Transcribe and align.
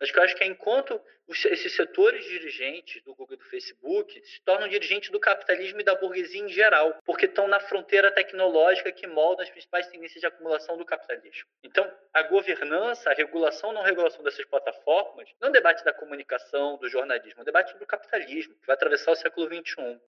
Mas 0.00 0.10
que 0.10 0.18
eu 0.18 0.22
acho 0.22 0.36
que 0.36 0.44
é 0.44 0.46
enquanto 0.46 1.00
esses 1.28 1.74
setores 1.74 2.24
dirigentes 2.24 3.02
do 3.02 3.14
Google 3.14 3.34
e 3.34 3.38
do 3.38 3.44
Facebook 3.44 4.20
se 4.24 4.40
tornam 4.42 4.68
dirigentes 4.68 5.10
do 5.10 5.20
capitalismo 5.20 5.80
e 5.80 5.84
da 5.84 5.94
burguesia 5.94 6.40
em 6.40 6.48
geral, 6.48 6.96
porque 7.04 7.26
estão 7.26 7.46
na 7.46 7.60
fronteira 7.60 8.10
tecnológica 8.10 8.90
que 8.92 9.06
molda 9.06 9.42
as 9.42 9.50
principais 9.50 9.86
tendências 9.88 10.20
de 10.20 10.26
acumulação 10.26 10.78
do 10.78 10.86
capitalismo. 10.86 11.46
Então, 11.62 11.90
a 12.14 12.22
governança, 12.22 13.10
a 13.10 13.14
regulação 13.14 13.72
não 13.72 13.82
regulação 13.82 14.22
dessas 14.22 14.44
plataformas, 14.44 15.28
não 15.40 15.48
é 15.48 15.50
um 15.50 15.52
debate 15.52 15.84
da 15.84 15.92
comunicação, 15.92 16.76
do 16.78 16.88
jornalismo, 16.88 17.40
é 17.40 17.42
um 17.42 17.44
debate 17.44 17.76
do 17.76 17.86
capitalismo, 17.86 18.54
que 18.54 18.66
vai 18.66 18.74
atravessar 18.74 19.12
o 19.12 19.16
século 19.16 19.46
XXI. 19.46 20.00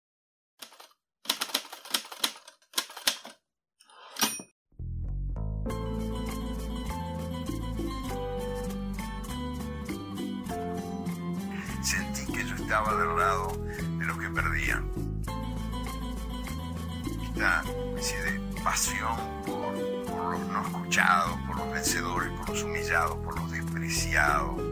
Estaba 12.70 12.94
del 12.94 13.16
lado 13.16 13.52
de 13.98 14.06
los 14.06 14.16
que 14.16 14.28
perdían. 14.28 14.88
Esta 17.34 17.64
especie 17.96 18.22
de 18.22 18.62
pasión 18.62 19.16
por, 19.44 19.74
por 20.06 20.38
los 20.38 20.46
no 20.46 20.62
escuchados, 20.62 21.36
por 21.48 21.56
los 21.56 21.72
vencedores, 21.72 22.30
por 22.38 22.50
los 22.50 22.62
humillados, 22.62 23.16
por 23.24 23.36
los 23.40 23.50
despreciados. 23.50 24.62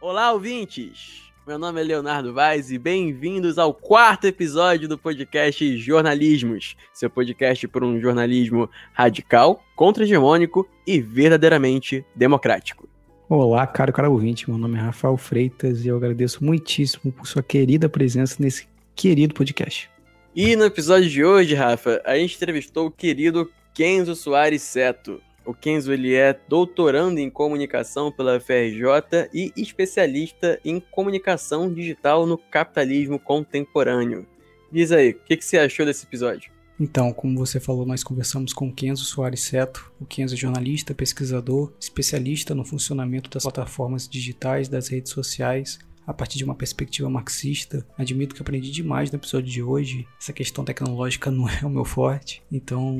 Olá, 0.00 0.32
ouvintes! 0.32 1.22
Meu 1.46 1.60
nome 1.60 1.80
é 1.80 1.84
Leonardo 1.84 2.34
Vaz 2.34 2.72
e 2.72 2.78
bem-vindos 2.78 3.56
ao 3.56 3.72
quarto 3.72 4.26
episódio 4.26 4.88
do 4.88 4.98
podcast 4.98 5.78
Jornalismos, 5.78 6.74
seu 6.92 7.08
podcast 7.08 7.68
por 7.68 7.84
um 7.84 8.00
jornalismo 8.00 8.68
radical, 8.94 9.62
contra-hegemônico 9.76 10.68
e 10.84 11.00
verdadeiramente 11.00 12.04
democrático. 12.16 12.93
Olá, 13.26 13.66
caro 13.66 13.90
cara 13.90 14.10
ouvinte, 14.10 14.50
meu 14.50 14.58
nome 14.58 14.76
é 14.76 14.82
Rafael 14.82 15.16
Freitas 15.16 15.82
e 15.82 15.88
eu 15.88 15.96
agradeço 15.96 16.44
muitíssimo 16.44 17.10
por 17.10 17.26
sua 17.26 17.42
querida 17.42 17.88
presença 17.88 18.36
nesse 18.38 18.68
querido 18.94 19.32
podcast. 19.32 19.90
E 20.36 20.54
no 20.54 20.66
episódio 20.66 21.08
de 21.08 21.24
hoje, 21.24 21.54
Rafa, 21.54 22.02
a 22.04 22.18
gente 22.18 22.36
entrevistou 22.36 22.86
o 22.86 22.90
querido 22.90 23.50
Kenzo 23.72 24.14
Soares 24.14 24.60
Seto. 24.60 25.22
O 25.42 25.54
Kenzo 25.54 25.90
ele 25.90 26.14
é 26.14 26.38
doutorando 26.46 27.18
em 27.18 27.30
comunicação 27.30 28.12
pela 28.12 28.38
FRJ 28.38 29.30
e 29.32 29.50
especialista 29.56 30.60
em 30.62 30.78
comunicação 30.78 31.72
digital 31.72 32.26
no 32.26 32.36
capitalismo 32.36 33.18
contemporâneo. 33.18 34.26
Diz 34.70 34.92
aí, 34.92 35.12
o 35.12 35.14
que, 35.24 35.38
que 35.38 35.44
você 35.46 35.56
achou 35.56 35.86
desse 35.86 36.04
episódio? 36.04 36.53
Então, 36.78 37.12
como 37.12 37.38
você 37.38 37.60
falou, 37.60 37.86
nós 37.86 38.02
conversamos 38.02 38.52
com 38.52 38.72
Kenzo 38.72 39.04
Soares 39.04 39.42
Seto. 39.42 39.92
O 40.00 40.04
Kenzo 40.04 40.34
é 40.34 40.36
jornalista, 40.36 40.94
pesquisador, 40.94 41.72
especialista 41.78 42.54
no 42.54 42.64
funcionamento 42.64 43.30
das 43.30 43.44
plataformas 43.44 44.08
digitais, 44.08 44.68
das 44.68 44.88
redes 44.88 45.12
sociais, 45.12 45.78
a 46.06 46.12
partir 46.12 46.38
de 46.38 46.44
uma 46.44 46.54
perspectiva 46.54 47.08
marxista. 47.08 47.86
Admito 47.96 48.34
que 48.34 48.42
aprendi 48.42 48.70
demais 48.70 49.10
no 49.10 49.16
episódio 49.16 49.50
de 49.50 49.62
hoje. 49.62 50.06
Essa 50.20 50.32
questão 50.32 50.64
tecnológica 50.64 51.30
não 51.30 51.48
é 51.48 51.64
o 51.64 51.70
meu 51.70 51.84
forte, 51.84 52.42
então 52.50 52.98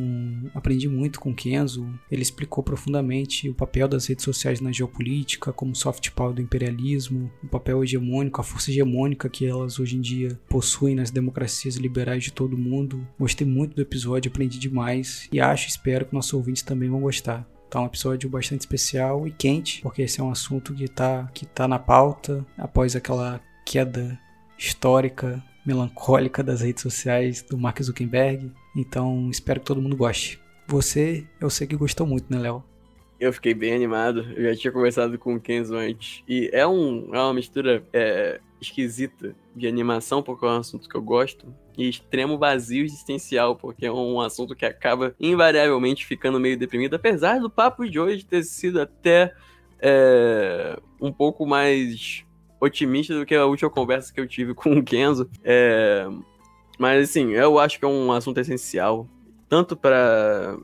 aprendi 0.55 0.89
muito 0.89 1.21
com 1.21 1.35
Kenzo. 1.35 1.89
Ele 2.11 2.23
explicou 2.23 2.63
profundamente 2.63 3.49
o 3.49 3.55
papel 3.55 3.89
das 3.89 4.07
redes 4.07 4.25
sociais 4.25 4.61
na 4.61 4.73
geopolítica, 4.73 5.53
como 5.53 5.75
soft 5.75 6.11
power 6.11 6.35
do 6.35 6.43
imperialismo, 6.43 7.31
o 7.43 7.49
papel 7.49 7.83
hegemônico, 7.83 8.41
a 8.41 8.45
força 8.45 8.71
hegemônica 8.71 9.29
que 9.29 9.47
elas 9.47 9.79
hoje 9.79 9.97
em 9.97 10.01
dia 10.01 10.39
possuem 10.49 10.95
nas 10.95 11.11
democracias 11.11 11.77
liberais 11.77 12.25
de 12.25 12.33
todo 12.33 12.55
o 12.55 12.59
mundo. 12.59 13.07
Gostei 13.19 13.47
muito 13.47 13.75
do 13.75 13.83
episódio, 13.83 14.31
aprendi 14.31 14.59
demais 14.59 15.29
e 15.33 15.41
acho, 15.41 15.69
espero 15.69 16.07
que 16.07 16.15
nossos 16.15 16.33
ouvintes 16.33 16.63
também 16.63 16.89
vão 16.89 17.01
gostar. 17.01 17.54
Tá 17.75 17.81
um 17.81 17.87
episódio 17.87 18.31
bastante 18.31 18.61
especial 18.61 19.27
e 19.27 19.33
quente, 19.33 19.83
porque 19.83 20.03
esse 20.03 20.21
é 20.21 20.23
um 20.23 20.31
assunto 20.31 20.73
que 20.73 20.87
tá, 20.87 21.29
que 21.35 21.45
tá 21.45 21.67
na 21.67 21.77
pauta 21.77 22.47
após 22.57 22.95
aquela 22.95 23.41
queda 23.67 24.17
histórica, 24.57 25.43
melancólica 25.67 26.41
das 26.41 26.61
redes 26.61 26.85
sociais 26.85 27.43
do 27.43 27.59
Mark 27.59 27.83
Zuckerberg. 27.83 28.53
Então, 28.77 29.29
espero 29.29 29.59
que 29.59 29.67
todo 29.67 29.83
mundo 29.83 29.97
goste. 29.97 30.41
Você, 30.69 31.27
eu 31.41 31.51
sei 31.51 31.67
que 31.67 31.75
gostou 31.75 32.07
muito, 32.07 32.33
né, 32.33 32.39
Léo? 32.39 32.63
Eu 33.19 33.33
fiquei 33.33 33.55
bem 33.55 33.75
animado. 33.75 34.21
Eu 34.37 34.55
já 34.55 34.61
tinha 34.61 34.73
conversado 34.73 35.19
com 35.19 35.35
o 35.35 35.41
Kenzo 35.41 35.75
antes. 35.75 36.23
E 36.29 36.49
é, 36.53 36.65
um, 36.65 37.13
é 37.13 37.19
uma 37.19 37.35
mistura 37.35 37.83
é, 37.93 38.41
esquisita 38.65 39.35
de 39.55 39.67
animação, 39.67 40.23
porque 40.23 40.45
é 40.45 40.49
um 40.49 40.59
assunto 40.59 40.89
que 40.89 40.97
eu 40.97 41.03
gosto, 41.03 41.55
e 41.77 41.89
extremo 41.89 42.39
vazio 42.39 42.85
existencial, 42.85 43.57
porque 43.57 43.87
é 43.87 43.93
um 43.93 44.21
assunto 44.21 44.55
que 44.55 44.65
acaba 44.65 45.15
invariavelmente 45.21 46.07
ficando 46.07 46.41
meio 46.41 46.57
deprimido, 46.57 46.95
apesar 46.95 47.41
do 47.41 47.51
papo 47.51 47.89
de 47.89 47.99
hoje 47.99 48.25
ter 48.25 48.43
sido 48.45 48.81
até 48.81 49.35
é, 49.81 50.79
um 51.01 51.13
pouco 51.13 51.47
mais 51.47 52.25
otimista 52.61 53.19
do 53.19 53.27
que 53.27 53.35
a 53.35 53.45
última 53.45 53.71
conversa 53.71 54.13
que 54.13 54.21
eu 54.21 54.27
tive 54.27 54.55
com 54.55 54.79
o 54.79 54.85
Kenzo. 54.85 55.29
É, 55.43 56.07
mas 56.79 57.11
assim, 57.11 57.31
eu 57.31 57.59
acho 57.59 57.79
que 57.79 57.85
é 57.85 57.89
um 57.89 58.11
assunto 58.13 58.39
essencial, 58.39 59.07
tanto 59.49 59.77
para 59.77 60.57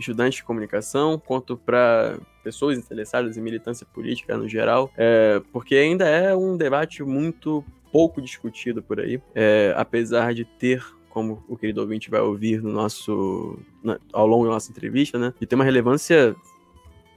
estudantes 0.00 0.36
de 0.36 0.44
comunicação, 0.44 1.18
quanto 1.18 1.56
para 1.56 2.18
pessoas 2.42 2.78
interessadas 2.78 3.36
em 3.36 3.40
militância 3.40 3.86
política 3.92 4.36
no 4.36 4.48
geral, 4.48 4.90
é, 4.96 5.40
porque 5.52 5.74
ainda 5.76 6.08
é 6.08 6.34
um 6.34 6.56
debate 6.56 7.02
muito 7.02 7.64
pouco 7.92 8.20
discutido 8.22 8.82
por 8.82 9.00
aí, 9.00 9.20
é, 9.34 9.74
apesar 9.76 10.32
de 10.32 10.44
ter 10.44 10.84
como 11.08 11.42
o 11.48 11.56
querido 11.56 11.80
ouvinte 11.80 12.08
vai 12.08 12.20
ouvir 12.20 12.62
no 12.62 12.70
nosso 12.70 13.58
na, 13.82 13.98
ao 14.12 14.26
longo 14.26 14.44
da 14.44 14.52
nossa 14.52 14.70
entrevista, 14.70 15.18
né? 15.18 15.34
De 15.40 15.46
ter 15.46 15.56
uma 15.56 15.64
relevância 15.64 16.36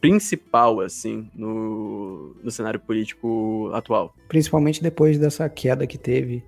principal, 0.01 0.81
assim, 0.81 1.29
no, 1.33 2.35
no 2.43 2.51
cenário 2.51 2.79
político 2.79 3.69
atual. 3.73 4.13
Principalmente 4.27 4.81
depois 4.81 5.17
dessa 5.17 5.47
queda 5.47 5.87
que 5.87 5.97
teve 5.97 6.43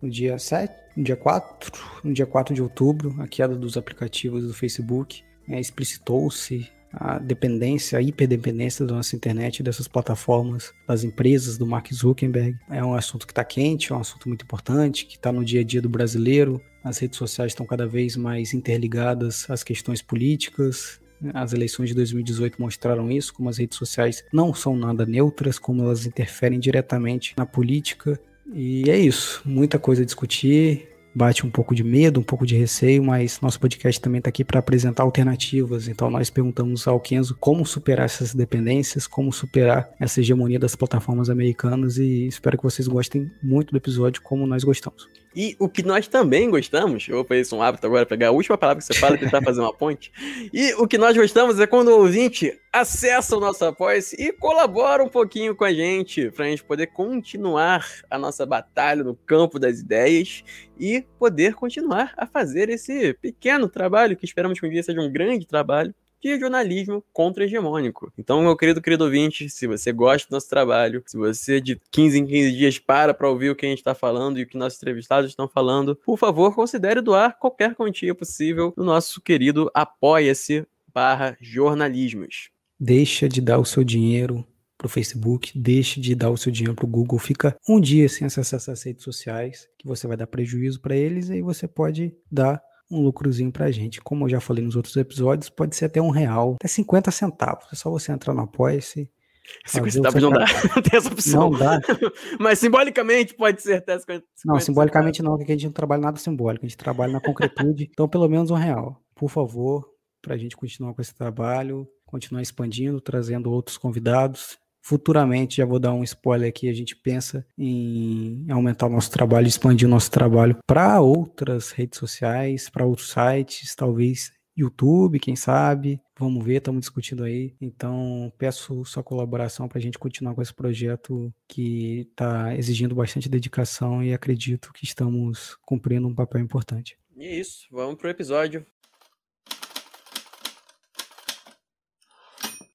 no 0.00 0.08
dia 0.08 0.38
7, 0.38 0.72
no 0.96 1.02
dia 1.02 1.16
4, 1.16 1.72
no 2.04 2.12
dia 2.12 2.26
4 2.26 2.54
de 2.54 2.62
outubro, 2.62 3.14
a 3.18 3.26
queda 3.26 3.56
dos 3.56 3.76
aplicativos 3.76 4.46
do 4.46 4.54
Facebook, 4.54 5.24
é, 5.48 5.60
explicitou-se 5.60 6.70
a 6.92 7.18
dependência, 7.18 7.98
a 7.98 8.02
hiperdependência 8.02 8.86
da 8.86 8.94
nossa 8.94 9.14
internet, 9.14 9.62
dessas 9.62 9.86
plataformas, 9.86 10.72
das 10.86 11.04
empresas, 11.04 11.58
do 11.58 11.66
Mark 11.66 11.92
Zuckerberg. 11.92 12.56
É 12.70 12.82
um 12.82 12.94
assunto 12.94 13.26
que 13.26 13.32
está 13.32 13.44
quente, 13.44 13.92
é 13.92 13.94
um 13.94 14.00
assunto 14.00 14.28
muito 14.28 14.44
importante, 14.44 15.04
que 15.04 15.16
está 15.16 15.30
no 15.30 15.44
dia 15.44 15.60
a 15.60 15.64
dia 15.64 15.82
do 15.82 15.88
brasileiro. 15.88 16.60
As 16.82 16.98
redes 16.98 17.18
sociais 17.18 17.52
estão 17.52 17.66
cada 17.66 17.86
vez 17.86 18.16
mais 18.16 18.54
interligadas 18.54 19.48
às 19.50 19.62
questões 19.62 20.00
políticas. 20.00 21.00
As 21.34 21.52
eleições 21.52 21.88
de 21.88 21.94
2018 21.94 22.60
mostraram 22.60 23.10
isso, 23.10 23.34
como 23.34 23.48
as 23.48 23.58
redes 23.58 23.76
sociais 23.76 24.24
não 24.32 24.54
são 24.54 24.76
nada 24.76 25.04
neutras, 25.04 25.58
como 25.58 25.82
elas 25.82 26.06
interferem 26.06 26.58
diretamente 26.58 27.34
na 27.36 27.44
política. 27.44 28.18
E 28.54 28.88
é 28.88 28.98
isso, 28.98 29.42
muita 29.44 29.78
coisa 29.78 30.02
a 30.02 30.04
discutir 30.04 30.95
bate 31.16 31.46
um 31.46 31.50
pouco 31.50 31.74
de 31.74 31.82
medo, 31.82 32.20
um 32.20 32.22
pouco 32.22 32.44
de 32.44 32.54
receio, 32.54 33.02
mas 33.02 33.40
nosso 33.40 33.58
podcast 33.58 33.98
também 33.98 34.18
está 34.18 34.28
aqui 34.28 34.44
para 34.44 34.58
apresentar 34.58 35.02
alternativas. 35.02 35.88
Então 35.88 36.10
nós 36.10 36.28
perguntamos 36.28 36.86
ao 36.86 37.00
Kenzo 37.00 37.34
como 37.40 37.64
superar 37.64 38.04
essas 38.04 38.34
dependências, 38.34 39.06
como 39.06 39.32
superar 39.32 39.88
essa 39.98 40.20
hegemonia 40.20 40.58
das 40.58 40.76
plataformas 40.76 41.30
americanas 41.30 41.96
e 41.96 42.26
espero 42.26 42.58
que 42.58 42.64
vocês 42.64 42.86
gostem 42.86 43.30
muito 43.42 43.70
do 43.70 43.78
episódio 43.78 44.20
como 44.20 44.46
nós 44.46 44.62
gostamos. 44.62 45.08
E 45.36 45.54
o 45.58 45.68
que 45.68 45.82
nós 45.82 46.08
também 46.08 46.48
gostamos, 46.48 47.06
eu 47.06 47.16
vou 47.16 47.24
fazer 47.26 47.42
isso 47.42 47.54
um 47.54 47.60
hábito 47.60 47.86
agora, 47.86 48.06
pegar 48.06 48.28
a 48.28 48.30
última 48.30 48.56
palavra 48.56 48.80
que 48.80 48.86
você 48.86 48.98
fala 48.98 49.16
e 49.16 49.18
tentar 49.18 49.42
fazer 49.42 49.60
uma 49.60 49.72
ponte. 49.72 50.10
E 50.50 50.72
o 50.74 50.88
que 50.88 50.96
nós 50.96 51.14
gostamos 51.14 51.60
é 51.60 51.66
quando 51.66 51.88
o 51.88 51.98
ouvinte 51.98 52.58
acessa 52.72 53.36
o 53.36 53.40
nosso 53.40 53.62
apoio 53.62 54.00
e 54.18 54.32
colabora 54.32 55.04
um 55.04 55.10
pouquinho 55.10 55.54
com 55.54 55.64
a 55.64 55.74
gente, 55.74 56.30
para 56.30 56.46
a 56.46 56.48
gente 56.48 56.64
poder 56.64 56.86
continuar 56.86 57.86
a 58.10 58.16
nossa 58.16 58.46
batalha 58.46 59.04
no 59.04 59.14
campo 59.14 59.58
das 59.58 59.78
ideias 59.78 60.42
e 60.80 61.04
poder 61.18 61.54
continuar 61.54 62.14
a 62.16 62.26
fazer 62.26 62.70
esse 62.70 63.12
pequeno 63.20 63.68
trabalho 63.68 64.16
que 64.16 64.24
esperamos 64.24 64.58
que 64.58 64.66
um 64.66 64.70
dia 64.70 64.82
seja 64.82 65.02
um 65.02 65.12
grande 65.12 65.46
trabalho 65.46 65.94
de 66.26 66.40
jornalismo 66.40 67.04
contra-hegemônico. 67.12 68.12
Então, 68.18 68.42
meu 68.42 68.56
querido, 68.56 68.82
querido 68.82 69.04
ouvinte, 69.04 69.48
se 69.48 69.66
você 69.66 69.92
gosta 69.92 70.28
do 70.28 70.32
nosso 70.32 70.48
trabalho, 70.48 71.02
se 71.06 71.16
você 71.16 71.60
de 71.60 71.80
15 71.90 72.18
em 72.18 72.26
15 72.26 72.52
dias 72.52 72.78
para 72.78 73.14
para 73.14 73.28
ouvir 73.28 73.50
o 73.50 73.56
que 73.56 73.66
a 73.66 73.68
gente 73.68 73.78
está 73.78 73.94
falando 73.94 74.38
e 74.38 74.42
o 74.42 74.46
que 74.46 74.58
nossos 74.58 74.78
entrevistados 74.78 75.30
estão 75.30 75.48
falando, 75.48 75.96
por 75.96 76.18
favor, 76.18 76.54
considere 76.54 77.00
doar 77.00 77.38
qualquer 77.38 77.74
quantia 77.74 78.14
possível 78.14 78.74
no 78.76 78.84
nosso 78.84 79.20
querido 79.20 79.70
Apoia-se 79.72 80.66
barra 80.92 81.36
jornalismos. 81.40 82.50
Deixa 82.78 83.28
de 83.28 83.40
dar 83.40 83.58
o 83.58 83.64
seu 83.64 83.84
dinheiro 83.84 84.44
pro 84.76 84.88
Facebook, 84.88 85.58
deixe 85.58 86.00
de 86.00 86.14
dar 86.14 86.30
o 86.30 86.36
seu 86.36 86.52
dinheiro 86.52 86.74
pro 86.74 86.86
Google, 86.86 87.18
fica 87.18 87.56
um 87.68 87.80
dia 87.80 88.08
sem 88.08 88.26
acessar 88.26 88.58
essas 88.58 88.82
redes 88.82 89.02
sociais, 89.02 89.68
que 89.78 89.86
você 89.86 90.06
vai 90.06 90.16
dar 90.16 90.26
prejuízo 90.26 90.80
para 90.80 90.94
eles, 90.94 91.28
e 91.28 91.34
aí 91.34 91.42
você 91.42 91.66
pode 91.66 92.14
dar 92.30 92.62
um 92.90 93.02
lucrozinho 93.02 93.50
pra 93.52 93.70
gente. 93.70 94.00
Como 94.00 94.24
eu 94.24 94.28
já 94.30 94.40
falei 94.40 94.64
nos 94.64 94.76
outros 94.76 94.96
episódios, 94.96 95.50
pode 95.50 95.74
ser 95.76 95.86
até 95.86 96.00
um 96.00 96.10
real, 96.10 96.54
até 96.54 96.68
50 96.68 97.10
centavos. 97.10 97.66
É 97.72 97.76
só 97.76 97.90
você 97.90 98.12
entrar 98.12 98.34
no 98.34 98.42
Apoia-se. 98.42 99.10
50 99.66 99.90
centavos 99.92 100.22
não 100.22 100.30
dá, 100.30 100.46
não 100.74 100.82
tem 100.82 100.98
essa 100.98 101.08
opção. 101.08 101.50
Não 101.50 101.58
dá. 101.58 101.80
Mas 102.40 102.58
simbolicamente 102.58 103.34
pode 103.34 103.62
ser 103.62 103.74
até 103.74 103.98
50 103.98 104.24
Não, 104.44 104.58
simbolicamente 104.58 105.22
não, 105.22 105.36
porque 105.36 105.52
a 105.52 105.54
gente 105.54 105.66
não 105.66 105.72
trabalha 105.72 106.02
nada 106.02 106.18
simbólico, 106.18 106.64
a 106.64 106.68
gente 106.68 106.76
trabalha 106.76 107.12
na 107.12 107.20
concretude. 107.20 107.88
então, 107.90 108.08
pelo 108.08 108.28
menos 108.28 108.50
um 108.50 108.56
real, 108.56 109.00
por 109.14 109.30
favor, 109.30 109.88
pra 110.20 110.36
gente 110.36 110.56
continuar 110.56 110.94
com 110.94 111.00
esse 111.00 111.14
trabalho, 111.14 111.86
continuar 112.04 112.42
expandindo, 112.42 113.00
trazendo 113.00 113.50
outros 113.50 113.78
convidados, 113.78 114.58
futuramente, 114.86 115.56
já 115.56 115.66
vou 115.66 115.80
dar 115.80 115.92
um 115.92 116.04
spoiler 116.04 116.48
aqui, 116.48 116.68
a 116.68 116.72
gente 116.72 116.94
pensa 116.94 117.44
em 117.58 118.46
aumentar 118.48 118.86
o 118.86 118.90
nosso 118.90 119.10
trabalho, 119.10 119.48
expandir 119.48 119.88
o 119.88 119.90
nosso 119.90 120.08
trabalho 120.12 120.56
para 120.64 121.00
outras 121.00 121.72
redes 121.72 121.98
sociais, 121.98 122.70
para 122.70 122.86
outros 122.86 123.10
sites, 123.10 123.74
talvez 123.74 124.30
YouTube, 124.56 125.18
quem 125.18 125.34
sabe. 125.34 126.00
Vamos 126.16 126.44
ver, 126.44 126.58
estamos 126.58 126.82
discutindo 126.82 127.24
aí. 127.24 127.56
Então, 127.60 128.32
peço 128.38 128.84
sua 128.84 129.02
colaboração 129.02 129.66
para 129.66 129.78
a 129.78 129.82
gente 129.82 129.98
continuar 129.98 130.36
com 130.36 130.40
esse 130.40 130.54
projeto 130.54 131.34
que 131.48 132.06
está 132.08 132.56
exigindo 132.56 132.94
bastante 132.94 133.28
dedicação 133.28 134.04
e 134.04 134.14
acredito 134.14 134.72
que 134.72 134.84
estamos 134.84 135.56
cumprindo 135.62 136.06
um 136.06 136.14
papel 136.14 136.40
importante. 136.40 136.96
E 137.16 137.24
é 137.24 137.40
isso, 137.40 137.66
vamos 137.72 137.96
pro 137.96 138.08
episódio. 138.08 138.64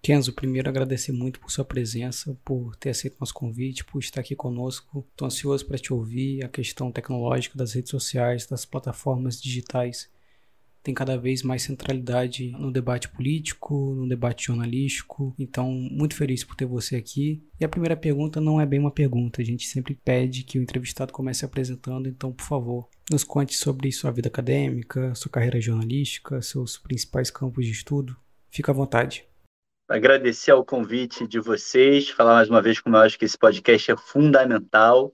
Kenzo, 0.01 0.33
primeiro 0.33 0.67
agradecer 0.67 1.11
muito 1.11 1.39
por 1.39 1.51
sua 1.51 1.63
presença, 1.63 2.35
por 2.43 2.75
ter 2.75 2.89
aceito 2.89 3.17
nosso 3.19 3.35
convite, 3.35 3.85
por 3.85 3.99
estar 3.99 4.21
aqui 4.21 4.35
conosco. 4.35 5.05
Estou 5.11 5.27
ansioso 5.27 5.63
para 5.63 5.77
te 5.77 5.93
ouvir. 5.93 6.43
A 6.43 6.49
questão 6.49 6.91
tecnológica 6.91 7.55
das 7.55 7.73
redes 7.73 7.91
sociais, 7.91 8.47
das 8.47 8.65
plataformas 8.65 9.39
digitais, 9.39 10.09
tem 10.81 10.91
cada 10.91 11.15
vez 11.17 11.43
mais 11.43 11.61
centralidade 11.61 12.49
no 12.53 12.71
debate 12.71 13.09
político, 13.09 13.93
no 13.93 14.09
debate 14.09 14.47
jornalístico. 14.47 15.35
Então, 15.37 15.71
muito 15.71 16.15
feliz 16.15 16.43
por 16.43 16.55
ter 16.55 16.65
você 16.65 16.95
aqui. 16.95 17.45
E 17.59 17.63
a 17.63 17.69
primeira 17.69 17.95
pergunta 17.95 18.41
não 18.41 18.59
é 18.59 18.65
bem 18.65 18.79
uma 18.79 18.89
pergunta, 18.89 19.39
a 19.39 19.45
gente 19.45 19.67
sempre 19.67 19.93
pede 19.93 20.43
que 20.43 20.57
o 20.57 20.63
entrevistado 20.63 21.13
comece 21.13 21.45
apresentando. 21.45 22.09
Então, 22.09 22.31
por 22.31 22.43
favor, 22.43 22.89
nos 23.11 23.23
conte 23.23 23.53
sobre 23.53 23.91
sua 23.91 24.09
vida 24.09 24.29
acadêmica, 24.29 25.13
sua 25.13 25.29
carreira 25.29 25.61
jornalística, 25.61 26.41
seus 26.41 26.75
principais 26.75 27.29
campos 27.29 27.67
de 27.67 27.71
estudo. 27.71 28.17
Fica 28.49 28.71
à 28.71 28.75
vontade 28.75 29.25
agradecer 29.91 30.51
ao 30.51 30.63
convite 30.63 31.27
de 31.27 31.39
vocês, 31.39 32.09
falar 32.09 32.35
mais 32.35 32.49
uma 32.49 32.61
vez 32.61 32.79
como 32.79 32.95
eu 32.95 33.01
acho 33.01 33.19
que 33.19 33.25
esse 33.25 33.37
podcast 33.37 33.91
é 33.91 33.97
fundamental. 33.97 35.13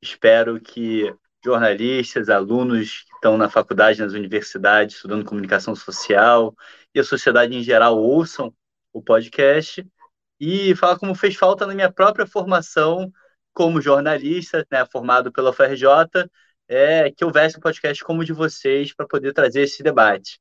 Espero 0.00 0.58
que 0.60 1.14
jornalistas, 1.44 2.30
alunos 2.30 3.02
que 3.02 3.14
estão 3.14 3.36
na 3.36 3.50
faculdade, 3.50 4.00
nas 4.00 4.14
universidades, 4.14 4.96
estudando 4.96 5.24
comunicação 5.24 5.76
social 5.76 6.54
e 6.94 7.00
a 7.00 7.04
sociedade 7.04 7.54
em 7.54 7.62
geral 7.62 7.98
ouçam 7.98 8.52
o 8.92 9.02
podcast 9.02 9.86
e 10.40 10.74
falar 10.76 10.98
como 10.98 11.14
fez 11.14 11.36
falta 11.36 11.66
na 11.66 11.74
minha 11.74 11.92
própria 11.92 12.26
formação 12.26 13.12
como 13.52 13.82
jornalista, 13.82 14.66
né, 14.70 14.84
formado 14.86 15.30
pela 15.30 15.50
UFRJ, 15.50 16.28
é 16.68 17.10
que 17.10 17.24
houvesse 17.24 17.58
um 17.58 17.60
podcast 17.60 18.02
como 18.02 18.22
o 18.22 18.24
de 18.24 18.32
vocês 18.32 18.94
para 18.94 19.06
poder 19.06 19.32
trazer 19.34 19.62
esse 19.62 19.82
debate. 19.82 20.40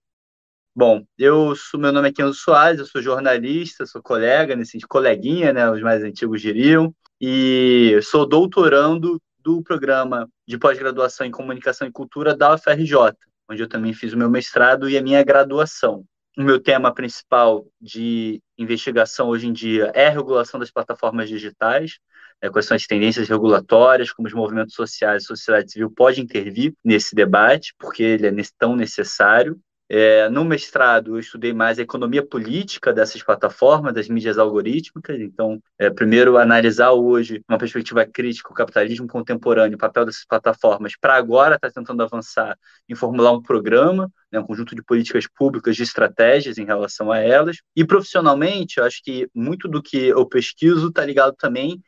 Bom, 0.77 1.05
eu 1.17 1.55
sou, 1.55 1.79
meu 1.79 1.93
nome 1.93 2.09
é 2.09 2.11
Kenzo 2.11 2.33
Soares, 2.33 2.79
eu 2.79 2.85
sou 2.85 3.01
jornalista, 3.01 3.85
sou 3.85 4.01
colega, 4.01 4.57
nesse 4.57 4.77
coleguinha, 4.81 5.53
né, 5.53 5.71
os 5.71 5.81
mais 5.81 6.03
antigos 6.03 6.41
diriam, 6.41 6.93
e 7.21 7.97
sou 8.03 8.27
doutorando 8.27 9.21
do 9.39 9.63
programa 9.63 10.27
de 10.45 10.57
pós-graduação 10.57 11.25
em 11.25 11.31
comunicação 11.31 11.87
e 11.87 11.91
cultura 11.91 12.35
da 12.35 12.53
UFRJ, 12.53 13.15
onde 13.49 13.63
eu 13.63 13.69
também 13.69 13.93
fiz 13.93 14.11
o 14.11 14.17
meu 14.17 14.29
mestrado 14.29 14.89
e 14.89 14.97
a 14.97 15.01
minha 15.01 15.23
graduação. 15.23 16.03
O 16.37 16.43
meu 16.43 16.59
tema 16.59 16.93
principal 16.93 17.65
de 17.79 18.41
investigação 18.57 19.29
hoje 19.29 19.47
em 19.47 19.53
dia 19.53 19.93
é 19.95 20.07
a 20.07 20.11
regulação 20.11 20.59
das 20.59 20.71
plataformas 20.71 21.29
digitais, 21.29 21.99
né, 22.43 22.49
quais 22.49 22.65
são 22.65 22.75
as 22.75 22.85
tendências 22.85 23.29
regulatórias, 23.29 24.11
como 24.11 24.27
os 24.27 24.33
movimentos 24.33 24.75
sociais 24.75 25.23
e 25.23 25.27
sociedade 25.27 25.71
civil 25.71 25.89
podem 25.89 26.25
intervir 26.25 26.73
nesse 26.83 27.15
debate, 27.15 27.73
porque 27.79 28.03
ele 28.03 28.27
é 28.27 28.33
tão 28.59 28.75
necessário. 28.75 29.57
É, 29.87 30.27
no 30.29 30.43
mestrado, 30.43 31.15
eu 31.15 31.19
estudei 31.19 31.53
mais 31.53 31.77
a 31.77 31.83
economia 31.83 32.25
política 32.25 32.91
dessas 32.91 33.21
plataformas, 33.21 33.93
das 33.93 34.09
mídias 34.09 34.39
algorítmicas. 34.39 35.19
Então, 35.21 35.61
é, 35.77 35.91
primeiro, 35.91 36.37
analisar 36.37 36.91
hoje, 36.91 37.43
uma 37.47 37.57
perspectiva 37.59 38.03
crítica, 38.05 38.49
o 38.51 38.53
capitalismo 38.55 39.07
contemporâneo, 39.07 39.75
o 39.75 39.79
papel 39.79 40.05
dessas 40.05 40.25
plataformas, 40.25 40.93
para 40.99 41.15
agora 41.15 41.55
estar 41.55 41.69
tá 41.69 41.73
tentando 41.73 42.01
avançar 42.01 42.57
em 42.89 42.95
formular 42.95 43.31
um 43.31 43.41
programa, 43.41 44.11
né, 44.31 44.39
um 44.39 44.45
conjunto 44.45 44.75
de 44.75 44.81
políticas 44.83 45.27
públicas, 45.27 45.75
de 45.75 45.83
estratégias 45.83 46.57
em 46.57 46.65
relação 46.65 47.11
a 47.11 47.19
elas. 47.19 47.57
E 47.75 47.85
profissionalmente, 47.85 48.79
eu 48.79 48.85
acho 48.85 49.03
que 49.03 49.29
muito 49.35 49.67
do 49.67 49.83
que 49.83 49.97
eu 50.07 50.25
pesquiso 50.25 50.87
está 50.89 51.05
ligado 51.05 51.35
também 51.35 51.79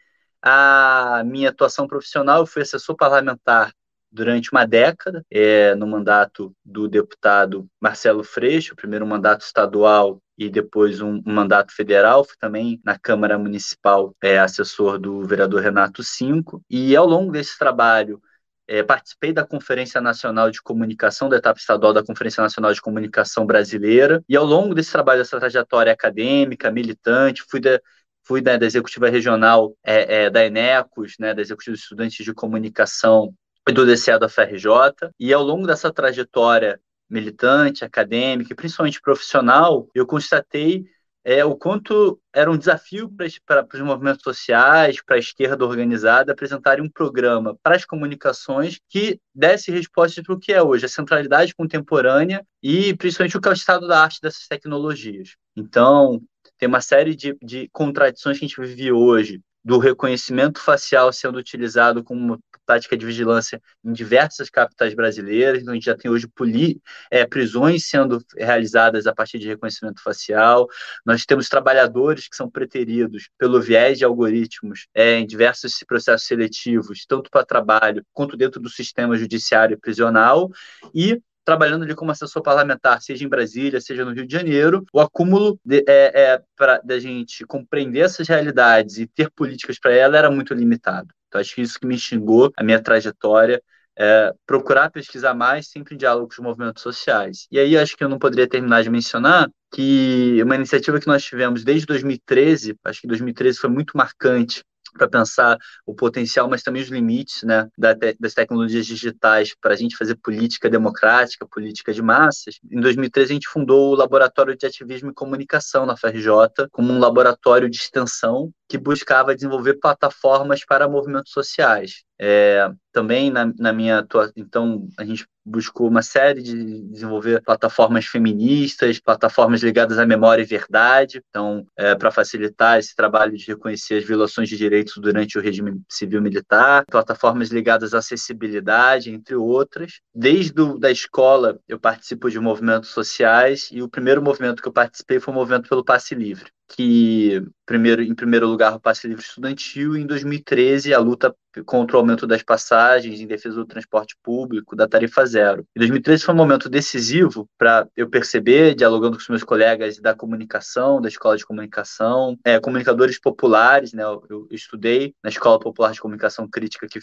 à 0.41 1.23
minha 1.25 1.49
atuação 1.49 1.87
profissional. 1.87 2.41
Eu 2.41 2.45
fui 2.45 2.61
assessor 2.61 2.95
parlamentar 2.95 3.71
durante 4.17 4.51
uma 4.51 4.65
década, 4.65 5.23
é, 5.29 5.75
no 5.75 5.85
mandato 5.85 6.51
do 6.65 6.87
deputado 6.87 7.67
Marcelo 7.79 8.23
Freixo, 8.23 8.75
primeiro 8.75 9.05
um 9.05 9.07
mandato 9.07 9.41
estadual 9.41 10.19
e 10.37 10.49
depois 10.49 10.99
um, 11.01 11.21
um, 11.25 11.33
mandato 11.33 11.71
federal, 11.73 12.23
fui 12.23 12.35
também 12.39 12.81
na 12.83 12.97
Câmara 12.97 13.37
Municipal 13.37 14.15
é, 14.21 14.39
assessor 14.39 14.97
do 14.97 15.23
vereador 15.23 15.61
Renato 15.61 16.03
Cinco, 16.03 16.61
e 16.69 16.95
ao 16.95 17.05
longo 17.05 17.31
desse 17.31 17.57
trabalho 17.57 18.19
é, 18.67 18.83
participei 18.83 19.31
da 19.31 19.45
Conferência 19.45 20.01
Nacional 20.01 20.51
de 20.51 20.61
Comunicação, 20.61 21.29
da 21.29 21.37
etapa 21.37 21.59
estadual 21.59 21.93
da 21.93 22.03
Conferência 22.03 22.41
Nacional 22.41 22.73
de 22.73 22.81
Comunicação 22.81 23.45
Brasileira, 23.45 24.23
e 24.27 24.35
ao 24.35 24.45
longo 24.45 24.73
desse 24.73 24.91
trabalho, 24.91 25.19
dessa 25.19 25.39
trajetória 25.39 25.91
acadêmica, 25.91 26.71
militante, 26.71 27.43
fui 27.49 27.59
da, 27.59 27.79
fui 28.23 28.41
da, 28.41 28.57
da 28.57 28.65
executiva 28.65 29.09
regional 29.09 29.75
é, 29.83 30.25
é, 30.25 30.29
da 30.29 30.43
Enecos, 30.43 31.15
né, 31.19 31.33
da 31.33 31.41
executiva 31.41 31.75
de 31.75 31.81
estudantes 31.81 32.25
de 32.25 32.33
comunicação 32.33 33.33
do 33.73 33.85
DCE 33.85 34.17
da 34.19 34.29
FRJ, 34.29 35.11
e 35.19 35.33
ao 35.33 35.43
longo 35.43 35.67
dessa 35.67 35.91
trajetória 35.91 36.79
militante, 37.09 37.85
acadêmica 37.85 38.51
e 38.51 38.55
principalmente 38.55 39.01
profissional, 39.01 39.87
eu 39.93 40.05
constatei 40.05 40.85
é, 41.23 41.43
o 41.43 41.57
quanto 41.57 42.21
era 42.33 42.49
um 42.49 42.57
desafio 42.57 43.11
para, 43.45 43.67
os 43.73 43.81
movimentos 43.81 44.23
sociais, 44.23 45.03
para 45.03 45.17
a 45.17 45.19
esquerda 45.19 45.65
organizada, 45.65 46.31
apresentarem 46.31 46.85
um 46.85 46.89
programa 46.89 47.57
para 47.61 47.75
as 47.75 47.83
comunicações 47.83 48.79
que 48.87 49.19
desse 49.35 49.69
respostas 49.69 50.23
para 50.23 50.33
o 50.33 50.39
que 50.39 50.53
é 50.53 50.63
hoje, 50.63 50.85
a 50.85 50.89
centralidade 50.89 51.53
contemporânea 51.53 52.45
e 52.63 52.95
principalmente 52.95 53.37
o 53.37 53.41
que 53.41 53.47
é 53.49 53.51
o 53.51 53.53
estado 53.53 53.85
da 53.87 54.01
arte 54.01 54.21
dessas 54.21 54.47
tecnologias. 54.47 55.35
Então, 55.53 56.21
tem 56.57 56.69
uma 56.69 56.79
série 56.79 57.13
de, 57.13 57.35
de 57.43 57.67
contradições 57.73 58.39
que 58.39 58.45
a 58.45 58.47
gente 58.47 58.61
vive 58.61 58.93
hoje, 58.93 59.41
do 59.63 59.77
reconhecimento 59.77 60.59
facial 60.59 61.11
sendo 61.11 61.37
utilizado 61.37 62.03
como 62.03 62.39
tática 62.65 62.97
de 62.97 63.05
vigilância 63.05 63.61
em 63.83 63.93
diversas 63.93 64.49
capitais 64.49 64.93
brasileiras. 64.93 65.61
Então, 65.61 65.71
a 65.71 65.75
gente 65.75 65.85
já 65.85 65.95
tem 65.95 66.11
hoje 66.11 66.27
poli, 66.27 66.81
é, 67.09 67.25
prisões 67.25 67.87
sendo 67.87 68.19
realizadas 68.35 69.07
a 69.07 69.13
partir 69.13 69.39
de 69.39 69.47
reconhecimento 69.47 70.01
facial. 70.03 70.67
Nós 71.05 71.25
temos 71.25 71.47
trabalhadores 71.49 72.27
que 72.27 72.35
são 72.35 72.49
preteridos 72.49 73.29
pelo 73.37 73.61
viés 73.61 73.97
de 73.97 74.05
algoritmos 74.05 74.87
é, 74.93 75.19
em 75.19 75.25
diversos 75.25 75.73
processos 75.87 76.27
seletivos, 76.27 77.05
tanto 77.07 77.29
para 77.29 77.45
trabalho 77.45 78.05
quanto 78.13 78.35
dentro 78.35 78.59
do 78.59 78.69
sistema 78.69 79.17
judiciário 79.17 79.75
e 79.75 79.79
prisional. 79.79 80.51
E 80.93 81.21
trabalhando 81.47 81.83
ali 81.83 81.95
como 81.95 82.11
assessor 82.11 82.43
parlamentar, 82.43 83.01
seja 83.01 83.23
em 83.23 83.29
Brasília, 83.29 83.79
seja 83.79 84.03
no 84.03 84.11
Rio 84.11 84.27
de 84.27 84.33
Janeiro, 84.33 84.85
o 84.91 84.99
acúmulo 84.99 85.57
de, 85.63 85.81
é, 85.87 86.11
é, 86.13 86.41
para 86.57 86.79
da 86.79 86.99
gente 86.99 87.45
compreender 87.45 88.01
essas 88.01 88.27
realidades 88.27 88.97
e 88.97 89.07
ter 89.07 89.31
políticas 89.31 89.79
para 89.79 89.93
ela 89.93 90.17
era 90.17 90.29
muito 90.29 90.53
limitado. 90.53 91.07
Então, 91.29 91.39
acho 91.39 91.55
que 91.55 91.61
isso 91.61 91.79
que 91.79 91.87
me 91.87 91.95
instigou 91.95 92.51
a 92.57 92.61
minha 92.61 92.81
trajetória 92.81 93.63
é, 93.97 94.33
procurar 94.45 94.91
pesquisar 94.91 95.33
mais, 95.33 95.69
sempre 95.69 95.95
em 95.95 95.97
diálogo 95.97 96.27
com 96.27 96.33
os 96.33 96.39
movimentos 96.39 96.83
sociais. 96.83 97.47
E 97.49 97.57
aí 97.57 97.77
acho 97.77 97.95
que 97.95 98.03
eu 98.03 98.09
não 98.09 98.19
poderia 98.19 98.47
terminar 98.47 98.83
de 98.83 98.89
mencionar 98.89 99.49
que 99.73 100.43
uma 100.43 100.55
iniciativa 100.55 100.99
que 100.99 101.07
nós 101.07 101.23
tivemos 101.23 101.63
desde 101.63 101.85
2013, 101.85 102.75
acho 102.83 103.01
que 103.01 103.07
2013 103.07 103.57
foi 103.57 103.69
muito 103.69 103.95
marcante 103.95 104.65
para 104.97 105.07
pensar 105.07 105.57
o 105.85 105.93
potencial, 105.93 106.49
mas 106.49 106.63
também 106.63 106.81
os 106.81 106.89
limites 106.89 107.43
né, 107.43 107.67
das 107.77 108.33
tecnologias 108.33 108.85
digitais 108.85 109.55
para 109.59 109.73
a 109.73 109.77
gente 109.77 109.95
fazer 109.95 110.15
política 110.15 110.69
democrática, 110.69 111.47
política 111.47 111.93
de 111.93 112.01
massas. 112.01 112.59
Em 112.69 112.81
2013, 112.81 113.31
a 113.31 113.33
gente 113.33 113.47
fundou 113.47 113.91
o 113.91 113.95
Laboratório 113.95 114.57
de 114.57 114.65
Ativismo 114.65 115.11
e 115.11 115.13
Comunicação 115.13 115.85
na 115.85 115.95
FRJ, 115.95 116.67
como 116.71 116.91
um 116.91 116.99
laboratório 116.99 117.69
de 117.69 117.77
extensão 117.77 118.51
que 118.67 118.77
buscava 118.77 119.35
desenvolver 119.35 119.75
plataformas 119.75 120.65
para 120.65 120.87
movimentos 120.87 121.31
sociais. 121.31 122.03
É, 122.19 122.69
também 122.91 123.29
na, 123.29 123.53
na 123.59 123.71
minha 123.71 123.99
atuação, 123.99 124.33
então 124.35 124.87
a 124.97 125.05
gente 125.05 125.27
buscou 125.45 125.87
uma 125.87 126.01
série 126.01 126.41
de 126.41 126.81
desenvolver 126.89 127.43
plataformas 127.43 128.05
feministas, 128.05 128.99
plataformas 128.99 129.61
ligadas 129.61 129.99
à 129.99 130.05
memória 130.05 130.41
e 130.41 130.45
verdade, 130.45 131.21
então 131.29 131.63
é, 131.77 131.93
para 131.93 132.09
facilitar 132.09 132.79
esse 132.79 132.95
trabalho 132.95 133.37
de 133.37 133.45
reconhecer 133.45 133.99
as 133.99 134.03
violações 134.03 134.49
de 134.49 134.57
direitos 134.57 134.95
durante 134.97 135.37
o 135.37 135.41
regime 135.41 135.79
civil 135.87 136.23
militar, 136.23 136.85
plataformas 136.89 137.49
ligadas 137.49 137.93
à 137.93 137.99
acessibilidade, 137.99 139.11
entre 139.11 139.35
outras. 139.35 140.01
Desde 140.13 140.51
do, 140.51 140.79
da 140.79 140.89
escola 140.89 141.59
eu 141.67 141.79
participo 141.79 142.31
de 142.31 142.39
movimentos 142.39 142.89
sociais 142.89 143.69
e 143.71 143.81
o 143.81 143.87
primeiro 143.87 144.23
movimento 144.23 144.61
que 144.61 144.67
eu 144.67 144.73
participei 144.73 145.19
foi 145.19 145.31
o 145.31 145.37
movimento 145.37 145.69
pelo 145.69 145.85
passe 145.85 146.15
livre 146.15 146.51
que 146.67 147.41
primeiro 147.65 148.01
em 148.01 148.15
primeiro 148.15 148.47
lugar 148.47 148.75
o 148.75 148.79
passe 148.79 149.07
livre 149.07 149.23
estudantil 149.23 149.95
e 149.95 150.01
em 150.01 150.05
2013 150.05 150.93
a 150.93 150.99
luta 150.99 151.35
contra 151.65 151.97
o 151.97 151.99
aumento 151.99 152.27
das 152.27 152.43
passagens, 152.43 153.19
em 153.19 153.27
defesa 153.27 153.55
do 153.55 153.65
transporte 153.65 154.15
público, 154.23 154.75
da 154.75 154.87
tarifa 154.87 155.25
zero. 155.25 155.65
E 155.75 155.79
2013 155.79 156.23
foi 156.23 156.33
um 156.33 156.37
momento 156.37 156.69
decisivo 156.69 157.49
para 157.57 157.87
eu 157.95 158.09
perceber, 158.09 158.75
dialogando 158.75 159.17
com 159.17 159.21
os 159.21 159.29
meus 159.29 159.43
colegas 159.43 159.99
da 159.99 160.13
comunicação, 160.13 161.01
da 161.01 161.07
escola 161.07 161.37
de 161.37 161.45
comunicação, 161.45 162.37
é, 162.43 162.59
comunicadores 162.59 163.19
populares, 163.19 163.93
né? 163.93 164.03
Eu, 164.03 164.23
eu 164.29 164.47
estudei 164.51 165.13
na 165.23 165.29
Escola 165.29 165.59
Popular 165.59 165.91
de 165.91 166.01
Comunicação 166.01 166.47
Crítica 166.47 166.87
que 166.87 166.99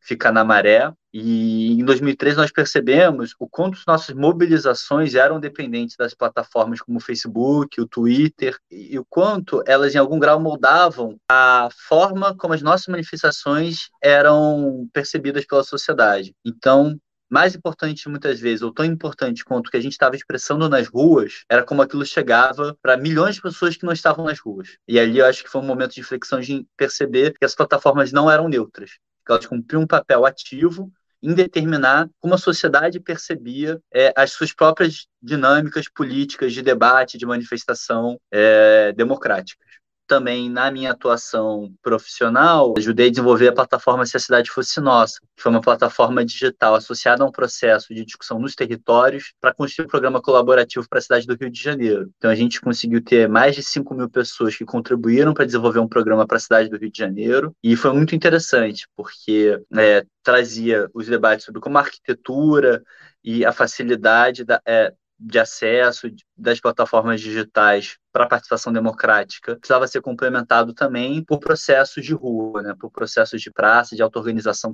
fica 0.00 0.32
na 0.32 0.44
Maré, 0.44 0.92
e 1.12 1.72
em 1.72 1.84
2013 1.84 2.36
nós 2.36 2.52
percebemos 2.52 3.34
o 3.38 3.48
quanto 3.48 3.80
nossas 3.86 4.14
mobilizações 4.14 5.14
eram 5.14 5.40
dependentes 5.40 5.96
das 5.96 6.14
plataformas 6.14 6.80
como 6.80 6.98
o 6.98 7.02
Facebook, 7.02 7.80
o 7.80 7.88
Twitter, 7.88 8.56
e 8.70 8.98
o 8.98 9.04
quanto 9.08 9.62
elas 9.66 9.94
em 9.94 9.98
algum 9.98 10.18
grau 10.18 10.40
moldavam 10.40 11.18
a 11.30 11.68
forma 11.88 12.36
como 12.36 12.54
as 12.54 12.62
nossas 12.62 12.86
manifestações 12.86 13.88
eram 14.02 14.88
percebidas 14.92 15.46
pela 15.46 15.64
sociedade. 15.64 16.34
Então, 16.44 16.98
mais 17.30 17.54
importante 17.54 18.08
muitas 18.08 18.40
vezes, 18.40 18.62
ou 18.62 18.72
tão 18.72 18.84
importante 18.84 19.44
quanto 19.44 19.68
o 19.68 19.70
que 19.70 19.76
a 19.76 19.80
gente 19.80 19.92
estava 19.92 20.16
expressando 20.16 20.68
nas 20.68 20.88
ruas, 20.88 21.44
era 21.50 21.62
como 21.62 21.82
aquilo 21.82 22.04
chegava 22.04 22.76
para 22.80 22.96
milhões 22.96 23.36
de 23.36 23.42
pessoas 23.42 23.76
que 23.76 23.84
não 23.84 23.92
estavam 23.92 24.24
nas 24.24 24.38
ruas. 24.38 24.78
E 24.86 24.98
ali 24.98 25.18
eu 25.18 25.26
acho 25.26 25.44
que 25.44 25.50
foi 25.50 25.60
um 25.60 25.66
momento 25.66 25.94
de 25.94 26.00
reflexão 26.00 26.40
de 26.40 26.66
perceber 26.76 27.34
que 27.38 27.44
as 27.44 27.54
plataformas 27.54 28.12
não 28.12 28.30
eram 28.30 28.48
neutras, 28.48 28.92
que 29.26 29.32
elas 29.32 29.46
cumpriam 29.46 29.82
um 29.82 29.86
papel 29.86 30.24
ativo 30.24 30.90
em 31.22 31.34
determinar 31.34 32.08
como 32.20 32.34
a 32.34 32.38
sociedade 32.38 33.00
percebia 33.00 33.80
é, 33.92 34.12
as 34.16 34.32
suas 34.32 34.52
próprias 34.52 35.06
dinâmicas 35.20 35.88
políticas 35.88 36.52
de 36.52 36.62
debate, 36.62 37.18
de 37.18 37.26
manifestação 37.26 38.20
é, 38.30 38.92
democráticas 38.92 39.68
também 40.08 40.50
na 40.50 40.70
minha 40.70 40.90
atuação 40.90 41.70
profissional, 41.82 42.74
ajudei 42.76 43.06
a 43.08 43.10
desenvolver 43.10 43.48
a 43.48 43.52
plataforma 43.52 44.06
Se 44.06 44.16
a 44.16 44.20
Cidade 44.20 44.50
Fosse 44.50 44.80
Nossa, 44.80 45.20
que 45.36 45.42
foi 45.42 45.52
uma 45.52 45.60
plataforma 45.60 46.24
digital 46.24 46.74
associada 46.74 47.22
a 47.22 47.26
um 47.26 47.30
processo 47.30 47.94
de 47.94 48.04
discussão 48.04 48.38
nos 48.38 48.54
territórios 48.54 49.34
para 49.40 49.54
construir 49.54 49.86
um 49.86 49.88
programa 49.88 50.20
colaborativo 50.20 50.88
para 50.88 50.98
a 50.98 51.02
cidade 51.02 51.26
do 51.26 51.36
Rio 51.36 51.50
de 51.50 51.62
Janeiro. 51.62 52.10
Então 52.16 52.30
a 52.30 52.34
gente 52.34 52.60
conseguiu 52.60 53.04
ter 53.04 53.28
mais 53.28 53.54
de 53.54 53.62
5 53.62 53.94
mil 53.94 54.08
pessoas 54.08 54.56
que 54.56 54.64
contribuíram 54.64 55.34
para 55.34 55.44
desenvolver 55.44 55.78
um 55.78 55.88
programa 55.88 56.26
para 56.26 56.38
a 56.38 56.40
cidade 56.40 56.70
do 56.70 56.78
Rio 56.78 56.90
de 56.90 56.98
Janeiro 56.98 57.54
e 57.62 57.76
foi 57.76 57.92
muito 57.92 58.14
interessante 58.14 58.88
porque 58.96 59.60
é, 59.76 60.04
trazia 60.22 60.88
os 60.94 61.06
debates 61.06 61.44
sobre 61.44 61.60
como 61.60 61.76
a 61.76 61.82
arquitetura 61.82 62.82
e 63.22 63.44
a 63.44 63.52
facilidade 63.52 64.42
da, 64.42 64.60
é, 64.66 64.92
de 65.18 65.38
acesso 65.38 66.10
das 66.38 66.60
plataformas 66.60 67.20
digitais 67.20 67.98
para 68.12 68.24
a 68.24 68.28
participação 68.28 68.72
democrática 68.72 69.56
precisava 69.56 69.86
ser 69.86 70.00
complementado 70.00 70.72
também 70.72 71.22
por 71.24 71.38
processos 71.38 72.04
de 72.04 72.14
rua, 72.14 72.62
né, 72.62 72.74
por 72.78 72.90
processos 72.90 73.40
de 73.40 73.50
praça, 73.50 73.94
de 73.94 74.02
auto-organização 74.02 74.72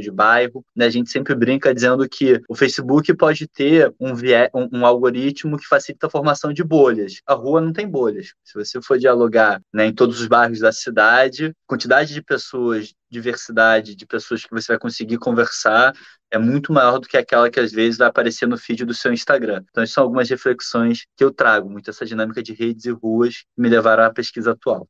de 0.00 0.10
bairro. 0.10 0.64
Né? 0.74 0.86
A 0.86 0.90
gente 0.90 1.10
sempre 1.10 1.34
brinca 1.34 1.74
dizendo 1.74 2.08
que 2.08 2.40
o 2.48 2.54
Facebook 2.54 3.14
pode 3.14 3.46
ter 3.46 3.92
um, 4.00 4.12
um, 4.54 4.80
um, 4.80 4.86
algoritmo 4.86 5.56
que 5.56 5.66
facilita 5.66 6.06
a 6.06 6.10
formação 6.10 6.52
de 6.52 6.64
bolhas. 6.64 7.20
A 7.26 7.34
rua 7.34 7.60
não 7.60 7.72
tem 7.72 7.88
bolhas. 7.88 8.32
Se 8.42 8.54
você 8.54 8.80
for 8.82 8.98
dialogar 8.98 9.60
né, 9.72 9.86
em 9.86 9.94
todos 9.94 10.20
os 10.20 10.26
bairros 10.26 10.60
da 10.60 10.72
cidade, 10.72 11.52
quantidade 11.66 12.14
de 12.14 12.22
pessoas, 12.22 12.92
diversidade 13.10 13.94
de 13.94 14.06
pessoas 14.06 14.44
que 14.44 14.50
você 14.50 14.72
vai 14.72 14.78
conseguir 14.78 15.18
conversar 15.18 15.92
é 16.34 16.38
muito 16.38 16.72
maior 16.72 16.98
do 16.98 17.06
que 17.06 17.16
aquela 17.16 17.48
que 17.48 17.60
às 17.60 17.70
vezes 17.70 17.98
vai 17.98 18.08
aparecer 18.08 18.46
no 18.46 18.58
feed 18.58 18.84
do 18.84 18.92
seu 18.92 19.12
Instagram. 19.12 19.62
Então, 19.70 19.86
são 19.86 20.02
algumas 20.02 20.28
reflexões 20.28 20.83
que 21.16 21.24
eu 21.24 21.30
trago, 21.30 21.70
muito 21.70 21.90
essa 21.90 22.04
dinâmica 22.04 22.42
de 22.42 22.52
redes 22.52 22.84
e 22.84 22.90
ruas 22.90 23.42
que 23.42 23.60
me 23.60 23.68
levaram 23.68 24.04
à 24.04 24.10
pesquisa 24.10 24.52
atual. 24.52 24.88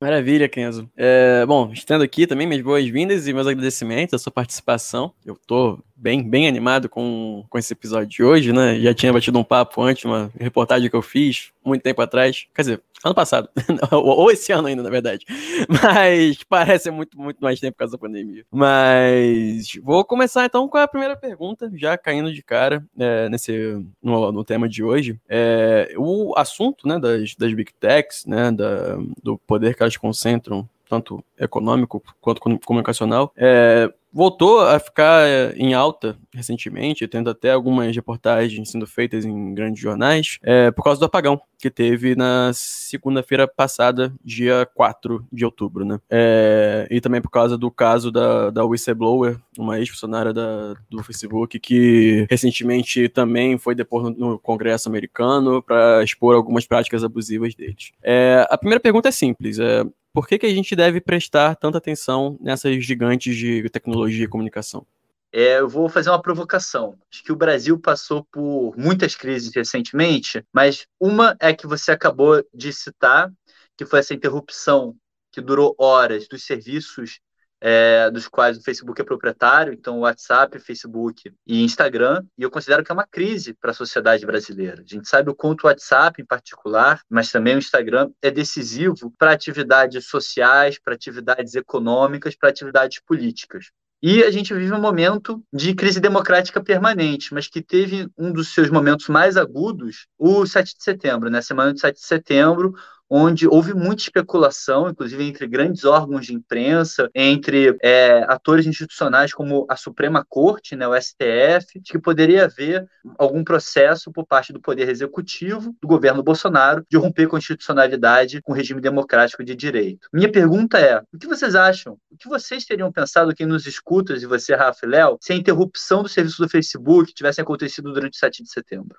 Maravilha, 0.00 0.48
Kenzo. 0.48 0.90
É, 0.96 1.44
bom, 1.44 1.70
estando 1.72 2.02
aqui 2.02 2.26
também, 2.26 2.46
minhas 2.46 2.62
boas-vindas 2.62 3.28
e 3.28 3.34
meus 3.34 3.46
agradecimentos 3.46 4.14
à 4.14 4.18
sua 4.18 4.32
participação. 4.32 5.12
Eu 5.24 5.34
estou 5.34 5.84
bem, 6.00 6.26
bem 6.26 6.48
animado 6.48 6.88
com, 6.88 7.44
com 7.48 7.58
esse 7.58 7.72
episódio 7.74 8.08
de 8.08 8.22
hoje, 8.22 8.52
né? 8.52 8.80
Já 8.80 8.94
tinha 8.94 9.12
batido 9.12 9.38
um 9.38 9.44
papo 9.44 9.82
antes, 9.82 10.04
uma 10.04 10.32
reportagem 10.38 10.88
que 10.88 10.96
eu 10.96 11.02
fiz 11.02 11.52
muito 11.62 11.82
tempo 11.82 12.00
atrás. 12.00 12.46
Quer 12.54 12.62
dizer, 12.62 12.82
ano 13.04 13.14
passado. 13.14 13.48
ou 13.92 14.30
esse 14.30 14.50
ano 14.50 14.68
ainda, 14.68 14.82
na 14.82 14.88
verdade. 14.88 15.26
Mas 15.68 16.42
parece 16.42 16.90
muito, 16.90 17.20
muito 17.20 17.38
mais 17.40 17.60
tempo 17.60 17.74
por 17.74 17.80
causa 17.80 17.92
da 17.92 17.98
pandemia. 17.98 18.44
Mas 18.50 19.74
vou 19.82 20.02
começar 20.04 20.46
então 20.46 20.66
com 20.68 20.78
a 20.78 20.88
primeira 20.88 21.16
pergunta, 21.16 21.70
já 21.74 21.98
caindo 21.98 22.32
de 22.32 22.42
cara 22.42 22.82
é, 22.98 23.28
nesse, 23.28 23.84
no, 24.02 24.32
no, 24.32 24.42
tema 24.42 24.68
de 24.68 24.82
hoje. 24.82 25.20
É, 25.28 25.92
o 25.98 26.32
assunto 26.36 26.88
né, 26.88 26.98
das, 26.98 27.34
das 27.34 27.52
Big 27.52 27.72
Techs, 27.78 28.24
né, 28.24 28.50
da, 28.50 28.96
do 29.22 29.36
poder 29.36 29.74
que 29.74 29.82
elas 29.82 29.96
concentram 29.98 30.66
tanto 30.88 31.22
econômico 31.38 32.02
quanto 32.20 32.40
comunicacional, 32.40 33.32
é, 33.36 33.92
voltou 34.12 34.60
a 34.60 34.78
ficar 34.78 35.26
é, 35.26 35.52
em 35.56 35.74
alta 35.74 36.16
recentemente, 36.34 37.06
tendo 37.08 37.30
até 37.30 37.50
algumas 37.50 37.94
reportagens 37.94 38.70
sendo 38.70 38.86
feitas 38.86 39.24
em 39.24 39.54
grandes 39.54 39.82
jornais, 39.82 40.38
é, 40.42 40.70
por 40.70 40.82
causa 40.82 41.00
do 41.00 41.06
apagão 41.06 41.40
que 41.58 41.70
teve 41.70 42.14
na 42.14 42.52
segunda-feira 42.54 43.46
passada, 43.46 44.12
dia 44.24 44.66
4 44.74 45.26
de 45.30 45.44
outubro, 45.44 45.84
né? 45.84 45.98
É, 46.08 46.88
e 46.90 47.00
também 47.00 47.20
por 47.20 47.30
causa 47.30 47.58
do 47.58 47.70
caso 47.70 48.10
da, 48.10 48.50
da 48.50 48.64
whistleblower, 48.64 49.38
uma 49.58 49.78
ex-funcionária 49.78 50.32
do 50.32 51.02
Facebook, 51.02 51.58
que 51.58 52.26
recentemente 52.30 53.08
também 53.08 53.58
foi 53.58 53.74
depor 53.74 54.04
no, 54.04 54.10
no 54.10 54.38
Congresso 54.38 54.88
americano 54.88 55.62
para 55.62 56.02
expor 56.02 56.34
algumas 56.34 56.66
práticas 56.66 57.04
abusivas 57.04 57.54
deles. 57.54 57.92
É, 58.02 58.46
a 58.48 58.56
primeira 58.56 58.80
pergunta 58.80 59.08
é 59.08 59.12
simples, 59.12 59.58
é, 59.58 59.84
por 60.12 60.26
que, 60.26 60.38
que 60.38 60.46
a 60.46 60.54
gente 60.54 60.74
deve 60.74 61.00
prestar 61.00 61.54
tanta 61.56 61.78
atenção 61.78 62.38
nessas 62.40 62.84
gigantes 62.84 63.36
de 63.36 63.68
tecnologia 63.70 64.24
e 64.24 64.28
comunicação? 64.28 64.86
É, 65.32 65.60
eu 65.60 65.68
vou 65.68 65.88
fazer 65.88 66.10
uma 66.10 66.20
provocação. 66.20 66.98
Acho 67.12 67.22
que 67.22 67.30
o 67.30 67.36
Brasil 67.36 67.78
passou 67.78 68.24
por 68.32 68.76
muitas 68.76 69.14
crises 69.14 69.54
recentemente, 69.54 70.44
mas 70.52 70.86
uma 70.98 71.36
é 71.38 71.54
que 71.54 71.66
você 71.66 71.92
acabou 71.92 72.44
de 72.52 72.72
citar, 72.72 73.30
que 73.76 73.86
foi 73.86 74.00
essa 74.00 74.14
interrupção 74.14 74.96
que 75.32 75.40
durou 75.40 75.74
horas 75.78 76.26
dos 76.26 76.44
serviços 76.44 77.20
é, 77.60 78.10
dos 78.10 78.26
quais 78.26 78.56
o 78.56 78.62
Facebook 78.62 79.00
é 79.00 79.04
proprietário, 79.04 79.72
então 79.72 80.00
WhatsApp, 80.00 80.58
Facebook 80.58 81.32
e 81.46 81.62
Instagram, 81.62 82.24
e 82.38 82.42
eu 82.42 82.50
considero 82.50 82.82
que 82.82 82.90
é 82.90 82.94
uma 82.94 83.06
crise 83.06 83.54
para 83.54 83.70
a 83.70 83.74
sociedade 83.74 84.24
brasileira. 84.24 84.82
A 84.82 84.86
gente 84.86 85.08
sabe 85.08 85.30
o 85.30 85.34
quanto 85.34 85.64
o 85.64 85.66
WhatsApp, 85.66 86.20
em 86.20 86.24
particular, 86.24 87.02
mas 87.08 87.30
também 87.30 87.54
o 87.54 87.58
Instagram, 87.58 88.10
é 88.22 88.30
decisivo 88.30 89.12
para 89.18 89.32
atividades 89.32 90.06
sociais, 90.06 90.78
para 90.78 90.94
atividades 90.94 91.54
econômicas, 91.54 92.34
para 92.34 92.48
atividades 92.48 93.00
políticas. 93.06 93.66
E 94.02 94.24
a 94.24 94.30
gente 94.30 94.54
vive 94.54 94.72
um 94.72 94.80
momento 94.80 95.44
de 95.52 95.74
crise 95.74 96.00
democrática 96.00 96.62
permanente, 96.62 97.34
mas 97.34 97.48
que 97.48 97.60
teve 97.60 98.08
um 98.16 98.32
dos 98.32 98.54
seus 98.54 98.70
momentos 98.70 99.08
mais 99.08 99.36
agudos, 99.36 100.06
o 100.18 100.46
7 100.46 100.74
de 100.78 100.82
setembro, 100.82 101.28
né? 101.28 101.42
Semana 101.42 101.74
de 101.74 101.80
7 101.80 101.96
de 101.96 102.06
setembro, 102.06 102.74
onde 103.10 103.48
houve 103.48 103.74
muita 103.74 104.02
especulação, 104.02 104.88
inclusive 104.88 105.24
entre 105.24 105.46
grandes 105.48 105.84
órgãos 105.84 106.26
de 106.26 106.32
imprensa, 106.32 107.10
entre 107.12 107.76
é, 107.82 108.24
atores 108.28 108.66
institucionais 108.66 109.34
como 109.34 109.66
a 109.68 109.76
Suprema 109.76 110.24
Corte, 110.28 110.76
né, 110.76 110.86
o 110.86 110.94
STF, 110.94 111.80
de 111.80 111.90
que 111.90 111.98
poderia 111.98 112.44
haver 112.44 112.88
algum 113.18 113.42
processo 113.42 114.12
por 114.12 114.24
parte 114.24 114.52
do 114.52 114.60
Poder 114.60 114.88
Executivo, 114.88 115.74
do 115.82 115.88
governo 115.88 116.22
Bolsonaro, 116.22 116.86
de 116.88 116.96
romper 116.96 117.26
constitucionalidade 117.26 118.40
com 118.42 118.52
o 118.52 118.54
regime 118.54 118.80
democrático 118.80 119.42
de 119.42 119.56
direito. 119.56 120.08
Minha 120.12 120.30
pergunta 120.30 120.78
é: 120.78 121.02
o 121.12 121.18
que 121.18 121.26
vocês 121.26 121.56
acham? 121.56 121.98
O 122.10 122.16
que 122.16 122.28
vocês 122.28 122.64
teriam 122.64 122.92
pensado, 122.92 123.34
quem 123.34 123.46
nos 123.46 123.66
escuta, 123.66 124.14
e 124.14 124.26
você, 124.26 124.54
Rafa 124.54 124.86
e 124.86 124.88
Léo, 124.88 125.18
se 125.20 125.32
a 125.32 125.36
interrupção 125.36 126.02
do 126.02 126.08
serviço 126.08 126.40
do 126.40 126.48
Facebook 126.48 127.12
tivesse 127.12 127.40
acontecido 127.40 127.92
durante 127.92 128.14
o 128.14 128.18
7 128.18 128.42
de 128.42 128.50
setembro? 128.50 128.96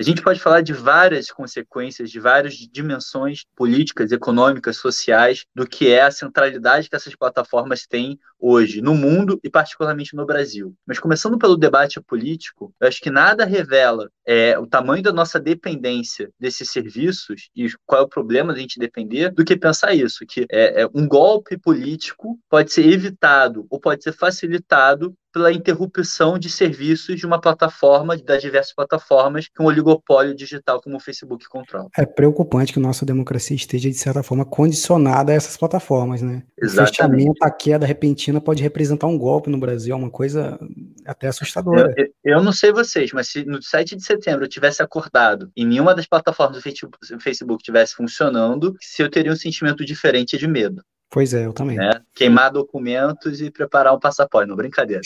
A 0.00 0.02
gente 0.04 0.22
pode 0.22 0.38
falar 0.38 0.60
de 0.60 0.72
várias 0.72 1.28
consequências, 1.28 2.08
de 2.08 2.20
várias 2.20 2.54
dimensões 2.54 3.42
políticas, 3.56 4.12
econômicas, 4.12 4.76
sociais, 4.76 5.44
do 5.52 5.66
que 5.66 5.90
é 5.90 6.02
a 6.02 6.10
centralidade 6.12 6.88
que 6.88 6.94
essas 6.94 7.16
plataformas 7.16 7.84
têm 7.84 8.16
hoje 8.38 8.80
no 8.80 8.94
mundo 8.94 9.40
e 9.42 9.50
particularmente 9.50 10.14
no 10.14 10.24
Brasil. 10.24 10.72
Mas 10.86 11.00
começando 11.00 11.36
pelo 11.36 11.56
debate 11.56 12.00
político, 12.00 12.72
eu 12.80 12.86
acho 12.86 13.00
que 13.00 13.10
nada 13.10 13.44
revela 13.44 14.08
é, 14.24 14.56
o 14.56 14.68
tamanho 14.68 15.02
da 15.02 15.12
nossa 15.12 15.40
dependência 15.40 16.30
desses 16.38 16.70
serviços 16.70 17.50
e 17.56 17.68
qual 17.84 18.02
é 18.02 18.04
o 18.04 18.08
problema 18.08 18.52
da 18.52 18.60
gente 18.60 18.78
depender 18.78 19.30
do 19.30 19.44
que 19.44 19.56
pensar 19.56 19.94
isso, 19.94 20.24
que 20.28 20.46
é, 20.48 20.82
é 20.82 20.88
um 20.94 21.08
golpe 21.08 21.58
político 21.58 22.38
pode 22.48 22.72
ser 22.72 22.86
evitado 22.86 23.66
ou 23.68 23.80
pode 23.80 24.04
ser 24.04 24.12
facilitado 24.12 25.12
pela 25.32 25.52
interrupção 25.52 26.38
de 26.38 26.50
serviços 26.50 27.16
de 27.16 27.26
uma 27.26 27.40
plataforma, 27.40 28.16
das 28.16 28.40
diversas 28.40 28.74
plataformas 28.74 29.48
que 29.48 29.62
um 29.62 29.66
oligopólio 29.66 30.34
digital 30.34 30.80
como 30.80 30.96
o 30.96 31.00
Facebook 31.00 31.46
controla. 31.48 31.88
É 31.96 32.06
preocupante 32.06 32.72
que 32.72 32.80
nossa 32.80 33.04
democracia 33.04 33.56
esteja, 33.56 33.88
de 33.88 33.96
certa 33.96 34.22
forma, 34.22 34.44
condicionada 34.44 35.32
a 35.32 35.34
essas 35.34 35.56
plataformas, 35.56 36.22
né? 36.22 36.42
Exatamente. 36.60 36.80
O 36.80 36.86
fechamento, 36.86 37.44
a 37.44 37.50
queda 37.50 37.86
repentina 37.86 38.40
pode 38.40 38.62
representar 38.62 39.06
um 39.06 39.18
golpe 39.18 39.50
no 39.50 39.58
Brasil, 39.58 39.94
é 39.94 39.98
uma 39.98 40.10
coisa 40.10 40.58
até 41.04 41.28
assustadora. 41.28 41.92
Eu, 41.96 42.06
eu, 42.24 42.42
não 42.42 42.52
sei 42.52 42.72
vocês, 42.72 43.12
mas 43.12 43.28
se 43.28 43.44
no 43.44 43.62
7 43.62 43.96
de 43.96 44.04
setembro 44.04 44.44
eu 44.44 44.48
tivesse 44.48 44.82
acordado 44.82 45.50
e 45.56 45.64
nenhuma 45.64 45.94
das 45.94 46.06
plataformas 46.06 46.62
do 46.62 47.20
Facebook 47.20 47.62
tivesse 47.62 47.94
funcionando, 47.94 48.74
se 48.80 49.02
eu 49.02 49.10
teria 49.10 49.32
um 49.32 49.36
sentimento 49.36 49.84
diferente 49.84 50.36
de 50.36 50.46
medo. 50.46 50.82
Pois 51.10 51.32
é, 51.32 51.46
eu 51.46 51.52
também. 51.52 51.76
Né? 51.76 51.90
Queimar 52.14 52.52
documentos 52.52 53.40
e 53.40 53.50
preparar 53.50 53.94
um 53.94 53.98
passaporte, 53.98 54.48
não 54.48 54.56
brincadeira. 54.56 55.00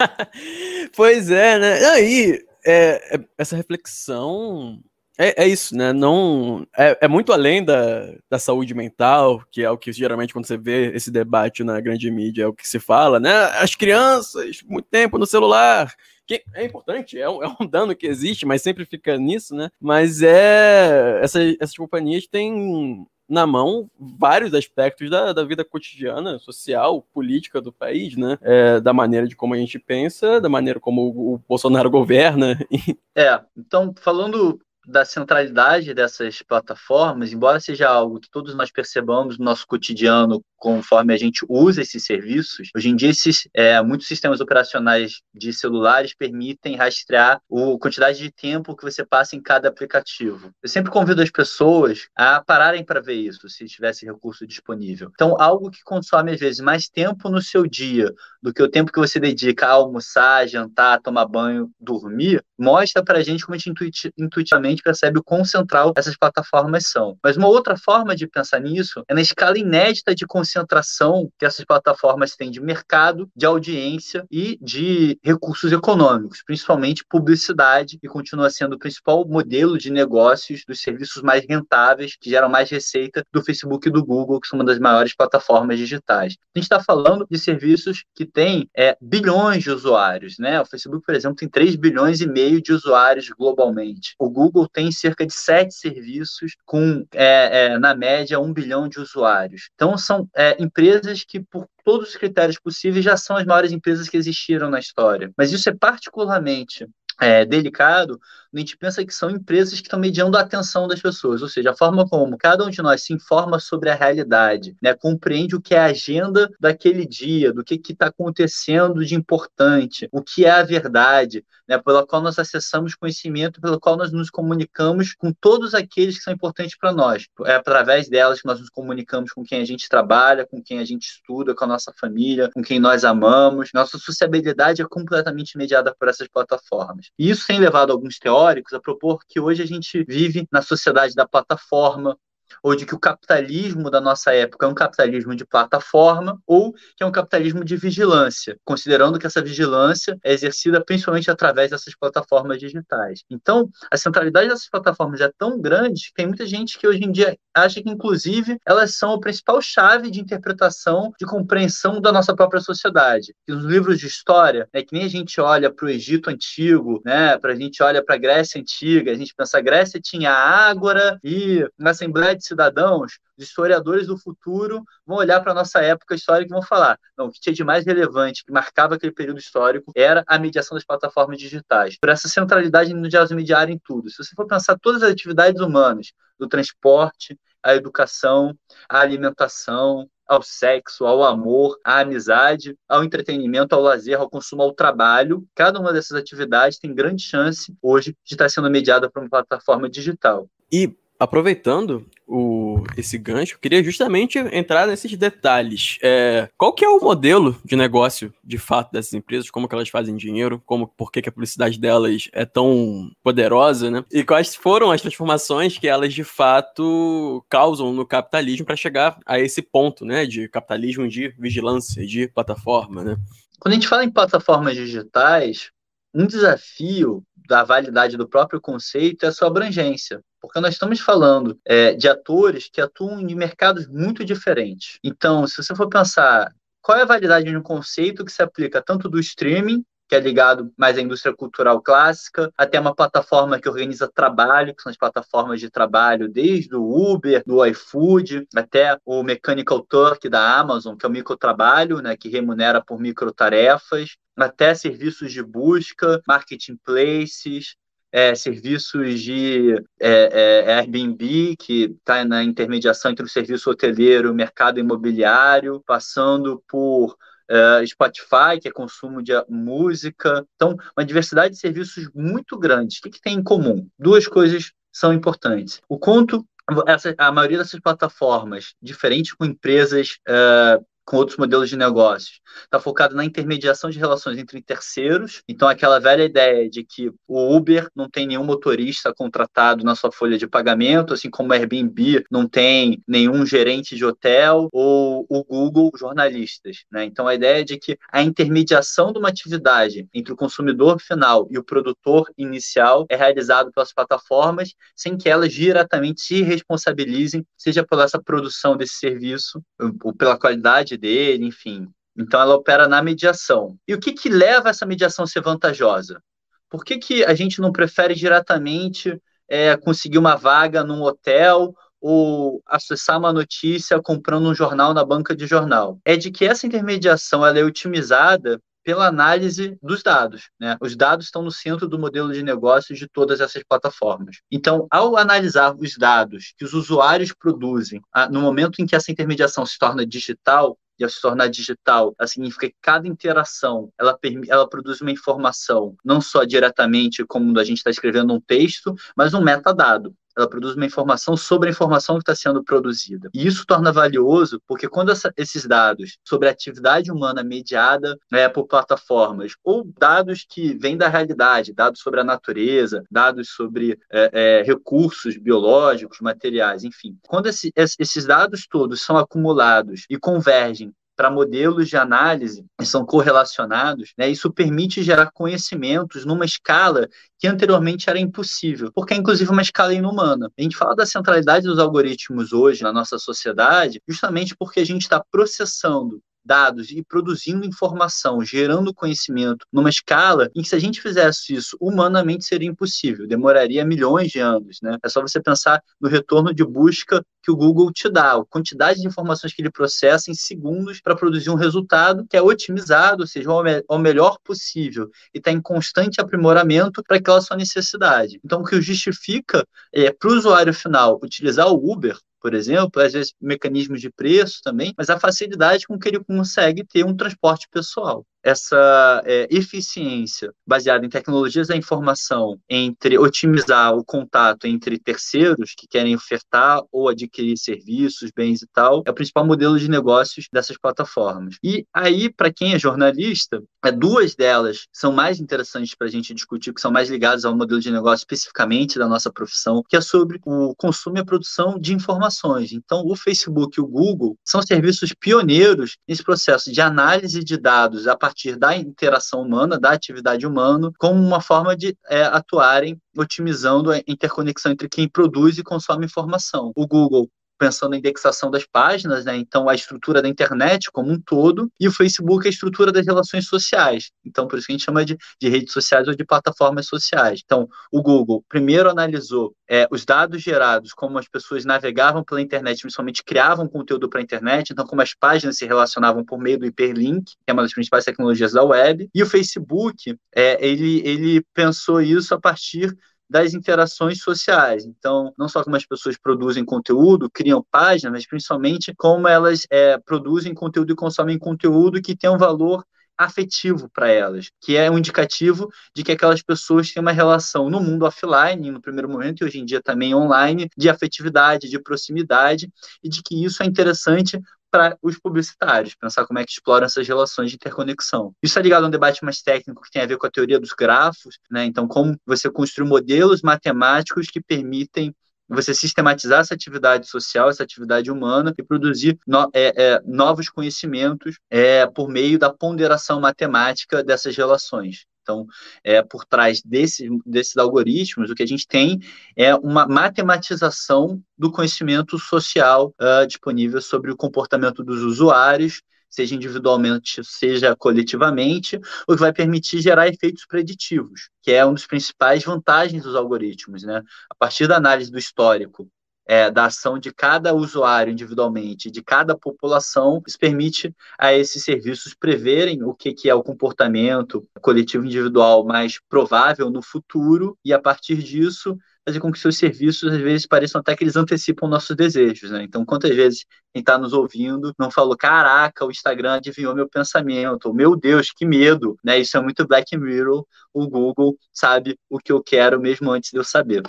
pois 0.94 1.30
é, 1.30 1.58
né? 1.58 1.84
Aí, 1.86 2.44
é, 2.64 3.16
é, 3.16 3.20
essa 3.38 3.56
reflexão 3.56 4.82
é, 5.18 5.44
é, 5.44 5.48
isso, 5.48 5.74
né? 5.74 5.92
Não 5.92 6.64
é, 6.76 6.96
é, 7.00 7.08
muito 7.08 7.32
além 7.32 7.64
da, 7.64 8.14
da 8.30 8.38
saúde 8.38 8.72
mental, 8.72 9.42
que 9.50 9.64
é 9.64 9.70
o 9.70 9.76
que 9.76 9.92
geralmente 9.92 10.32
quando 10.32 10.46
você 10.46 10.56
vê 10.56 10.94
esse 10.94 11.10
debate 11.10 11.64
na 11.64 11.80
grande 11.80 12.08
mídia 12.08 12.44
é 12.44 12.46
o 12.46 12.52
que 12.52 12.68
se 12.68 12.78
fala, 12.78 13.18
né? 13.18 13.32
As 13.60 13.74
crianças, 13.74 14.62
muito 14.64 14.86
tempo 14.88 15.18
no 15.18 15.26
celular, 15.26 15.92
que 16.24 16.44
é 16.54 16.64
importante, 16.64 17.18
é 17.18 17.28
um, 17.28 17.42
é 17.42 17.48
um 17.60 17.66
dano 17.66 17.96
que 17.96 18.06
existe, 18.06 18.46
mas 18.46 18.62
sempre 18.62 18.84
fica 18.84 19.16
nisso, 19.16 19.56
né? 19.56 19.70
Mas 19.80 20.22
é 20.22 21.18
essa, 21.20 21.40
essas 21.58 21.74
companhias 21.74 22.28
têm 22.28 23.04
na 23.28 23.46
mão 23.46 23.90
vários 23.98 24.54
aspectos 24.54 25.10
da, 25.10 25.32
da 25.32 25.44
vida 25.44 25.64
cotidiana, 25.64 26.38
social, 26.38 27.02
política 27.12 27.60
do 27.60 27.72
país, 27.72 28.16
né? 28.16 28.38
É, 28.40 28.80
da 28.80 28.92
maneira 28.92 29.26
de 29.28 29.36
como 29.36 29.54
a 29.54 29.58
gente 29.58 29.78
pensa, 29.78 30.40
da 30.40 30.48
maneira 30.48 30.80
como 30.80 31.02
o, 31.02 31.34
o 31.34 31.38
Bolsonaro 31.48 31.90
governa. 31.90 32.58
É, 33.16 33.40
então, 33.56 33.92
falando 34.00 34.60
da 34.88 35.04
centralidade 35.04 35.92
dessas 35.92 36.40
plataformas, 36.40 37.32
embora 37.32 37.60
seja 37.60 37.88
algo 37.88 38.18
que 38.18 38.30
todos 38.30 38.54
nós 38.54 38.70
percebamos 38.70 39.38
no 39.38 39.44
nosso 39.44 39.66
cotidiano 39.66 40.40
conforme 40.58 41.12
a 41.12 41.16
gente 41.16 41.44
usa 41.48 41.82
esses 41.82 42.04
serviços, 42.04 42.70
hoje 42.74 42.88
em 42.88 42.96
dia 42.96 43.10
esses, 43.10 43.48
é, 43.54 43.80
muitos 43.82 44.06
sistemas 44.06 44.40
operacionais 44.40 45.20
de 45.34 45.52
celulares 45.52 46.14
permitem 46.14 46.76
rastrear 46.76 47.36
a 47.36 47.78
quantidade 47.78 48.18
de 48.18 48.30
tempo 48.30 48.74
que 48.74 48.84
você 48.84 49.04
passa 49.04 49.36
em 49.36 49.42
cada 49.42 49.68
aplicativo. 49.68 50.50
Eu 50.62 50.68
sempre 50.68 50.90
convido 50.90 51.22
as 51.22 51.30
pessoas 51.30 52.08
a 52.16 52.42
pararem 52.42 52.84
para 52.84 53.00
ver 53.00 53.14
isso, 53.14 53.48
se 53.48 53.66
tivesse 53.66 54.06
recurso 54.06 54.46
disponível. 54.46 55.10
Então, 55.12 55.36
algo 55.38 55.70
que 55.70 55.82
consome 55.84 56.32
às 56.32 56.40
vezes 56.40 56.60
mais 56.60 56.88
tempo 56.88 57.28
no 57.28 57.42
seu 57.42 57.66
dia 57.66 58.12
do 58.42 58.52
que 58.52 58.62
o 58.62 58.70
tempo 58.70 58.90
que 58.90 58.98
você 58.98 59.20
dedica 59.20 59.66
a 59.66 59.72
almoçar, 59.72 60.48
jantar, 60.48 61.00
tomar 61.00 61.26
banho, 61.26 61.70
dormir, 61.78 62.42
mostra 62.58 63.04
para 63.04 63.18
a 63.18 63.22
gente 63.22 63.44
como 63.44 63.54
a 63.54 63.58
gente 63.58 63.72
intuitivamente 64.16 64.78
gente 64.78 64.82
percebe 64.82 65.18
o 65.18 65.22
quão 65.22 65.44
central 65.44 65.92
essas 65.96 66.16
plataformas 66.16 66.86
são. 66.86 67.18
Mas 67.22 67.36
uma 67.36 67.48
outra 67.48 67.76
forma 67.76 68.14
de 68.14 68.26
pensar 68.26 68.60
nisso 68.60 69.04
é 69.08 69.14
na 69.14 69.20
escala 69.20 69.58
inédita 69.58 70.14
de 70.14 70.26
concentração 70.48 71.30
que 71.38 71.44
essas 71.44 71.64
plataformas 71.64 72.34
têm 72.34 72.50
de 72.50 72.60
mercado, 72.60 73.30
de 73.36 73.44
audiência 73.44 74.24
e 74.30 74.58
de 74.60 75.18
recursos 75.22 75.70
econômicos, 75.70 76.42
principalmente 76.42 77.04
publicidade, 77.08 77.98
que 77.98 78.08
continua 78.08 78.48
sendo 78.48 78.74
o 78.74 78.78
principal 78.78 79.26
modelo 79.28 79.76
de 79.76 79.90
negócios 79.90 80.64
dos 80.66 80.80
serviços 80.80 81.22
mais 81.22 81.44
rentáveis, 81.46 82.16
que 82.18 82.30
geram 82.30 82.48
mais 82.48 82.70
receita 82.70 83.22
do 83.32 83.42
Facebook 83.42 83.88
e 83.88 83.92
do 83.92 84.04
Google, 84.04 84.40
que 84.40 84.48
são 84.48 84.58
uma 84.58 84.64
das 84.64 84.78
maiores 84.78 85.14
plataformas 85.14 85.78
digitais. 85.78 86.36
A 86.54 86.58
gente 86.58 86.64
está 86.64 86.80
falando 86.80 87.26
de 87.30 87.38
serviços 87.38 88.04
que 88.14 88.24
têm 88.24 88.68
é, 88.74 88.96
bilhões 89.00 89.62
de 89.62 89.70
usuários, 89.70 90.38
né? 90.38 90.60
O 90.60 90.64
Facebook, 90.64 91.04
por 91.04 91.14
exemplo, 91.14 91.36
tem 91.36 91.48
3 91.48 91.76
bilhões 91.76 92.20
e 92.20 92.26
meio 92.26 92.62
de 92.62 92.72
usuários 92.72 93.28
globalmente. 93.28 94.14
O 94.18 94.30
Google 94.30 94.66
tem 94.68 94.90
cerca 94.90 95.26
de 95.26 95.34
sete 95.34 95.74
serviços 95.74 96.56
com, 96.64 97.04
é, 97.12 97.66
é, 97.66 97.78
na 97.78 97.94
média, 97.94 98.40
um 98.40 98.52
bilhão 98.52 98.88
de 98.88 98.98
usuários. 98.98 99.68
Então, 99.74 99.96
são 99.98 100.28
é, 100.38 100.56
empresas 100.62 101.24
que, 101.24 101.40
por 101.40 101.66
todos 101.84 102.10
os 102.10 102.16
critérios 102.16 102.60
possíveis, 102.60 103.04
já 103.04 103.16
são 103.16 103.36
as 103.36 103.44
maiores 103.44 103.72
empresas 103.72 104.08
que 104.08 104.16
existiram 104.16 104.70
na 104.70 104.78
história. 104.78 105.32
Mas 105.36 105.50
isso 105.50 105.68
é 105.68 105.74
particularmente 105.74 106.86
é, 107.20 107.44
delicado, 107.44 108.20
a 108.54 108.58
gente 108.58 108.76
pensa 108.76 109.04
que 109.04 109.12
são 109.12 109.30
empresas 109.30 109.74
que 109.80 109.86
estão 109.86 109.98
mediando 109.98 110.36
a 110.36 110.40
atenção 110.40 110.88
das 110.88 111.00
pessoas, 111.00 111.42
ou 111.42 111.48
seja, 111.48 111.70
a 111.70 111.76
forma 111.76 112.08
como 112.08 112.38
cada 112.38 112.64
um 112.64 112.70
de 112.70 112.80
nós 112.80 113.02
se 113.02 113.12
informa 113.12 113.60
sobre 113.60 113.90
a 113.90 113.94
realidade, 113.94 114.74
né, 114.82 114.94
compreende 114.94 115.54
o 115.54 115.60
que 115.60 115.74
é 115.74 115.78
a 115.78 115.86
agenda 115.86 116.50
daquele 116.58 117.06
dia, 117.06 117.52
do 117.52 117.62
que 117.62 117.80
está 117.90 118.06
acontecendo 118.06 119.04
de 119.04 119.14
importante, 119.14 120.08
o 120.10 120.22
que 120.22 120.46
é 120.46 120.50
a 120.50 120.62
verdade, 120.62 121.44
né, 121.68 121.76
pela 121.76 122.06
qual 122.06 122.22
nós 122.22 122.38
acessamos 122.38 122.94
conhecimento, 122.94 123.60
pelo 123.60 123.78
qual 123.78 123.96
nós 123.96 124.10
nos 124.10 124.30
comunicamos 124.30 125.14
com 125.14 125.30
todos 125.32 125.74
aqueles 125.74 126.16
que 126.16 126.24
são 126.24 126.32
importantes 126.32 126.76
para 126.78 126.92
nós. 126.92 127.26
É 127.44 127.56
através 127.56 128.08
delas 128.08 128.40
que 128.40 128.46
nós 128.46 128.58
nos 128.58 128.70
comunicamos 128.70 129.32
com 129.32 129.44
quem 129.44 129.60
a 129.60 129.64
gente 129.66 129.88
trabalha, 129.88 130.46
com 130.46 130.62
quem 130.62 130.78
a 130.78 130.84
gente 130.84 131.06
estuda, 131.06 131.54
com 131.54 131.64
a 131.64 131.68
nossa 131.68 131.92
família, 132.00 132.50
com 132.54 132.62
quem 132.62 132.80
nós 132.80 133.04
amamos. 133.04 133.70
Nossa 133.74 133.98
sociabilidade 133.98 134.80
é 134.80 134.86
completamente 134.88 135.58
mediada 135.58 135.94
por 135.98 136.08
essas 136.08 136.28
plataformas. 136.28 137.10
E 137.18 137.28
isso 137.28 137.46
tem 137.46 137.60
levado 137.60 137.92
alguns 137.92 138.18
teóricos 138.18 138.37
a 138.72 138.80
propor 138.80 139.20
que 139.26 139.40
hoje 139.40 139.62
a 139.62 139.66
gente 139.66 140.04
vive 140.04 140.46
na 140.50 140.62
sociedade 140.62 141.14
da 141.14 141.26
plataforma, 141.26 142.16
ou 142.62 142.74
de 142.74 142.86
que 142.86 142.94
o 142.94 142.98
capitalismo 142.98 143.90
da 143.90 144.00
nossa 144.00 144.32
época 144.32 144.66
é 144.66 144.68
um 144.68 144.74
capitalismo 144.74 145.34
de 145.34 145.44
plataforma 145.44 146.40
ou 146.46 146.72
que 146.96 147.02
é 147.02 147.06
um 147.06 147.12
capitalismo 147.12 147.64
de 147.64 147.76
vigilância, 147.76 148.58
considerando 148.64 149.18
que 149.18 149.26
essa 149.26 149.42
vigilância 149.42 150.18
é 150.22 150.32
exercida 150.32 150.84
principalmente 150.84 151.30
através 151.30 151.70
dessas 151.70 151.94
plataformas 151.94 152.58
digitais. 152.58 153.22
Então, 153.30 153.68
a 153.90 153.96
centralidade 153.96 154.48
dessas 154.48 154.68
plataformas 154.68 155.20
é 155.20 155.30
tão 155.36 155.60
grande 155.60 156.08
que 156.08 156.14
tem 156.14 156.26
muita 156.26 156.46
gente 156.46 156.78
que 156.78 156.86
hoje 156.86 157.04
em 157.04 157.12
dia 157.12 157.36
acha 157.54 157.82
que, 157.82 157.90
inclusive, 157.90 158.58
elas 158.66 158.96
são 158.96 159.14
a 159.14 159.20
principal 159.20 159.60
chave 159.60 160.10
de 160.10 160.20
interpretação, 160.20 161.12
de 161.18 161.26
compreensão 161.26 162.00
da 162.00 162.12
nossa 162.12 162.34
própria 162.34 162.60
sociedade. 162.60 163.34
E 163.46 163.52
nos 163.52 163.64
livros 163.64 163.98
de 163.98 164.06
história, 164.06 164.68
né, 164.72 164.82
que 164.82 164.92
nem 164.92 165.04
a 165.04 165.08
gente 165.08 165.40
olha 165.40 165.72
para 165.72 165.86
o 165.86 165.90
Egito 165.90 166.30
Antigo, 166.30 167.02
né, 167.04 167.36
para 167.38 167.52
a 167.52 167.56
gente 167.56 167.82
olha 167.82 168.04
para 168.04 168.14
a 168.14 168.18
Grécia 168.18 168.60
Antiga, 168.60 169.10
a 169.10 169.14
gente 169.14 169.34
pensa 169.36 169.58
a 169.58 169.60
Grécia 169.60 170.00
tinha 170.00 170.32
ágora 170.32 171.18
e 171.22 171.66
na 171.78 171.90
Assembleia 171.90 172.36
cidadãos, 172.46 173.18
os 173.36 173.44
historiadores 173.44 174.06
do 174.06 174.18
futuro 174.18 174.82
vão 175.06 175.18
olhar 175.18 175.40
para 175.40 175.52
a 175.52 175.54
nossa 175.54 175.80
época 175.80 176.14
histórica 176.14 176.50
e 176.50 176.54
vão 176.54 176.62
falar: 176.62 176.98
não, 177.16 177.26
o 177.26 177.30
que 177.30 177.40
tinha 177.40 177.54
de 177.54 177.64
mais 177.64 177.84
relevante, 177.84 178.44
que 178.44 178.52
marcava 178.52 178.94
aquele 178.94 179.12
período 179.12 179.38
histórico, 179.38 179.92
era 179.94 180.24
a 180.26 180.38
mediação 180.38 180.74
das 180.74 180.84
plataformas 180.84 181.38
digitais. 181.38 181.98
Por 181.98 182.08
essa 182.08 182.28
centralidade 182.28 182.94
no 182.94 183.08
de 183.08 183.34
mediar 183.34 183.68
em 183.70 183.78
tudo. 183.78 184.10
Se 184.10 184.22
você 184.22 184.34
for 184.34 184.46
pensar 184.46 184.78
todas 184.78 185.02
as 185.02 185.10
atividades 185.10 185.60
humanas, 185.60 186.12
do 186.38 186.46
transporte, 186.46 187.38
à 187.62 187.74
educação, 187.74 188.56
à 188.88 189.00
alimentação, 189.00 190.08
ao 190.28 190.42
sexo, 190.42 191.06
ao 191.06 191.24
amor, 191.24 191.78
à 191.82 192.00
amizade, 192.00 192.76
ao 192.86 193.02
entretenimento, 193.02 193.74
ao 193.74 193.80
lazer, 193.80 194.18
ao 194.18 194.28
consumo, 194.28 194.62
ao 194.62 194.74
trabalho. 194.74 195.46
Cada 195.54 195.80
uma 195.80 195.92
dessas 195.92 196.16
atividades 196.18 196.78
tem 196.78 196.94
grande 196.94 197.22
chance 197.22 197.74
hoje 197.82 198.14
de 198.24 198.34
estar 198.34 198.48
sendo 198.50 198.70
mediada 198.70 199.10
por 199.10 199.22
uma 199.22 199.30
plataforma 199.30 199.88
digital. 199.88 200.46
E 200.70 200.94
aproveitando 201.18 202.06
o, 202.28 202.84
esse 202.96 203.16
gancho, 203.16 203.54
eu 203.54 203.58
queria 203.58 203.82
justamente 203.82 204.38
entrar 204.38 204.86
nesses 204.86 205.16
detalhes. 205.16 205.98
É, 206.02 206.48
qual 206.58 206.74
que 206.74 206.84
é 206.84 206.88
o 206.88 207.00
modelo 207.00 207.58
de 207.64 207.74
negócio, 207.74 208.32
de 208.44 208.58
fato, 208.58 208.92
dessas 208.92 209.14
empresas? 209.14 209.50
Como 209.50 209.66
que 209.66 209.74
elas 209.74 209.88
fazem 209.88 210.14
dinheiro? 210.14 210.62
Como, 210.66 210.86
por 210.86 211.10
que, 211.10 211.22
que 211.22 211.28
a 211.28 211.32
publicidade 211.32 211.78
delas 211.78 212.28
é 212.32 212.44
tão 212.44 213.10
poderosa, 213.22 213.90
né? 213.90 214.04
E 214.12 214.22
quais 214.22 214.54
foram 214.54 214.90
as 214.90 215.00
transformações 215.00 215.78
que 215.78 215.88
elas, 215.88 216.12
de 216.12 216.24
fato, 216.24 217.44
causam 217.48 217.92
no 217.92 218.06
capitalismo 218.06 218.66
para 218.66 218.76
chegar 218.76 219.18
a 219.24 219.40
esse 219.40 219.62
ponto, 219.62 220.04
né? 220.04 220.26
De 220.26 220.48
capitalismo 220.48 221.08
de 221.08 221.34
vigilância, 221.38 222.06
de 222.06 222.28
plataforma, 222.28 223.02
né? 223.02 223.16
Quando 223.58 223.72
a 223.72 223.74
gente 223.74 223.88
fala 223.88 224.04
em 224.04 224.10
plataformas 224.10 224.76
digitais, 224.76 225.70
um 226.14 226.26
desafio 226.26 227.24
da 227.48 227.64
validade 227.64 228.16
do 228.16 228.28
próprio 228.28 228.60
conceito 228.60 229.24
é 229.24 229.28
a 229.28 229.32
sua 229.32 229.48
abrangência 229.48 230.22
porque 230.40 230.60
nós 230.60 230.74
estamos 230.74 231.00
falando 231.00 231.58
é, 231.64 231.94
de 231.94 232.08
atores 232.08 232.68
que 232.72 232.80
atuam 232.80 233.20
em 233.20 233.34
mercados 233.34 233.86
muito 233.88 234.24
diferentes. 234.24 234.98
Então, 235.02 235.46
se 235.46 235.56
você 235.56 235.74
for 235.74 235.88
pensar 235.88 236.52
qual 236.80 236.98
é 236.98 237.02
a 237.02 237.06
validade 237.06 237.50
de 237.50 237.56
um 237.56 237.62
conceito 237.62 238.24
que 238.24 238.32
se 238.32 238.42
aplica 238.42 238.82
tanto 238.82 239.08
do 239.08 239.18
streaming 239.18 239.84
que 240.08 240.14
é 240.16 240.20
ligado 240.20 240.72
mais 240.76 240.96
à 240.96 241.02
indústria 241.02 241.34
cultural 241.34 241.82
clássica, 241.82 242.50
até 242.56 242.80
uma 242.80 242.94
plataforma 242.94 243.60
que 243.60 243.68
organiza 243.68 244.08
trabalho, 244.08 244.74
que 244.74 244.82
são 244.82 244.90
as 244.90 244.96
plataformas 244.96 245.60
de 245.60 245.68
trabalho, 245.68 246.28
desde 246.28 246.74
o 246.74 246.82
Uber, 246.82 247.42
do 247.46 247.64
iFood, 247.66 248.46
até 248.56 248.98
o 249.04 249.22
Mechanical 249.22 249.80
Turk 249.82 250.28
da 250.28 250.58
Amazon, 250.58 250.96
que 250.96 251.04
é 251.04 251.08
o 251.08 251.12
microtrabalho, 251.12 252.00
né, 252.00 252.16
que 252.16 252.28
remunera 252.30 252.82
por 252.82 252.98
microtarefas, 252.98 254.16
até 254.34 254.74
serviços 254.74 255.30
de 255.30 255.42
busca, 255.42 256.22
marketplaces, 256.26 257.76
é, 258.10 258.34
serviços 258.34 259.20
de 259.20 259.74
é, 260.00 260.64
é, 260.66 260.74
Airbnb, 260.76 261.56
que 261.56 261.96
está 261.98 262.24
na 262.24 262.42
intermediação 262.42 263.10
entre 263.10 263.26
o 263.26 263.28
serviço 263.28 263.70
hoteleiro 263.70 264.28
e 264.28 264.30
o 264.30 264.34
mercado 264.34 264.80
imobiliário, 264.80 265.82
passando 265.86 266.62
por 266.66 267.16
é, 267.48 267.86
Spotify, 267.86 268.60
que 268.60 268.68
é 268.68 268.72
consumo 268.72 269.22
de 269.22 269.32
música. 269.48 270.46
Então, 270.54 270.76
uma 270.96 271.04
diversidade 271.04 271.54
de 271.54 271.60
serviços 271.60 272.08
muito 272.14 272.58
grande. 272.58 272.98
O 272.98 273.02
que, 273.02 273.10
que 273.10 273.20
tem 273.20 273.34
em 273.34 273.42
comum? 273.42 273.88
Duas 273.98 274.26
coisas 274.26 274.72
são 274.92 275.12
importantes. 275.12 275.80
O 275.88 275.98
quanto 275.98 276.46
essa, 276.86 277.14
a 277.16 277.32
maioria 277.32 277.58
dessas 277.58 277.80
plataformas, 277.80 278.74
diferente 278.82 279.34
com 279.36 279.44
empresas 279.44 280.18
uh, 280.28 280.84
com 281.08 281.16
outros 281.16 281.38
modelos 281.38 281.70
de 281.70 281.76
negócios. 281.76 282.38
Está 282.64 282.78
focado 282.78 283.16
na 283.16 283.24
intermediação 283.24 283.88
de 283.88 283.98
relações 283.98 284.36
entre 284.36 284.60
terceiros. 284.60 285.42
Então, 285.48 285.66
aquela 285.66 285.98
velha 285.98 286.22
ideia 286.22 286.68
de 286.68 286.84
que 286.84 287.10
o 287.26 287.56
Uber 287.56 287.88
não 287.96 288.10
tem 288.10 288.26
nenhum 288.26 288.44
motorista 288.44 289.14
contratado 289.14 289.82
na 289.84 289.94
sua 289.94 290.12
folha 290.12 290.36
de 290.36 290.46
pagamento, 290.46 291.14
assim 291.14 291.30
como 291.30 291.48
o 291.48 291.52
Airbnb 291.54 292.24
não 292.30 292.46
tem 292.46 293.02
nenhum 293.08 293.46
gerente 293.46 293.96
de 293.96 294.04
hotel, 294.04 294.68
ou 294.70 295.24
o 295.30 295.42
Google, 295.44 295.90
jornalistas. 295.96 296.84
Né? 296.92 297.06
Então, 297.06 297.26
a 297.26 297.34
ideia 297.34 297.62
é 297.62 297.64
de 297.64 297.78
que 297.78 297.96
a 298.12 298.20
intermediação 298.20 299.10
de 299.10 299.18
uma 299.18 299.30
atividade 299.30 300.06
entre 300.12 300.34
o 300.34 300.36
consumidor 300.36 301.00
final 301.00 301.48
e 301.50 301.56
o 301.56 301.64
produtor 301.64 302.30
inicial 302.36 303.06
é 303.08 303.16
realizado 303.16 303.72
pelas 303.72 303.94
plataformas, 303.94 304.74
sem 304.94 305.16
que 305.16 305.30
elas 305.30 305.54
diretamente 305.54 306.20
se 306.20 306.42
responsabilizem, 306.42 307.46
seja 307.56 307.82
por 307.82 307.98
essa 307.98 308.20
produção 308.20 308.76
desse 308.76 308.96
serviço, 308.96 309.62
ou 310.04 310.14
pela 310.14 310.38
qualidade 310.38 310.97
dele, 310.98 311.46
enfim. 311.46 311.88
Então, 312.16 312.40
ela 312.40 312.56
opera 312.56 312.88
na 312.88 313.02
mediação. 313.02 313.78
E 313.86 313.94
o 313.94 314.00
que, 314.00 314.12
que 314.12 314.28
leva 314.28 314.70
essa 314.70 314.84
mediação 314.84 315.24
a 315.24 315.28
ser 315.28 315.40
vantajosa? 315.40 316.20
Por 316.68 316.84
que, 316.84 316.98
que 316.98 317.24
a 317.24 317.34
gente 317.34 317.60
não 317.60 317.72
prefere 317.72 318.14
diretamente 318.14 319.20
é, 319.48 319.76
conseguir 319.76 320.18
uma 320.18 320.34
vaga 320.34 320.84
num 320.84 321.02
hotel 321.02 321.74
ou 322.00 322.62
acessar 322.66 323.18
uma 323.18 323.32
notícia 323.32 324.00
comprando 324.02 324.48
um 324.48 324.54
jornal 324.54 324.92
na 324.92 325.04
banca 325.04 325.34
de 325.34 325.46
jornal? 325.46 325.98
É 326.04 326.16
de 326.16 326.30
que 326.30 326.44
essa 326.44 326.66
intermediação 326.66 327.46
ela 327.46 327.58
é 327.58 327.64
otimizada 327.64 328.60
pela 328.88 329.06
análise 329.06 329.76
dos 329.82 330.02
dados. 330.02 330.48
Né? 330.58 330.76
Os 330.80 330.96
dados 330.96 331.26
estão 331.26 331.42
no 331.42 331.50
centro 331.50 331.86
do 331.86 331.98
modelo 331.98 332.32
de 332.32 332.42
negócios 332.42 332.98
de 332.98 333.06
todas 333.06 333.38
essas 333.38 333.62
plataformas. 333.62 334.38
Então, 334.50 334.86
ao 334.90 335.16
analisar 335.16 335.74
os 335.76 335.94
dados 335.98 336.54
que 336.56 336.64
os 336.64 336.72
usuários 336.72 337.32
produzem, 337.32 338.00
no 338.30 338.40
momento 338.40 338.80
em 338.80 338.86
que 338.86 338.96
essa 338.96 339.12
intermediação 339.12 339.66
se 339.66 339.78
torna 339.78 340.06
digital, 340.06 340.78
e 340.98 341.04
ao 341.04 341.10
se 341.10 341.20
tornar 341.20 341.48
digital, 341.48 342.14
ela 342.18 342.26
significa 342.26 342.68
que 342.68 342.76
cada 342.80 343.06
interação 343.06 343.92
ela, 343.98 344.18
ela 344.48 344.68
produz 344.68 345.00
uma 345.00 345.10
informação, 345.10 345.96
não 346.04 346.20
só 346.20 346.44
diretamente 346.44 347.24
como 347.24 347.58
a 347.58 347.64
gente 347.64 347.78
está 347.78 347.90
escrevendo 347.90 348.32
um 348.32 348.40
texto, 348.40 348.94
mas 349.16 349.34
um 349.34 349.40
metadado 349.40 350.14
ela 350.38 350.48
produz 350.48 350.76
uma 350.76 350.86
informação 350.86 351.36
sobre 351.36 351.68
a 351.68 351.72
informação 351.72 352.16
que 352.16 352.22
está 352.22 352.34
sendo 352.34 352.62
produzida. 352.62 353.28
E 353.34 353.46
isso 353.46 353.66
torna 353.66 353.92
valioso 353.92 354.62
porque 354.66 354.88
quando 354.88 355.10
essa, 355.10 355.32
esses 355.36 355.66
dados 355.66 356.16
sobre 356.24 356.48
a 356.48 356.52
atividade 356.52 357.10
humana 357.10 357.42
mediada 357.42 358.16
né, 358.30 358.48
por 358.48 358.66
plataformas, 358.66 359.52
ou 359.64 359.84
dados 359.98 360.46
que 360.48 360.74
vêm 360.78 360.96
da 360.96 361.08
realidade, 361.08 361.72
dados 361.72 362.00
sobre 362.00 362.20
a 362.20 362.24
natureza, 362.24 363.02
dados 363.10 363.50
sobre 363.50 363.98
é, 364.10 364.30
é, 364.32 364.62
recursos 364.62 365.36
biológicos, 365.36 366.20
materiais, 366.20 366.84
enfim, 366.84 367.18
quando 367.26 367.46
esse, 367.46 367.72
esses 367.76 368.24
dados 368.24 368.66
todos 368.68 369.02
são 369.02 369.16
acumulados 369.16 370.04
e 370.08 370.16
convergem 370.16 370.92
para 371.18 371.32
modelos 371.32 371.88
de 371.88 371.96
análise 371.96 372.64
que 372.78 372.86
são 372.86 373.04
correlacionados, 373.04 374.12
né, 374.16 374.28
isso 374.28 374.52
permite 374.52 375.02
gerar 375.02 375.32
conhecimentos 375.32 376.24
numa 376.24 376.44
escala 376.44 377.08
que 377.36 377.48
anteriormente 377.48 378.08
era 378.08 378.20
impossível, 378.20 378.92
porque 378.94 379.14
é 379.14 379.16
inclusive 379.16 379.50
uma 379.50 379.60
escala 379.60 379.92
inumana. 379.92 380.48
A 380.56 380.62
gente 380.62 380.76
fala 380.76 380.94
da 380.94 381.04
centralidade 381.04 381.66
dos 381.66 381.80
algoritmos 381.80 382.52
hoje 382.52 382.84
na 382.84 382.92
nossa 382.92 383.18
sociedade 383.18 384.00
justamente 384.08 384.54
porque 384.56 384.78
a 384.78 384.86
gente 384.86 385.02
está 385.02 385.20
processando 385.28 386.22
dados 386.48 386.90
e 386.90 387.04
produzindo 387.04 387.66
informação, 387.66 388.42
gerando 388.42 388.94
conhecimento 388.94 389.66
numa 389.70 389.90
escala 389.90 390.50
em 390.56 390.62
que 390.62 390.68
se 390.68 390.74
a 390.74 390.78
gente 390.78 391.02
fizesse 391.02 391.54
isso 391.54 391.76
humanamente 391.78 392.46
seria 392.46 392.68
impossível, 392.68 393.28
demoraria 393.28 393.84
milhões 393.84 394.30
de 394.30 394.40
anos, 394.40 394.78
né? 394.82 394.96
É 395.02 395.08
só 395.10 395.20
você 395.20 395.40
pensar 395.40 395.82
no 396.00 396.08
retorno 396.08 396.54
de 396.54 396.64
busca 396.64 397.22
que 397.42 397.50
o 397.50 397.56
Google 397.56 397.92
te 397.92 398.08
dá, 398.08 398.32
a 398.32 398.44
quantidade 398.44 399.00
de 399.00 399.06
informações 399.06 399.52
que 399.52 399.60
ele 399.60 399.70
processa 399.70 400.30
em 400.30 400.34
segundos 400.34 401.00
para 401.00 401.14
produzir 401.14 401.50
um 401.50 401.54
resultado 401.54 402.26
que 402.28 402.36
é 402.36 402.42
otimizado, 402.42 403.22
ou 403.22 403.26
seja, 403.26 403.48
ao 403.88 403.98
melhor 403.98 404.38
possível 404.42 405.10
e 405.34 405.38
está 405.38 405.50
em 405.50 405.60
constante 405.60 406.20
aprimoramento 406.20 407.02
para 407.02 407.18
aquela 407.18 407.40
sua 407.40 407.56
necessidade. 407.56 408.40
Então, 408.42 408.60
o 408.60 408.64
que 408.64 408.80
justifica 408.80 409.66
é, 409.92 410.10
para 410.10 410.30
o 410.30 410.34
usuário 410.34 410.72
final 410.72 411.18
utilizar 411.22 411.68
o 411.68 411.92
Uber 411.92 412.18
por 412.40 412.54
exemplo, 412.54 413.02
às 413.02 413.12
vezes 413.12 413.34
mecanismos 413.40 414.00
de 414.00 414.10
preço 414.10 414.60
também, 414.62 414.94
mas 414.96 415.10
a 415.10 415.18
facilidade 415.18 415.86
com 415.86 415.98
que 415.98 416.08
ele 416.08 416.22
consegue 416.24 416.84
ter 416.84 417.04
um 417.04 417.16
transporte 417.16 417.68
pessoal 417.70 418.24
essa 418.48 419.22
é, 419.26 419.46
eficiência 419.50 420.50
baseada 420.66 421.04
em 421.04 421.08
tecnologias 421.10 421.68
da 421.68 421.76
informação 421.76 422.58
entre 422.68 423.18
otimizar 423.18 423.94
o 423.94 424.02
contato 424.02 424.66
entre 424.66 424.98
terceiros 424.98 425.74
que 425.76 425.86
querem 425.86 426.14
ofertar 426.14 426.82
ou 426.90 427.10
adquirir 427.10 427.58
serviços, 427.58 428.30
bens 428.34 428.62
e 428.62 428.66
tal, 428.72 429.02
é 429.04 429.10
o 429.10 429.14
principal 429.14 429.44
modelo 429.44 429.78
de 429.78 429.90
negócios 429.90 430.46
dessas 430.50 430.78
plataformas. 430.78 431.56
E 431.62 431.84
aí, 431.92 432.32
para 432.32 432.50
quem 432.50 432.72
é 432.72 432.78
jornalista, 432.78 433.62
é, 433.84 433.92
duas 433.92 434.34
delas 434.34 434.86
são 434.90 435.12
mais 435.12 435.40
interessantes 435.40 435.94
para 435.94 436.06
a 436.06 436.10
gente 436.10 436.32
discutir, 436.32 436.72
que 436.72 436.80
são 436.80 436.90
mais 436.90 437.10
ligadas 437.10 437.44
ao 437.44 437.54
modelo 437.54 437.80
de 437.80 437.90
negócio 437.90 438.22
especificamente 438.22 438.98
da 438.98 439.06
nossa 439.06 439.30
profissão, 439.30 439.82
que 439.86 439.96
é 439.96 440.00
sobre 440.00 440.40
o 440.46 440.74
consumo 440.74 441.18
e 441.18 441.20
a 441.20 441.24
produção 441.24 441.78
de 441.78 441.92
informações. 441.92 442.72
Então, 442.72 443.02
o 443.04 443.14
Facebook 443.14 443.78
e 443.78 443.82
o 443.82 443.86
Google 443.86 444.38
são 444.42 444.62
serviços 444.62 445.12
pioneiros 445.12 445.98
nesse 446.08 446.24
processo 446.24 446.72
de 446.72 446.80
análise 446.80 447.44
de 447.44 447.58
dados 447.58 448.06
a 448.06 448.16
partir 448.16 448.37
partir 448.38 448.56
da 448.56 448.76
interação 448.76 449.42
humana, 449.42 449.78
da 449.78 449.90
atividade 449.90 450.46
humana, 450.46 450.92
como 450.96 451.20
uma 451.20 451.40
forma 451.40 451.76
de 451.76 451.96
é, 452.08 452.22
atuarem 452.22 452.96
otimizando 453.16 453.90
a 453.90 453.98
interconexão 454.06 454.70
entre 454.70 454.88
quem 454.88 455.08
produz 455.08 455.58
e 455.58 455.64
consome 455.64 456.06
informação. 456.06 456.70
O 456.76 456.86
Google 456.86 457.28
pensando 457.58 457.90
na 457.90 457.98
indexação 457.98 458.50
das 458.50 458.64
páginas, 458.64 459.24
né? 459.24 459.36
Então, 459.36 459.68
a 459.68 459.74
estrutura 459.74 460.22
da 460.22 460.28
internet 460.28 460.90
como 460.92 461.10
um 461.10 461.20
todo, 461.20 461.70
e 461.78 461.88
o 461.88 461.92
Facebook 461.92 462.46
a 462.46 462.50
estrutura 462.50 462.92
das 462.92 463.04
relações 463.04 463.46
sociais. 463.46 464.10
Então, 464.24 464.46
por 464.46 464.58
isso 464.58 464.66
que 464.66 464.72
a 464.72 464.76
gente 464.76 464.84
chama 464.84 465.04
de, 465.04 465.16
de 465.40 465.48
redes 465.48 465.72
sociais 465.72 466.06
ou 466.08 466.14
de 466.14 466.24
plataformas 466.24 466.86
sociais. 466.86 467.40
Então, 467.44 467.68
o 467.92 468.02
Google 468.02 468.44
primeiro 468.48 468.88
analisou 468.88 469.54
é, 469.68 469.86
os 469.90 470.04
dados 470.04 470.42
gerados, 470.42 470.92
como 470.92 471.18
as 471.18 471.28
pessoas 471.28 471.64
navegavam 471.64 472.24
pela 472.24 472.40
internet, 472.40 472.80
principalmente 472.80 473.22
criavam 473.24 473.68
conteúdo 473.68 474.08
para 474.08 474.20
a 474.20 474.22
internet, 474.22 474.70
então, 474.70 474.86
como 474.86 475.02
as 475.02 475.14
páginas 475.14 475.56
se 475.56 475.66
relacionavam 475.66 476.24
por 476.24 476.38
meio 476.38 476.58
do 476.58 476.66
hiperlink, 476.66 477.24
que 477.24 477.36
é 477.48 477.52
uma 477.52 477.62
das 477.62 477.72
principais 477.72 478.04
tecnologias 478.04 478.52
da 478.52 478.62
web. 478.62 479.08
E 479.14 479.22
o 479.22 479.26
Facebook, 479.26 480.16
é, 480.34 480.64
ele, 480.66 481.02
ele 481.06 481.44
pensou 481.52 482.00
isso 482.00 482.34
a 482.34 482.40
partir 482.40 482.96
das 483.28 483.54
interações 483.54 484.22
sociais. 484.22 484.84
Então, 484.84 485.32
não 485.36 485.48
só 485.48 485.62
como 485.62 485.76
as 485.76 485.86
pessoas 485.86 486.16
produzem 486.16 486.64
conteúdo, 486.64 487.30
criam 487.30 487.64
páginas, 487.70 488.12
mas 488.12 488.26
principalmente 488.26 488.94
como 488.96 489.28
elas 489.28 489.66
é, 489.70 489.98
produzem 489.98 490.54
conteúdo 490.54 490.92
e 490.92 490.96
consomem 490.96 491.38
conteúdo 491.38 492.00
que 492.00 492.16
tem 492.16 492.30
um 492.30 492.38
valor 492.38 492.84
afetivo 493.18 493.90
para 493.90 494.08
elas, 494.08 494.48
que 494.60 494.76
é 494.76 494.88
um 494.88 494.96
indicativo 494.96 495.68
de 495.92 496.04
que 496.04 496.12
aquelas 496.12 496.40
pessoas 496.40 496.92
têm 496.92 497.00
uma 497.00 497.10
relação 497.10 497.68
no 497.68 497.80
mundo 497.80 498.04
offline, 498.04 498.70
no 498.70 498.80
primeiro 498.80 499.08
momento, 499.08 499.42
e 499.42 499.44
hoje 499.44 499.58
em 499.58 499.64
dia 499.64 499.82
também 499.82 500.14
online, 500.14 500.70
de 500.76 500.88
afetividade, 500.88 501.68
de 501.68 501.80
proximidade, 501.80 502.70
e 503.02 503.08
de 503.08 503.20
que 503.20 503.44
isso 503.44 503.60
é 503.60 503.66
interessante 503.66 504.40
para 504.70 504.96
os 505.02 505.18
publicitários, 505.18 505.94
pensar 505.94 506.26
como 506.26 506.38
é 506.38 506.44
que 506.44 506.52
exploram 506.52 506.86
essas 506.86 507.06
relações 507.06 507.50
de 507.50 507.56
interconexão. 507.56 508.32
Isso 508.42 508.58
é 508.58 508.62
ligado 508.62 508.84
a 508.84 508.88
um 508.88 508.90
debate 508.90 509.24
mais 509.24 509.40
técnico 509.40 509.82
que 509.82 509.90
tem 509.90 510.02
a 510.02 510.06
ver 510.06 510.18
com 510.18 510.26
a 510.26 510.30
teoria 510.30 510.60
dos 510.60 510.72
grafos, 510.72 511.38
né? 511.50 511.64
Então, 511.64 511.88
como 511.88 512.16
você 512.26 512.50
construir 512.50 512.88
modelos 512.88 513.42
matemáticos 513.42 514.28
que 514.28 514.40
permitem 514.40 515.14
você 515.48 515.72
sistematizar 515.72 516.40
essa 516.40 516.54
atividade 516.54 517.08
social, 517.08 517.48
essa 517.48 517.62
atividade 517.62 518.10
humana 518.10 518.52
e 518.58 518.62
produzir 518.62 519.18
no, 519.26 519.48
é, 519.54 519.72
é, 519.76 520.00
novos 520.04 520.50
conhecimentos 520.50 521.38
é, 521.48 521.86
por 521.86 522.08
meio 522.08 522.38
da 522.38 522.52
ponderação 522.52 523.20
matemática 523.20 524.04
dessas 524.04 524.36
relações. 524.36 525.06
Então, 525.28 525.46
é, 525.84 526.02
por 526.02 526.24
trás 526.24 526.62
desse, 526.62 527.06
desses 527.26 527.58
algoritmos, 527.58 528.30
o 528.30 528.34
que 528.34 528.42
a 528.42 528.46
gente 528.46 528.66
tem 528.66 528.98
é 529.36 529.54
uma 529.54 529.86
matematização 529.86 531.22
do 531.36 531.52
conhecimento 531.52 532.18
social 532.18 532.94
uh, 532.98 533.26
disponível 533.26 533.82
sobre 533.82 534.10
o 534.10 534.16
comportamento 534.16 534.82
dos 534.82 535.02
usuários, 535.02 535.82
seja 536.08 536.34
individualmente, 536.34 537.22
seja 537.22 537.76
coletivamente, 537.76 538.80
o 539.06 539.14
que 539.14 539.20
vai 539.20 539.30
permitir 539.30 539.82
gerar 539.82 540.08
efeitos 540.08 540.46
preditivos, 540.46 541.28
que 541.42 541.52
é 541.52 541.62
uma 541.62 541.74
das 541.74 541.86
principais 541.86 542.42
vantagens 542.42 543.02
dos 543.02 543.14
algoritmos. 543.14 543.82
Né? 543.82 544.02
A 544.30 544.34
partir 544.34 544.66
da 544.66 544.78
análise 544.78 545.10
do 545.10 545.18
histórico 545.18 545.86
é, 546.28 546.50
da 546.50 546.66
ação 546.66 546.98
de 546.98 547.10
cada 547.10 547.54
usuário 547.54 548.12
individualmente, 548.12 548.90
de 548.90 549.02
cada 549.02 549.34
população, 549.34 550.22
isso 550.26 550.38
permite 550.38 550.94
a 551.18 551.32
esses 551.32 551.64
serviços 551.64 552.14
preverem 552.14 552.82
o 552.82 552.92
que, 552.92 553.14
que 553.14 553.30
é 553.30 553.34
o 553.34 553.42
comportamento 553.42 554.46
coletivo 554.60 555.06
individual 555.06 555.64
mais 555.64 555.98
provável 556.06 556.68
no 556.68 556.82
futuro 556.82 557.56
e, 557.64 557.72
a 557.72 557.80
partir 557.80 558.16
disso, 558.22 558.76
fazer 559.06 559.20
com 559.20 559.32
que 559.32 559.38
seus 559.38 559.56
serviços, 559.56 560.12
às 560.12 560.20
vezes, 560.20 560.46
pareçam 560.46 560.80
até 560.82 560.94
que 560.94 561.02
eles 561.02 561.16
antecipam 561.16 561.66
nossos 561.66 561.96
desejos, 561.96 562.50
né? 562.50 562.62
Então, 562.62 562.84
quantas 562.84 563.16
vezes 563.16 563.46
quem 563.72 563.80
está 563.80 563.96
nos 563.96 564.12
ouvindo 564.12 564.74
não 564.78 564.90
falou, 564.90 565.16
caraca, 565.16 565.86
o 565.86 565.90
Instagram 565.90 566.34
adivinhou 566.34 566.74
meu 566.74 566.86
pensamento, 566.86 567.72
meu 567.72 567.96
Deus, 567.96 568.30
que 568.30 568.44
medo, 568.44 568.98
né? 569.02 569.18
Isso 569.18 569.34
é 569.38 569.40
muito 569.40 569.66
Black 569.66 569.96
Mirror, 569.96 570.44
o 570.74 570.86
Google 570.86 571.38
sabe 571.52 571.98
o 572.10 572.18
que 572.18 572.30
eu 572.30 572.42
quero 572.42 572.78
mesmo 572.78 573.10
antes 573.10 573.30
de 573.30 573.38
eu 573.38 573.44
saber. 573.44 573.82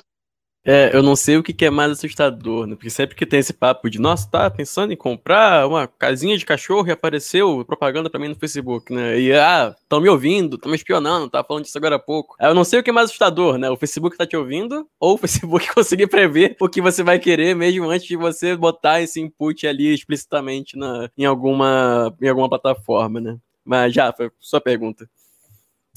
É, 0.71 0.95
eu 0.95 1.01
não 1.01 1.15
sei 1.15 1.36
o 1.36 1.41
que 1.41 1.65
é 1.65 1.71
mais 1.71 1.93
assustador, 1.93 2.67
né? 2.67 2.75
Porque 2.75 2.91
sempre 2.91 3.15
que 3.15 3.25
tem 3.25 3.39
esse 3.39 3.51
papo 3.51 3.89
de, 3.89 3.99
nossa, 3.99 4.29
tá 4.29 4.47
pensando 4.51 4.93
em 4.93 4.95
comprar 4.95 5.67
uma 5.67 5.88
casinha 5.88 6.38
de 6.38 6.45
cachorro 6.45 6.88
e 6.88 6.91
apareceu 6.91 7.65
propaganda 7.65 8.08
para 8.08 8.19
mim 8.19 8.27
no 8.27 8.36
Facebook, 8.36 8.93
né? 8.93 9.19
E, 9.19 9.34
ah, 9.34 9.75
estão 9.82 9.99
me 9.99 10.08
ouvindo, 10.08 10.58
estão 10.58 10.69
me 10.69 10.77
espionando, 10.77 11.27
tá 11.27 11.43
falando 11.43 11.63
disso 11.63 11.75
agora 11.75 11.95
há 11.95 11.99
pouco. 11.99 12.36
Eu 12.39 12.53
não 12.53 12.63
sei 12.63 12.79
o 12.79 12.84
que 12.84 12.91
é 12.91 12.93
mais 12.93 13.05
assustador, 13.05 13.58
né? 13.58 13.67
O 13.67 13.77
Facebook 13.77 14.15
tá 14.15 14.27
te 14.27 14.38
ouvindo 14.38 14.88
ou 14.99 15.15
o 15.15 15.17
Facebook 15.17 15.73
conseguir 15.73 16.05
prever 16.05 16.55
o 16.62 16.69
que 16.69 16.84
você 16.84 17.01
vai 17.01 17.17
querer 17.17 17.55
mesmo 17.55 17.89
antes 17.89 18.08
de 18.08 18.15
você 18.15 18.55
botar 18.55 19.01
esse 19.01 19.19
input 19.19 19.65
ali 19.65 19.91
explicitamente 19.91 20.77
na, 20.77 21.10
em, 21.17 21.25
alguma, 21.25 22.15
em 22.21 22.27
alguma 22.27 22.47
plataforma, 22.47 23.19
né? 23.19 23.39
Mas 23.65 23.91
já, 23.91 24.13
foi 24.13 24.29
sua 24.39 24.62
pergunta. 24.62 25.10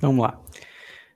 Vamos 0.01 0.23
lá. 0.23 0.41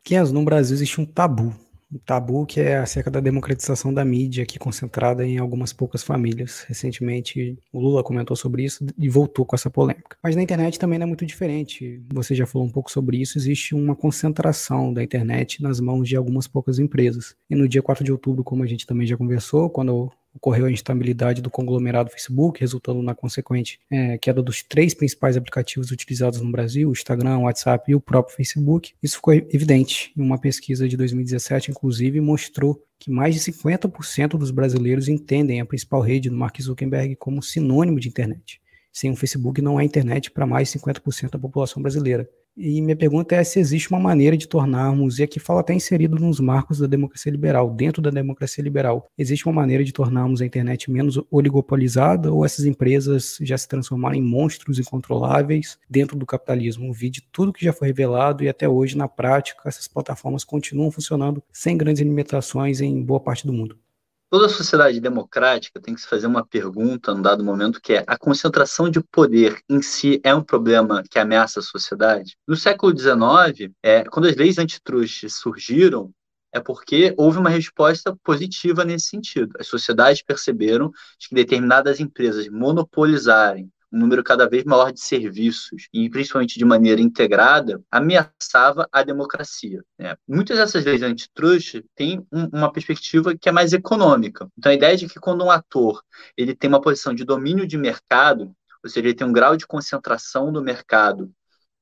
Kenzo, 0.04 0.34
no 0.34 0.44
Brasil 0.44 0.74
existe 0.74 1.00
um 1.00 1.06
tabu 1.06 1.54
um 1.92 1.98
tabu 1.98 2.44
que 2.46 2.60
é 2.60 2.78
acerca 2.78 3.10
da 3.10 3.20
democratização 3.20 3.92
da 3.92 4.04
mídia, 4.04 4.42
aqui 4.42 4.58
concentrada 4.58 5.26
em 5.26 5.38
algumas 5.38 5.72
poucas 5.72 6.02
famílias. 6.02 6.64
Recentemente, 6.68 7.58
o 7.72 7.80
Lula 7.80 8.02
comentou 8.02 8.36
sobre 8.36 8.64
isso 8.64 8.84
e 8.98 9.08
voltou 9.08 9.44
com 9.44 9.54
essa 9.54 9.70
polêmica. 9.70 10.16
Mas 10.22 10.34
na 10.34 10.42
internet 10.42 10.78
também 10.78 10.98
não 10.98 11.04
é 11.04 11.06
muito 11.06 11.24
diferente. 11.24 12.02
Você 12.12 12.34
já 12.34 12.46
falou 12.46 12.66
um 12.66 12.70
pouco 12.70 12.90
sobre 12.90 13.18
isso. 13.18 13.38
Existe 13.38 13.74
uma 13.74 13.94
concentração 13.94 14.92
da 14.92 15.02
internet 15.02 15.62
nas 15.62 15.80
mãos 15.80 16.08
de 16.08 16.16
algumas 16.16 16.46
poucas 16.46 16.78
empresas. 16.78 17.36
E 17.48 17.54
no 17.54 17.68
dia 17.68 17.82
4 17.82 18.04
de 18.04 18.12
outubro, 18.12 18.42
como 18.42 18.62
a 18.62 18.66
gente 18.66 18.86
também 18.86 19.06
já 19.06 19.16
conversou, 19.16 19.70
quando 19.70 20.10
ocorreu 20.36 20.66
a 20.66 20.70
instabilidade 20.70 21.42
do 21.42 21.50
conglomerado 21.50 22.10
Facebook, 22.10 22.60
resultando 22.60 23.02
na 23.02 23.14
consequente 23.14 23.80
é, 23.90 24.18
queda 24.18 24.42
dos 24.42 24.62
três 24.62 24.94
principais 24.94 25.36
aplicativos 25.36 25.90
utilizados 25.90 26.40
no 26.40 26.52
Brasil, 26.52 26.88
o 26.88 26.92
Instagram, 26.92 27.38
o 27.38 27.42
WhatsApp 27.42 27.90
e 27.90 27.94
o 27.94 28.00
próprio 28.00 28.36
Facebook. 28.36 28.94
Isso 29.02 29.16
ficou 29.16 29.34
evidente 29.34 30.12
em 30.16 30.22
uma 30.22 30.38
pesquisa 30.38 30.88
de 30.88 30.96
2017, 30.96 31.70
inclusive, 31.70 32.20
mostrou 32.20 32.82
que 32.98 33.10
mais 33.10 33.34
de 33.34 33.40
50% 33.40 34.38
dos 34.38 34.50
brasileiros 34.50 35.08
entendem 35.08 35.60
a 35.60 35.66
principal 35.66 36.00
rede 36.00 36.30
do 36.30 36.36
Mark 36.36 36.60
Zuckerberg 36.60 37.16
como 37.16 37.42
sinônimo 37.42 37.98
de 37.98 38.08
internet. 38.08 38.60
Sem 38.92 39.10
o 39.10 39.16
Facebook 39.16 39.60
não 39.60 39.76
há 39.76 39.84
internet 39.84 40.30
para 40.30 40.46
mais 40.46 40.70
de 40.70 40.78
50% 40.78 41.30
da 41.30 41.38
população 41.38 41.82
brasileira. 41.82 42.28
E 42.58 42.80
minha 42.80 42.96
pergunta 42.96 43.34
é 43.34 43.44
se 43.44 43.60
existe 43.60 43.90
uma 43.90 44.00
maneira 44.00 44.34
de 44.34 44.48
tornarmos, 44.48 45.18
e 45.18 45.22
aqui 45.22 45.38
fala 45.38 45.60
até 45.60 45.74
inserido 45.74 46.16
nos 46.18 46.40
marcos 46.40 46.78
da 46.78 46.86
democracia 46.86 47.30
liberal, 47.30 47.68
dentro 47.70 48.00
da 48.00 48.08
democracia 48.08 48.64
liberal, 48.64 49.06
existe 49.18 49.44
uma 49.46 49.52
maneira 49.52 49.84
de 49.84 49.92
tornarmos 49.92 50.40
a 50.40 50.46
internet 50.46 50.90
menos 50.90 51.20
oligopolizada 51.30 52.32
ou 52.32 52.46
essas 52.46 52.64
empresas 52.64 53.36
já 53.42 53.58
se 53.58 53.68
transformaram 53.68 54.16
em 54.16 54.22
monstros 54.22 54.78
incontroláveis 54.78 55.78
dentro 55.88 56.16
do 56.16 56.24
capitalismo? 56.24 56.94
Vi 56.94 57.10
de 57.10 57.20
tudo 57.30 57.52
que 57.52 57.62
já 57.62 57.74
foi 57.74 57.88
revelado 57.88 58.42
e 58.42 58.48
até 58.48 58.66
hoje, 58.66 58.96
na 58.96 59.06
prática, 59.06 59.68
essas 59.68 59.86
plataformas 59.86 60.42
continuam 60.42 60.90
funcionando 60.90 61.42
sem 61.52 61.76
grandes 61.76 62.00
limitações 62.00 62.80
em 62.80 63.02
boa 63.02 63.20
parte 63.20 63.46
do 63.46 63.52
mundo. 63.52 63.76
Toda 64.28 64.48
sociedade 64.48 65.00
democrática 65.00 65.80
tem 65.80 65.94
que 65.94 66.00
se 66.00 66.08
fazer 66.08 66.26
uma 66.26 66.44
pergunta 66.44 67.14
num 67.14 67.22
dado 67.22 67.44
momento 67.44 67.80
que 67.80 67.92
é 67.92 68.04
a 68.08 68.18
concentração 68.18 68.90
de 68.90 69.00
poder 69.00 69.60
em 69.68 69.80
si 69.80 70.20
é 70.24 70.34
um 70.34 70.42
problema 70.42 71.04
que 71.08 71.18
ameaça 71.18 71.60
a 71.60 71.62
sociedade? 71.62 72.36
No 72.46 72.56
século 72.56 72.96
XIX, 72.96 73.72
é, 73.80 74.02
quando 74.04 74.26
as 74.26 74.34
leis 74.34 74.58
antitruste 74.58 75.30
surgiram, 75.30 76.10
é 76.52 76.58
porque 76.58 77.14
houve 77.16 77.38
uma 77.38 77.50
resposta 77.50 78.16
positiva 78.24 78.84
nesse 78.84 79.10
sentido. 79.10 79.52
As 79.60 79.68
sociedades 79.68 80.22
perceberam 80.22 80.90
que 81.20 81.32
determinadas 81.32 82.00
empresas 82.00 82.48
monopolizarem 82.48 83.70
um 83.92 83.98
número 83.98 84.22
cada 84.22 84.48
vez 84.48 84.64
maior 84.64 84.92
de 84.92 85.00
serviços, 85.00 85.88
e 85.92 86.10
principalmente 86.10 86.58
de 86.58 86.64
maneira 86.64 87.00
integrada, 87.00 87.82
ameaçava 87.90 88.88
a 88.90 89.02
democracia. 89.02 89.82
Né? 89.98 90.16
Muitas 90.26 90.58
dessas 90.58 90.84
leis 90.84 91.02
antitruste 91.02 91.84
têm 91.94 92.26
um, 92.32 92.46
uma 92.52 92.72
perspectiva 92.72 93.36
que 93.36 93.48
é 93.48 93.52
mais 93.52 93.72
econômica. 93.72 94.48
Então, 94.58 94.72
a 94.72 94.74
ideia 94.74 94.96
de 94.96 95.08
que 95.08 95.20
quando 95.20 95.44
um 95.44 95.50
ator 95.50 96.02
ele 96.36 96.54
tem 96.54 96.68
uma 96.68 96.80
posição 96.80 97.14
de 97.14 97.24
domínio 97.24 97.66
de 97.66 97.78
mercado, 97.78 98.54
ou 98.82 98.90
seja, 98.90 99.06
ele 99.06 99.14
tem 99.14 99.26
um 99.26 99.32
grau 99.32 99.56
de 99.56 99.66
concentração 99.66 100.50
no 100.50 100.62
mercado 100.62 101.30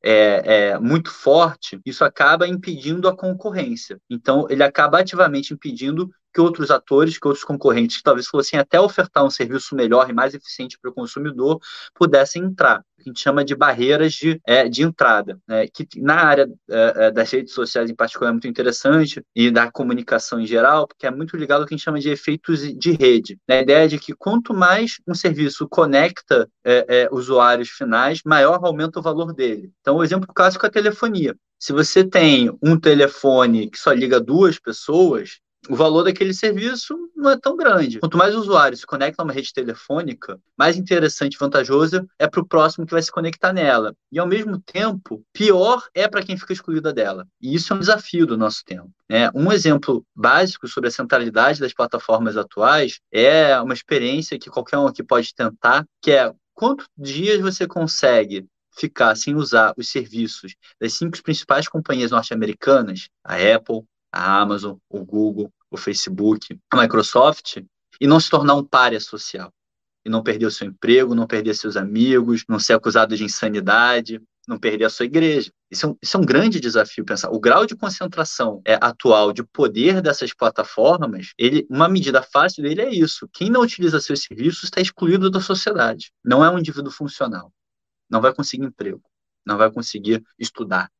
é, 0.03 0.71
é, 0.73 0.79
muito 0.79 1.11
forte, 1.11 1.81
isso 1.85 2.05
acaba 2.05 2.47
impedindo 2.47 3.09
a 3.09 3.17
concorrência. 3.17 3.99
Então, 4.09 4.47
ele 4.51 4.63
acaba 4.63 4.99
ativamente 4.99 5.55
impedindo 5.55 6.11
que 6.35 6.41
outros 6.41 6.71
atores, 6.71 7.17
que 7.17 7.27
outros 7.29 7.45
concorrentes, 7.45 7.99
que 7.99 8.03
talvez 8.03 8.27
fossem 8.27 8.59
até 8.59 8.81
ofertar 8.81 9.25
um 9.25 9.31
serviço 9.31 9.77
melhor 9.77 10.11
e 10.11 10.13
mais 10.13 10.35
eficiente 10.35 10.77
para 10.79 10.91
o 10.91 10.95
consumidor, 10.95 11.61
pudessem 11.95 12.43
entrar. 12.43 12.85
A 12.99 13.03
gente 13.03 13.21
chama 13.21 13.45
de 13.45 13.55
barreiras 13.55 14.15
de, 14.15 14.41
é, 14.47 14.69
de 14.69 14.83
entrada, 14.83 15.39
né? 15.47 15.67
que 15.69 15.87
na 16.01 16.17
área 16.17 16.49
é, 16.69 17.07
é, 17.07 17.11
das 17.11 17.31
redes 17.31 17.53
sociais 17.53 17.91
em 17.91 17.95
particular 17.95 18.31
é 18.31 18.33
muito 18.33 18.49
interessante, 18.49 19.23
e 19.35 19.51
da 19.51 19.71
comunicação 19.71 20.41
em 20.41 20.47
geral, 20.47 20.89
porque 20.89 21.07
é 21.07 21.11
muito 21.11 21.37
ligado 21.37 21.61
ao 21.61 21.67
que 21.67 21.75
a 21.75 21.77
gente 21.77 21.85
chama 21.85 22.01
de 22.01 22.11
efeitos 22.11 22.61
de 22.77 22.93
rede. 22.93 23.39
Né? 23.47 23.59
A 23.59 23.63
ideia 23.63 23.89
de 23.89 23.99
que 23.99 24.15
quanto 24.15 24.53
mais 24.53 24.97
um 25.07 25.15
serviço 25.15 25.69
conecta 25.69 26.49
é, 26.65 26.87
é, 26.89 27.09
usuários 27.13 27.69
finais, 27.69 28.23
maior 28.25 28.59
aumenta 28.65 28.99
o 28.99 29.03
valor 29.03 29.33
dele. 29.33 29.71
Então, 29.81 29.97
o 29.97 30.03
exemplo 30.03 30.27
clássico 30.35 30.67
é 30.67 30.69
a 30.69 30.73
telefonia. 30.73 31.37
Se 31.59 31.73
você 31.73 32.05
tem 32.05 32.51
um 32.63 32.79
telefone 32.79 33.71
que 33.71 33.79
só 33.79 33.93
liga 33.93 34.21
duas 34.21 34.59
pessoas, 34.59 35.41
o 35.69 35.77
valor 35.77 36.05
daquele 36.05 36.35
serviço 36.35 36.97
não 37.17 37.31
é 37.31 37.39
tão 37.39 37.57
grande. 37.57 37.99
Quanto 37.99 38.19
mais 38.19 38.35
usuários 38.35 38.81
se 38.81 38.87
conectam 38.87 39.23
a 39.23 39.27
uma 39.27 39.33
rede 39.33 39.53
telefônica, 39.53 40.39
mais 40.57 40.77
interessante 40.77 41.35
e 41.35 41.39
vantajoso 41.39 42.07
é 42.19 42.29
para 42.29 42.41
o 42.41 42.47
próximo 42.47 42.87
que 42.87 42.93
vai 42.93 43.03
se 43.03 43.11
conectar 43.11 43.53
nela. 43.53 43.95
E, 44.13 44.19
ao 44.19 44.27
mesmo 44.27 44.61
tempo, 44.61 45.25
pior 45.33 45.83
é 45.95 46.07
para 46.07 46.23
quem 46.23 46.37
fica 46.37 46.53
excluída 46.53 46.93
dela. 46.93 47.27
E 47.41 47.55
isso 47.55 47.73
é 47.73 47.77
um 47.77 47.81
desafio 47.81 48.27
do 48.27 48.37
nosso 48.37 48.63
tempo. 48.65 48.91
É, 49.09 49.31
um 49.35 49.51
exemplo 49.53 50.05
básico 50.15 50.69
sobre 50.69 50.89
a 50.89 50.93
centralidade 50.93 51.61
das 51.61 51.73
plataformas 51.73 52.37
atuais 52.37 53.01
é 53.13 53.59
uma 53.61 53.75
experiência 53.75 54.39
que 54.39 54.51
qualquer 54.51 54.79
um 54.79 54.87
aqui 54.87 55.03
pode 55.03 55.35
tentar, 55.35 55.85
que 56.03 56.11
é 56.11 56.33
quantos 56.53 56.87
dias 56.97 57.41
você 57.41 57.67
consegue 57.67 58.47
ficar 58.77 59.15
sem 59.17 59.35
usar 59.37 59.73
os 59.77 59.89
serviços 59.89 60.55
das 60.81 60.95
cinco 60.95 61.23
principais 61.23 61.69
companhias 61.69 62.11
norte-americanas, 62.11 63.09
a 63.23 63.35
Apple, 63.37 63.85
a 64.15 64.41
Amazon, 64.41 64.77
o 64.89 65.05
Google, 65.05 65.53
o 65.71 65.77
Facebook, 65.77 66.57
a 66.71 66.81
Microsoft, 66.81 67.57
e 68.01 68.07
não 68.07 68.21
se 68.21 68.31
tornar 68.31 68.55
um 68.55 68.65
párea 68.65 69.01
social. 69.01 69.53
E 70.07 70.11
não 70.11 70.23
perder 70.23 70.47
o 70.47 70.51
seu 70.51 70.69
emprego, 70.69 71.15
não 71.15 71.27
perder 71.27 71.55
seus 71.55 71.77
amigos, 71.77 72.45
não 72.49 72.59
ser 72.59 72.75
acusado 72.75 73.17
de 73.17 73.25
insanidade, 73.25 74.21
não 74.47 74.59
perder 74.59 74.85
a 74.85 74.91
sua 74.91 75.07
igreja. 75.07 75.51
Isso 75.71 75.87
é 75.87 75.89
um, 75.89 75.97
isso 76.01 76.17
é 76.17 76.21
um 76.21 76.25
grande 76.25 76.61
desafio 76.61 77.05
pensar. 77.05 77.31
O 77.31 77.41
grau 77.41 77.67
de 77.67 77.75
concentração 77.75 78.61
é, 78.65 78.75
atual 78.75 79.33
de 79.33 79.43
poder 79.43 80.01
dessas 80.01 80.33
plataformas, 80.33 81.33
ele, 81.39 81.67
uma 81.69 81.89
medida 81.89 82.23
fácil 82.23 82.63
dele 82.63 82.83
é 82.83 82.91
isso. 82.91 83.29
Quem 83.33 83.51
não 83.51 83.63
utiliza 83.63 83.99
seus 84.01 84.23
serviços 84.23 84.65
está 84.65 84.81
excluído 84.81 85.31
da 85.31 85.41
sociedade. 85.41 86.13
Não 86.23 86.45
é 86.45 86.51
um 86.51 86.59
indivíduo 86.59 86.93
funcional. 86.93 87.53
Não 88.09 88.21
vai 88.21 88.35
conseguir 88.35 88.65
emprego. 88.65 89.03
Não 89.45 89.57
vai 89.57 89.73
conseguir 89.73 90.23
estudar. 90.39 90.91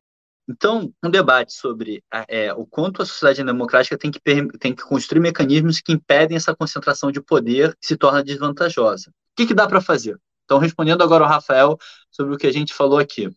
Então, 0.47 0.93
um 1.03 1.09
debate 1.09 1.53
sobre 1.53 2.03
é, 2.27 2.53
o 2.53 2.65
quanto 2.65 3.01
a 3.01 3.05
sociedade 3.05 3.43
democrática 3.43 3.97
tem 3.97 4.11
que, 4.11 4.19
tem 4.59 4.75
que 4.75 4.83
construir 4.83 5.19
mecanismos 5.19 5.81
que 5.81 5.91
impedem 5.91 6.37
essa 6.37 6.55
concentração 6.55 7.11
de 7.11 7.19
poder 7.19 7.75
que 7.77 7.87
se 7.87 7.97
torna 7.97 8.23
desvantajosa. 8.23 9.09
O 9.09 9.13
que, 9.35 9.47
que 9.47 9.55
dá 9.55 9.67
para 9.67 9.81
fazer? 9.81 10.19
Então, 10.43 10.59
respondendo 10.59 11.01
agora 11.01 11.23
ao 11.23 11.29
Rafael 11.29 11.77
sobre 12.11 12.35
o 12.35 12.37
que 12.37 12.45
a 12.45 12.53
gente 12.53 12.73
falou 12.73 12.99
aqui. 12.99 13.29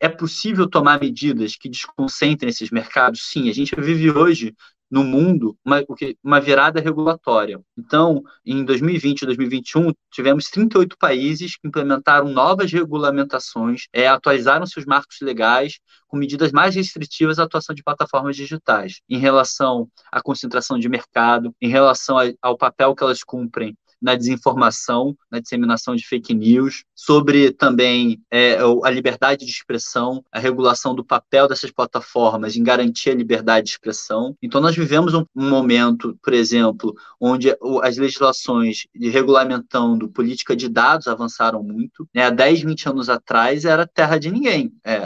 É 0.00 0.08
possível 0.08 0.68
tomar 0.68 1.00
medidas 1.00 1.56
que 1.56 1.68
desconcentrem 1.68 2.50
esses 2.50 2.70
mercados? 2.70 3.28
Sim, 3.28 3.48
a 3.48 3.52
gente 3.52 3.74
vive 3.76 4.10
hoje 4.10 4.54
no 4.92 5.02
mundo 5.02 5.56
uma, 5.64 5.82
uma 6.22 6.38
virada 6.38 6.78
regulatória. 6.78 7.58
Então, 7.78 8.22
em 8.44 8.62
2020 8.62 9.22
e 9.22 9.26
2021, 9.26 9.92
tivemos 10.10 10.50
38 10.50 10.98
países 10.98 11.56
que 11.56 11.66
implementaram 11.66 12.28
novas 12.28 12.70
regulamentações, 12.70 13.86
é, 13.90 14.06
atualizaram 14.06 14.66
seus 14.66 14.84
marcos 14.84 15.16
legais 15.22 15.78
com 16.06 16.18
medidas 16.18 16.52
mais 16.52 16.74
restritivas 16.74 17.38
à 17.38 17.44
atuação 17.44 17.74
de 17.74 17.82
plataformas 17.82 18.36
digitais, 18.36 19.00
em 19.08 19.16
relação 19.16 19.88
à 20.12 20.20
concentração 20.20 20.78
de 20.78 20.90
mercado, 20.90 21.54
em 21.58 21.70
relação 21.70 22.18
ao 22.42 22.58
papel 22.58 22.94
que 22.94 23.02
elas 23.02 23.24
cumprem 23.24 23.74
na 24.02 24.16
desinformação, 24.16 25.16
na 25.30 25.38
disseminação 25.38 25.94
de 25.94 26.06
fake 26.06 26.34
news, 26.34 26.84
sobre 26.94 27.52
também 27.52 28.20
é, 28.30 28.58
a 28.82 28.90
liberdade 28.90 29.46
de 29.46 29.50
expressão, 29.50 30.24
a 30.32 30.38
regulação 30.38 30.94
do 30.94 31.04
papel 31.04 31.48
dessas 31.48 31.70
plataformas 31.70 32.56
em 32.56 32.62
garantir 32.62 33.10
a 33.10 33.14
liberdade 33.14 33.66
de 33.66 33.72
expressão. 33.72 34.36
Então, 34.42 34.60
nós 34.60 34.74
vivemos 34.74 35.14
um, 35.14 35.24
momento, 35.34 36.18
por 36.22 36.32
exemplo, 36.32 36.94
onde 37.20 37.56
as 37.82 37.96
legislações 37.96 38.86
regulamentando 38.94 40.08
política 40.08 40.56
de 40.56 40.68
dados 40.68 41.06
avançaram 41.06 41.62
muito. 41.62 42.08
Né? 42.14 42.24
Há 42.24 42.30
10, 42.30 42.62
20 42.62 42.88
anos 42.88 43.08
atrás 43.08 43.64
era 43.64 43.86
terra 43.86 44.18
de 44.18 44.30
ninguém. 44.30 44.72
É, 44.84 44.96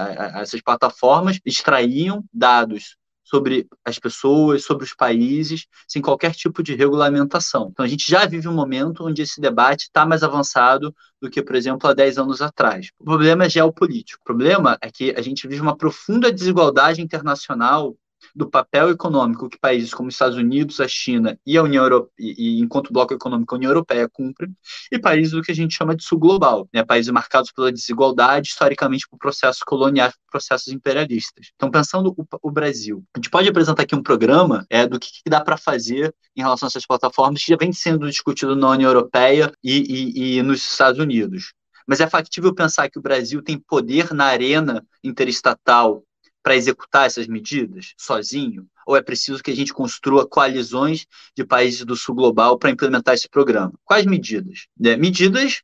essas 0.40 0.60
plataformas 0.60 1.38
extraíam 1.44 2.24
dados 2.32 2.96
sobre 3.26 3.66
as 3.84 3.98
pessoas, 3.98 4.64
sobre 4.64 4.84
os 4.84 4.94
países, 4.94 5.66
sem 5.88 6.00
qualquer 6.00 6.32
tipo 6.32 6.62
de 6.62 6.76
regulamentação. 6.76 7.68
Então, 7.72 7.84
a 7.84 7.88
gente 7.88 8.08
já 8.08 8.24
vive 8.24 8.46
um 8.46 8.54
momento 8.54 9.04
onde 9.04 9.20
esse 9.20 9.40
debate 9.40 9.82
está 9.82 10.06
mais 10.06 10.22
avançado 10.22 10.94
do 11.20 11.28
que, 11.28 11.42
por 11.42 11.56
exemplo, 11.56 11.90
há 11.90 11.92
10 11.92 12.18
anos 12.18 12.40
atrás. 12.40 12.90
O 12.98 13.04
problema 13.04 13.44
é 13.44 13.50
geopolítico. 13.50 14.20
O 14.20 14.24
problema 14.24 14.78
é 14.80 14.90
que 14.90 15.12
a 15.16 15.20
gente 15.20 15.48
vive 15.48 15.60
uma 15.60 15.76
profunda 15.76 16.32
desigualdade 16.32 17.02
internacional 17.02 17.96
do 18.34 18.48
papel 18.48 18.90
econômico 18.90 19.48
que 19.48 19.58
países 19.58 19.92
como 19.94 20.08
os 20.08 20.14
Estados 20.14 20.36
Unidos, 20.36 20.80
a 20.80 20.88
China 20.88 21.38
e 21.46 21.56
a 21.56 21.62
União 21.62 21.84
Europeia, 21.84 22.12
e, 22.18 22.60
enquanto 22.60 22.92
bloco 22.92 23.14
econômico 23.14 23.54
a 23.54 23.58
União 23.58 23.70
Europeia 23.70 24.08
cumprem, 24.08 24.54
e 24.90 24.98
países 24.98 25.32
do 25.32 25.42
que 25.42 25.52
a 25.52 25.54
gente 25.54 25.74
chama 25.74 25.94
de 25.94 26.04
sul 26.04 26.18
global, 26.18 26.68
né, 26.72 26.84
países 26.84 27.10
marcados 27.10 27.50
pela 27.52 27.72
desigualdade, 27.72 28.48
historicamente 28.48 29.06
por 29.08 29.18
processos 29.18 29.62
coloniais, 29.62 30.14
processos 30.30 30.68
imperialistas. 30.68 31.50
Então, 31.54 31.70
pensando 31.70 32.14
o, 32.16 32.26
o, 32.42 32.50
Brasil, 32.50 33.04
a 33.14 33.18
gente 33.18 33.30
pode 33.30 33.48
apresentar 33.48 33.82
aqui 33.82 33.94
um 33.94 34.02
programa 34.02 34.66
é, 34.68 34.86
do 34.86 34.98
que, 34.98 35.08
que 35.24 35.30
dá 35.30 35.40
para 35.40 35.56
fazer 35.56 36.14
em 36.36 36.42
relação 36.42 36.66
a 36.66 36.68
essas 36.68 36.86
plataformas 36.86 37.42
que 37.42 37.52
já 37.52 37.56
vem 37.56 37.72
sendo 37.72 38.08
discutido 38.08 38.54
na 38.54 38.70
União 38.70 38.90
Europeia 38.90 39.52
e, 39.62 39.78
e, 39.78 40.38
e 40.38 40.42
nos 40.42 40.62
Estados 40.62 41.00
Unidos. 41.00 41.52
Mas 41.86 42.00
é 42.00 42.08
factível 42.08 42.52
pensar 42.52 42.90
que 42.90 42.98
o 42.98 43.02
Brasil 43.02 43.42
tem 43.42 43.58
poder 43.58 44.12
na 44.12 44.24
arena 44.24 44.84
interestatal 45.04 46.02
para 46.46 46.54
executar 46.54 47.06
essas 47.06 47.26
medidas 47.26 47.92
sozinho? 47.98 48.68
Ou 48.86 48.96
é 48.96 49.02
preciso 49.02 49.42
que 49.42 49.50
a 49.50 49.56
gente 49.56 49.74
construa 49.74 50.28
coalizões 50.28 51.04
de 51.34 51.44
países 51.44 51.84
do 51.84 51.96
sul 51.96 52.14
global 52.14 52.56
para 52.56 52.70
implementar 52.70 53.14
esse 53.14 53.28
programa? 53.28 53.72
Quais 53.84 54.06
medidas? 54.06 54.68
É, 54.80 54.96
medidas 54.96 55.60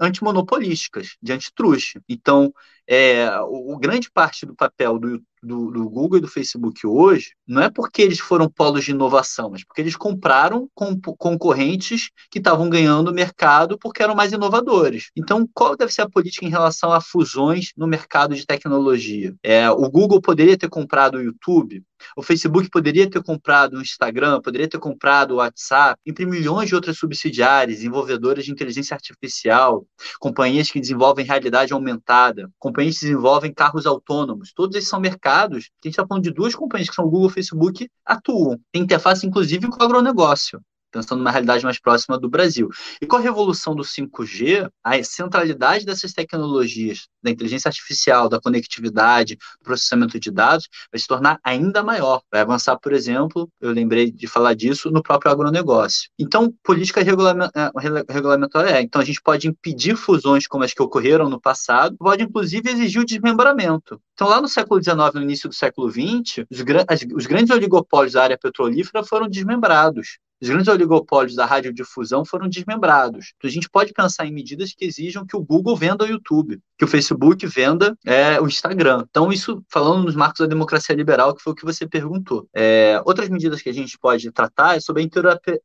antimonopolísticas, 0.00 1.16
de 1.20 1.32
antitruste. 1.32 2.00
Então, 2.08 2.54
é, 2.86 3.28
o, 3.40 3.74
o, 3.74 3.78
grande 3.80 4.08
parte 4.12 4.46
do 4.46 4.54
papel 4.54 4.96
do, 4.96 5.20
do, 5.42 5.70
do, 5.70 5.88
Google 5.88 6.18
e 6.18 6.20
do 6.20 6.28
Facebook 6.28 6.86
hoje 6.86 7.32
não 7.46 7.62
é 7.62 7.70
porque 7.70 8.00
eles 8.00 8.20
foram 8.20 8.48
polos 8.48 8.84
de 8.84 8.92
inovação, 8.92 9.50
mas 9.50 9.64
porque 9.64 9.80
eles 9.80 9.96
compraram 9.96 10.68
com, 10.74 10.98
concorrentes 11.00 12.10
que 12.30 12.38
estavam 12.38 12.70
ganhando 12.70 13.12
mercado 13.12 13.78
porque 13.78 14.02
eram 14.02 14.14
mais 14.14 14.32
inovadores. 14.32 15.10
Então, 15.16 15.48
qual 15.52 15.76
deve 15.76 15.92
ser 15.92 16.02
a 16.02 16.08
política 16.08 16.46
em 16.46 16.50
relação 16.50 16.92
a 16.92 17.00
fusões 17.00 17.72
no 17.76 17.86
mercado 17.86 18.34
de 18.34 18.46
tecnologia? 18.46 19.34
É, 19.42 19.68
o 19.70 19.90
Google 19.90 20.20
poderia 20.20 20.56
ter 20.56 20.68
comprado 20.68 21.16
o 21.16 21.22
YouTube, 21.22 21.82
o 22.16 22.22
Facebook 22.22 22.68
poderia 22.70 23.08
ter 23.08 23.22
comprado 23.22 23.78
o 23.78 23.82
Instagram, 23.82 24.40
poderia 24.40 24.68
ter 24.68 24.78
comprado 24.78 25.32
o 25.32 25.36
WhatsApp, 25.36 26.00
entre 26.06 26.26
milhões 26.26 26.68
de 26.68 26.74
outras 26.74 26.98
subsidiárias, 26.98 27.78
desenvolvedoras 27.78 28.44
de 28.44 28.52
inteligência 28.52 28.94
artificial, 28.94 29.86
companhias 30.18 30.70
que 30.70 30.80
desenvolvem 30.80 31.24
realidade 31.24 31.72
aumentada, 31.72 32.50
companhias 32.58 32.98
que 32.98 33.06
desenvolvem 33.06 33.52
carros 33.52 33.86
autônomos. 33.86 34.52
Todos 34.54 34.76
esses 34.76 34.88
são 34.88 35.00
mercados 35.00 35.66
que 35.80 35.86
a 35.86 35.88
gente 35.88 35.94
está 35.94 36.06
falando 36.06 36.24
de 36.24 36.32
duas 36.32 36.54
companhias 36.54 36.88
que 36.88 36.94
são 36.94 37.08
Google 37.08 37.30
e 37.30 37.32
Facebook 37.32 37.88
atuam. 38.04 38.58
Tem 38.72 38.82
interface, 38.82 39.26
inclusive, 39.26 39.68
com 39.68 39.80
o 39.80 39.84
agronegócio 39.84 40.60
pensando 40.92 41.18
numa 41.18 41.30
realidade 41.30 41.64
mais 41.64 41.80
próxima 41.80 42.18
do 42.18 42.28
Brasil. 42.28 42.68
E 43.00 43.06
com 43.06 43.16
a 43.16 43.20
revolução 43.20 43.74
do 43.74 43.82
5G, 43.82 44.70
a 44.84 45.02
centralidade 45.02 45.86
dessas 45.86 46.12
tecnologias, 46.12 47.08
da 47.22 47.30
inteligência 47.30 47.68
artificial, 47.68 48.28
da 48.28 48.40
conectividade, 48.40 49.38
processamento 49.64 50.20
de 50.20 50.30
dados, 50.30 50.68
vai 50.92 50.98
se 51.00 51.06
tornar 51.06 51.40
ainda 51.42 51.82
maior. 51.82 52.22
Vai 52.30 52.42
avançar, 52.42 52.76
por 52.76 52.92
exemplo, 52.92 53.48
eu 53.60 53.70
lembrei 53.70 54.10
de 54.10 54.26
falar 54.26 54.54
disso, 54.54 54.90
no 54.90 55.02
próprio 55.02 55.32
agronegócio. 55.32 56.10
Então, 56.18 56.52
política 56.62 57.00
é, 57.00 57.04
regulamentar 58.12 58.66
é. 58.66 58.82
Então, 58.82 59.00
a 59.00 59.04
gente 59.04 59.22
pode 59.22 59.48
impedir 59.48 59.96
fusões 59.96 60.46
como 60.46 60.64
as 60.64 60.74
que 60.74 60.82
ocorreram 60.82 61.28
no 61.28 61.40
passado, 61.40 61.96
pode, 61.96 62.22
inclusive, 62.22 62.68
exigir 62.70 63.00
o 63.00 63.06
desmembramento. 63.06 64.00
Então, 64.14 64.28
lá 64.28 64.40
no 64.40 64.48
século 64.48 64.82
XIX, 64.82 65.14
no 65.14 65.22
início 65.22 65.48
do 65.48 65.54
século 65.54 65.90
XX, 65.90 66.44
os, 66.50 66.60
os 67.16 67.26
grandes 67.26 67.50
oligopólios 67.50 68.12
da 68.12 68.22
área 68.22 68.38
petrolífera 68.38 69.04
foram 69.04 69.28
desmembrados. 69.28 70.18
Os 70.42 70.48
grandes 70.48 70.66
oligopólios 70.66 71.36
da 71.36 71.46
radiodifusão 71.46 72.24
foram 72.24 72.48
desmembrados. 72.48 73.32
Então, 73.36 73.48
a 73.48 73.52
gente 73.52 73.70
pode 73.70 73.92
pensar 73.92 74.26
em 74.26 74.32
medidas 74.32 74.72
que 74.72 74.84
exijam 74.84 75.24
que 75.24 75.36
o 75.36 75.40
Google 75.40 75.76
venda 75.76 76.04
o 76.04 76.08
YouTube, 76.08 76.60
que 76.76 76.84
o 76.84 76.88
Facebook 76.88 77.46
venda 77.46 77.96
é, 78.04 78.40
o 78.40 78.48
Instagram. 78.48 79.04
Então, 79.08 79.32
isso 79.32 79.62
falando 79.68 80.02
nos 80.02 80.16
marcos 80.16 80.40
da 80.40 80.46
democracia 80.46 80.96
liberal, 80.96 81.32
que 81.32 81.40
foi 81.40 81.52
o 81.52 81.56
que 81.56 81.64
você 81.64 81.86
perguntou. 81.86 82.48
É, 82.52 83.00
outras 83.06 83.28
medidas 83.28 83.62
que 83.62 83.68
a 83.68 83.72
gente 83.72 83.96
pode 83.96 84.32
tratar 84.32 84.76
é 84.76 84.80
sobre 84.80 85.02
a 85.02 85.08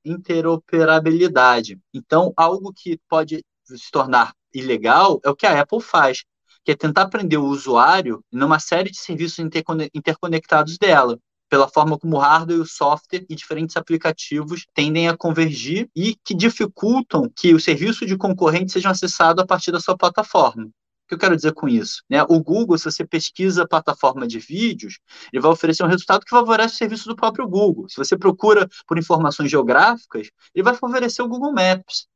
interoperabilidade. 0.05 1.79
Então, 1.91 2.31
algo 2.37 2.71
que 2.71 2.99
pode 3.09 3.43
se 3.63 3.89
tornar 3.91 4.35
ilegal 4.53 5.19
é 5.25 5.29
o 5.31 5.35
que 5.35 5.47
a 5.47 5.59
Apple 5.59 5.81
faz, 5.81 6.23
que 6.63 6.71
é 6.71 6.75
tentar 6.75 7.07
prender 7.07 7.39
o 7.39 7.47
usuário 7.47 8.23
numa 8.31 8.59
série 8.59 8.91
de 8.91 8.99
serviços 8.99 9.39
interconectados 9.39 10.77
dela 10.77 11.17
pela 11.49 11.67
forma 11.67 11.97
como 11.97 12.17
o 12.17 12.19
hardware 12.19 12.57
e 12.57 12.61
o 12.61 12.65
software 12.65 13.25
e 13.29 13.35
diferentes 13.35 13.77
aplicativos 13.77 14.65
tendem 14.73 15.07
a 15.07 15.17
convergir 15.17 15.89
e 15.95 16.15
que 16.23 16.33
dificultam 16.33 17.29
que 17.35 17.53
o 17.53 17.59
serviço 17.59 18.05
de 18.05 18.17
concorrente 18.17 18.71
seja 18.71 18.89
acessado 18.89 19.41
a 19.41 19.45
partir 19.45 19.71
da 19.71 19.79
sua 19.79 19.97
plataforma. 19.97 20.65
O 20.65 21.07
que 21.07 21.13
eu 21.13 21.19
quero 21.19 21.37
dizer 21.37 21.53
com 21.53 21.69
isso? 21.69 22.03
Né? 22.09 22.21
O 22.23 22.43
Google, 22.43 22.77
se 22.77 22.83
você 22.83 23.05
pesquisa 23.05 23.63
a 23.63 23.67
plataforma 23.67 24.27
de 24.27 24.39
vídeos, 24.39 24.99
ele 25.31 25.41
vai 25.41 25.49
oferecer 25.49 25.83
um 25.83 25.87
resultado 25.87 26.25
que 26.25 26.29
favorece 26.29 26.75
o 26.75 26.77
serviço 26.77 27.07
do 27.07 27.15
próprio 27.15 27.47
Google. 27.47 27.87
Se 27.87 27.95
você 27.95 28.17
procura 28.17 28.67
por 28.85 28.97
informações 28.97 29.49
geográficas, 29.49 30.29
ele 30.53 30.63
vai 30.63 30.75
favorecer 30.75 31.23
o 31.23 31.29
Google 31.29 31.53
Maps. 31.53 32.07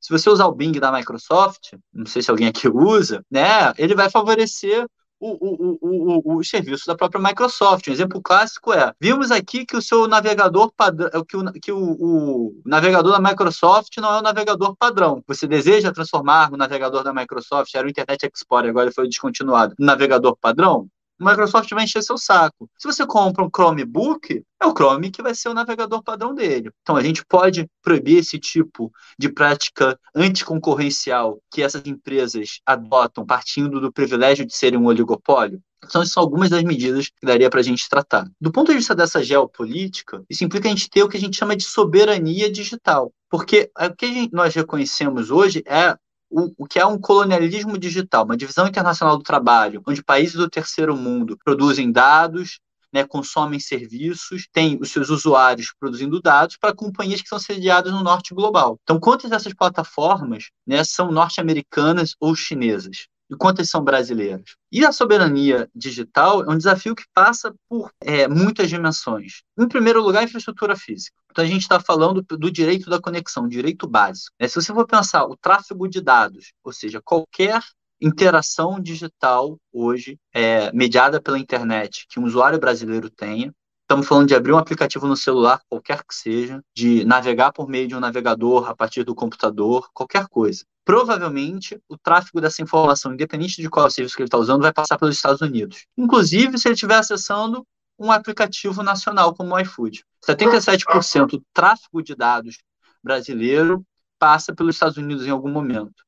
Se 0.00 0.10
você 0.10 0.28
usar 0.28 0.46
o 0.46 0.54
Bing 0.54 0.72
da 0.80 0.90
Microsoft, 0.90 1.74
não 1.92 2.06
sei 2.06 2.22
se 2.22 2.30
alguém 2.30 2.48
aqui 2.48 2.68
usa, 2.68 3.24
né, 3.30 3.72
ele 3.78 3.94
vai 3.94 4.10
favorecer 4.10 4.84
o, 5.20 5.28
o, 5.28 5.78
o, 5.82 6.36
o, 6.38 6.44
serviço 6.44 6.86
da 6.86 6.96
própria 6.96 7.22
Microsoft. 7.22 7.86
Um 7.86 7.92
exemplo 7.92 8.22
clássico 8.22 8.72
é: 8.72 8.92
vimos 8.98 9.30
aqui 9.30 9.66
que 9.66 9.76
o 9.76 9.82
seu 9.82 10.08
navegador 10.08 10.72
padrão, 10.74 11.10
que, 11.24 11.36
o, 11.36 11.52
que 11.52 11.72
o, 11.72 12.54
navegador 12.64 13.12
da 13.12 13.30
Microsoft 13.30 13.96
não 13.98 14.14
é 14.14 14.18
o 14.18 14.22
navegador 14.22 14.74
padrão. 14.76 15.22
Você 15.26 15.46
deseja 15.46 15.92
transformar 15.92 16.52
o 16.52 16.56
navegador 16.56 17.04
da 17.04 17.12
Microsoft, 17.12 17.74
era 17.74 17.86
o 17.86 17.90
Internet 17.90 18.30
Explorer, 18.34 18.70
agora 18.70 18.86
ele 18.86 18.94
foi 18.94 19.06
descontinuado, 19.06 19.74
no 19.78 19.86
navegador 19.86 20.36
padrão? 20.40 20.88
Microsoft 21.20 21.68
vai 21.70 21.84
encher 21.84 22.02
seu 22.02 22.16
saco. 22.16 22.68
Se 22.78 22.88
você 22.88 23.06
compra 23.06 23.44
um 23.44 23.50
Chromebook, 23.54 24.42
é 24.60 24.66
o 24.66 24.72
Chrome 24.72 25.10
que 25.10 25.22
vai 25.22 25.34
ser 25.34 25.48
o 25.48 25.54
navegador 25.54 26.02
padrão 26.02 26.34
dele. 26.34 26.70
Então 26.82 26.96
a 26.96 27.02
gente 27.02 27.24
pode 27.26 27.68
proibir 27.82 28.18
esse 28.18 28.38
tipo 28.38 28.90
de 29.18 29.28
prática 29.28 29.98
anticoncorrencial 30.14 31.40
que 31.50 31.62
essas 31.62 31.82
empresas 31.86 32.60
adotam 32.64 33.26
partindo 33.26 33.80
do 33.80 33.92
privilégio 33.92 34.46
de 34.46 34.56
serem 34.56 34.78
um 34.78 34.86
oligopólio? 34.86 35.60
São 35.88 36.04
algumas 36.16 36.50
das 36.50 36.62
medidas 36.62 37.08
que 37.08 37.26
daria 37.26 37.48
para 37.48 37.60
a 37.60 37.62
gente 37.62 37.88
tratar. 37.88 38.28
Do 38.40 38.52
ponto 38.52 38.70
de 38.70 38.76
vista 38.76 38.94
dessa 38.94 39.22
geopolítica, 39.22 40.22
isso 40.28 40.44
implica 40.44 40.68
a 40.68 40.70
gente 40.70 40.90
ter 40.90 41.02
o 41.02 41.08
que 41.08 41.16
a 41.16 41.20
gente 41.20 41.36
chama 41.36 41.56
de 41.56 41.64
soberania 41.64 42.50
digital. 42.50 43.12
Porque 43.30 43.70
o 43.78 43.96
que 43.96 44.28
nós 44.32 44.54
reconhecemos 44.54 45.30
hoje 45.30 45.62
é 45.66 45.96
o, 46.30 46.52
o 46.56 46.66
que 46.66 46.78
é 46.78 46.86
um 46.86 46.98
colonialismo 46.98 47.76
digital, 47.76 48.24
uma 48.24 48.36
divisão 48.36 48.66
internacional 48.66 49.16
do 49.16 49.24
trabalho, 49.24 49.82
onde 49.86 50.02
países 50.02 50.34
do 50.34 50.48
terceiro 50.48 50.96
mundo 50.96 51.36
produzem 51.44 51.90
dados, 51.90 52.60
né, 52.92 53.04
consomem 53.04 53.60
serviços, 53.60 54.48
têm 54.52 54.78
os 54.80 54.90
seus 54.90 55.10
usuários 55.10 55.72
produzindo 55.78 56.20
dados 56.20 56.56
para 56.56 56.74
companhias 56.74 57.22
que 57.22 57.28
são 57.28 57.38
sediadas 57.38 57.92
no 57.92 58.02
norte 58.02 58.34
global. 58.34 58.78
Então, 58.82 58.98
quantas 58.98 59.30
dessas 59.30 59.54
plataformas 59.54 60.50
né, 60.66 60.82
são 60.84 61.12
norte-americanas 61.12 62.14
ou 62.18 62.34
chinesas? 62.34 63.06
E 63.30 63.36
quantas 63.36 63.70
são 63.70 63.82
brasileiras. 63.82 64.56
E 64.72 64.84
a 64.84 64.92
soberania 64.92 65.68
digital 65.74 66.42
é 66.42 66.50
um 66.50 66.56
desafio 66.56 66.94
que 66.94 67.04
passa 67.14 67.54
por 67.68 67.90
é, 68.00 68.26
muitas 68.26 68.68
dimensões. 68.68 69.42
Em 69.58 69.68
primeiro 69.68 70.02
lugar, 70.02 70.20
a 70.20 70.24
infraestrutura 70.24 70.76
física. 70.76 71.16
Então, 71.30 71.44
a 71.44 71.48
gente 71.48 71.62
está 71.62 71.78
falando 71.78 72.22
do 72.22 72.50
direito 72.50 72.90
da 72.90 73.00
conexão, 73.00 73.46
direito 73.46 73.86
básico. 73.86 74.34
É, 74.38 74.48
se 74.48 74.56
você 74.56 74.74
for 74.74 74.86
pensar 74.86 75.24
o 75.24 75.36
tráfego 75.36 75.88
de 75.88 76.00
dados, 76.00 76.52
ou 76.64 76.72
seja, 76.72 77.00
qualquer 77.00 77.62
interação 78.00 78.80
digital 78.80 79.58
hoje, 79.72 80.18
é, 80.32 80.72
mediada 80.72 81.20
pela 81.20 81.38
internet, 81.38 82.06
que 82.08 82.18
um 82.18 82.24
usuário 82.24 82.58
brasileiro 82.58 83.10
tenha, 83.10 83.52
Estamos 83.90 84.06
falando 84.06 84.28
de 84.28 84.36
abrir 84.36 84.52
um 84.52 84.56
aplicativo 84.56 85.04
no 85.04 85.16
celular, 85.16 85.60
qualquer 85.68 86.04
que 86.04 86.14
seja, 86.14 86.62
de 86.72 87.04
navegar 87.04 87.50
por 87.50 87.68
meio 87.68 87.88
de 87.88 87.96
um 87.96 87.98
navegador 87.98 88.70
a 88.70 88.76
partir 88.76 89.02
do 89.02 89.16
computador, 89.16 89.90
qualquer 89.92 90.28
coisa. 90.28 90.64
Provavelmente, 90.84 91.76
o 91.88 91.98
tráfego 91.98 92.40
dessa 92.40 92.62
informação, 92.62 93.12
independente 93.12 93.60
de 93.60 93.68
qual 93.68 93.90
serviço 93.90 94.14
que 94.14 94.22
ele 94.22 94.28
está 94.28 94.38
usando, 94.38 94.62
vai 94.62 94.72
passar 94.72 94.96
pelos 94.96 95.16
Estados 95.16 95.40
Unidos. 95.40 95.86
Inclusive, 95.98 96.56
se 96.56 96.68
ele 96.68 96.74
estiver 96.74 96.98
acessando 96.98 97.66
um 97.98 98.12
aplicativo 98.12 98.80
nacional 98.84 99.34
como 99.34 99.56
o 99.56 99.58
iFood. 99.58 100.04
77% 100.24 101.26
do 101.26 101.44
tráfego 101.52 102.00
de 102.00 102.14
dados 102.14 102.58
brasileiro 103.02 103.84
passa 104.20 104.54
pelos 104.54 104.76
Estados 104.76 104.98
Unidos 104.98 105.26
em 105.26 105.30
algum 105.30 105.50
momento. 105.50 106.04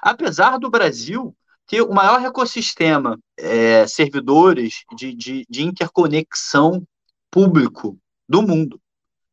Apesar 0.00 0.56
do 0.56 0.70
Brasil 0.70 1.34
ter 1.66 1.82
o 1.82 1.92
maior 1.92 2.24
ecossistema 2.24 3.18
é, 3.36 3.88
servidores 3.88 4.84
de, 4.96 5.12
de, 5.12 5.44
de 5.50 5.64
interconexão 5.64 6.86
público 7.34 7.98
do 8.28 8.42
mundo. 8.42 8.80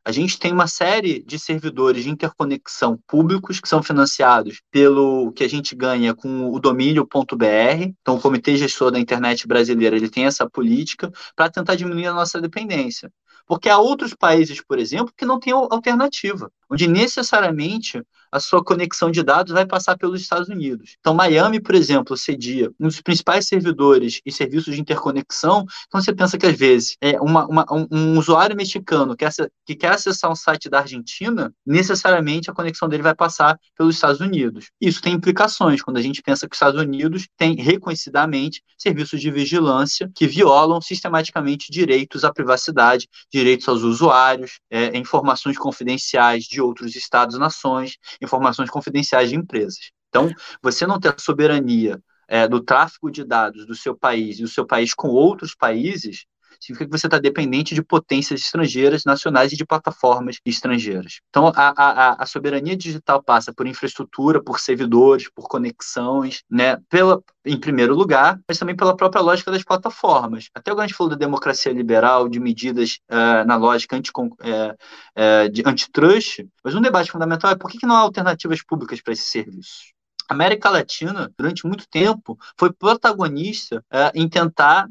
A 0.04 0.12
gente 0.12 0.40
tem 0.40 0.52
uma 0.52 0.66
série 0.66 1.22
de 1.22 1.38
servidores 1.38 2.04
de 2.04 2.10
interconexão 2.10 2.98
públicos 3.08 3.60
que 3.60 3.70
são 3.70 3.84
financiados 3.84 4.60
pelo 4.72 5.32
que 5.34 5.44
a 5.44 5.48
gente 5.48 5.76
ganha 5.76 6.16
com 6.16 6.50
o 6.50 6.60
domínio.br. 6.60 7.94
Então, 8.02 8.16
o 8.16 8.20
Comitê 8.20 8.58
Gestor 8.58 8.90
da 8.90 9.00
Internet 9.00 9.48
Brasileira 9.48 9.96
ele 9.96 10.10
tem 10.10 10.26
essa 10.26 10.50
política 10.50 11.12
para 11.36 11.52
tentar 11.52 11.76
diminuir 11.76 12.08
a 12.08 12.14
nossa 12.14 12.42
dependência. 12.42 13.14
Porque 13.46 13.70
há 13.70 13.78
outros 13.78 14.16
países, 14.16 14.60
por 14.68 14.80
exemplo, 14.80 15.14
que 15.16 15.24
não 15.24 15.40
têm 15.40 15.54
alternativa. 15.54 16.52
Onde 16.72 16.88
necessariamente 16.88 18.02
a 18.32 18.40
sua 18.40 18.64
conexão 18.64 19.12
de 19.12 19.22
dados 19.22 19.52
vai 19.52 19.66
passar 19.66 19.98
pelos 19.98 20.22
Estados 20.22 20.48
Unidos. 20.48 20.96
Então, 21.00 21.14
Miami, 21.14 21.60
por 21.60 21.76
exemplo, 21.76 22.16
cedia 22.16 22.72
um 22.80 22.88
dos 22.88 23.02
principais 23.02 23.46
servidores 23.46 24.22
e 24.26 24.32
serviços 24.32 24.74
de 24.74 24.80
interconexão. 24.80 25.66
Então, 25.88 26.02
você 26.02 26.14
pensa 26.14 26.38
que, 26.38 26.46
às 26.46 26.58
vezes, 26.58 26.96
é 27.02 27.20
uma, 27.20 27.46
uma, 27.46 27.66
um, 27.92 28.18
usuário 28.18 28.56
mexicano 28.56 29.16
que, 29.18 29.26
que 29.66 29.76
quer 29.76 29.92
acessar 29.92 30.32
um 30.32 30.36
site 30.36 30.70
da 30.70 30.80
Argentina, 30.80 31.54
necessariamente 31.66 32.50
a 32.50 32.54
conexão 32.54 32.88
dele 32.88 33.04
vai 33.04 33.14
passar 33.14 33.60
pelos 33.78 33.96
Estados 33.96 34.22
Unidos. 34.22 34.72
Isso 34.80 35.02
tem 35.02 35.14
implicações 35.14 35.82
quando 35.82 35.98
a 35.98 36.02
gente 36.02 36.22
pensa 36.22 36.48
que 36.48 36.54
os 36.54 36.58
Estados 36.58 36.80
Unidos 36.80 37.28
têm 37.38 37.56
reconhecidamente 37.56 38.64
serviços 38.78 39.20
de 39.20 39.30
vigilância 39.30 40.10
que 40.16 40.26
violam 40.26 40.80
sistematicamente 40.80 41.72
direitos 41.72 42.24
à 42.24 42.32
privacidade, 42.32 43.10
direitos 43.32 43.68
aos 43.68 43.82
usuários, 43.82 44.60
é, 44.70 44.98
informações 44.98 45.58
confidenciais 45.58 46.46
de 46.46 46.61
outros 46.62 46.96
estados-nações, 46.96 47.98
informações 48.22 48.70
confidenciais 48.70 49.30
de 49.30 49.36
empresas. 49.36 49.92
Então, 50.10 50.30
você 50.62 50.86
não 50.86 51.00
ter 51.00 51.14
soberania 51.20 52.02
é, 52.28 52.48
do 52.48 52.62
tráfego 52.62 53.12
de 53.12 53.24
dados 53.24 53.66
do 53.66 53.76
seu 53.76 53.96
país 53.96 54.40
e 54.40 54.44
o 54.44 54.48
seu 54.48 54.66
país 54.66 54.94
com 54.94 55.10
outros 55.10 55.56
países 55.56 56.26
significa 56.60 56.86
que 56.90 56.98
você 56.98 57.08
está 57.08 57.20
dependente 57.20 57.76
de 57.76 57.84
potências 57.84 58.42
estrangeiras, 58.42 59.04
nacionais 59.06 59.52
e 59.52 59.58
de 59.58 59.66
plataformas 59.66 60.38
estrangeiras. 60.46 61.20
Então, 61.30 61.48
a, 61.56 61.74
a, 61.76 62.24
a 62.24 62.26
soberania 62.26 62.76
digital 62.76 63.22
passa 63.22 63.54
por 63.54 63.68
infraestrutura, 63.68 64.44
por 64.44 64.60
servidores, 64.60 65.30
por 65.30 65.48
conexões, 65.48 66.44
né, 66.50 66.78
pela, 66.90 67.22
em 67.46 67.60
primeiro 67.60 67.96
lugar, 67.96 68.40
mas 68.48 68.58
também 68.58 68.76
pela 68.76 68.96
própria 68.96 69.22
lógica 69.22 69.52
das 69.52 69.64
plataformas. 69.64 70.50
Até 70.54 70.72
agora 70.72 70.86
a 70.86 70.88
gente 70.88 70.98
falou 70.98 71.12
da 71.12 71.18
democracia 71.18 71.72
liberal, 71.72 72.30
de 72.30 72.40
medidas 72.40 73.00
uh, 73.10 73.46
na 73.46 73.56
lógica 73.56 73.96
anti, 73.96 74.12
uh, 74.12 74.26
uh, 74.26 75.50
de 75.52 75.64
antitrust, 75.66 76.46
mas 76.64 76.76
um 76.76 76.82
debate 76.82 77.12
fundamental 77.12 77.52
é 77.52 77.56
por 77.56 77.70
que, 77.70 77.78
que 77.78 77.86
não 77.86 77.96
há 77.96 78.00
alternativas 78.00 78.64
públicas 78.64 79.02
para 79.02 79.14
esses 79.14 79.30
serviços? 79.32 79.94
A 80.30 80.34
América 80.34 80.70
Latina, 80.70 81.30
durante 81.38 81.68
muito 81.68 81.86
tempo, 81.90 82.38
foi 82.58 82.72
protagonista 82.72 83.84
em 84.16 84.30
tentar 84.30 84.88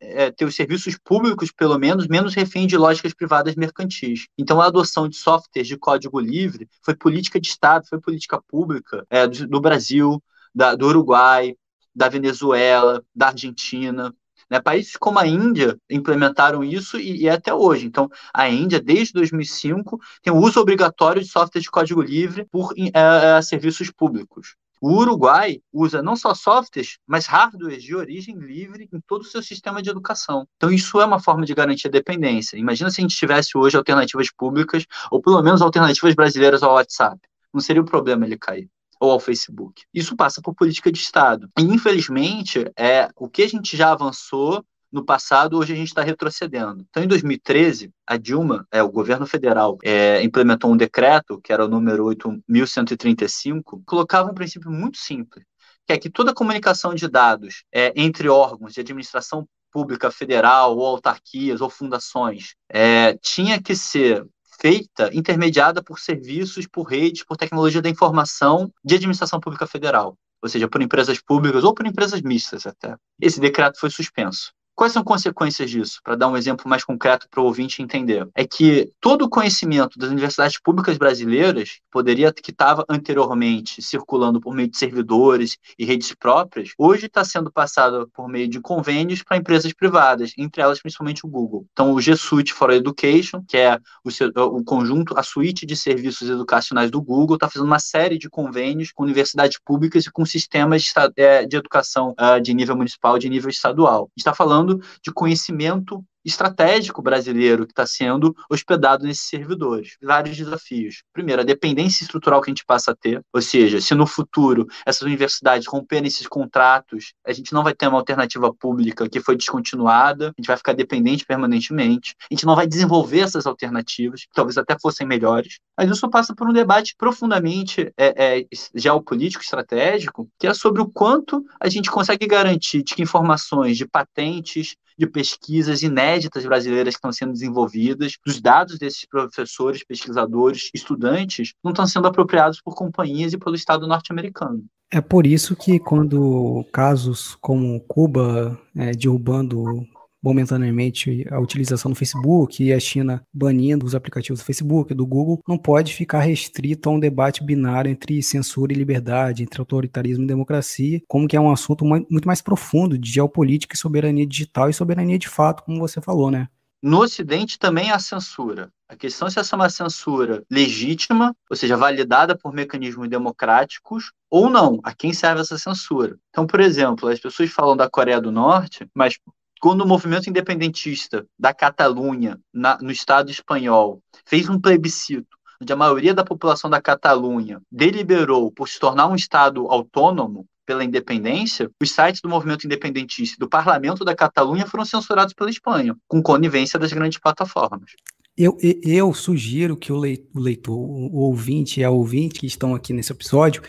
é, 0.00 0.30
ter 0.30 0.44
os 0.44 0.54
serviços 0.54 0.96
públicos, 0.96 1.50
pelo 1.50 1.78
menos, 1.78 2.06
menos 2.06 2.34
refém 2.34 2.66
de 2.66 2.76
lógicas 2.76 3.12
privadas 3.12 3.54
mercantis. 3.56 4.26
Então, 4.38 4.60
a 4.60 4.66
adoção 4.66 5.08
de 5.08 5.16
softwares 5.16 5.66
de 5.66 5.76
código 5.76 6.20
livre 6.20 6.68
foi 6.82 6.94
política 6.94 7.40
de 7.40 7.48
Estado, 7.48 7.86
foi 7.88 8.00
política 8.00 8.40
pública 8.48 9.04
é, 9.10 9.26
do, 9.26 9.46
do, 9.48 9.60
Brasil, 9.60 10.22
da, 10.54 10.74
do 10.74 10.86
Uruguai, 10.86 11.54
da 11.94 12.08
Venezuela, 12.08 13.02
da 13.14 13.28
Argentina. 13.28 14.14
Né? 14.48 14.60
Países 14.60 14.96
como 14.96 15.18
a 15.18 15.26
Índia 15.26 15.76
implementaram 15.90 16.62
isso 16.62 16.98
e, 16.98 17.22
e, 17.22 17.28
é 17.28 17.32
até 17.32 17.52
hoje. 17.52 17.86
Então, 17.86 18.08
a 18.32 18.48
Índia, 18.48 18.80
desde 18.80 19.14
2005, 19.14 19.98
tem 20.22 20.32
o 20.32 20.38
uso 20.38 20.60
obrigatório 20.60 21.22
de 21.22 21.28
softwares 21.28 21.64
de 21.64 21.70
código 21.70 22.00
livre 22.00 22.44
por 22.44 22.72
é, 22.76 23.38
é 23.38 23.42
serviços 23.42 23.90
públicos. 23.90 24.54
O 24.88 24.98
Uruguai 24.98 25.60
usa 25.72 26.00
não 26.00 26.14
só 26.14 26.32
softwares, 26.32 26.96
mas 27.04 27.26
hardwares 27.26 27.82
de 27.82 27.92
origem 27.92 28.36
livre 28.36 28.88
em 28.92 29.00
todo 29.00 29.22
o 29.22 29.24
seu 29.24 29.42
sistema 29.42 29.82
de 29.82 29.90
educação. 29.90 30.46
Então, 30.56 30.70
isso 30.70 31.00
é 31.00 31.04
uma 31.04 31.18
forma 31.18 31.44
de 31.44 31.52
garantir 31.56 31.88
a 31.88 31.90
dependência. 31.90 32.56
Imagina 32.56 32.88
se 32.88 33.00
a 33.00 33.02
gente 33.02 33.16
tivesse 33.16 33.58
hoje 33.58 33.76
alternativas 33.76 34.30
públicas, 34.30 34.86
ou 35.10 35.20
pelo 35.20 35.42
menos 35.42 35.60
alternativas 35.60 36.14
brasileiras 36.14 36.62
ao 36.62 36.74
WhatsApp. 36.74 37.18
Não 37.52 37.60
seria 37.60 37.82
o 37.82 37.84
problema 37.84 38.26
ele 38.26 38.38
cair 38.38 38.70
ou 39.00 39.10
ao 39.10 39.18
Facebook. 39.18 39.82
Isso 39.92 40.14
passa 40.14 40.40
por 40.40 40.54
política 40.54 40.92
de 40.92 41.00
Estado. 41.00 41.50
E, 41.58 41.62
infelizmente, 41.62 42.70
é 42.78 43.08
o 43.16 43.28
que 43.28 43.42
a 43.42 43.48
gente 43.48 43.76
já 43.76 43.90
avançou 43.90 44.64
no 44.92 45.04
passado, 45.04 45.58
hoje 45.58 45.72
a 45.72 45.76
gente 45.76 45.88
está 45.88 46.02
retrocedendo. 46.02 46.84
Então, 46.88 47.02
em 47.02 47.08
2013, 47.08 47.90
a 48.06 48.16
Dilma, 48.16 48.66
é, 48.70 48.82
o 48.82 48.90
governo 48.90 49.26
federal, 49.26 49.78
é, 49.82 50.22
implementou 50.22 50.72
um 50.72 50.76
decreto, 50.76 51.40
que 51.42 51.52
era 51.52 51.64
o 51.64 51.68
número 51.68 52.04
8.135, 52.04 53.82
colocava 53.84 54.30
um 54.30 54.34
princípio 54.34 54.70
muito 54.70 54.98
simples, 54.98 55.44
que 55.86 55.92
é 55.92 55.98
que 55.98 56.10
toda 56.10 56.34
comunicação 56.34 56.94
de 56.94 57.08
dados 57.08 57.64
é, 57.72 57.92
entre 57.96 58.28
órgãos 58.28 58.72
de 58.72 58.80
administração 58.80 59.46
pública 59.72 60.10
federal, 60.10 60.76
ou 60.76 60.86
autarquias, 60.86 61.60
ou 61.60 61.68
fundações, 61.68 62.54
é, 62.70 63.14
tinha 63.18 63.60
que 63.60 63.76
ser 63.76 64.26
feita, 64.60 65.10
intermediada 65.12 65.82
por 65.82 65.98
serviços, 65.98 66.66
por 66.66 66.84
redes, 66.84 67.24
por 67.24 67.36
tecnologia 67.36 67.82
da 67.82 67.88
informação 67.88 68.72
de 68.82 68.94
administração 68.94 69.38
pública 69.38 69.66
federal, 69.66 70.16
ou 70.42 70.48
seja, 70.48 70.68
por 70.68 70.80
empresas 70.80 71.20
públicas 71.20 71.62
ou 71.62 71.74
por 71.74 71.86
empresas 71.86 72.22
mistas 72.22 72.66
até. 72.66 72.96
Esse 73.20 73.38
decreto 73.38 73.78
foi 73.78 73.90
suspenso. 73.90 74.52
Quais 74.76 74.92
são 74.92 75.02
consequências 75.02 75.70
disso? 75.70 76.00
Para 76.04 76.16
dar 76.16 76.28
um 76.28 76.36
exemplo 76.36 76.68
mais 76.68 76.84
concreto 76.84 77.26
para 77.30 77.40
o 77.40 77.44
ouvinte 77.44 77.82
entender. 77.82 78.28
É 78.34 78.46
que 78.46 78.92
todo 79.00 79.22
o 79.22 79.28
conhecimento 79.28 79.98
das 79.98 80.10
universidades 80.10 80.60
públicas 80.60 80.98
brasileiras, 80.98 81.80
poderia 81.90 82.30
que 82.30 82.50
estava 82.50 82.84
anteriormente 82.86 83.80
circulando 83.80 84.38
por 84.38 84.54
meio 84.54 84.68
de 84.68 84.76
servidores 84.76 85.56
e 85.78 85.86
redes 85.86 86.14
próprias, 86.14 86.72
hoje 86.76 87.06
está 87.06 87.24
sendo 87.24 87.50
passado 87.50 88.10
por 88.12 88.28
meio 88.28 88.48
de 88.48 88.60
convênios 88.60 89.22
para 89.22 89.38
empresas 89.38 89.72
privadas, 89.72 90.32
entre 90.36 90.60
elas 90.60 90.78
principalmente 90.78 91.24
o 91.24 91.28
Google. 91.28 91.64
Então, 91.72 91.92
o 91.92 92.00
G 92.00 92.14
Suite 92.14 92.52
for 92.52 92.70
Education, 92.70 93.42
que 93.48 93.56
é 93.56 93.78
o, 94.04 94.10
seu, 94.10 94.28
o 94.28 94.62
conjunto, 94.62 95.18
a 95.18 95.22
suíte 95.22 95.64
de 95.64 95.74
serviços 95.74 96.28
educacionais 96.28 96.90
do 96.90 97.00
Google, 97.00 97.36
está 97.36 97.48
fazendo 97.48 97.66
uma 97.66 97.78
série 97.78 98.18
de 98.18 98.28
convênios 98.28 98.92
com 98.92 99.04
universidades 99.04 99.58
públicas 99.64 100.04
e 100.04 100.10
com 100.10 100.26
sistemas 100.26 100.82
de, 100.82 100.92
é, 101.16 101.44
educação 101.44 102.14
uh, 102.20 102.38
de 102.38 102.52
nível 102.52 102.76
municipal, 102.76 103.18
de 103.18 103.30
nível 103.30 103.48
estadual. 103.48 104.10
está 104.14 104.34
falando 104.34 104.65
falando 104.66 104.80
de 105.02 105.12
conhecimento 105.12 106.04
estratégico 106.26 107.00
brasileiro 107.00 107.66
que 107.66 107.72
está 107.72 107.86
sendo 107.86 108.34
hospedado 108.50 109.04
nesses 109.04 109.28
servidores. 109.28 109.96
Vários 110.02 110.36
desafios. 110.36 111.02
Primeiro, 111.12 111.42
a 111.42 111.44
dependência 111.44 112.02
estrutural 112.02 112.40
que 112.42 112.50
a 112.50 112.52
gente 112.52 112.64
passa 112.66 112.90
a 112.90 112.96
ter, 112.96 113.22
ou 113.32 113.40
seja, 113.40 113.80
se 113.80 113.94
no 113.94 114.06
futuro 114.06 114.66
essas 114.84 115.02
universidades 115.02 115.66
romperem 115.66 116.08
esses 116.08 116.26
contratos, 116.26 117.12
a 117.24 117.32
gente 117.32 117.52
não 117.52 117.62
vai 117.62 117.74
ter 117.74 117.86
uma 117.86 117.98
alternativa 117.98 118.52
pública 118.52 119.08
que 119.08 119.20
foi 119.20 119.36
descontinuada, 119.36 120.28
a 120.28 120.40
gente 120.40 120.48
vai 120.48 120.56
ficar 120.56 120.72
dependente 120.72 121.24
permanentemente, 121.24 122.14
a 122.30 122.34
gente 122.34 122.44
não 122.44 122.56
vai 122.56 122.66
desenvolver 122.66 123.20
essas 123.20 123.46
alternativas, 123.46 124.22
que 124.22 124.32
talvez 124.34 124.58
até 124.58 124.76
fossem 124.80 125.06
melhores. 125.06 125.58
Mas 125.78 125.90
isso 125.90 126.08
passa 126.10 126.34
por 126.34 126.48
um 126.48 126.52
debate 126.52 126.94
profundamente 126.98 127.92
é, 127.96 128.38
é, 128.38 128.46
geopolítico, 128.74 129.44
estratégico, 129.44 130.28
que 130.38 130.46
é 130.46 130.54
sobre 130.54 130.82
o 130.82 130.88
quanto 130.88 131.44
a 131.60 131.68
gente 131.68 131.90
consegue 131.90 132.26
garantir 132.26 132.82
de 132.82 132.94
que 132.94 133.02
informações 133.02 133.76
de 133.76 133.86
patentes, 133.86 134.74
de 134.98 135.06
pesquisas 135.06 135.82
inéditas 135.82 136.44
brasileiras 136.44 136.94
que 136.94 136.98
estão 136.98 137.12
sendo 137.12 137.32
desenvolvidas, 137.32 138.14
dos 138.24 138.40
dados 138.40 138.78
desses 138.78 139.06
professores, 139.06 139.84
pesquisadores, 139.84 140.70
estudantes, 140.74 141.52
não 141.62 141.72
estão 141.72 141.86
sendo 141.86 142.08
apropriados 142.08 142.60
por 142.60 142.74
companhias 142.74 143.32
e 143.32 143.38
pelo 143.38 143.54
Estado 143.54 143.86
norte-americano. 143.86 144.64
É 144.90 145.00
por 145.00 145.26
isso 145.26 145.56
que 145.56 145.80
quando 145.80 146.64
casos 146.72 147.36
como 147.40 147.80
Cuba 147.80 148.58
é, 148.76 148.92
derrubando 148.92 149.84
momentaneamente 150.26 151.24
a 151.30 151.38
utilização 151.38 151.90
do 151.90 151.96
Facebook 151.96 152.62
e 152.62 152.72
a 152.72 152.80
China 152.80 153.22
banindo 153.32 153.86
os 153.86 153.94
aplicativos 153.94 154.40
do 154.40 154.44
Facebook, 154.44 154.92
do 154.92 155.06
Google, 155.06 155.40
não 155.46 155.56
pode 155.56 155.94
ficar 155.94 156.20
restrito 156.20 156.88
a 156.88 156.92
um 156.92 156.98
debate 156.98 157.44
binário 157.44 157.90
entre 157.90 158.20
censura 158.22 158.72
e 158.72 158.76
liberdade, 158.76 159.44
entre 159.44 159.60
autoritarismo 159.60 160.24
e 160.24 160.26
democracia, 160.26 161.00
como 161.06 161.28
que 161.28 161.36
é 161.36 161.40
um 161.40 161.52
assunto 161.52 161.84
muito 161.84 162.26
mais 162.26 162.42
profundo 162.42 162.98
de 162.98 163.10
geopolítica 163.10 163.76
e 163.76 163.78
soberania 163.78 164.26
digital 164.26 164.68
e 164.68 164.74
soberania 164.74 165.18
de 165.18 165.28
fato, 165.28 165.62
como 165.62 165.78
você 165.78 166.00
falou, 166.00 166.30
né? 166.30 166.48
No 166.82 167.00
Ocidente 167.00 167.58
também 167.58 167.90
há 167.90 167.98
censura. 167.98 168.70
A 168.88 168.94
questão 168.94 169.26
é 169.26 169.30
se 169.30 169.40
essa 169.40 169.56
é 169.56 169.58
uma 169.58 169.70
censura 169.70 170.44
legítima, 170.50 171.34
ou 171.50 171.56
seja, 171.56 171.76
validada 171.76 172.36
por 172.36 172.52
mecanismos 172.52 173.08
democráticos, 173.08 174.12
ou 174.30 174.48
não. 174.48 174.78
A 174.84 174.94
quem 174.94 175.12
serve 175.12 175.40
essa 175.40 175.58
censura? 175.58 176.16
Então, 176.30 176.46
por 176.46 176.60
exemplo, 176.60 177.08
as 177.08 177.18
pessoas 177.18 177.50
falam 177.50 177.76
da 177.76 177.90
Coreia 177.90 178.20
do 178.20 178.30
Norte, 178.30 178.86
mas 178.94 179.18
quando 179.60 179.82
o 179.82 179.86
movimento 179.86 180.28
independentista 180.28 181.26
da 181.38 181.52
Catalunha, 181.52 182.38
na, 182.52 182.78
no 182.78 182.90
Estado 182.90 183.30
espanhol, 183.30 184.00
fez 184.24 184.48
um 184.48 184.60
plebiscito, 184.60 185.36
onde 185.60 185.72
a 185.72 185.76
maioria 185.76 186.14
da 186.14 186.24
população 186.24 186.68
da 186.68 186.80
Catalunha 186.80 187.60
deliberou 187.70 188.50
por 188.50 188.68
se 188.68 188.78
tornar 188.78 189.06
um 189.06 189.14
Estado 189.14 189.66
autônomo 189.68 190.46
pela 190.66 190.84
independência, 190.84 191.70
os 191.80 191.92
sites 191.92 192.20
do 192.20 192.28
movimento 192.28 192.66
independentista 192.66 193.36
e 193.36 193.38
do 193.38 193.48
parlamento 193.48 194.04
da 194.04 194.16
Catalunha 194.16 194.66
foram 194.66 194.84
censurados 194.84 195.32
pela 195.32 195.48
Espanha, 195.48 195.96
com 196.08 196.20
conivência 196.20 196.78
das 196.78 196.92
grandes 196.92 197.20
plataformas. 197.20 197.92
Eu, 198.36 198.58
eu 198.60 199.14
sugiro 199.14 199.76
que 199.76 199.92
o 199.92 199.98
leitor, 199.98 200.76
o 200.76 201.20
ouvinte 201.20 201.80
e 201.80 201.84
a 201.84 201.90
ouvinte 201.90 202.40
que 202.40 202.46
estão 202.46 202.74
aqui 202.74 202.92
nesse 202.92 203.12
episódio 203.12 203.62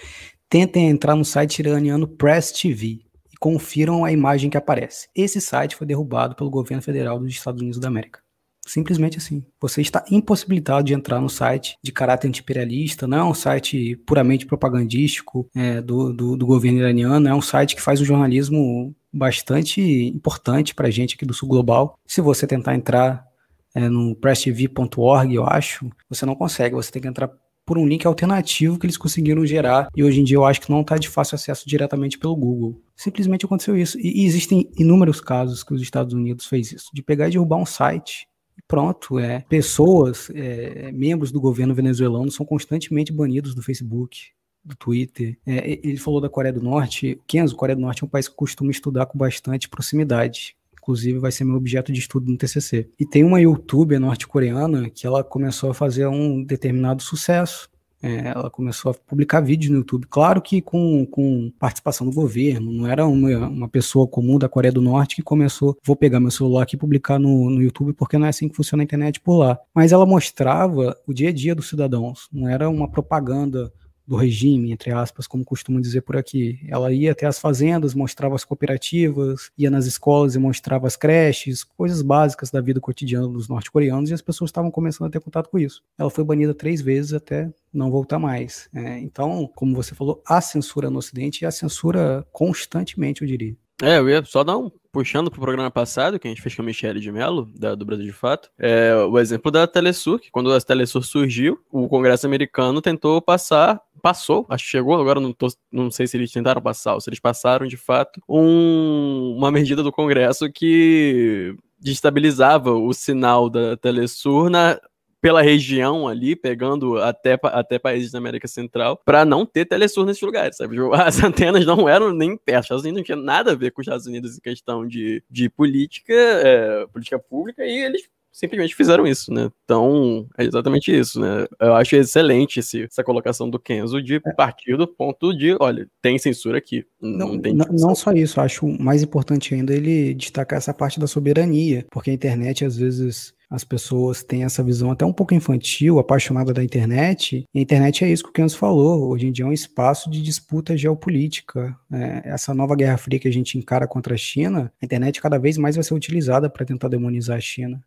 tentem 0.49 0.89
entrar 0.89 1.15
no 1.15 1.23
site 1.23 1.59
iraniano 1.59 2.07
Press 2.07 2.51
TV 2.51 3.06
confiram 3.39 4.03
a 4.03 4.11
imagem 4.11 4.49
que 4.49 4.57
aparece. 4.57 5.07
Esse 5.15 5.39
site 5.39 5.75
foi 5.75 5.87
derrubado 5.87 6.35
pelo 6.35 6.49
governo 6.49 6.81
federal 6.81 7.19
dos 7.19 7.29
Estados 7.29 7.61
Unidos 7.61 7.79
da 7.79 7.87
América. 7.87 8.19
Simplesmente 8.67 9.17
assim. 9.17 9.45
Você 9.61 9.81
está 9.81 10.03
impossibilitado 10.11 10.83
de 10.83 10.93
entrar 10.93 11.21
no 11.21 11.29
site 11.29 11.77
de 11.81 11.91
caráter 11.91 12.27
anti-imperialista, 12.27 13.07
não 13.07 13.17
é 13.17 13.23
um 13.23 13.33
site 13.33 13.95
puramente 14.05 14.45
propagandístico 14.45 15.49
é, 15.55 15.81
do, 15.81 16.11
do, 16.11 16.35
do, 16.35 16.45
governo 16.45 16.79
iraniano, 16.79 17.29
é 17.29 17.33
um 17.33 17.41
site 17.41 17.75
que 17.75 17.81
faz 17.81 18.01
um 18.01 18.05
jornalismo 18.05 18.93
bastante 19.11 19.81
importante 19.81 20.75
para 20.75 20.87
a 20.87 20.91
gente 20.91 21.15
aqui 21.15 21.25
do 21.25 21.33
Sul 21.33 21.47
Global. 21.47 21.97
Se 22.05 22.19
você 22.19 22.45
tentar 22.45 22.75
entrar 22.75 23.25
é, 23.73 23.87
no 23.87 24.13
presstv.org, 24.15 25.33
eu 25.33 25.45
acho, 25.45 25.89
você 26.09 26.25
não 26.25 26.35
consegue, 26.35 26.75
você 26.75 26.91
tem 26.91 27.01
que 27.01 27.07
entrar 27.07 27.31
por 27.67 27.77
um 27.77 27.85
link 27.85 28.07
alternativo 28.07 28.79
que 28.79 28.85
eles 28.85 28.97
conseguiram 28.97 29.45
gerar 29.45 29.89
e 29.93 30.01
hoje 30.01 30.21
em 30.21 30.23
dia 30.23 30.37
eu 30.37 30.45
acho 30.45 30.61
que 30.61 30.71
não 30.71 30.79
está 30.79 30.97
de 30.97 31.09
fácil 31.09 31.35
acesso 31.35 31.67
diretamente 31.67 32.17
pelo 32.17 32.33
Google. 32.33 32.81
Simplesmente 32.95 33.45
aconteceu 33.45 33.77
isso. 33.77 33.99
E, 33.99 34.23
e 34.23 34.25
existem 34.25 34.71
inúmeros 34.77 35.19
casos 35.19 35.63
que 35.63 35.73
os 35.73 35.81
Estados 35.81 36.13
Unidos 36.13 36.45
fez 36.45 36.71
isso, 36.71 36.89
de 36.93 37.03
pegar 37.03 37.27
e 37.27 37.31
derrubar 37.31 37.57
um 37.57 37.65
site 37.65 38.25
pronto, 38.67 39.19
é. 39.19 39.45
Pessoas, 39.47 40.29
é, 40.33 40.91
membros 40.91 41.31
do 41.31 41.39
governo 41.39 41.75
venezuelano 41.75 42.31
são 42.31 42.45
constantemente 42.45 43.13
banidos 43.13 43.53
do 43.53 43.61
Facebook, 43.61 44.29
do 44.63 44.75
Twitter. 44.75 45.37
É, 45.45 45.79
ele 45.83 45.97
falou 45.97 46.19
da 46.19 46.29
Coreia 46.29 46.53
do 46.53 46.61
Norte. 46.61 47.19
Kenzo, 47.27 47.55
Coreia 47.55 47.75
do 47.75 47.81
Norte 47.81 48.03
é 48.03 48.05
um 48.05 48.09
país 48.09 48.27
que 48.27 48.35
costuma 48.35 48.71
estudar 48.71 49.05
com 49.05 49.17
bastante 49.17 49.69
proximidade. 49.69 50.55
Inclusive, 50.87 51.19
vai 51.19 51.33
ser 51.33 51.43
meu 51.43 51.57
objeto 51.57 51.91
de 51.91 51.99
estudo 51.99 52.31
no 52.31 52.37
TCC. 52.37 52.89
E 52.97 53.05
tem 53.05 53.21
uma 53.21 53.41
youtuber 53.41 53.99
norte-coreana 53.99 54.89
que 54.89 55.05
ela 55.05 55.21
começou 55.21 55.69
a 55.69 55.73
fazer 55.73 56.07
um 56.07 56.41
determinado 56.41 57.03
sucesso. 57.03 57.69
É, 58.01 58.29
ela 58.29 58.49
começou 58.49 58.91
a 58.91 58.93
publicar 58.93 59.41
vídeos 59.41 59.71
no 59.71 59.77
YouTube, 59.79 60.05
claro 60.07 60.39
que 60.39 60.61
com, 60.61 61.03
com 61.07 61.51
participação 61.59 62.07
do 62.07 62.13
governo, 62.13 62.71
não 62.71 62.85
era 62.87 63.07
uma, 63.07 63.47
uma 63.47 63.67
pessoa 63.67 64.07
comum 64.07 64.37
da 64.37 64.47
Coreia 64.47 64.71
do 64.71 64.83
Norte 64.83 65.15
que 65.15 65.23
começou, 65.23 65.75
vou 65.83 65.95
pegar 65.95 66.19
meu 66.19 66.29
celular 66.29 66.61
aqui 66.61 66.75
e 66.75 66.79
publicar 66.79 67.17
no, 67.17 67.49
no 67.49 67.59
YouTube, 67.59 67.93
porque 67.93 68.15
não 68.17 68.27
é 68.27 68.29
assim 68.29 68.47
que 68.47 68.55
funciona 68.55 68.83
a 68.83 68.85
internet 68.85 69.19
por 69.19 69.37
lá. 69.37 69.57
Mas 69.73 69.91
ela 69.91 70.05
mostrava 70.05 70.95
o 71.07 71.13
dia 71.13 71.29
a 71.29 71.33
dia 71.33 71.55
dos 71.55 71.67
cidadãos, 71.67 72.29
não 72.31 72.47
era 72.47 72.69
uma 72.69 72.87
propaganda 72.87 73.73
do 74.07 74.15
regime, 74.15 74.71
entre 74.71 74.91
aspas, 74.91 75.27
como 75.27 75.43
costumam 75.43 75.81
dizer 75.81 76.01
por 76.01 76.15
aqui. 76.15 76.59
Ela 76.69 76.93
ia 76.93 77.11
até 77.11 77.25
as 77.25 77.39
fazendas, 77.39 77.93
mostrava 77.93 78.35
as 78.35 78.45
cooperativas, 78.45 79.51
ia 79.57 79.69
nas 79.69 79.85
escolas 79.85 80.35
e 80.35 80.39
mostrava 80.39 80.87
as 80.87 80.95
creches, 80.95 81.63
coisas 81.63 82.01
básicas 82.01 82.49
da 82.49 82.61
vida 82.61 82.79
cotidiana 82.79 83.27
dos 83.27 83.49
norte-coreanos, 83.49 84.09
e 84.09 84.13
as 84.13 84.21
pessoas 84.21 84.49
estavam 84.49 84.71
começando 84.71 85.07
a 85.07 85.11
ter 85.11 85.19
contato 85.19 85.49
com 85.49 85.59
isso. 85.59 85.83
Ela 85.97 86.09
foi 86.09 86.23
banida 86.23 86.53
três 86.53 86.81
vezes 86.81 87.13
até 87.13 87.51
não 87.73 87.91
voltar 87.91 88.17
mais. 88.17 88.69
É, 88.73 88.97
então, 88.99 89.49
como 89.53 89.75
você 89.75 89.93
falou, 89.93 90.23
a 90.25 90.39
censura 90.39 90.89
no 90.89 90.99
Ocidente 90.99 91.43
e 91.43 91.45
a 91.45 91.51
censura 91.51 92.25
constantemente, 92.31 93.21
eu 93.21 93.27
diria. 93.27 93.55
É, 93.81 93.99
eu 93.99 94.09
ia 94.09 94.23
só 94.25 94.43
dar 94.43 94.57
um 94.57 94.71
puxando 94.91 95.29
pro 95.29 95.39
programa 95.39 95.69
passado, 95.69 96.17
que 96.17 96.27
a 96.27 96.31
gente 96.31 96.41
fez 96.41 96.55
com 96.55 96.63
a 96.63 96.65
Michelle 96.65 96.99
de 96.99 97.11
Mello, 97.11 97.47
da, 97.55 97.75
do 97.75 97.85
Brasil 97.85 98.05
de 98.05 98.11
Fato, 98.11 98.49
é 98.57 98.95
o 98.95 99.19
exemplo 99.19 99.51
da 99.51 99.67
Telesur, 99.67 100.19
que 100.19 100.31
quando 100.31 100.51
a 100.51 100.59
Telesur 100.59 101.03
surgiu, 101.03 101.59
o 101.71 101.87
Congresso 101.87 102.25
americano 102.25 102.81
tentou 102.81 103.21
passar, 103.21 103.79
passou, 104.07 104.45
acho 104.47 104.63
que 104.63 104.71
chegou, 104.71 104.95
agora 104.95 105.19
não, 105.19 105.33
tô, 105.33 105.47
não 105.69 105.91
sei 105.91 106.07
se 106.07 106.15
eles 106.15 106.31
tentaram 106.31 106.61
passar 106.61 106.93
ou 106.93 107.01
se 107.01 107.09
eles 107.09 107.19
passaram 107.19 107.67
de 107.67 107.75
fato, 107.75 108.21
um, 108.27 109.35
uma 109.37 109.51
medida 109.51 109.83
do 109.83 109.91
Congresso 109.91 110.49
que 110.49 111.53
destabilizava 111.77 112.71
o 112.71 112.93
sinal 112.93 113.49
da 113.49 113.75
Telesur 113.75 114.49
na, 114.49 114.79
pela 115.19 115.41
região 115.41 116.07
ali, 116.07 116.37
pegando 116.37 116.97
até, 116.99 117.37
até 117.43 117.77
países 117.77 118.13
da 118.13 118.17
América 118.17 118.47
Central, 118.47 118.95
para 119.03 119.25
não 119.25 119.45
ter 119.45 119.65
telesur 119.65 120.05
nesses 120.05 120.21
lugares, 120.21 120.55
sabe? 120.55 120.77
Tipo, 120.77 120.93
as 120.95 121.21
antenas 121.21 121.65
não 121.65 121.89
eram 121.89 122.13
nem 122.13 122.37
perto. 122.37 122.61
Os 122.61 122.65
Estados 122.65 122.83
Unidos 122.83 122.99
não 122.99 123.03
tinha 123.03 123.17
nada 123.17 123.51
a 123.51 123.55
ver 123.55 123.71
com 123.71 123.81
os 123.81 123.87
Estados 123.87 124.05
Unidos 124.05 124.37
em 124.37 124.41
questão 124.41 124.87
de, 124.87 125.21
de 125.29 125.49
política, 125.49 126.13
é, 126.13 126.87
política 126.87 127.19
pública, 127.19 127.65
e 127.65 127.77
eles 127.77 128.07
simplesmente 128.37 128.75
fizeram 128.75 129.07
isso, 129.07 129.33
né? 129.33 129.49
Então, 129.63 130.27
é 130.37 130.43
exatamente 130.43 130.95
isso, 130.95 131.19
né? 131.19 131.47
Eu 131.59 131.73
acho 131.73 131.95
excelente 131.95 132.59
esse, 132.59 132.83
essa 132.83 133.03
colocação 133.03 133.49
do 133.49 133.59
Kenzo 133.59 133.99
de 134.01 134.15
é. 134.15 134.33
partir 134.33 134.77
do 134.77 134.87
ponto 134.87 135.35
de, 135.35 135.57
olha, 135.59 135.89
tem 136.01 136.19
censura 136.19 136.59
aqui. 136.59 136.85
Não, 137.01 137.29
não, 137.29 137.39
tem 137.39 137.55
não, 137.55 137.65
não 137.71 137.95
só 137.95 138.11
isso, 138.11 138.39
acho 138.39 138.67
mais 138.79 139.01
importante 139.01 139.55
ainda 139.55 139.73
ele 139.73 140.13
destacar 140.13 140.57
essa 140.57 140.71
parte 140.71 140.99
da 140.99 141.07
soberania, 141.07 141.83
porque 141.89 142.11
a 142.11 142.13
internet 142.13 142.63
às 142.63 142.77
vezes 142.77 143.33
as 143.49 143.63
pessoas 143.63 144.23
têm 144.23 144.43
essa 144.43 144.61
visão 144.61 144.91
até 144.91 145.05
um 145.05 145.13
pouco 145.13 145.33
infantil, 145.33 145.97
apaixonada 145.97 146.53
da 146.53 146.63
internet. 146.63 147.45
E 147.53 147.59
a 147.59 147.61
internet 147.61 148.03
é 148.03 148.09
isso 148.09 148.23
que 148.23 148.29
o 148.29 148.33
Kenzo 148.33 148.57
falou. 148.57 149.09
Hoje 149.09 149.25
em 149.25 149.31
dia 149.31 149.45
é 149.45 149.47
um 149.47 149.53
espaço 149.53 150.11
de 150.11 150.21
disputa 150.21 150.77
geopolítica. 150.77 151.75
É, 151.91 152.21
essa 152.25 152.53
nova 152.53 152.75
guerra 152.75 152.97
fria 152.97 153.19
que 153.19 153.27
a 153.27 153.31
gente 153.31 153.57
encara 153.57 153.87
contra 153.87 154.13
a 154.13 154.17
China, 154.17 154.71
a 154.81 154.85
internet 154.85 155.21
cada 155.21 155.39
vez 155.39 155.57
mais 155.57 155.75
vai 155.75 155.83
ser 155.83 155.93
utilizada 155.93 156.49
para 156.49 156.65
tentar 156.65 156.89
demonizar 156.89 157.37
a 157.37 157.41
China. 157.41 157.81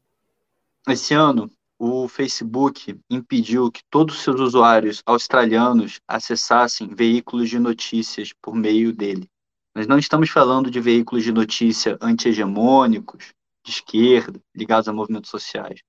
Esse 0.88 1.12
ano, 1.12 1.50
o 1.78 2.08
Facebook 2.08 2.98
impediu 3.10 3.70
que 3.70 3.82
todos 3.90 4.16
os 4.16 4.22
seus 4.22 4.40
usuários 4.40 5.02
australianos 5.04 6.00
acessassem 6.08 6.94
veículos 6.94 7.50
de 7.50 7.58
notícias 7.58 8.32
por 8.40 8.54
meio 8.54 8.92
dele. 8.92 9.28
Nós 9.74 9.86
não 9.86 9.98
estamos 9.98 10.30
falando 10.30 10.70
de 10.70 10.80
veículos 10.80 11.22
de 11.22 11.32
notícia 11.32 11.98
anti-hegemônicos, 12.00 13.32
de 13.64 13.72
esquerda, 13.72 14.40
ligados 14.54 14.88
a 14.88 14.92
movimentos 14.92 15.30
sociais. 15.30 15.80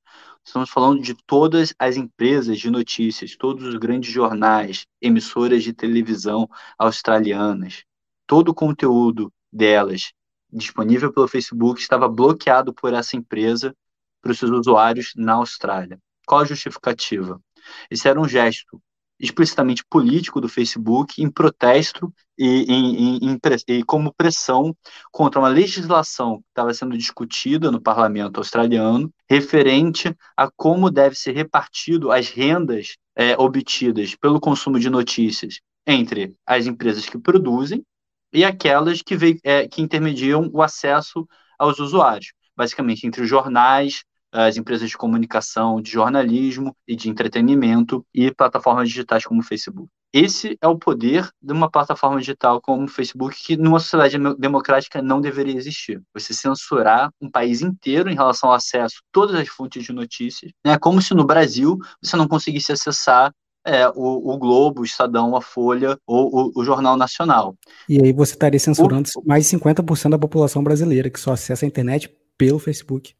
Estamos 0.45 0.69
falando 0.69 1.01
de 1.01 1.15
todas 1.25 1.73
as 1.79 1.95
empresas 1.95 2.59
de 2.59 2.69
notícias, 2.69 3.35
todos 3.35 3.65
os 3.65 3.75
grandes 3.75 4.11
jornais, 4.11 4.85
emissoras 5.01 5.63
de 5.63 5.71
televisão 5.71 6.49
australianas. 6.77 7.85
Todo 8.27 8.49
o 8.49 8.53
conteúdo 8.53 9.31
delas 9.51 10.11
disponível 10.51 11.13
pelo 11.13 11.27
Facebook 11.27 11.79
estava 11.79 12.09
bloqueado 12.09 12.73
por 12.73 12.93
essa 12.93 13.15
empresa 13.15 13.73
para 14.21 14.31
os 14.31 14.39
seus 14.39 14.51
usuários 14.51 15.13
na 15.15 15.33
Austrália. 15.33 15.99
Qual 16.25 16.41
a 16.41 16.45
justificativa? 16.45 17.41
Esse 17.89 18.07
era 18.07 18.19
um 18.19 18.27
gesto 18.27 18.81
explicitamente 19.21 19.85
político 19.87 20.41
do 20.41 20.49
Facebook 20.49 21.21
em 21.21 21.29
protesto 21.29 22.11
e, 22.37 22.63
em, 22.63 23.17
em, 23.23 23.39
e, 23.67 23.83
como 23.83 24.13
pressão 24.13 24.75
contra 25.11 25.39
uma 25.39 25.47
legislação 25.47 26.37
que 26.37 26.47
estava 26.49 26.73
sendo 26.73 26.97
discutida 26.97 27.69
no 27.69 27.79
parlamento 27.79 28.39
australiano 28.39 29.13
referente 29.29 30.15
a 30.35 30.49
como 30.49 30.89
deve 30.89 31.15
ser 31.15 31.33
repartido 31.33 32.11
as 32.11 32.29
rendas 32.29 32.97
é, 33.15 33.37
obtidas 33.37 34.15
pelo 34.15 34.39
consumo 34.39 34.79
de 34.79 34.89
notícias 34.89 35.59
entre 35.85 36.35
as 36.45 36.65
empresas 36.65 37.07
que 37.07 37.19
produzem 37.19 37.85
e 38.33 38.43
aquelas 38.43 39.01
que, 39.03 39.15
é, 39.43 39.67
que 39.67 39.81
intermediam 39.81 40.49
o 40.51 40.63
acesso 40.63 41.27
aos 41.59 41.77
usuários, 41.79 42.33
basicamente 42.55 43.05
entre 43.05 43.21
os 43.21 43.29
jornais, 43.29 44.03
as 44.31 44.57
empresas 44.57 44.89
de 44.89 44.97
comunicação, 44.97 45.81
de 45.81 45.91
jornalismo 45.91 46.75
e 46.87 46.95
de 46.95 47.09
entretenimento 47.09 48.05
e 48.13 48.31
plataformas 48.31 48.87
digitais 48.87 49.25
como 49.25 49.41
o 49.41 49.43
Facebook. 49.43 49.89
Esse 50.13 50.57
é 50.61 50.67
o 50.67 50.77
poder 50.77 51.29
de 51.41 51.53
uma 51.53 51.69
plataforma 51.71 52.19
digital 52.19 52.59
como 52.61 52.83
o 52.83 52.87
Facebook, 52.87 53.35
que 53.35 53.55
numa 53.55 53.79
sociedade 53.79 54.17
democrática 54.37 55.01
não 55.01 55.21
deveria 55.21 55.55
existir. 55.55 56.01
Você 56.13 56.33
censurar 56.33 57.09
um 57.21 57.29
país 57.29 57.61
inteiro 57.61 58.09
em 58.09 58.15
relação 58.15 58.49
ao 58.49 58.55
acesso 58.55 58.95
a 58.97 59.07
todas 59.11 59.35
as 59.35 59.47
fontes 59.47 59.83
de 59.83 59.93
notícias, 59.93 60.51
é 60.65 60.71
né? 60.71 60.77
como 60.77 61.01
se 61.01 61.13
no 61.13 61.25
Brasil 61.25 61.77
você 62.01 62.17
não 62.17 62.27
conseguisse 62.27 62.73
acessar 62.73 63.31
é, 63.65 63.87
o, 63.89 64.33
o, 64.33 64.37
Globo, 64.37 64.81
o 64.81 64.85
Estadão, 64.85 65.35
a 65.35 65.41
Folha 65.41 65.97
ou 66.05 66.29
o, 66.33 66.51
o, 66.59 66.65
Jornal 66.65 66.97
Nacional. 66.97 67.55
E 67.87 68.03
aí 68.03 68.11
você 68.11 68.33
estaria 68.33 68.59
censurando 68.59 69.07
o... 69.15 69.27
mais 69.27 69.47
de 69.47 69.57
50% 69.57 70.09
da 70.09 70.17
população 70.17 70.63
brasileira 70.63 71.09
que 71.09 71.19
só 71.19 71.33
acessa 71.33 71.65
a 71.65 71.67
internet 71.67 72.09
pelo 72.37 72.59
Facebook. 72.59 73.13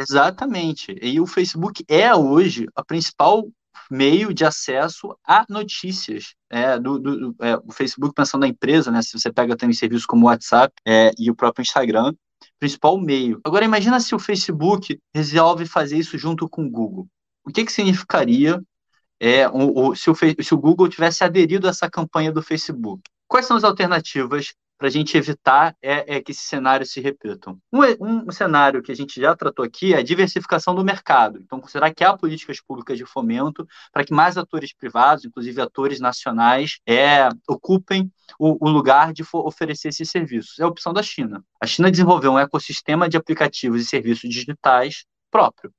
Exatamente. 0.00 0.96
E 1.00 1.20
o 1.20 1.26
Facebook 1.26 1.84
é 1.88 2.14
hoje 2.14 2.66
a 2.74 2.84
principal 2.84 3.48
meio 3.90 4.32
de 4.32 4.44
acesso 4.44 5.16
a 5.26 5.44
notícias. 5.48 6.34
É, 6.48 6.78
do, 6.78 6.98
do 6.98 7.36
é, 7.40 7.56
o 7.56 7.72
Facebook, 7.72 8.14
pensando 8.14 8.42
na 8.42 8.48
empresa, 8.48 8.90
né, 8.90 9.02
se 9.02 9.18
você 9.18 9.32
pega 9.32 9.56
também 9.56 9.74
serviços 9.74 10.06
como 10.06 10.26
o 10.26 10.28
WhatsApp 10.28 10.72
é, 10.86 11.10
e 11.18 11.30
o 11.30 11.34
próprio 11.34 11.62
Instagram, 11.62 12.14
principal 12.58 12.98
meio. 12.98 13.40
Agora, 13.44 13.64
imagina 13.64 14.00
se 14.00 14.14
o 14.14 14.18
Facebook 14.18 14.98
resolve 15.14 15.66
fazer 15.66 15.98
isso 15.98 16.16
junto 16.16 16.48
com 16.48 16.64
o 16.64 16.70
Google. 16.70 17.08
O 17.44 17.50
que, 17.50 17.64
que 17.64 17.72
significaria 17.72 18.60
é, 19.18 19.48
o, 19.48 19.88
o, 19.90 19.96
se, 19.96 20.10
o, 20.10 20.14
se 20.14 20.54
o 20.54 20.58
Google 20.58 20.88
tivesse 20.88 21.24
aderido 21.24 21.66
a 21.66 21.70
essa 21.70 21.90
campanha 21.90 22.32
do 22.32 22.42
Facebook? 22.42 23.02
Quais 23.28 23.46
são 23.46 23.56
as 23.56 23.64
alternativas 23.64 24.54
para 24.80 24.88
a 24.88 24.90
gente 24.90 25.14
evitar 25.14 25.76
é, 25.82 26.16
é, 26.16 26.22
que 26.22 26.32
esses 26.32 26.46
cenários 26.46 26.90
se 26.90 27.02
repitam. 27.02 27.60
Um, 27.70 27.82
um, 28.00 28.32
cenário 28.32 28.82
que 28.82 28.90
a 28.90 28.96
gente 28.96 29.20
já 29.20 29.36
tratou 29.36 29.62
aqui 29.62 29.92
é 29.92 29.98
a 29.98 30.02
diversificação 30.02 30.74
do 30.74 30.82
mercado. 30.82 31.38
Então, 31.38 31.62
será 31.66 31.92
que 31.92 32.02
há 32.02 32.16
políticas 32.16 32.62
públicas 32.62 32.96
de 32.96 33.04
fomento 33.04 33.68
para 33.92 34.06
que 34.06 34.14
mais 34.14 34.38
atores 34.38 34.72
privados, 34.72 35.26
inclusive 35.26 35.60
atores 35.60 36.00
nacionais, 36.00 36.78
é, 36.88 37.28
ocupem 37.46 38.10
o, 38.38 38.66
o 38.66 38.70
lugar 38.70 39.12
de 39.12 39.22
oferecer 39.34 39.88
esses 39.88 40.08
serviços? 40.08 40.58
É 40.58 40.62
a 40.62 40.68
opção 40.68 40.94
da 40.94 41.02
China. 41.02 41.44
A 41.62 41.66
China 41.66 41.90
desenvolveu 41.90 42.32
um 42.32 42.38
ecossistema 42.38 43.06
de 43.06 43.18
aplicativos 43.18 43.82
e 43.82 43.84
serviços 43.84 44.30
digitais 44.30 45.04
próprio. 45.30 45.70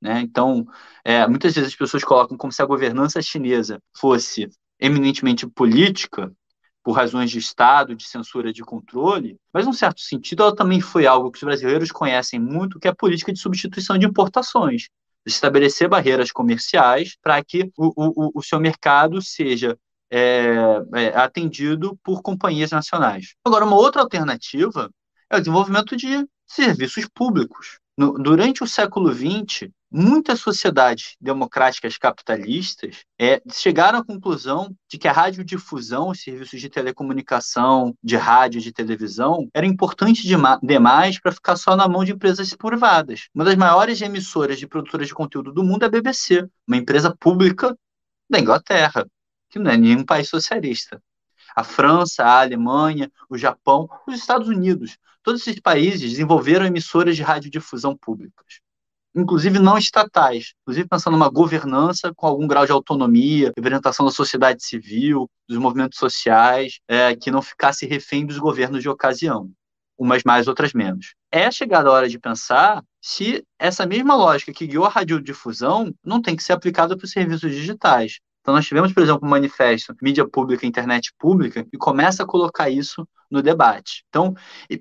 Né? 0.00 0.20
Então, 0.20 0.66
é, 1.04 1.28
muitas 1.28 1.54
vezes 1.54 1.70
as 1.70 1.76
pessoas 1.76 2.02
colocam 2.02 2.36
como 2.36 2.52
se 2.52 2.60
a 2.60 2.66
governança 2.66 3.22
chinesa 3.22 3.80
fosse 3.96 4.50
eminentemente 4.80 5.46
política, 5.46 6.32
por 6.82 6.92
razões 6.92 7.30
de 7.30 7.38
Estado, 7.38 7.94
de 7.94 8.04
censura, 8.04 8.52
de 8.52 8.62
controle, 8.62 9.36
mas, 9.52 9.66
num 9.66 9.72
certo 9.72 10.00
sentido, 10.00 10.42
ela 10.42 10.54
também 10.54 10.80
foi 10.80 11.06
algo 11.06 11.30
que 11.30 11.38
os 11.38 11.44
brasileiros 11.44 11.92
conhecem 11.92 12.40
muito, 12.40 12.78
que 12.80 12.88
é 12.88 12.90
a 12.90 12.94
política 12.94 13.32
de 13.32 13.38
substituição 13.38 13.96
de 13.96 14.06
importações. 14.06 14.88
Estabelecer 15.24 15.88
barreiras 15.88 16.32
comerciais 16.32 17.16
para 17.22 17.42
que 17.44 17.70
o, 17.76 17.92
o, 17.96 18.32
o 18.34 18.42
seu 18.42 18.58
mercado 18.58 19.22
seja 19.22 19.78
é, 20.10 20.56
é, 20.94 21.06
atendido 21.16 21.96
por 22.02 22.20
companhias 22.20 22.70
nacionais. 22.70 23.34
Agora, 23.44 23.64
uma 23.64 23.76
outra 23.76 24.02
alternativa 24.02 24.90
é 25.30 25.36
o 25.36 25.38
desenvolvimento 25.38 25.96
de 25.96 26.26
serviços 26.46 27.06
públicos. 27.14 27.78
No, 28.02 28.18
durante 28.18 28.64
o 28.64 28.66
século 28.66 29.12
XX, 29.14 29.70
muitas 29.88 30.40
sociedades 30.40 31.14
democráticas 31.20 31.96
capitalistas 31.96 33.04
é, 33.16 33.40
chegaram 33.52 34.00
à 34.00 34.04
conclusão 34.04 34.74
de 34.90 34.98
que 34.98 35.06
a 35.06 35.12
radiodifusão, 35.12 36.08
os 36.08 36.20
serviços 36.20 36.60
de 36.60 36.68
telecomunicação, 36.68 37.94
de 38.02 38.16
rádio, 38.16 38.60
de 38.60 38.72
televisão, 38.72 39.48
era 39.54 39.66
importante 39.66 40.26
demais 40.62 41.20
para 41.20 41.30
ficar 41.30 41.54
só 41.54 41.76
na 41.76 41.86
mão 41.86 42.04
de 42.04 42.12
empresas 42.12 42.52
privadas. 42.54 43.28
Uma 43.32 43.44
das 43.44 43.54
maiores 43.54 44.00
emissoras 44.00 44.58
de 44.58 44.66
produtoras 44.66 45.06
de 45.06 45.14
conteúdo 45.14 45.52
do 45.52 45.62
mundo 45.62 45.84
é 45.84 45.86
a 45.86 45.90
BBC, 45.90 46.48
uma 46.66 46.76
empresa 46.76 47.14
pública 47.14 47.76
da 48.28 48.40
Inglaterra, 48.40 49.06
que 49.48 49.60
não 49.60 49.70
é 49.70 49.76
nenhum 49.76 50.04
país 50.04 50.28
socialista. 50.28 51.00
A 51.54 51.62
França, 51.62 52.24
a 52.24 52.40
Alemanha, 52.40 53.12
o 53.28 53.38
Japão, 53.38 53.88
os 54.08 54.14
Estados 54.14 54.48
Unidos, 54.48 54.96
todos 55.22 55.40
esses 55.40 55.60
países 55.60 56.10
desenvolveram 56.10 56.66
emissoras 56.66 57.16
de 57.16 57.22
radiodifusão 57.22 57.96
públicas 57.96 58.60
inclusive 59.14 59.58
não 59.58 59.76
estatais, 59.76 60.54
inclusive 60.62 60.88
pensando 60.88 61.12
numa 61.12 61.28
governança 61.28 62.12
com 62.14 62.26
algum 62.26 62.46
grau 62.46 62.64
de 62.64 62.72
autonomia, 62.72 63.52
representação 63.56 64.06
da 64.06 64.12
sociedade 64.12 64.64
civil, 64.64 65.28
dos 65.48 65.58
movimentos 65.58 65.98
sociais, 65.98 66.80
é, 66.88 67.14
que 67.14 67.30
não 67.30 67.42
ficasse 67.42 67.86
refém 67.86 68.24
dos 68.24 68.38
governos 68.38 68.82
de 68.82 68.88
ocasião, 68.88 69.50
umas 69.98 70.22
mais, 70.24 70.48
outras 70.48 70.72
menos. 70.72 71.14
É 71.30 71.50
chegada 71.50 71.88
a 71.88 71.92
hora 71.92 72.08
de 72.08 72.18
pensar 72.18 72.82
se 73.00 73.44
essa 73.58 73.86
mesma 73.86 74.14
lógica 74.14 74.52
que 74.52 74.66
guiou 74.66 74.84
a 74.84 74.88
radiodifusão 74.88 75.92
não 76.04 76.20
tem 76.20 76.34
que 76.34 76.42
ser 76.42 76.52
aplicada 76.52 76.96
para 76.96 77.04
os 77.04 77.10
serviços 77.10 77.50
digitais. 77.50 78.18
Então, 78.42 78.54
nós 78.54 78.66
tivemos, 78.66 78.92
por 78.92 79.02
exemplo, 79.02 79.26
um 79.26 79.30
manifesto 79.30 79.94
mídia 80.02 80.28
pública, 80.28 80.66
internet 80.66 81.12
pública, 81.18 81.64
e 81.72 81.78
começa 81.78 82.24
a 82.24 82.26
colocar 82.26 82.68
isso 82.68 83.08
no 83.30 83.40
debate. 83.40 84.04
Então, 84.08 84.34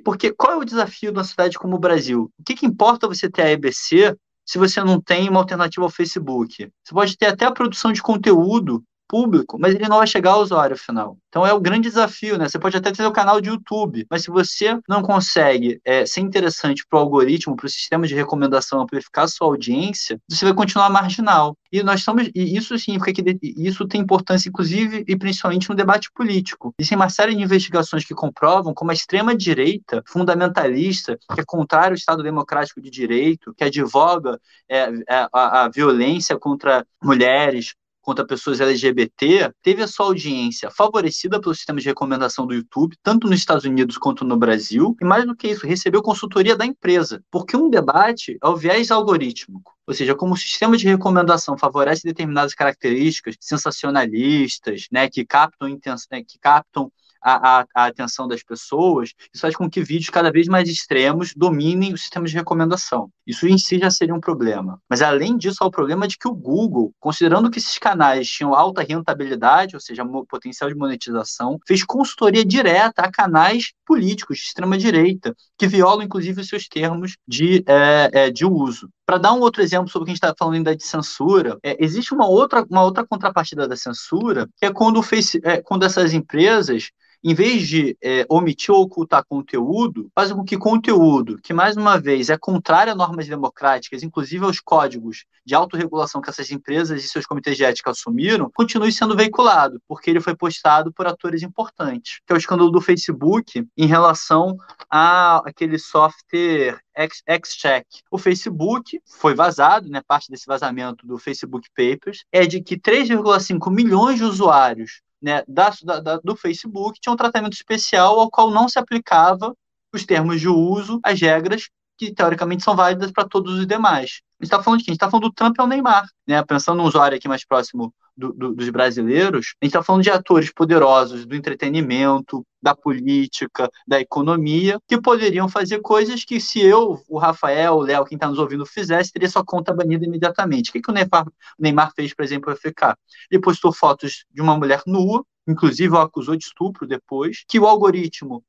porque 0.04 0.34
qual 0.34 0.54
é 0.54 0.58
o 0.58 0.66
desafio 0.66 1.12
de 1.12 1.18
uma 1.18 1.24
cidade 1.24 1.58
como 1.58 1.76
o 1.76 1.80
Brasil? 1.80 2.32
O 2.38 2.44
que, 2.44 2.56
que 2.56 2.66
importa 2.66 3.08
você 3.08 3.30
ter 3.30 3.44
a 3.44 3.52
EBC 3.52 4.16
se 4.46 4.58
você 4.58 4.84
não 4.84 5.00
tem 5.00 5.30
uma 5.30 5.40
alternativa 5.40 5.86
ao 5.86 5.92
Facebook? 5.92 6.70
Você 6.84 6.94
pode 6.94 7.16
ter 7.16 7.28
até 7.28 7.46
a 7.46 7.52
produção 7.52 7.94
de 7.94 8.02
conteúdo 8.02 8.84
público, 9.12 9.58
mas 9.60 9.76
ele 9.76 9.90
não 9.90 9.98
vai 9.98 10.08
chegar 10.08 10.32
ao 10.32 10.42
usuário 10.42 10.78
final. 10.78 11.18
Então 11.28 11.46
é 11.46 11.52
o 11.52 11.60
grande 11.60 11.90
desafio, 11.90 12.38
né? 12.38 12.48
Você 12.48 12.58
pode 12.58 12.78
até 12.78 12.94
ter 12.94 13.06
o 13.06 13.12
canal 13.12 13.42
de 13.42 13.50
YouTube, 13.50 14.08
mas 14.10 14.24
se 14.24 14.32
você 14.32 14.80
não 14.88 15.02
consegue 15.02 15.82
é, 15.84 16.06
ser 16.06 16.22
interessante 16.22 16.86
para 16.90 16.98
o 16.98 17.02
algoritmo, 17.02 17.58
para 17.58 17.66
o 17.66 17.70
sistema 17.70 18.08
de 18.08 18.16
recomendação 18.16 18.80
amplificar 18.80 19.28
sua 19.28 19.48
audiência, 19.48 20.18
você 20.30 20.46
vai 20.46 20.54
continuar 20.54 20.90
marginal. 20.90 21.58
E 21.70 21.84
nós 21.84 22.00
estamos, 22.00 22.30
e 22.34 22.56
isso 22.56 22.78
significa 22.78 23.22
que 23.22 23.38
isso 23.42 23.86
tem 23.86 24.00
importância, 24.00 24.48
inclusive 24.48 25.04
e 25.06 25.18
principalmente 25.18 25.70
no 25.70 25.76
debate 25.76 26.10
político. 26.14 26.74
Existem 26.80 26.98
uma 26.98 27.10
série 27.10 27.36
de 27.36 27.42
investigações 27.42 28.06
que 28.06 28.14
comprovam 28.14 28.74
como 28.74 28.92
a 28.92 28.94
extrema 28.94 29.36
direita 29.36 30.02
fundamentalista, 30.08 31.18
que 31.34 31.42
é 31.42 31.46
contrário 31.46 31.92
ao 31.92 31.96
Estado 31.96 32.24
democrático 32.24 32.82
de 32.82 32.90
direito, 32.90 33.54
que 33.58 33.64
advoga 33.66 34.40
é, 34.70 34.90
é 35.10 35.28
a, 35.34 35.64
a 35.64 35.70
violência 35.70 36.38
contra 36.38 36.86
mulheres, 37.04 37.74
contra 38.02 38.26
pessoas 38.26 38.60
LGBT 38.60 39.52
teve 39.62 39.84
a 39.84 39.88
sua 39.88 40.08
audiência 40.08 40.70
favorecida 40.72 41.40
pelo 41.40 41.56
sistema 41.56 41.80
de 41.80 41.86
recomendação 41.86 42.46
do 42.46 42.54
YouTube, 42.54 42.98
tanto 43.04 43.28
nos 43.28 43.40
Estados 43.40 43.64
Unidos 43.64 43.98
quanto 43.98 44.26
no 44.26 44.38
Brasil, 44.38 44.96
e 45.00 45.06
mais 45.06 45.26
do 45.26 45.36
que 45.36 45.50
isso, 45.50 45.68
recebeu 45.68 46.02
consultoria 46.02 46.56
da 46.56 46.66
empresa, 46.66 47.24
porque 47.30 47.56
um 47.56 47.70
debate 47.70 48.38
é 48.42 48.48
o 48.48 48.56
viés 48.56 48.92
algorítmico. 48.92 49.72
Ou 49.88 49.94
seja, 49.94 50.16
como 50.16 50.34
o 50.34 50.38
sistema 50.38 50.78
de 50.78 50.88
recomendação 50.88 51.58
favorece 51.58 52.04
determinadas 52.04 52.54
características 52.54 53.36
sensacionalistas, 53.40 54.88
né, 54.92 55.10
que 55.10 55.26
captam, 55.26 55.70
né, 55.70 56.24
que 56.24 56.40
captam 56.40 56.92
a, 57.22 57.60
a, 57.60 57.66
a, 57.76 57.86
atenção 57.86 58.28
das 58.28 58.42
pessoas, 58.42 59.14
isso 59.34 59.42
faz 59.42 59.56
com 59.56 59.70
que 59.70 59.84
vídeos 59.84 60.10
cada 60.10 60.32
vez 60.32 60.48
mais 60.48 60.68
extremos 60.68 61.34
dominem 61.36 61.94
o 61.94 61.98
sistema 61.98 62.26
de 62.26 62.34
recomendação. 62.34 63.12
Isso 63.26 63.48
em 63.48 63.58
si 63.58 63.78
já 63.78 63.90
seria 63.90 64.16
um 64.16 64.20
problema. 64.20 64.80
Mas 64.90 65.02
além 65.02 65.38
disso, 65.38 65.58
há 65.62 65.68
o 65.68 65.72
problema 65.72 66.08
de 66.08 66.18
que 66.18 66.28
o 66.28 66.34
Google, 66.34 66.94
considerando 67.00 67.50
que 67.50 67.60
esses 67.60 67.78
canais 67.78 68.28
tinham 68.28 68.54
alta 68.54 68.82
rentabilidade, 68.82 69.76
ou 69.76 69.80
seja, 69.80 70.04
potencial 70.30 70.70
de 70.70 70.76
monetização, 70.76 71.60
fez 71.68 71.84
consultoria 71.84 72.44
direta 72.44 73.02
a 73.02 73.12
canais 73.12 73.74
políticos 73.86 74.38
de 74.38 74.46
extrema-direita, 74.46 75.36
que 75.58 75.68
violam 75.68 76.04
inclusive 76.04 76.42
os 76.42 76.48
seus 76.48 76.68
termos 76.68 77.16
de, 77.28 77.64
é, 77.68 78.10
é, 78.14 78.32
de 78.32 78.46
uso. 78.46 78.90
Para 79.06 79.18
dar 79.18 79.34
um 79.34 79.42
outro 79.42 79.62
exemplo 79.62 79.90
sobre 79.90 80.04
o 80.04 80.06
que 80.06 80.12
a 80.12 80.16
gente 80.16 80.24
está 80.24 80.36
falando 80.38 80.56
ainda 80.56 80.76
de 80.76 80.84
censura, 80.84 81.58
é, 81.64 81.84
existe 81.84 82.14
uma 82.14 82.28
outra, 82.28 82.66
uma 82.70 82.84
outra 82.84 83.06
contrapartida 83.06 83.68
da 83.68 83.76
censura, 83.76 84.48
que 84.58 84.66
é 84.66 84.72
quando, 84.72 85.00
o 85.00 85.04
é, 85.44 85.62
quando 85.62 85.84
essas 85.84 86.14
empresas 86.14 86.90
em 87.24 87.34
vez 87.34 87.68
de 87.68 87.96
é, 88.02 88.26
omitir 88.28 88.74
ou 88.74 88.82
ocultar 88.82 89.24
conteúdo, 89.24 90.10
faz 90.16 90.32
com 90.32 90.44
que 90.44 90.58
conteúdo, 90.58 91.38
que 91.42 91.54
mais 91.54 91.78
uma 91.78 92.00
vez 92.00 92.30
é 92.30 92.38
contrário 92.38 92.92
a 92.92 92.96
normas 92.96 93.28
democráticas, 93.28 94.02
inclusive 94.02 94.44
aos 94.44 94.60
códigos 94.60 95.26
de 95.46 95.54
autorregulação 95.54 96.22
que 96.22 96.30
essas 96.30 96.52
empresas 96.52 97.04
e 97.04 97.08
seus 97.08 97.26
comitês 97.26 97.58
de 97.58 97.64
ética 97.64 97.92
assumiram, 97.92 98.50
continue 98.54 98.92
sendo 98.92 99.16
veiculado, 99.16 99.82
porque 99.88 100.10
ele 100.10 100.20
foi 100.20 100.36
postado 100.36 100.92
por 100.92 101.06
atores 101.06 101.44
importantes, 101.44 102.20
que 102.26 102.34
é 102.34 102.36
o 102.36 102.38
escândalo 102.38 102.72
do 102.72 102.82
Facebook 102.82 103.66
em 103.78 103.86
relação 103.86 104.58
a 104.90 105.38
aquele 105.48 105.78
software 105.78 106.80
X-Check. 106.96 107.86
O 108.10 108.18
Facebook 108.18 109.00
foi 109.06 109.34
vazado, 109.34 109.90
né, 109.90 110.02
parte 110.06 110.30
desse 110.30 110.46
vazamento 110.46 111.06
do 111.06 111.18
Facebook 111.18 111.68
Papers 111.76 112.26
é 112.32 112.46
de 112.46 112.62
que 112.62 112.78
3,5 112.78 113.72
milhões 113.72 114.18
de 114.18 114.24
usuários 114.24 115.02
né, 115.22 115.44
da, 115.48 115.70
da, 116.00 116.18
do 116.18 116.36
Facebook 116.36 117.00
tinha 117.00 117.14
um 117.14 117.18
tratamento 117.18 117.54
especial 117.54 118.20
ao 118.20 118.30
qual 118.30 118.50
não 118.50 118.68
se 118.68 118.80
aplicava 118.80 119.56
os 119.94 120.06
termos 120.06 120.40
de 120.40 120.48
uso, 120.48 121.00
as 121.04 121.20
regras 121.20 121.70
que 121.98 122.14
teoricamente 122.14 122.64
são 122.64 122.76
válidas 122.76 123.12
para 123.12 123.28
todos 123.28 123.60
os 123.60 123.68
demais. 123.68 124.22
A 124.40 124.44
gente 124.44 124.52
está 124.52 124.64
falando 124.64 124.80
de 124.80 124.86
quem? 124.86 124.92
A 124.92 124.94
gente 124.94 124.98
está 124.98 125.10
falando 125.10 125.30
do 125.30 125.34
Trump 125.34 125.60
ao 125.60 125.68
Neymar, 125.68 126.08
né? 126.26 126.44
Pensando 126.44 126.78
no 126.78 126.88
usuário 126.88 127.16
aqui 127.16 127.28
mais 127.28 127.46
próximo 127.46 127.94
do, 128.16 128.34
do, 128.34 128.54
dos 128.54 128.70
brasileiros, 128.70 129.54
a 129.62 129.66
gente 129.66 129.72
está 129.72 129.84
falando 129.84 130.04
de 130.04 130.10
atores 130.10 130.52
poderosos 130.52 131.26
do 131.26 131.36
entretenimento, 131.36 132.46
da 132.62 132.76
política, 132.76 133.70
da 133.88 134.00
economia, 134.00 134.80
que 134.88 135.02
poderiam 135.02 135.50
fazer 135.50 135.80
coisas 135.80 136.24
que 136.24 136.40
se 136.40 136.60
eu, 136.60 137.02
o 137.10 137.18
Rafael, 137.18 137.76
o 137.76 137.82
Léo, 137.82 138.06
quem 138.06 138.16
está 138.16 138.28
nos 138.28 138.38
ouvindo, 138.38 138.66
fizesse, 138.66 139.12
teria 139.12 139.30
sua 139.30 139.44
conta 139.44 139.74
banida 139.74 140.06
imediatamente. 140.06 140.70
O 140.70 140.74
que, 140.74 140.82
que 140.82 140.92
o, 140.92 140.94
Neymar, 140.94 141.28
o 141.28 141.32
Neymar 141.60 141.92
fez, 141.96 142.14
por 142.14 142.24
exemplo, 142.24 142.46
para 142.46 142.56
ficar? 142.56 142.98
Ele 143.30 143.42
postou 143.42 143.74
fotos 143.74 144.26
de 144.32 144.42
uma 144.42 144.56
mulher 144.58 144.84
nua, 144.86 145.26
inclusive 145.48 145.94
o 145.94 146.00
acusou 146.00 146.36
de 146.36 146.46
estupro 146.46 146.88
depois, 146.88 147.44
que 147.48 147.60
o 147.60 147.66
algoritmo 147.66 148.44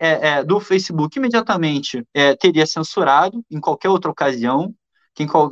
é, 0.00 0.28
é, 0.28 0.44
do 0.44 0.58
Facebook 0.58 1.18
imediatamente 1.18 2.04
é, 2.12 2.34
teria 2.34 2.66
censurado 2.66 3.44
em 3.50 3.60
qualquer 3.60 3.88
outra 3.88 4.10
ocasião. 4.10 4.74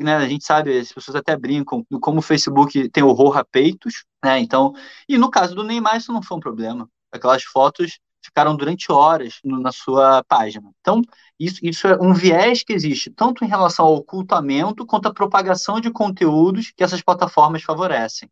Né, 0.01 0.17
a 0.17 0.29
gente 0.29 0.45
sabe, 0.45 0.79
as 0.79 0.93
pessoas 0.93 1.17
até 1.17 1.37
brincam 1.37 1.85
como 2.01 2.19
o 2.19 2.23
Facebook 2.23 2.89
tem 2.91 3.03
horror 3.03 3.37
a 3.39 3.45
peitos, 3.45 4.05
né? 4.25 4.39
Então, 4.39 4.73
e 5.09 5.19
no 5.19 5.31
caso 5.31 5.55
do 5.55 5.65
Neymar 5.65 5.97
isso 5.97 6.13
não 6.13 6.23
foi 6.23 6.37
um 6.37 6.41
problema. 6.41 6.89
Aquelas 7.13 7.43
fotos 7.45 7.99
ficaram 8.25 8.57
durante 8.57 8.91
horas 8.91 9.39
no, 9.45 9.61
na 9.61 9.73
sua 9.73 10.23
página. 10.25 10.71
Então, 10.81 11.01
isso, 11.39 11.61
isso 11.63 11.87
é 11.87 11.97
um 12.01 12.13
viés 12.13 12.63
que 12.65 12.73
existe 12.73 13.11
tanto 13.11 13.45
em 13.45 13.49
relação 13.49 13.87
ao 13.87 13.95
ocultamento 13.97 14.85
quanto 14.87 15.07
à 15.07 15.15
propagação 15.15 15.81
de 15.81 15.91
conteúdos 15.91 16.73
que 16.77 16.83
essas 16.85 17.03
plataformas 17.03 17.63
favorecem, 17.63 18.29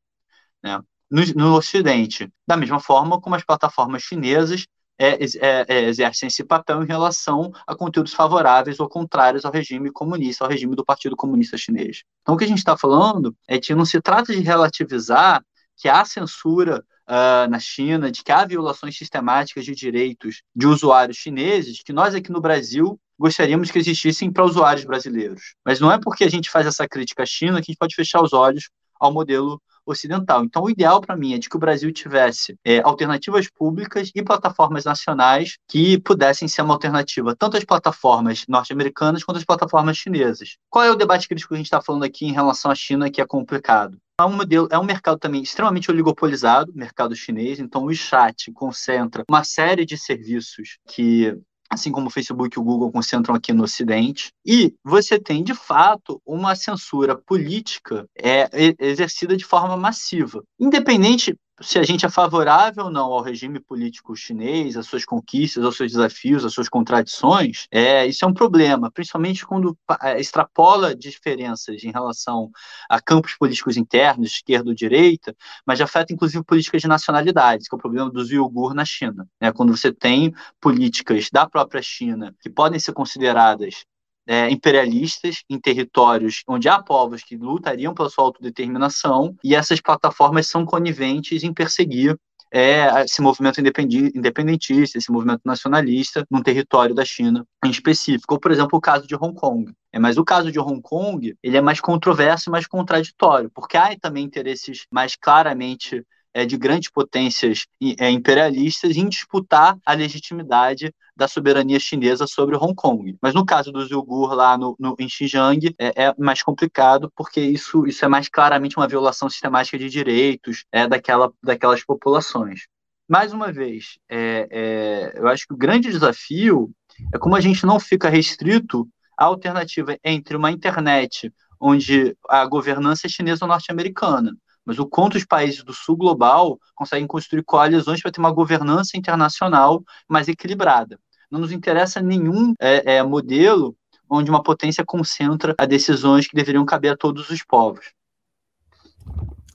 né? 0.63 0.81
no, 1.11 1.23
no 1.37 1.57
Ocidente. 1.57 2.31
Da 2.47 2.57
mesma 2.57 2.81
forma 2.81 3.21
como 3.21 3.37
as 3.37 3.45
plataformas 3.45 4.03
chinesas 4.03 4.67
é, 4.99 5.19
é, 5.25 5.65
é, 5.69 5.85
exercem 5.85 6.29
esse 6.29 6.45
papel 6.45 6.83
em 6.83 6.87
relação 6.87 7.51
a 7.67 7.75
conteúdos 7.75 8.15
favoráveis 8.15 8.79
ou 8.79 8.89
contrários 8.89 9.45
ao 9.45 9.53
regime 9.53 9.91
comunista, 9.91 10.45
ao 10.45 10.51
regime 10.51 10.77
do 10.77 10.85
Partido 10.85 11.17
Comunista 11.17 11.57
Chinês. 11.57 12.03
Então, 12.23 12.35
o 12.35 12.39
que 12.39 12.45
a 12.45 12.49
gente 12.49 12.59
está 12.59 12.77
falando 12.77 13.35
é 13.49 13.59
que 13.59 13.75
não 13.75 13.85
se 13.85 14.01
trata 14.01 14.33
de 14.33 14.41
relativizar 14.41 15.45
que 15.77 15.89
há 15.89 16.05
censura 16.05 16.85
uh, 17.09 17.51
na 17.51 17.59
China, 17.59 18.11
de 18.11 18.23
que 18.23 18.33
há 18.33 18.45
violações 18.45 18.97
sistemáticas 18.97 19.65
de 19.65 19.75
direitos 19.75 20.43
de 20.55 20.67
usuários 20.67 21.17
chineses, 21.17 21.83
que 21.83 21.93
nós 21.93 22.15
aqui 22.15 22.31
no 22.31 22.41
Brasil 22.41 22.99
gostaríamos 23.19 23.71
que 23.71 23.79
existissem 23.79 24.31
para 24.31 24.45
usuários 24.45 24.85
brasileiros. 24.85 25.55
Mas 25.65 25.81
não 25.81 25.91
é 25.91 25.99
porque 25.99 26.25
a 26.25 26.31
gente 26.31 26.51
faz 26.51 26.67
essa 26.67 26.89
crítica 26.89 27.23
à 27.23 27.27
China 27.27 27.61
que 27.61 27.71
a 27.71 27.73
gente 27.73 27.79
pode 27.79 27.95
fechar 27.95 28.23
os 28.23 28.33
olhos 28.33 28.71
ao 29.01 29.13
modelo 29.13 29.61
ocidental. 29.87 30.45
Então, 30.45 30.63
o 30.65 30.71
ideal 30.71 31.01
para 31.01 31.17
mim 31.17 31.35
é 31.35 31.39
de 31.39 31.49
que 31.49 31.57
o 31.57 31.61
Brasil 31.61 31.93
tivesse 31.93 32.57
é, 32.65 32.81
alternativas 32.81 33.49
públicas 33.49 34.11
e 34.15 34.23
plataformas 34.23 34.85
nacionais 34.85 35.57
que 35.69 35.99
pudessem 36.01 36.49
ser 36.49 36.63
uma 36.63 36.75
alternativa 36.75 37.35
tanto 37.37 37.57
às 37.57 37.65
plataformas 37.65 38.45
norte-americanas 38.49 39.23
quanto 39.25 39.39
às 39.39 39.45
plataformas 39.45 39.97
chinesas. 39.97 40.57
Qual 40.71 40.85
é 40.85 40.91
o 40.91 40.97
debate 40.97 41.29
crítico 41.29 41.49
que 41.49 41.55
a 41.55 41.59
gente 41.59 41.67
está 41.67 41.81
falando 41.81 42.05
aqui 42.05 42.27
em 42.27 42.33
relação 42.33 42.71
à 42.71 42.75
China, 42.75 43.11
que 43.11 43.21
é 43.21 43.27
complicado? 43.27 43.99
É 44.21 44.25
um 44.25 44.33
modelo, 44.33 44.69
é 44.71 44.79
um 44.79 44.85
mercado 44.85 45.19
também 45.19 45.43
extremamente 45.43 45.91
oligopolizado, 45.91 46.73
mercado 46.73 47.17
chinês, 47.17 47.59
então 47.59 47.85
o 47.85 47.93
chat 47.93 48.53
concentra 48.53 49.25
uma 49.29 49.43
série 49.43 49.85
de 49.85 49.99
serviços 49.99 50.79
que 50.87 51.37
assim 51.71 51.91
como 51.91 52.07
o 52.07 52.11
Facebook 52.11 52.57
e 52.57 52.61
o 52.61 52.65
Google 52.65 52.93
concentram 52.93 53.35
aqui 53.35 53.53
no 53.53 53.65
Ocidente. 53.65 54.31
E 54.45 54.75
você 54.85 55.19
tem, 55.19 55.43
de 55.43 55.55
fato, 55.55 56.21
uma 56.25 56.55
censura 56.55 57.17
política 57.17 58.07
é, 58.17 58.49
exercida 58.79 59.37
de 59.37 59.45
forma 59.45 59.77
massiva. 59.77 60.43
Independente, 60.59 61.35
se 61.65 61.79
a 61.79 61.83
gente 61.83 62.05
é 62.05 62.09
favorável 62.11 62.85
ou 62.85 62.91
não 62.91 63.13
ao 63.13 63.23
regime 63.23 63.59
político 63.59 64.15
chinês, 64.15 64.77
às 64.77 64.87
suas 64.87 65.05
conquistas, 65.05 65.65
aos 65.65 65.77
seus 65.77 65.93
desafios, 65.93 66.45
às 66.45 66.53
suas 66.53 66.69
contradições, 66.69 67.67
é, 67.71 68.07
isso 68.07 68.25
é 68.25 68.29
um 68.29 68.35
problema, 68.35 68.91
principalmente 68.91 69.47
quando 69.47 69.77
é, 70.03 70.21
extrapola 70.21 70.95
diferenças 70.95 71.83
em 71.83 71.91
relação 71.91 72.51
a 72.89 73.01
campos 73.01 73.35
políticos 73.35 73.77
internos, 73.77 74.33
esquerda 74.33 74.69
ou 74.69 74.75
direita, 74.75 75.35
mas 75.67 75.81
afeta 75.81 76.13
inclusive 76.13 76.45
políticas 76.45 76.83
de 76.83 76.89
nacionalidades, 76.89 77.67
que 77.67 77.75
é 77.75 77.79
o 77.79 77.81
problema 77.81 78.11
dos 78.11 78.31
Uyghur 78.31 78.75
na 78.75 78.85
China. 78.85 79.27
Né? 79.41 79.51
Quando 79.53 79.77
você 79.77 79.93
tem 79.93 80.35
políticas 80.61 81.29
da 81.33 81.49
própria 81.49 81.83
China 81.83 82.35
que 82.41 82.51
podem 82.51 82.79
ser 82.79 82.93
consideradas 82.93 83.85
é, 84.27 84.51
imperialistas 84.51 85.43
em 85.49 85.59
territórios 85.59 86.43
onde 86.49 86.69
há 86.69 86.83
povos 86.83 87.23
que 87.23 87.37
lutariam 87.37 87.95
pela 87.95 88.09
sua 88.09 88.25
autodeterminação, 88.25 89.37
e 89.43 89.55
essas 89.55 89.81
plataformas 89.81 90.47
são 90.47 90.65
coniventes 90.65 91.43
em 91.43 91.53
perseguir 91.53 92.17
é, 92.53 93.03
esse 93.05 93.21
movimento 93.21 93.61
independentista, 93.61 94.97
esse 94.97 95.11
movimento 95.11 95.41
nacionalista 95.45 96.25
num 96.31 96.41
território 96.41 96.95
da 96.95 97.05
China 97.05 97.45
em 97.65 97.71
específico, 97.71 98.35
ou 98.35 98.41
por 98.41 98.53
exemplo 98.53 98.79
o 98.79 98.81
caso 98.81 99.09
de 99.09 99.17
Hong 99.17 99.35
Kong. 99.35 99.73
É, 99.93 99.99
mas 99.99 100.17
o 100.17 100.25
caso 100.25 100.53
de 100.53 100.61
Hong 100.61 100.81
Kong 100.81 101.37
ele 101.43 101.57
é 101.57 101.61
mais 101.61 101.81
controverso 101.81 102.49
e 102.49 102.53
mais 102.53 102.67
contraditório, 102.67 103.51
porque 103.53 103.77
há 103.77 103.99
também 103.99 104.25
interesses 104.25 104.87
mais 104.89 105.17
claramente 105.17 106.05
é, 106.35 106.45
de 106.45 106.57
grandes 106.57 106.91
potências 106.91 107.67
é, 107.99 108.11
imperialistas 108.11 108.97
em 108.97 109.09
disputar 109.09 109.79
a 109.87 109.95
legitimidade 109.95 110.93
da 111.17 111.29
soberania 111.29 111.79
chinesa 111.79 112.27
sobre 112.27 112.57
Hong 112.57 112.75
Kong. 112.75 113.17
Mas 113.23 113.33
no 113.33 113.47
caso 113.47 113.71
dos 113.71 113.91
Uyghur 113.91 114.35
lá 114.35 114.59
no, 114.59 114.75
no, 114.79 114.97
em 114.99 115.09
Xinjiang 115.09 115.75
é, 115.79 116.07
é, 116.07 116.15
mais 116.19 116.43
complicado 116.43 117.11
porque 117.15 117.41
isso, 117.41 117.87
isso 117.87 118.05
é 118.05 118.09
mais 118.09 118.29
claramente 118.29 118.77
uma 118.77 118.89
violação 118.89 119.31
sistemática 119.31 119.79
de 119.79 119.89
direitos 119.89 120.65
é, 120.73 120.89
daquela, 120.89 121.33
daquelas 121.43 121.85
populações. 121.85 122.63
Mais 123.09 123.33
uma 123.33 123.53
vez, 123.53 123.99
é, 124.09 124.49
é, 124.51 125.13
eu 125.17 125.29
acho 125.29 125.47
que 125.47 125.55
o 125.55 125.59
grande 125.59 125.91
desafio 125.91 126.71
é 127.13 127.19
como 127.19 127.37
a 127.37 127.41
gente 127.41 127.65
não 127.65 127.79
fica 127.79 128.09
restrito 128.09 128.89
à 129.17 129.27
alternativa 129.27 129.97
entre 130.03 130.37
uma 130.37 130.51
internet 130.51 131.33
onde 131.61 132.17
a 132.29 132.45
governança 132.47 133.07
é 133.07 133.11
chinesa 133.11 133.45
ou 133.45 133.49
norte-americana 133.49 134.35
mas 134.65 134.79
o 134.79 134.87
quanto 134.87 135.17
os 135.17 135.25
países 135.25 135.63
do 135.63 135.73
sul 135.73 135.97
global 135.97 136.59
conseguem 136.75 137.07
construir 137.07 137.43
coalizões 137.43 138.01
para 138.01 138.11
ter 138.11 138.21
uma 138.21 138.33
governança 138.33 138.97
internacional 138.97 139.83
mais 140.09 140.29
equilibrada. 140.29 140.99
Não 141.31 141.41
nos 141.41 141.53
interessa 141.53 142.01
nenhum 142.01 142.55
é, 142.61 142.97
é, 142.97 143.03
modelo 143.03 143.77
onde 144.09 144.31
uma 144.31 144.43
potência 144.43 144.85
concentra 144.85 145.55
as 145.59 145.69
decisões 145.69 146.27
que 146.27 146.37
deveriam 146.37 146.65
caber 146.65 146.93
a 146.93 146.97
todos 146.97 147.31
os 147.31 147.43
povos. 147.43 147.93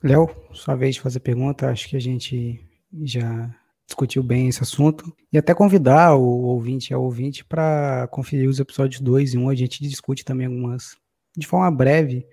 Léo, 0.02 0.28
sua 0.52 0.74
vez 0.74 0.96
de 0.96 1.00
fazer 1.00 1.20
pergunta, 1.20 1.70
acho 1.70 1.88
que 1.88 1.96
a 1.96 2.00
gente 2.00 2.60
já 3.02 3.50
discutiu 3.86 4.22
bem 4.22 4.48
esse 4.48 4.62
assunto. 4.62 5.12
E 5.32 5.38
até 5.38 5.54
convidar 5.54 6.14
o 6.14 6.22
ouvinte 6.22 6.90
e 6.90 6.94
a 6.94 6.98
ouvinte 6.98 7.44
para 7.44 8.08
conferir 8.10 8.48
os 8.48 8.60
episódios 8.60 9.00
2 9.00 9.34
e 9.34 9.38
1. 9.38 9.42
Um, 9.42 9.48
a 9.48 9.54
gente 9.54 9.82
discute 9.82 10.24
também 10.24 10.46
algumas, 10.46 10.96
de 11.36 11.46
forma 11.46 11.70
breve, 11.70 12.26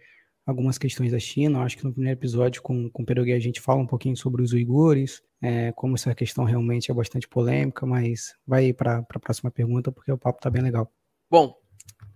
algumas 0.47 0.77
questões 0.77 1.11
da 1.11 1.19
China. 1.19 1.59
Eu 1.59 1.63
acho 1.63 1.77
que 1.77 1.83
no 1.83 1.91
primeiro 1.91 2.17
episódio 2.17 2.61
com, 2.61 2.89
com 2.89 3.03
o 3.03 3.05
Peroguê 3.05 3.33
a 3.33 3.39
gente 3.39 3.59
fala 3.59 3.81
um 3.81 3.85
pouquinho 3.85 4.15
sobre 4.15 4.41
os 4.41 4.53
uigures, 4.53 5.21
é, 5.41 5.73
como 5.73 5.95
essa 5.95 6.15
questão 6.15 6.45
realmente 6.45 6.89
é 6.89 6.93
bastante 6.93 7.27
polêmica, 7.27 7.85
mas 7.85 8.33
vai 8.47 8.71
para 8.71 8.99
a 8.99 9.19
próxima 9.19 9.51
pergunta 9.51 9.91
porque 9.91 10.11
o 10.11 10.17
papo 10.17 10.39
está 10.39 10.49
bem 10.49 10.63
legal. 10.63 10.89
Bom, 11.29 11.53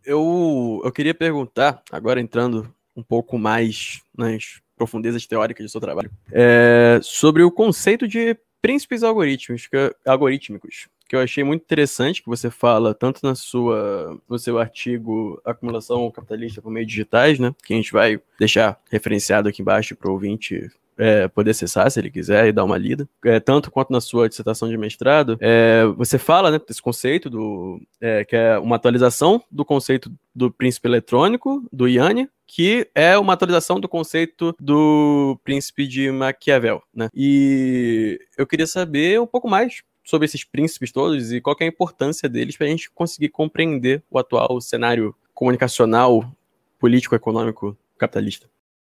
eu, 0.05 0.81
eu 0.83 0.91
queria 0.91 1.13
perguntar, 1.13 1.83
agora 1.91 2.21
entrando 2.21 2.73
um 2.95 3.03
pouco 3.03 3.37
mais 3.37 4.01
nas 4.17 4.61
profundezas 4.75 5.27
teóricas 5.27 5.65
do 5.65 5.69
seu 5.69 5.81
trabalho, 5.81 6.09
é, 6.31 6.99
sobre 7.03 7.43
o 7.43 7.51
conceito 7.51 8.07
de 8.07 8.35
príncipes 8.61 9.03
algorítmicos, 9.03 9.69
algorítmicos 10.05 10.87
que 11.11 11.15
eu 11.17 11.19
achei 11.19 11.43
muito 11.43 11.63
interessante 11.63 12.23
que 12.23 12.29
você 12.29 12.49
fala 12.49 12.93
tanto 12.93 13.19
na 13.21 13.35
sua 13.35 14.17
no 14.29 14.39
seu 14.39 14.57
artigo 14.57 15.41
Acumulação 15.43 16.09
Capitalista 16.09 16.61
por 16.61 16.71
Meios 16.71 16.87
Digitais, 16.87 17.37
né? 17.37 17.53
Que 17.65 17.73
a 17.73 17.75
gente 17.75 17.91
vai 17.91 18.17
deixar 18.39 18.79
referenciado 18.89 19.49
aqui 19.49 19.61
embaixo 19.61 19.93
para 19.93 20.09
o 20.09 20.13
ouvinte 20.13 20.71
é, 20.97 21.27
poder 21.27 21.51
acessar 21.51 21.91
se 21.91 21.99
ele 21.99 22.09
quiser 22.09 22.47
e 22.47 22.53
dar 22.53 22.63
uma 22.63 22.77
lida. 22.77 23.09
É, 23.25 23.41
tanto 23.41 23.69
quanto 23.69 23.91
na 23.91 23.99
sua 23.99 24.29
dissertação 24.29 24.69
de 24.69 24.77
mestrado, 24.77 25.37
é, 25.41 25.83
você 25.97 26.17
fala 26.17 26.49
né, 26.49 26.61
desse 26.65 26.81
conceito 26.81 27.29
do 27.29 27.81
é, 27.99 28.23
que 28.23 28.37
é 28.37 28.57
uma 28.57 28.77
atualização 28.77 29.43
do 29.51 29.65
conceito 29.65 30.09
do 30.33 30.49
príncipe 30.49 30.87
eletrônico, 30.87 31.61
do 31.73 31.89
Yanni, 31.89 32.29
que 32.47 32.87
é 32.95 33.17
uma 33.17 33.33
atualização 33.33 33.81
do 33.81 33.89
conceito 33.89 34.55
do 34.57 35.37
príncipe 35.43 35.85
de 35.85 36.09
Maquiavel, 36.09 36.81
né? 36.95 37.09
E 37.13 38.17
eu 38.37 38.47
queria 38.47 38.67
saber 38.67 39.19
um 39.19 39.27
pouco 39.27 39.49
mais 39.49 39.81
sobre 40.03 40.25
esses 40.25 40.43
príncipes 40.43 40.91
todos 40.91 41.31
e 41.31 41.41
qual 41.41 41.55
é 41.59 41.63
a 41.63 41.67
importância 41.67 42.27
deles 42.27 42.57
para 42.57 42.67
a 42.67 42.69
gente 42.69 42.89
conseguir 42.91 43.29
compreender 43.29 44.03
o 44.09 44.17
atual 44.17 44.59
cenário 44.59 45.15
comunicacional, 45.33 46.31
político, 46.79 47.15
econômico, 47.15 47.77
capitalista. 47.97 48.49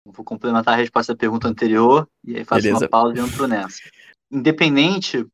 Vou 0.06 0.26
complementar 0.26 0.74
a 0.74 0.78
resposta 0.78 1.14
à 1.14 1.16
pergunta 1.16 1.48
anterior 1.48 2.08
e 2.24 2.38
aí 2.38 2.44
faço 2.44 2.64
Beleza. 2.64 2.86
uma 2.86 2.90
pausa 2.90 3.18
e 3.18 3.20
entro 3.20 3.48
nessa. 3.48 3.80
Independente 4.32 5.26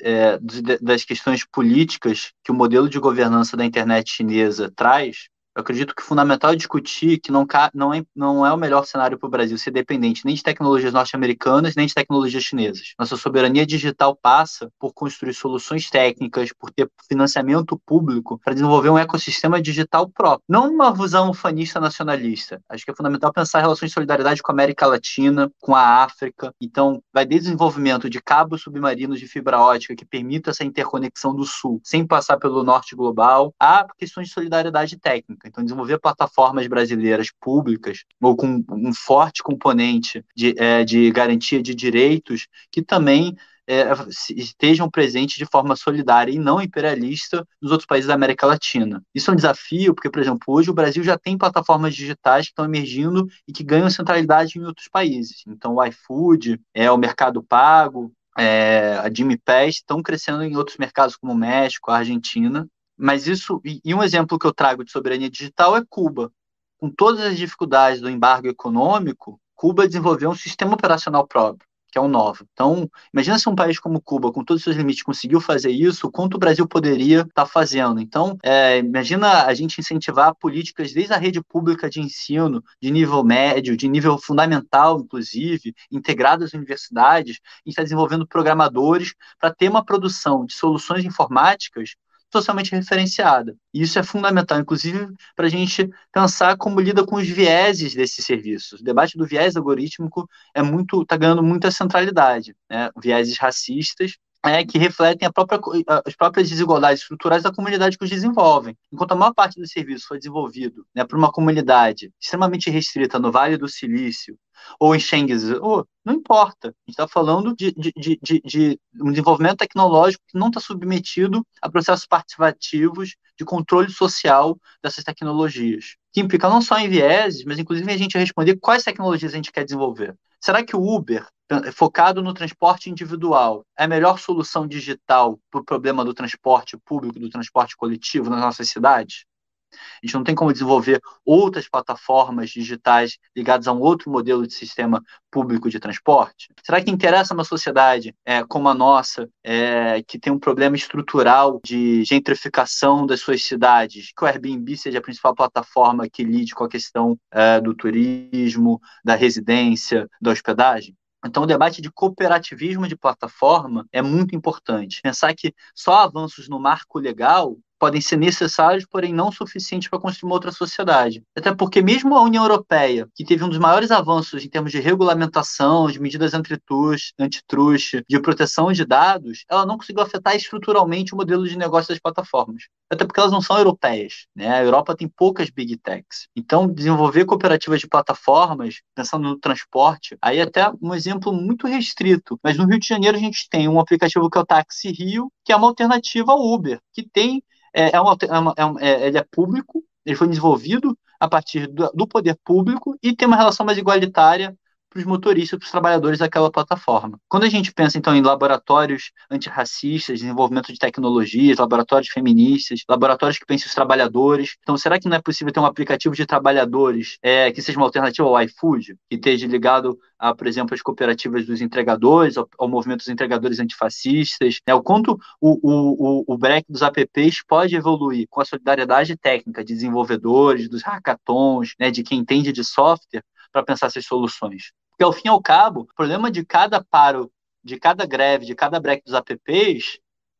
é, 0.00 0.38
das 0.80 1.04
questões 1.04 1.44
políticas 1.44 2.32
que 2.44 2.52
o 2.52 2.54
modelo 2.54 2.88
de 2.88 2.98
governança 2.98 3.56
da 3.56 3.64
internet 3.64 4.10
chinesa 4.10 4.70
traz, 4.74 5.28
eu 5.56 5.62
acredito 5.62 5.94
que 5.94 6.02
o 6.02 6.04
fundamental 6.04 6.52
é 6.52 6.56
discutir 6.56 7.18
que 7.18 7.32
não, 7.32 7.46
não, 7.72 7.94
é, 7.94 8.04
não 8.14 8.44
é 8.44 8.52
o 8.52 8.58
melhor 8.58 8.84
cenário 8.84 9.18
para 9.18 9.26
o 9.26 9.30
Brasil 9.30 9.56
ser 9.56 9.70
dependente 9.70 10.22
nem 10.26 10.34
de 10.34 10.42
tecnologias 10.42 10.92
norte-americanas, 10.92 11.74
nem 11.74 11.86
de 11.86 11.94
tecnologias 11.94 12.42
chinesas. 12.42 12.92
Nossa 12.98 13.16
soberania 13.16 13.64
digital 13.64 14.14
passa 14.14 14.70
por 14.78 14.92
construir 14.92 15.32
soluções 15.32 15.88
técnicas, 15.88 16.50
por 16.52 16.70
ter 16.70 16.90
financiamento 17.08 17.80
público 17.86 18.38
para 18.44 18.52
desenvolver 18.52 18.90
um 18.90 18.98
ecossistema 18.98 19.60
digital 19.60 20.10
próprio. 20.10 20.44
Não 20.46 20.70
uma 20.70 20.92
visão 20.92 21.30
ufanista 21.30 21.80
nacionalista. 21.80 22.60
Acho 22.68 22.84
que 22.84 22.90
é 22.90 22.94
fundamental 22.94 23.32
pensar 23.32 23.60
relações 23.60 23.90
de 23.90 23.94
solidariedade 23.94 24.42
com 24.42 24.52
a 24.52 24.54
América 24.54 24.86
Latina, 24.86 25.50
com 25.58 25.74
a 25.74 26.04
África. 26.04 26.52
Então, 26.60 27.02
vai 27.14 27.24
desde 27.24 27.46
desenvolvimento 27.46 28.10
de 28.10 28.20
cabos 28.20 28.60
submarinos 28.60 29.18
de 29.18 29.26
fibra 29.26 29.58
ótica 29.58 29.96
que 29.96 30.04
permita 30.04 30.50
essa 30.50 30.64
interconexão 30.64 31.34
do 31.34 31.44
Sul, 31.44 31.80
sem 31.82 32.06
passar 32.06 32.36
pelo 32.36 32.62
norte 32.62 32.94
global, 32.94 33.54
a 33.58 33.86
questões 33.96 34.28
de 34.28 34.34
solidariedade 34.34 34.98
técnica. 34.98 35.45
Então, 35.46 35.64
desenvolver 35.64 35.98
plataformas 35.98 36.66
brasileiras 36.66 37.28
públicas 37.40 38.04
ou 38.20 38.36
com 38.36 38.64
um 38.70 38.92
forte 38.92 39.42
componente 39.42 40.24
de, 40.34 40.54
é, 40.58 40.84
de 40.84 41.10
garantia 41.10 41.62
de 41.62 41.74
direitos 41.74 42.46
que 42.70 42.82
também 42.82 43.36
é, 43.68 43.84
estejam 44.30 44.88
presentes 44.88 45.36
de 45.36 45.44
forma 45.44 45.74
solidária 45.74 46.32
e 46.32 46.38
não 46.38 46.62
imperialista 46.62 47.46
nos 47.60 47.72
outros 47.72 47.86
países 47.86 48.06
da 48.06 48.14
América 48.14 48.46
Latina. 48.46 49.02
Isso 49.14 49.30
é 49.30 49.32
um 49.32 49.36
desafio, 49.36 49.94
porque, 49.94 50.10
por 50.10 50.22
exemplo, 50.22 50.42
hoje 50.46 50.70
o 50.70 50.74
Brasil 50.74 51.02
já 51.02 51.18
tem 51.18 51.36
plataformas 51.36 51.94
digitais 51.94 52.46
que 52.46 52.52
estão 52.52 52.64
emergindo 52.64 53.26
e 53.46 53.52
que 53.52 53.64
ganham 53.64 53.90
centralidade 53.90 54.58
em 54.58 54.64
outros 54.64 54.88
países. 54.88 55.42
Então, 55.48 55.74
o 55.74 55.84
iFood, 55.84 56.60
é, 56.72 56.90
o 56.90 56.96
Mercado 56.96 57.42
Pago, 57.42 58.12
é, 58.38 59.00
a 59.02 59.12
Jimmy 59.12 59.40
estão 59.68 60.02
crescendo 60.02 60.42
em 60.44 60.56
outros 60.56 60.76
mercados 60.76 61.16
como 61.16 61.32
o 61.32 61.36
México, 61.36 61.90
a 61.90 61.98
Argentina, 61.98 62.68
mas 62.96 63.26
isso, 63.26 63.60
e 63.64 63.94
um 63.94 64.02
exemplo 64.02 64.38
que 64.38 64.46
eu 64.46 64.54
trago 64.54 64.84
de 64.84 64.90
soberania 64.90 65.30
digital 65.30 65.76
é 65.76 65.82
Cuba. 65.88 66.32
Com 66.78 66.90
todas 66.90 67.20
as 67.20 67.36
dificuldades 67.36 68.00
do 68.00 68.10
embargo 68.10 68.48
econômico, 68.48 69.40
Cuba 69.54 69.86
desenvolveu 69.86 70.30
um 70.30 70.34
sistema 70.34 70.74
operacional 70.74 71.26
próprio, 71.26 71.66
que 71.90 71.98
é 71.98 72.00
o 72.00 72.08
Nova. 72.08 72.44
Então, 72.52 72.90
imagina 73.12 73.38
se 73.38 73.48
um 73.48 73.54
país 73.54 73.78
como 73.78 74.00
Cuba, 74.00 74.30
com 74.30 74.44
todos 74.44 74.60
os 74.60 74.64
seus 74.64 74.76
limites, 74.76 75.02
conseguiu 75.02 75.40
fazer 75.40 75.70
isso, 75.70 76.10
quanto 76.10 76.34
o 76.34 76.38
Brasil 76.38 76.68
poderia 76.68 77.20
estar 77.20 77.32
tá 77.32 77.46
fazendo. 77.46 77.98
Então, 77.98 78.36
é, 78.42 78.78
imagina 78.78 79.44
a 79.44 79.54
gente 79.54 79.80
incentivar 79.80 80.34
políticas 80.34 80.92
desde 80.92 81.14
a 81.14 81.16
rede 81.16 81.42
pública 81.42 81.88
de 81.88 82.00
ensino, 82.00 82.62
de 82.80 82.90
nível 82.90 83.24
médio, 83.24 83.76
de 83.76 83.88
nível 83.88 84.18
fundamental, 84.18 85.00
inclusive, 85.00 85.74
integradas 85.90 86.48
às 86.48 86.54
universidades, 86.54 87.40
e 87.64 87.70
está 87.70 87.82
desenvolvendo 87.82 88.26
programadores 88.26 89.14
para 89.38 89.52
ter 89.52 89.70
uma 89.70 89.84
produção 89.84 90.44
de 90.44 90.52
soluções 90.52 91.04
informáticas 91.04 91.94
socialmente 92.32 92.72
referenciada. 92.72 93.56
E 93.72 93.82
isso 93.82 93.98
é 93.98 94.02
fundamental, 94.02 94.58
inclusive, 94.58 95.08
para 95.34 95.46
a 95.46 95.48
gente 95.50 95.88
pensar 96.12 96.56
como 96.56 96.80
lida 96.80 97.04
com 97.06 97.16
os 97.16 97.26
vieses 97.28 97.94
desses 97.94 98.24
serviços. 98.24 98.80
O 98.80 98.84
debate 98.84 99.16
do 99.16 99.26
viés 99.26 99.56
algorítmico 99.56 100.28
é 100.54 100.62
muito, 100.62 101.02
está 101.02 101.16
ganhando 101.16 101.42
muita 101.42 101.70
centralidade, 101.70 102.54
né? 102.70 102.90
Vieses 103.00 103.38
racistas, 103.38 104.16
é, 104.48 104.64
que 104.64 104.78
refletem 104.78 105.30
própria, 105.32 105.60
as 106.04 106.14
próprias 106.14 106.48
desigualdades 106.48 107.02
estruturais 107.02 107.42
da 107.42 107.52
comunidade 107.52 107.96
que 107.98 108.04
os 108.04 108.10
desenvolvem. 108.10 108.76
Enquanto 108.92 109.12
a 109.12 109.16
maior 109.16 109.34
parte 109.34 109.60
do 109.60 109.66
serviço 109.66 110.06
foi 110.08 110.18
desenvolvido 110.18 110.86
né, 110.94 111.04
por 111.04 111.18
uma 111.18 111.30
comunidade 111.30 112.12
extremamente 112.20 112.70
restrita 112.70 113.18
no 113.18 113.32
Vale 113.32 113.56
do 113.56 113.68
Silício, 113.68 114.38
ou 114.80 114.94
em 114.94 115.00
Shenzhen, 115.00 115.58
não 116.04 116.14
importa. 116.14 116.68
A 116.68 116.70
gente 116.70 116.90
está 116.90 117.08
falando 117.08 117.54
de, 117.54 117.72
de, 117.72 118.18
de, 118.22 118.40
de, 118.44 118.80
um 119.00 119.10
desenvolvimento 119.10 119.58
tecnológico 119.58 120.24
que 120.26 120.38
não 120.38 120.48
está 120.48 120.60
submetido 120.60 121.46
a 121.60 121.70
processos 121.70 122.06
participativos 122.06 123.16
de 123.38 123.44
controle 123.44 123.90
social 123.90 124.58
dessas 124.82 125.04
tecnologias, 125.04 125.96
que 126.12 126.20
implica 126.20 126.48
não 126.48 126.62
só 126.62 126.78
em 126.78 126.88
vieses, 126.88 127.44
mas 127.44 127.58
inclusive 127.58 127.92
a 127.92 127.96
gente 127.96 128.16
responder 128.16 128.56
quais 128.56 128.82
tecnologias 128.82 129.32
a 129.32 129.36
gente 129.36 129.52
quer 129.52 129.64
desenvolver. 129.64 130.16
Será 130.40 130.64
que 130.64 130.76
o 130.76 130.82
Uber 130.82 131.26
focado 131.72 132.22
no 132.22 132.34
transporte 132.34 132.90
individual, 132.90 133.64
é 133.78 133.84
a 133.84 133.88
melhor 133.88 134.18
solução 134.18 134.66
digital 134.66 135.38
para 135.50 135.60
o 135.60 135.64
problema 135.64 136.04
do 136.04 136.14
transporte 136.14 136.76
público, 136.76 137.18
do 137.18 137.30
transporte 137.30 137.76
coletivo 137.76 138.30
nas 138.30 138.40
nossas 138.40 138.68
cidades? 138.68 139.24
A 139.72 140.06
gente 140.06 140.14
não 140.14 140.24
tem 140.24 140.34
como 140.34 140.52
desenvolver 140.52 141.00
outras 141.24 141.68
plataformas 141.68 142.50
digitais 142.50 143.18
ligadas 143.34 143.66
a 143.66 143.72
um 143.72 143.80
outro 143.80 144.10
modelo 144.10 144.46
de 144.46 144.54
sistema 144.54 145.02
público 145.30 145.68
de 145.68 145.78
transporte? 145.78 146.48
Será 146.64 146.82
que 146.82 146.90
interessa 146.90 147.34
uma 147.34 147.44
sociedade 147.44 148.14
é, 148.24 148.44
como 148.44 148.68
a 148.68 148.74
nossa, 148.74 149.28
é, 149.44 150.02
que 150.06 150.18
tem 150.18 150.32
um 150.32 150.38
problema 150.38 150.76
estrutural 150.76 151.60
de 151.64 152.04
gentrificação 152.04 153.06
das 153.06 153.20
suas 153.20 153.42
cidades, 153.44 154.12
que 154.16 154.24
o 154.24 154.26
Airbnb 154.26 154.76
seja 154.76 154.98
a 154.98 155.02
principal 155.02 155.34
plataforma 155.34 156.08
que 156.08 156.24
lide 156.24 156.54
com 156.54 156.64
a 156.64 156.68
questão 156.68 157.18
é, 157.30 157.60
do 157.60 157.74
turismo, 157.74 158.80
da 159.04 159.14
residência, 159.14 160.08
da 160.20 160.30
hospedagem? 160.30 160.94
Então, 161.26 161.42
o 161.42 161.46
debate 161.46 161.82
de 161.82 161.90
cooperativismo 161.90 162.86
de 162.88 162.96
plataforma 162.96 163.86
é 163.92 164.00
muito 164.00 164.34
importante. 164.34 165.00
Pensar 165.02 165.34
que 165.34 165.54
só 165.74 165.94
avanços 165.94 166.48
no 166.48 166.58
marco 166.58 166.98
legal 166.98 167.56
podem 167.78 168.00
ser 168.00 168.16
necessários, 168.16 168.86
porém 168.86 169.12
não 169.12 169.30
suficientes 169.30 169.88
para 169.88 169.98
construir 169.98 170.28
uma 170.28 170.34
outra 170.34 170.52
sociedade. 170.52 171.22
Até 171.36 171.54
porque 171.54 171.82
mesmo 171.82 172.16
a 172.16 172.22
União 172.22 172.44
Europeia, 172.44 173.08
que 173.14 173.24
teve 173.24 173.44
um 173.44 173.48
dos 173.48 173.58
maiores 173.58 173.90
avanços 173.90 174.44
em 174.44 174.48
termos 174.48 174.72
de 174.72 174.80
regulamentação, 174.80 175.90
de 175.90 176.00
medidas 176.00 176.32
antitruste, 176.34 178.04
de 178.08 178.20
proteção 178.20 178.72
de 178.72 178.84
dados, 178.84 179.44
ela 179.48 179.66
não 179.66 179.76
conseguiu 179.76 180.02
afetar 180.02 180.34
estruturalmente 180.34 181.14
o 181.14 181.16
modelo 181.16 181.46
de 181.46 181.56
negócio 181.56 181.88
das 181.88 181.98
plataformas. 181.98 182.64
Até 182.90 183.04
porque 183.04 183.18
elas 183.18 183.32
não 183.32 183.42
são 183.42 183.58
europeias. 183.58 184.26
Né? 184.34 184.48
A 184.48 184.62
Europa 184.62 184.96
tem 184.96 185.08
poucas 185.08 185.50
big 185.50 185.76
techs. 185.78 186.28
Então, 186.36 186.72
desenvolver 186.72 187.24
cooperativas 187.24 187.80
de 187.80 187.88
plataformas, 187.88 188.80
pensando 188.94 189.28
no 189.28 189.38
transporte, 189.38 190.16
aí 190.22 190.40
até 190.40 190.70
um 190.80 190.94
exemplo 190.94 191.32
muito 191.32 191.66
restrito. 191.66 192.38
Mas 192.42 192.56
no 192.56 192.66
Rio 192.66 192.78
de 192.78 192.86
Janeiro 192.86 193.16
a 193.16 193.20
gente 193.20 193.48
tem 193.50 193.68
um 193.68 193.80
aplicativo 193.80 194.30
que 194.30 194.38
é 194.38 194.40
o 194.40 194.46
Taxi 194.46 194.90
Rio, 194.92 195.30
que 195.44 195.52
é 195.52 195.56
uma 195.56 195.66
alternativa 195.66 196.32
ao 196.32 196.40
Uber, 196.40 196.80
que 196.92 197.02
tem 197.08 197.42
é, 197.76 197.94
é, 197.94 198.00
uma, 198.00 198.16
é, 198.20 198.38
uma, 198.38 198.54
é, 198.56 198.64
um, 198.64 198.78
é, 198.80 199.06
ele 199.06 199.18
é 199.18 199.22
público, 199.30 199.84
ele 200.04 200.16
foi 200.16 200.28
desenvolvido 200.28 200.98
a 201.20 201.28
partir 201.28 201.66
do, 201.66 201.90
do 201.92 202.08
poder 202.08 202.36
público 202.42 202.96
e 203.02 203.14
tem 203.14 203.28
uma 203.28 203.36
relação 203.36 203.66
mais 203.66 203.76
igualitária 203.76 204.56
para 204.96 205.00
os 205.00 205.04
motoristas, 205.04 205.58
para 205.58 205.66
os 205.66 205.70
trabalhadores 205.70 206.18
daquela 206.18 206.50
plataforma. 206.50 207.20
Quando 207.28 207.44
a 207.44 207.48
gente 207.48 207.72
pensa, 207.72 207.98
então, 207.98 208.16
em 208.16 208.22
laboratórios 208.22 209.12
antirracistas, 209.30 210.20
desenvolvimento 210.20 210.72
de 210.72 210.78
tecnologias, 210.78 211.58
laboratórios 211.58 212.08
feministas, 212.08 212.80
laboratórios 212.88 213.38
que 213.38 213.44
pensam 213.44 213.66
os 213.66 213.74
trabalhadores, 213.74 214.56
então, 214.62 214.76
será 214.76 214.98
que 214.98 215.08
não 215.08 215.16
é 215.16 215.20
possível 215.20 215.52
ter 215.52 215.60
um 215.60 215.66
aplicativo 215.66 216.14
de 216.14 216.24
trabalhadores 216.24 217.18
é, 217.22 217.52
que 217.52 217.60
seja 217.60 217.78
uma 217.78 217.86
alternativa 217.86 218.26
ao 218.26 218.40
iFood, 218.42 218.96
que 219.10 219.16
esteja 219.16 219.46
ligado 219.46 219.98
a, 220.18 220.34
por 220.34 220.46
exemplo, 220.46 220.74
as 220.74 220.80
cooperativas 220.80 221.44
dos 221.44 221.60
entregadores, 221.60 222.38
ao, 222.38 222.48
ao 222.58 222.68
movimento 222.68 223.00
dos 223.00 223.08
entregadores 223.08 223.60
antifascistas, 223.60 224.60
né? 224.66 224.74
o 224.74 224.82
quanto 224.82 225.18
o, 225.40 225.58
o, 225.62 226.22
o, 226.30 226.34
o 226.34 226.38
break 226.38 226.64
dos 226.70 226.80
apps 226.80 227.42
pode 227.46 227.76
evoluir 227.76 228.26
com 228.30 228.40
a 228.40 228.44
solidariedade 228.44 229.14
técnica 229.16 229.62
de 229.62 229.74
desenvolvedores, 229.74 230.70
dos 230.70 230.82
hackathons, 230.82 231.74
né, 231.78 231.90
de 231.90 232.02
quem 232.02 232.20
entende 232.20 232.50
de 232.50 232.64
software, 232.64 233.22
para 233.52 233.64
pensar 233.64 233.86
essas 233.86 234.04
soluções. 234.04 234.72
Porque, 234.96 235.04
ao 235.04 235.12
fim 235.12 235.26
e 235.26 235.28
ao 235.28 235.42
cabo, 235.42 235.80
o 235.82 235.94
problema 235.94 236.30
de 236.30 236.42
cada 236.42 236.82
paro, 236.82 237.30
de 237.62 237.78
cada 237.78 238.06
greve, 238.06 238.46
de 238.46 238.54
cada 238.54 238.80
break 238.80 239.04
dos 239.04 239.12
apps, 239.12 239.98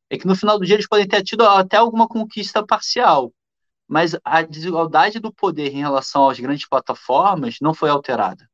é 0.09 0.17
que 0.17 0.27
no 0.27 0.35
final 0.35 0.59
do 0.59 0.65
dia 0.65 0.77
eles 0.77 0.89
podem 0.89 1.07
ter 1.07 1.23
tido 1.23 1.45
até 1.45 1.77
alguma 1.77 2.09
conquista 2.09 2.65
parcial. 2.65 3.31
Mas 3.87 4.17
a 4.25 4.41
desigualdade 4.41 5.21
do 5.21 5.31
poder 5.31 5.69
em 5.75 5.81
relação 5.81 6.31
às 6.31 6.41
grandes 6.41 6.67
plataformas 6.67 7.57
não 7.61 7.75
foi 7.75 7.91
alterada. 7.91 8.49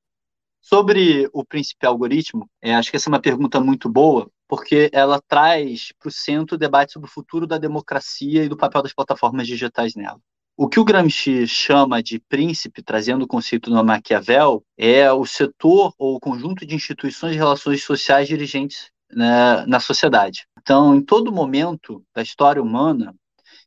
Sobre 0.61 1.31
o 1.33 1.45
príncipe 1.45 1.87
algoritmo, 1.87 2.51
é, 2.61 2.75
acho 2.75 2.91
que 2.91 2.97
essa 2.97 3.09
é 3.09 3.13
uma 3.13 3.21
pergunta 3.21 3.61
muito 3.61 3.89
boa, 3.89 4.29
porque 4.49 4.91
ela 4.93 5.21
traz 5.21 5.93
para 6.01 6.09
o 6.09 6.13
centro 6.13 6.57
o 6.57 6.59
debate 6.59 6.93
sobre 6.93 7.09
o 7.09 7.13
futuro 7.13 7.47
da 7.47 7.59
democracia 7.59 8.45
e 8.45 8.49
do 8.49 8.57
papel 8.57 8.83
das 8.83 8.93
plataformas 8.93 9.47
digitais 9.47 9.95
nela. 9.95 10.21
O 10.57 10.69
que 10.69 10.79
o 10.79 10.85
Gramsci 10.85 11.47
chama 11.47 12.03
de 12.03 12.19
príncipe, 12.19 12.83
trazendo 12.83 13.25
o 13.25 13.29
conceito 13.29 13.71
do 13.71 13.85
Maquiavel, 13.85 14.63
é 14.77 15.11
o 15.11 15.25
setor 15.25 15.95
ou 15.99 16.17
o 16.17 16.21
conjunto 16.21 16.67
de 16.67 16.75
instituições 16.75 17.35
e 17.35 17.39
relações 17.39 17.83
sociais 17.83 18.29
dirigentes 18.29 18.91
né, 19.11 19.65
na 19.67 19.81
sociedade. 19.81 20.47
Então, 20.61 20.95
em 20.95 21.03
todo 21.03 21.33
momento 21.33 22.05
da 22.15 22.23
história 22.23 22.63
humana, 22.63 23.15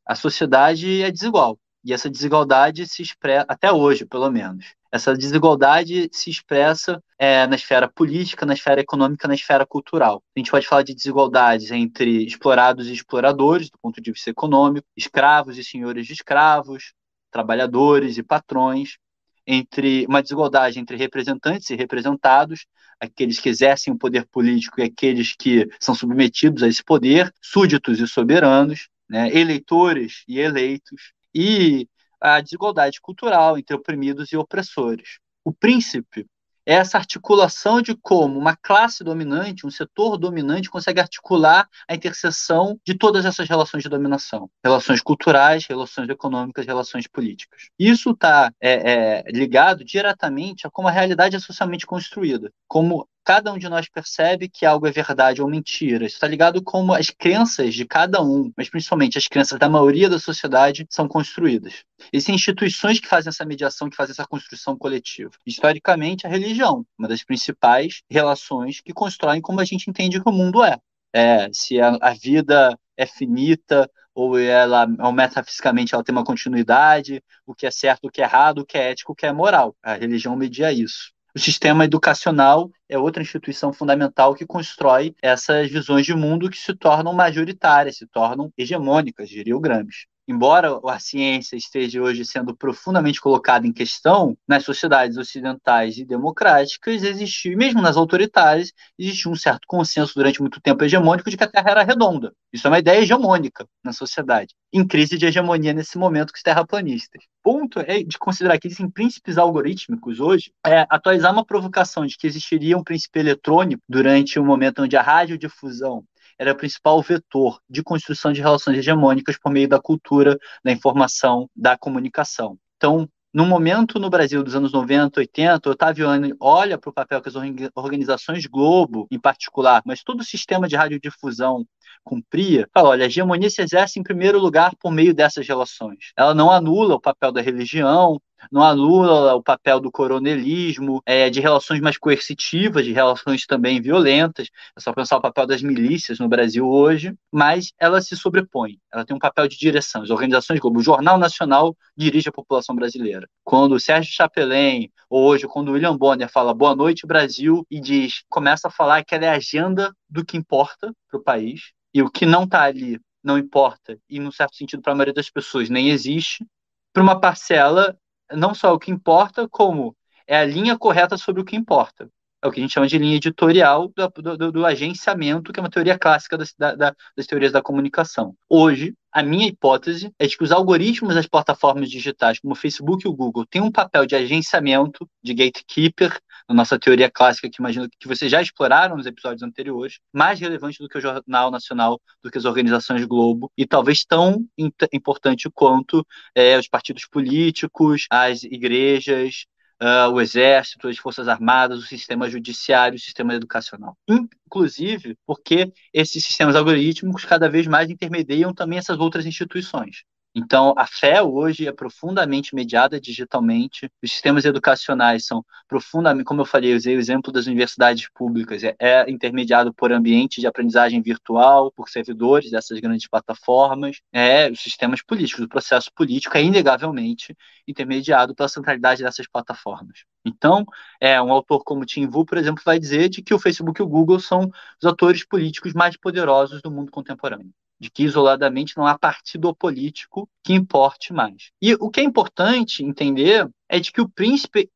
a 0.06 0.16
sociedade 0.16 1.02
é 1.02 1.12
desigual. 1.12 1.58
E 1.86 1.94
essa 1.94 2.10
desigualdade 2.10 2.88
se 2.88 3.04
expressa, 3.04 3.46
até 3.48 3.72
hoje, 3.72 4.08
pelo 4.08 4.32
menos, 4.32 4.74
essa 4.92 5.16
desigualdade 5.16 6.10
se 6.12 6.32
expressa 6.32 7.00
é, 7.20 7.46
na 7.46 7.56
esfera 7.56 7.88
política, 7.88 8.44
na 8.44 8.56
esfera 8.56 8.82
econômica, 8.82 9.28
na 9.28 9.36
esfera 9.36 9.68
cultural. 9.68 10.24
A 10.36 10.40
gente 10.40 10.50
pode 10.50 10.66
falar 10.66 10.82
de 10.82 10.96
desigualdades 10.96 11.70
entre 11.70 12.26
explorados 12.26 12.88
e 12.88 12.94
exploradores, 12.94 13.70
do 13.70 13.78
ponto 13.78 14.02
de 14.02 14.12
vista 14.12 14.32
econômico, 14.32 14.88
escravos 14.98 15.60
e 15.60 15.64
senhores 15.64 16.08
de 16.08 16.14
escravos, 16.14 16.94
trabalhadores 17.30 18.18
e 18.18 18.24
patrões, 18.24 18.98
entre 19.46 20.08
uma 20.08 20.24
desigualdade 20.24 20.80
entre 20.80 20.98
representantes 20.98 21.70
e 21.70 21.76
representados, 21.76 22.66
aqueles 23.00 23.40
que 23.40 23.50
exercem 23.50 23.94
o 23.94 23.98
poder 23.98 24.26
político 24.26 24.80
e 24.80 24.84
aqueles 24.84 25.36
que 25.38 25.68
são 25.80 25.94
submetidos 25.94 26.64
a 26.64 26.68
esse 26.68 26.84
poder, 26.84 27.32
súditos 27.40 28.00
e 28.00 28.08
soberanos, 28.08 28.88
né, 29.08 29.30
eleitores 29.32 30.24
e 30.28 30.40
eleitos, 30.40 31.14
e 31.36 31.88
a 32.22 32.40
desigualdade 32.40 33.02
cultural 33.02 33.58
entre 33.58 33.76
oprimidos 33.76 34.32
e 34.32 34.38
opressores. 34.38 35.20
O 35.44 35.54
príncipe 35.54 36.26
é 36.66 36.74
essa 36.74 36.98
articulação 36.98 37.82
de 37.82 37.96
como 37.96 38.40
uma 38.40 38.56
classe 38.56 39.04
dominante, 39.04 39.68
um 39.68 39.70
setor 39.70 40.18
dominante, 40.18 40.70
consegue 40.70 41.00
articular 41.00 41.70
a 41.88 41.94
interseção 41.94 42.80
de 42.84 42.96
todas 42.96 43.24
essas 43.24 43.48
relações 43.48 43.84
de 43.84 43.90
dominação: 43.90 44.50
relações 44.64 45.02
culturais, 45.02 45.68
relações 45.68 46.10
econômicas, 46.10 46.66
relações 46.66 47.08
políticas. 47.08 47.70
Isso 47.78 48.12
está 48.12 48.52
é, 48.60 48.94
é, 48.94 49.24
ligado 49.32 49.86
diretamente 49.86 50.66
a 50.66 50.72
como 50.72 50.88
a 50.88 50.92
realidade 50.92 51.36
é 51.36 51.40
socialmente 51.40 51.86
construída, 51.86 52.52
como 52.68 53.08
cada 53.26 53.52
um 53.52 53.58
de 53.58 53.68
nós 53.68 53.90
percebe 53.90 54.48
que 54.48 54.66
algo 54.66 54.86
é 54.86 54.92
verdade 54.92 55.42
ou 55.42 55.50
mentira. 55.50 56.06
Isso 56.06 56.16
está 56.16 56.28
ligado 56.28 56.64
como 56.64 56.94
as 56.94 57.10
crenças 57.10 57.74
de 57.74 57.84
cada 57.84 58.22
um, 58.22 58.52
mas 58.56 58.70
principalmente 58.70 59.18
as 59.18 59.28
crenças 59.28 59.58
da 59.58 59.68
maioria 59.68 60.08
da 60.08 60.20
sociedade, 60.20 60.86
são 60.90 61.08
construídas. 61.08 61.84
Existem 62.14 62.36
instituições 62.36 63.00
que 63.00 63.08
fazem 63.08 63.30
essa 63.30 63.44
mediação, 63.44 63.90
que 63.90 63.96
fazem 63.96 64.12
essa 64.12 64.28
construção 64.28 64.78
coletiva. 64.78 65.32
Historicamente, 65.46 66.28
a 66.28 66.30
religião, 66.30 66.86
uma 66.98 67.08
das 67.08 67.24
principais 67.24 68.04
relações 68.10 68.80
que 68.80 68.94
constroem 68.94 69.42
como 69.42 69.60
a 69.60 69.66
gente 69.66 69.90
entende 69.90 70.22
que 70.22 70.30
o 70.30 70.32
mundo 70.32 70.64
é. 70.64 70.78
é 71.14 71.50
se 71.52 71.82
a, 71.82 71.98
a 72.00 72.14
vida 72.14 72.78
é 72.96 73.08
finita 73.08 73.90
ou 74.14 74.38
ela 74.40 74.88
ou 75.00 75.12
metafisicamente 75.12 75.94
ela 75.94 76.04
tem 76.04 76.14
uma 76.14 76.24
continuidade, 76.24 77.22
o 77.46 77.56
que 77.56 77.66
é 77.66 77.72
certo, 77.72 78.06
o 78.06 78.12
que 78.12 78.22
é 78.22 78.26
errado, 78.26 78.60
o 78.60 78.66
que 78.66 78.78
é 78.78 78.92
ético, 78.92 79.12
o 79.12 79.16
que 79.16 79.26
é 79.26 79.34
moral. 79.34 79.76
A 79.84 79.94
religião 79.96 80.36
media 80.36 80.72
isso. 80.72 81.15
O 81.36 81.40
sistema 81.40 81.84
educacional 81.84 82.72
é 82.88 82.98
outra 82.98 83.22
instituição 83.22 83.74
fundamental 83.74 84.34
que 84.34 84.46
constrói 84.46 85.14
essas 85.22 85.70
visões 85.70 86.06
de 86.06 86.16
mundo 86.16 86.50
que 86.50 86.58
se 86.58 86.74
tornam 86.74 87.14
majoritárias, 87.14 87.98
se 87.98 88.08
tornam 88.08 88.52
hegemônicas, 88.58 89.28
diria 89.28 89.56
o 89.56 89.60
Gramsci 89.60 90.08
embora 90.28 90.80
a 90.86 91.00
ciência 91.00 91.56
esteja 91.56 92.02
hoje 92.02 92.26
sendo 92.26 92.56
profundamente 92.56 93.22
colocada 93.22 93.68
em 93.68 93.72
questão, 93.72 94.38
nas 94.48 94.64
sociedades 94.64 95.18
ocidentais 95.18 95.98
e 95.98 96.06
democráticas 96.06 97.04
existiu, 97.04 97.58
mesmo 97.58 97.82
nas 97.82 97.98
autoritárias, 97.98 98.72
existiu 98.98 99.32
um 99.32 99.36
certo 99.36 99.66
consenso 99.68 100.14
durante 100.16 100.42
muito 100.42 100.60
tempo 100.62 100.84
hegemônico 100.84 101.30
de 101.30 101.38
que 101.38 101.44
a 101.44 101.48
Terra 101.48 101.72
era 101.72 101.84
redonda. 101.84 102.34
Isso 102.52 102.68
é 102.68 102.70
uma 102.70 102.80
ideia 102.80 103.02
hegemônica 103.02 103.68
na 103.84 103.94
sociedade, 103.94 104.54
em 104.74 104.86
crise 104.86 105.18
de 105.18 105.26
hegemonia 105.26 105.74
nesse 105.74 105.98
momento 105.98 106.32
com 106.32 106.38
os 106.38 106.44
terraplanistas. 106.44 107.24
Ponto 107.44 107.80
é 107.80 108.04
de 108.04 108.18
considerar 108.18 108.58
que 108.58 108.68
existem 108.68 108.90
príncipes 108.90 109.38
algorítmicos 109.38 110.20
hoje, 110.20 110.52
é 110.66 110.86
atualizar 110.90 111.32
uma 111.32 111.46
provocação 111.46 112.06
de 112.06 112.18
que 112.18 112.26
existiria 112.26 112.78
um 112.78 112.84
príncipe 112.84 113.20
eletrônico 113.20 113.82
durante 113.88 114.40
o 114.40 114.42
um 114.42 114.46
momento 114.46 114.82
onde 114.82 114.98
a 114.98 115.02
radiodifusão 115.02 116.04
era 116.38 116.52
o 116.52 116.58
principal 116.58 117.02
vetor 117.02 117.60
de 117.70 117.84
construção 117.84 118.34
de 118.34 118.42
relações 118.42 118.78
hegemônicas 118.78 119.38
por 119.38 119.52
meio 119.52 119.68
da 119.68 119.80
cultura, 119.80 120.38
da 120.64 120.72
informação, 120.72 121.50
da 121.56 121.78
comunicação. 121.78 122.58
Então, 122.78 123.10
no 123.36 123.46
momento 123.46 124.00
no 124.00 124.10
Brasil 124.10 124.42
dos 124.42 124.56
anos 124.56 124.72
90, 124.72 125.20
80, 125.20 125.70
Otaviani 125.70 126.34
olha 126.40 126.78
para 126.78 126.90
o 126.90 126.94
papel 126.94 127.22
que 127.22 127.28
as 127.28 127.36
organizações 127.76 128.46
Globo, 128.46 129.08
em 129.12 129.20
particular, 129.20 129.82
mas 129.86 130.04
todo 130.04 130.22
o 130.22 130.24
sistema 130.24 130.70
de 130.70 130.78
radiodifusão 130.78 131.66
cumpria, 132.02 132.66
fala, 132.74 132.90
olha, 132.90 133.04
a 133.04 133.08
hegemonia 133.08 133.50
se 133.50 133.62
exerce 133.62 134.00
em 134.00 134.04
primeiro 134.04 134.40
lugar 134.40 134.74
por 134.80 134.90
meio 134.90 135.14
dessas 135.14 135.46
relações. 135.46 136.14
Ela 136.16 136.34
não 136.34 136.50
anula 136.50 136.96
o 136.96 137.02
papel 137.02 137.32
da 137.32 137.42
religião, 137.42 138.22
não 138.52 138.64
anula 138.64 139.36
o 139.36 139.44
papel 139.44 139.80
do 139.80 139.92
coronelismo, 139.92 141.02
é, 141.06 141.30
de 141.30 141.40
relações 141.40 141.80
mais 141.80 141.98
coercitivas, 141.98 142.86
de 142.86 142.92
relações 142.92 143.46
também 143.46 143.82
violentas. 143.82 144.50
É 144.76 144.80
só 144.80 144.94
pensar 144.94 145.18
o 145.18 145.22
papel 145.22 145.46
das 145.46 145.62
milícias 145.62 146.20
no 146.20 146.28
Brasil 146.28 146.68
hoje, 146.68 147.14
mas 147.32 147.72
ela 147.80 148.02
se 148.02 148.16
sobrepõe. 148.16 148.78
Ela 148.92 149.06
tem 149.06 149.16
um 149.16 149.20
papel 149.20 149.48
de 149.48 149.58
direção. 149.58 150.04
As 150.04 150.10
organizações 150.10 150.60
como 150.60 150.80
o 150.80 150.84
Jornal 150.84 151.18
Nacional 151.18 151.76
dirige 151.96 152.30
a 152.30 152.32
população 152.32 152.76
brasileira. 152.76 153.28
Quando 153.44 153.74
o 153.74 153.80
Sérgio 153.80 154.14
Chapelain, 154.14 154.90
ou 155.10 155.24
hoje, 155.26 155.48
quando 155.48 155.70
o 155.70 155.72
William 155.74 155.98
Bonner 155.98 156.30
fala 156.30 156.54
Boa 156.54 156.76
Noite 156.76 157.08
Brasil 157.08 157.66
e 157.70 157.80
diz, 157.80 158.24
começa 158.30 158.68
a 158.68 158.72
falar 158.72 159.04
que 159.04 159.16
ela 159.16 159.26
é 159.26 159.30
a 159.30 159.36
agenda 159.36 159.94
do 160.10 160.26
que 160.26 160.38
importa 160.38 160.94
para 161.10 161.20
o 161.20 161.24
país, 161.24 161.72
e 161.94 162.02
o 162.02 162.10
que 162.10 162.26
não 162.26 162.44
está 162.44 162.64
ali 162.64 163.00
não 163.24 163.38
importa, 163.40 163.98
e, 164.08 164.20
num 164.20 164.32
certo 164.32 164.56
sentido, 164.56 164.84
para 164.84 164.92
a 164.92 164.96
maioria 164.96 165.14
das 165.14 165.32
pessoas, 165.32 165.68
nem 165.68 165.90
existe, 165.90 166.46
para 166.94 167.02
uma 167.02 167.20
parcela, 167.20 167.98
não 168.32 168.54
só 168.54 168.74
o 168.74 168.80
que 168.80 168.92
importa, 168.92 169.48
como 169.50 169.96
é 170.28 170.38
a 170.38 170.46
linha 170.46 170.78
correta 170.78 171.18
sobre 171.18 171.42
o 171.42 171.46
que 171.46 171.56
importa. 171.56 172.10
É 172.42 172.48
o 172.48 172.52
que 172.52 172.60
a 172.60 172.64
gente 172.64 172.74
chama 172.74 172.88
de 172.88 172.98
linha 172.98 173.16
editorial 173.16 173.92
do, 173.96 174.38
do, 174.38 174.52
do 174.52 174.66
agenciamento, 174.66 175.52
que 175.52 175.60
é 175.60 175.64
uma 175.64 175.70
teoria 175.70 175.98
clássica 175.98 176.38
das, 176.38 176.54
da, 176.56 176.76
das 176.76 177.26
teorias 177.26 177.52
da 177.52 177.62
comunicação. 177.62 178.36
Hoje, 178.48 178.94
a 179.12 179.24
minha 179.24 179.48
hipótese 179.48 180.14
é 180.20 180.28
de 180.28 180.38
que 180.38 180.44
os 180.44 180.52
algoritmos 180.52 181.16
das 181.16 181.26
plataformas 181.26 181.90
digitais, 181.90 182.40
como 182.40 182.54
o 182.54 182.58
Facebook 182.58 183.04
e 183.04 183.10
o 183.10 183.16
Google, 183.16 183.48
têm 183.48 183.62
um 183.62 183.72
papel 183.72 184.06
de 184.06 184.16
agenciamento, 184.16 185.10
de 185.24 185.34
gatekeeper, 185.34 186.20
na 186.48 186.56
nossa 186.56 186.80
teoria 186.80 187.10
clássica, 187.10 187.50
que 187.50 187.60
imagino 187.60 187.88
que 188.00 188.08
vocês 188.08 188.32
já 188.32 188.42
exploraram 188.42 188.98
nos 188.98 189.06
episódios 189.06 189.44
anteriores, 189.44 190.00
mais 190.14 190.40
relevante 190.40 190.80
do 190.80 190.88
que 190.88 190.98
o 190.98 191.02
Jornal 191.02 191.52
Nacional, 191.52 192.00
do 192.24 192.32
que 192.32 192.38
as 192.38 192.46
organizações 192.46 193.04
Globo, 193.06 193.52
e 193.58 193.66
talvez 193.66 194.06
tão 194.06 194.46
importante 194.94 195.50
quanto 195.54 196.06
é, 196.34 196.58
os 196.58 196.68
partidos 196.68 197.08
políticos, 197.08 198.06
as 198.10 198.44
igrejas, 198.44 199.46
uh, 199.82 200.12
o 200.12 200.22
Exército, 200.22 200.88
as 200.88 200.98
Forças 200.98 201.28
Armadas, 201.28 201.80
o 201.80 201.88
sistema 201.88 202.30
judiciário, 202.30 202.96
o 202.96 203.00
sistema 203.00 203.34
educacional. 203.34 203.98
Inclusive 204.08 205.18
porque 205.26 205.72
esses 205.94 206.24
sistemas 206.24 206.56
algorítmicos 206.56 207.26
cada 207.26 207.50
vez 207.50 207.68
mais 207.68 207.90
intermediam 207.90 208.54
também 208.54 208.78
essas 208.78 209.00
outras 209.00 209.26
instituições. 209.26 210.04
Então, 210.38 210.74
a 210.78 210.86
fé 210.86 211.24
hoje 211.24 211.66
é 211.66 211.72
profundamente 211.72 212.54
mediada 212.54 213.00
digitalmente. 213.00 213.90
Os 214.04 214.12
sistemas 214.12 214.44
educacionais 214.44 215.26
são 215.26 215.46
profundamente, 215.66 216.26
como 216.26 216.42
eu 216.42 216.46
falei, 216.46 216.74
eu 216.74 216.76
usei 216.76 216.94
o 216.98 217.00
exemplo 217.00 217.32
das 217.32 217.46
universidades 217.48 218.10
públicas, 218.14 218.62
é, 218.62 218.76
é 218.78 219.10
intermediado 219.10 219.74
por 219.74 219.94
ambientes 219.94 220.42
de 220.42 220.48
aprendizagem 220.48 221.02
virtual, 221.02 221.72
por 221.72 221.88
servidores 221.88 222.52
dessas 222.52 222.82
grandes 222.82 223.08
plataformas. 223.08 224.02
É, 224.12 224.52
os 224.52 224.60
sistemas 224.60 225.02
políticos, 225.02 225.46
o 225.46 225.48
processo 225.48 225.90
político 225.96 226.38
é 226.38 226.44
inegavelmente 226.44 227.34
intermediado 227.66 228.36
pela 228.36 228.50
centralidade 228.50 229.04
dessas 229.04 229.28
plataformas. 229.28 230.04
Então, 230.26 230.66
é, 231.00 231.22
um 231.22 231.32
autor 231.32 231.64
como 231.64 231.86
Tim 231.86 232.08
Wu, 232.08 232.26
por 232.26 232.38
exemplo, 232.38 232.62
vai 232.66 232.78
dizer 232.78 233.08
de 233.08 233.22
que 233.22 233.34
o 233.34 233.40
Facebook 233.40 233.80
e 233.80 233.84
o 233.84 233.88
Google 233.88 234.20
são 234.20 234.52
os 234.82 234.86
atores 234.86 235.26
políticos 235.26 235.74
mais 235.74 235.96
poderosos 235.96 236.62
do 236.62 236.70
mundo 236.70 236.92
contemporâneo 236.92 237.54
de 237.80 237.90
que 237.90 238.04
isoladamente 238.04 238.78
não 238.78 238.88
há 238.88 238.98
partido 238.98 239.54
político 239.54 240.30
que 240.44 240.54
importe 240.54 241.12
mais. 241.14 241.52
E 241.62 241.74
o 241.76 241.90
que 241.90 242.00
é 242.00 242.04
importante 242.04 242.84
entender 242.84 243.50
é 243.68 243.80
de 243.80 243.92
que 243.92 244.02
o 244.02 244.10
príncipe 244.10 244.70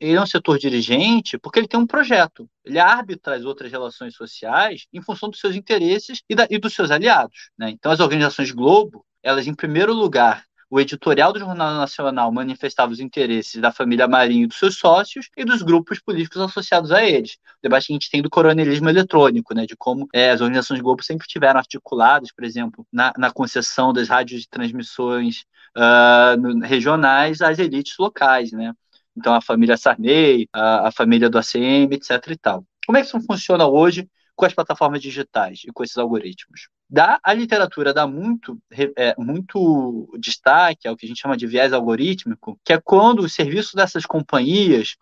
ele 0.00 0.16
é 0.16 0.22
um 0.22 0.26
setor 0.26 0.58
dirigente 0.58 1.38
porque 1.38 1.58
ele 1.58 1.68
tem 1.68 1.78
um 1.78 1.86
projeto. 1.86 2.48
Ele 2.64 2.78
arbitra 2.78 3.36
as 3.36 3.44
outras 3.44 3.70
relações 3.70 4.14
sociais 4.14 4.86
em 4.92 5.02
função 5.02 5.28
dos 5.28 5.40
seus 5.40 5.56
interesses 5.56 6.22
e, 6.28 6.34
da, 6.34 6.46
e 6.48 6.58
dos 6.58 6.74
seus 6.74 6.90
aliados. 6.90 7.50
Né? 7.58 7.70
Então, 7.70 7.92
as 7.92 8.00
organizações 8.00 8.50
Globo, 8.50 9.04
elas, 9.22 9.46
em 9.46 9.54
primeiro 9.54 9.92
lugar, 9.92 10.44
o 10.68 10.80
editorial 10.80 11.32
do 11.32 11.38
Jornal 11.38 11.74
Nacional 11.74 12.32
manifestava 12.32 12.92
os 12.92 13.00
interesses 13.00 13.60
da 13.60 13.70
família 13.70 14.08
Marinho 14.08 14.44
e 14.44 14.46
dos 14.46 14.58
seus 14.58 14.76
sócios 14.76 15.28
e 15.36 15.44
dos 15.44 15.62
grupos 15.62 16.00
políticos 16.00 16.40
associados 16.40 16.90
a 16.90 17.04
eles. 17.04 17.34
O 17.34 17.62
debate 17.62 17.86
que 17.86 17.92
a 17.92 17.94
gente 17.94 18.10
tem 18.10 18.20
do 18.20 18.30
coronelismo 18.30 18.88
eletrônico, 18.88 19.54
né, 19.54 19.64
de 19.64 19.76
como 19.76 20.08
é, 20.12 20.30
as 20.30 20.40
organizações 20.40 20.80
Globo 20.80 21.02
sempre 21.02 21.26
tiveram 21.26 21.58
articuladas, 21.58 22.32
por 22.32 22.44
exemplo, 22.44 22.86
na, 22.92 23.12
na 23.16 23.30
concessão 23.30 23.92
das 23.92 24.08
rádios 24.08 24.42
de 24.42 24.48
transmissões 24.48 25.44
uh, 25.76 26.40
no, 26.40 26.66
regionais 26.66 27.40
às 27.40 27.58
elites 27.58 27.94
locais, 27.98 28.52
né? 28.52 28.72
Então, 29.16 29.34
a 29.34 29.40
família 29.40 29.76
Sarney, 29.76 30.46
a, 30.52 30.88
a 30.88 30.92
família 30.92 31.30
do 31.30 31.38
ACM, 31.38 31.92
etc. 31.92 32.10
e 32.30 32.36
tal. 32.36 32.64
Como 32.86 32.98
é 32.98 33.00
que 33.00 33.06
isso 33.06 33.18
funciona 33.22 33.66
hoje 33.66 34.06
com 34.36 34.44
as 34.44 34.54
plataformas 34.54 35.00
digitais 35.00 35.62
e 35.64 35.72
com 35.72 35.82
esses 35.82 35.96
algoritmos? 35.96 36.68
Dá, 36.88 37.18
a 37.20 37.34
literatura 37.34 37.92
dá 37.92 38.06
muito, 38.06 38.56
é, 38.96 39.12
muito 39.18 40.08
destaque 40.20 40.86
ao 40.86 40.96
que 40.96 41.04
a 41.04 41.08
gente 41.08 41.20
chama 41.20 41.36
de 41.36 41.44
viés 41.44 41.72
algorítmico, 41.72 42.56
que 42.64 42.72
é 42.72 42.80
quando 42.80 43.20
os 43.20 43.34
serviços 43.34 43.74
dessas 43.74 44.06
companhias 44.06 44.94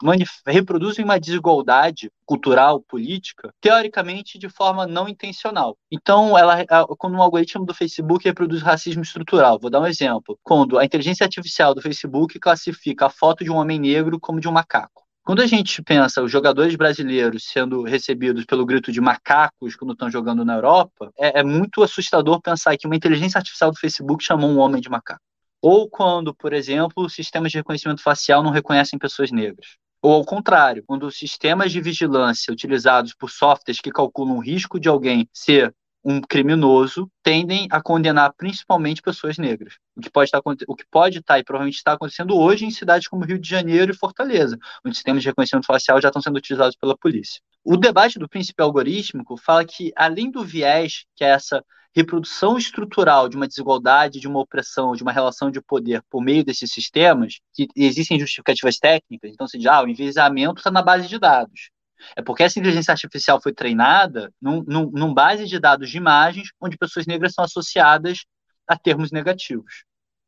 reproduzem 0.47 1.05
uma 1.05 1.21
desigualdade 1.21 2.11
cultural, 2.25 2.81
política, 2.81 3.53
teoricamente 3.61 4.39
de 4.39 4.49
forma 4.49 4.87
não 4.87 5.07
intencional. 5.07 5.77
Então, 5.93 6.39
ela, 6.39 6.65
quando 6.97 7.17
um 7.17 7.23
algoritmo 7.23 7.67
do 7.67 7.75
Facebook 7.75 8.25
reproduz 8.25 8.63
racismo 8.63 9.03
estrutural, 9.03 9.59
vou 9.61 9.71
dar 9.71 9.81
um 9.81 9.87
exemplo. 9.87 10.39
Quando 10.43 10.79
a 10.79 10.87
inteligência 10.87 11.25
artificial 11.25 11.75
do 11.75 11.83
Facebook 11.83 12.39
classifica 12.39 13.07
a 13.07 13.11
foto 13.11 13.45
de 13.45 13.51
um 13.51 13.57
homem 13.57 13.79
negro 13.79 14.19
como 14.19 14.41
de 14.41 14.49
um 14.49 14.53
macaco. 14.53 15.04
Quando 15.25 15.41
a 15.41 15.47
gente 15.47 15.83
pensa 15.83 16.23
os 16.23 16.31
jogadores 16.31 16.77
brasileiros 16.77 17.45
sendo 17.45 17.83
recebidos 17.83 18.45
pelo 18.45 18.67
grito 18.67 18.93
de 18.93 19.01
macacos 19.01 19.75
quando 19.75 19.95
estão 19.95 20.11
jogando 20.11 20.45
na 20.45 20.57
Europa, 20.57 21.11
é, 21.19 21.41
é 21.41 21.43
muito 21.43 21.83
assustador 21.83 22.43
pensar 22.43 22.77
que 22.77 22.87
uma 22.87 22.95
inteligência 22.95 23.39
artificial 23.39 23.71
do 23.71 23.79
Facebook 23.79 24.23
chamou 24.23 24.51
um 24.51 24.59
homem 24.59 24.83
de 24.83 24.91
macaco. 24.91 25.23
Ou 25.63 25.89
quando, 25.89 26.35
por 26.35 26.53
exemplo, 26.53 27.09
sistemas 27.09 27.51
de 27.51 27.57
reconhecimento 27.57 28.03
facial 28.03 28.43
não 28.43 28.51
reconhecem 28.51 28.99
pessoas 28.99 29.33
negras. 29.33 29.79
Ou 30.03 30.13
ao 30.13 30.27
contrário, 30.27 30.85
quando 30.87 31.11
sistemas 31.11 31.73
de 31.73 31.81
vigilância 31.81 32.53
utilizados 32.53 33.15
por 33.15 33.31
softwares 33.31 33.81
que 33.81 33.91
calculam 33.91 34.37
o 34.37 34.43
risco 34.43 34.79
de 34.79 34.91
alguém 34.91 35.27
ser 35.33 35.75
um 36.05 36.21
criminoso 36.21 37.11
tendem 37.23 37.67
a 37.71 37.81
condenar 37.81 38.35
principalmente 38.37 39.01
pessoas 39.01 39.39
negras. 39.39 39.79
O 39.97 40.01
que 40.01 40.11
pode 40.11 40.29
estar, 40.29 40.43
o 40.69 40.77
que 40.77 40.85
pode 40.91 41.19
estar 41.21 41.39
e 41.39 41.45
provavelmente 41.45 41.77
está 41.77 41.93
acontecendo 41.93 42.37
hoje 42.37 42.67
em 42.67 42.71
cidades 42.71 43.09
como 43.09 43.25
Rio 43.25 43.39
de 43.39 43.49
Janeiro 43.49 43.93
e 43.93 43.97
Fortaleza, 43.97 44.59
onde 44.85 44.95
sistemas 44.95 45.23
de 45.23 45.29
reconhecimento 45.29 45.67
facial 45.67 46.01
já 46.01 46.09
estão 46.09 46.21
sendo 46.21 46.37
utilizados 46.37 46.77
pela 46.77 46.97
polícia. 46.97 47.41
O 47.65 47.77
debate 47.77 48.19
do 48.19 48.29
princípio 48.29 48.65
algorítmico 48.65 49.37
fala 49.39 49.65
que, 49.65 49.93
além 49.97 50.31
do 50.31 50.45
viés, 50.45 51.07
que 51.17 51.25
é 51.25 51.29
essa 51.29 51.65
reprodução 51.95 52.59
estrutural 52.59 53.29
de 53.29 53.37
uma 53.37 53.47
desigualdade, 53.47 54.19
de 54.19 54.27
uma 54.27 54.41
opressão, 54.41 54.93
de 54.93 55.03
uma 55.03 55.13
relação 55.13 55.51
de 55.51 55.63
poder 55.63 56.03
por 56.11 56.21
meio 56.21 56.45
desses 56.45 56.71
sistemas, 56.73 57.39
que 57.55 57.69
existem 57.77 58.19
justificativas 58.19 58.79
técnicas, 58.79 59.31
então 59.33 59.47
se 59.47 59.57
diz, 59.57 59.69
ah, 59.69 59.83
o 59.83 59.89
enviesamento 59.89 60.59
está 60.59 60.71
na 60.73 60.83
base 60.83 61.07
de 61.07 61.19
dados. 61.19 61.71
É 62.17 62.23
porque 62.23 62.43
essa 62.43 62.59
inteligência 62.59 62.93
artificial 62.93 63.41
foi 63.43 63.53
treinada 63.53 64.33
num, 64.41 64.63
num, 64.67 64.91
num 64.91 65.15
base 65.15 65.47
de 65.47 65.59
dados 65.59 65.91
de 65.91 65.97
imagens 65.97 66.49
onde 66.61 66.77
pessoas 66.77 67.07
negras 67.07 67.33
são 67.35 67.45
associadas 67.45 68.25
a 68.67 68.77
termos 68.77 69.11
negativos 69.11 69.85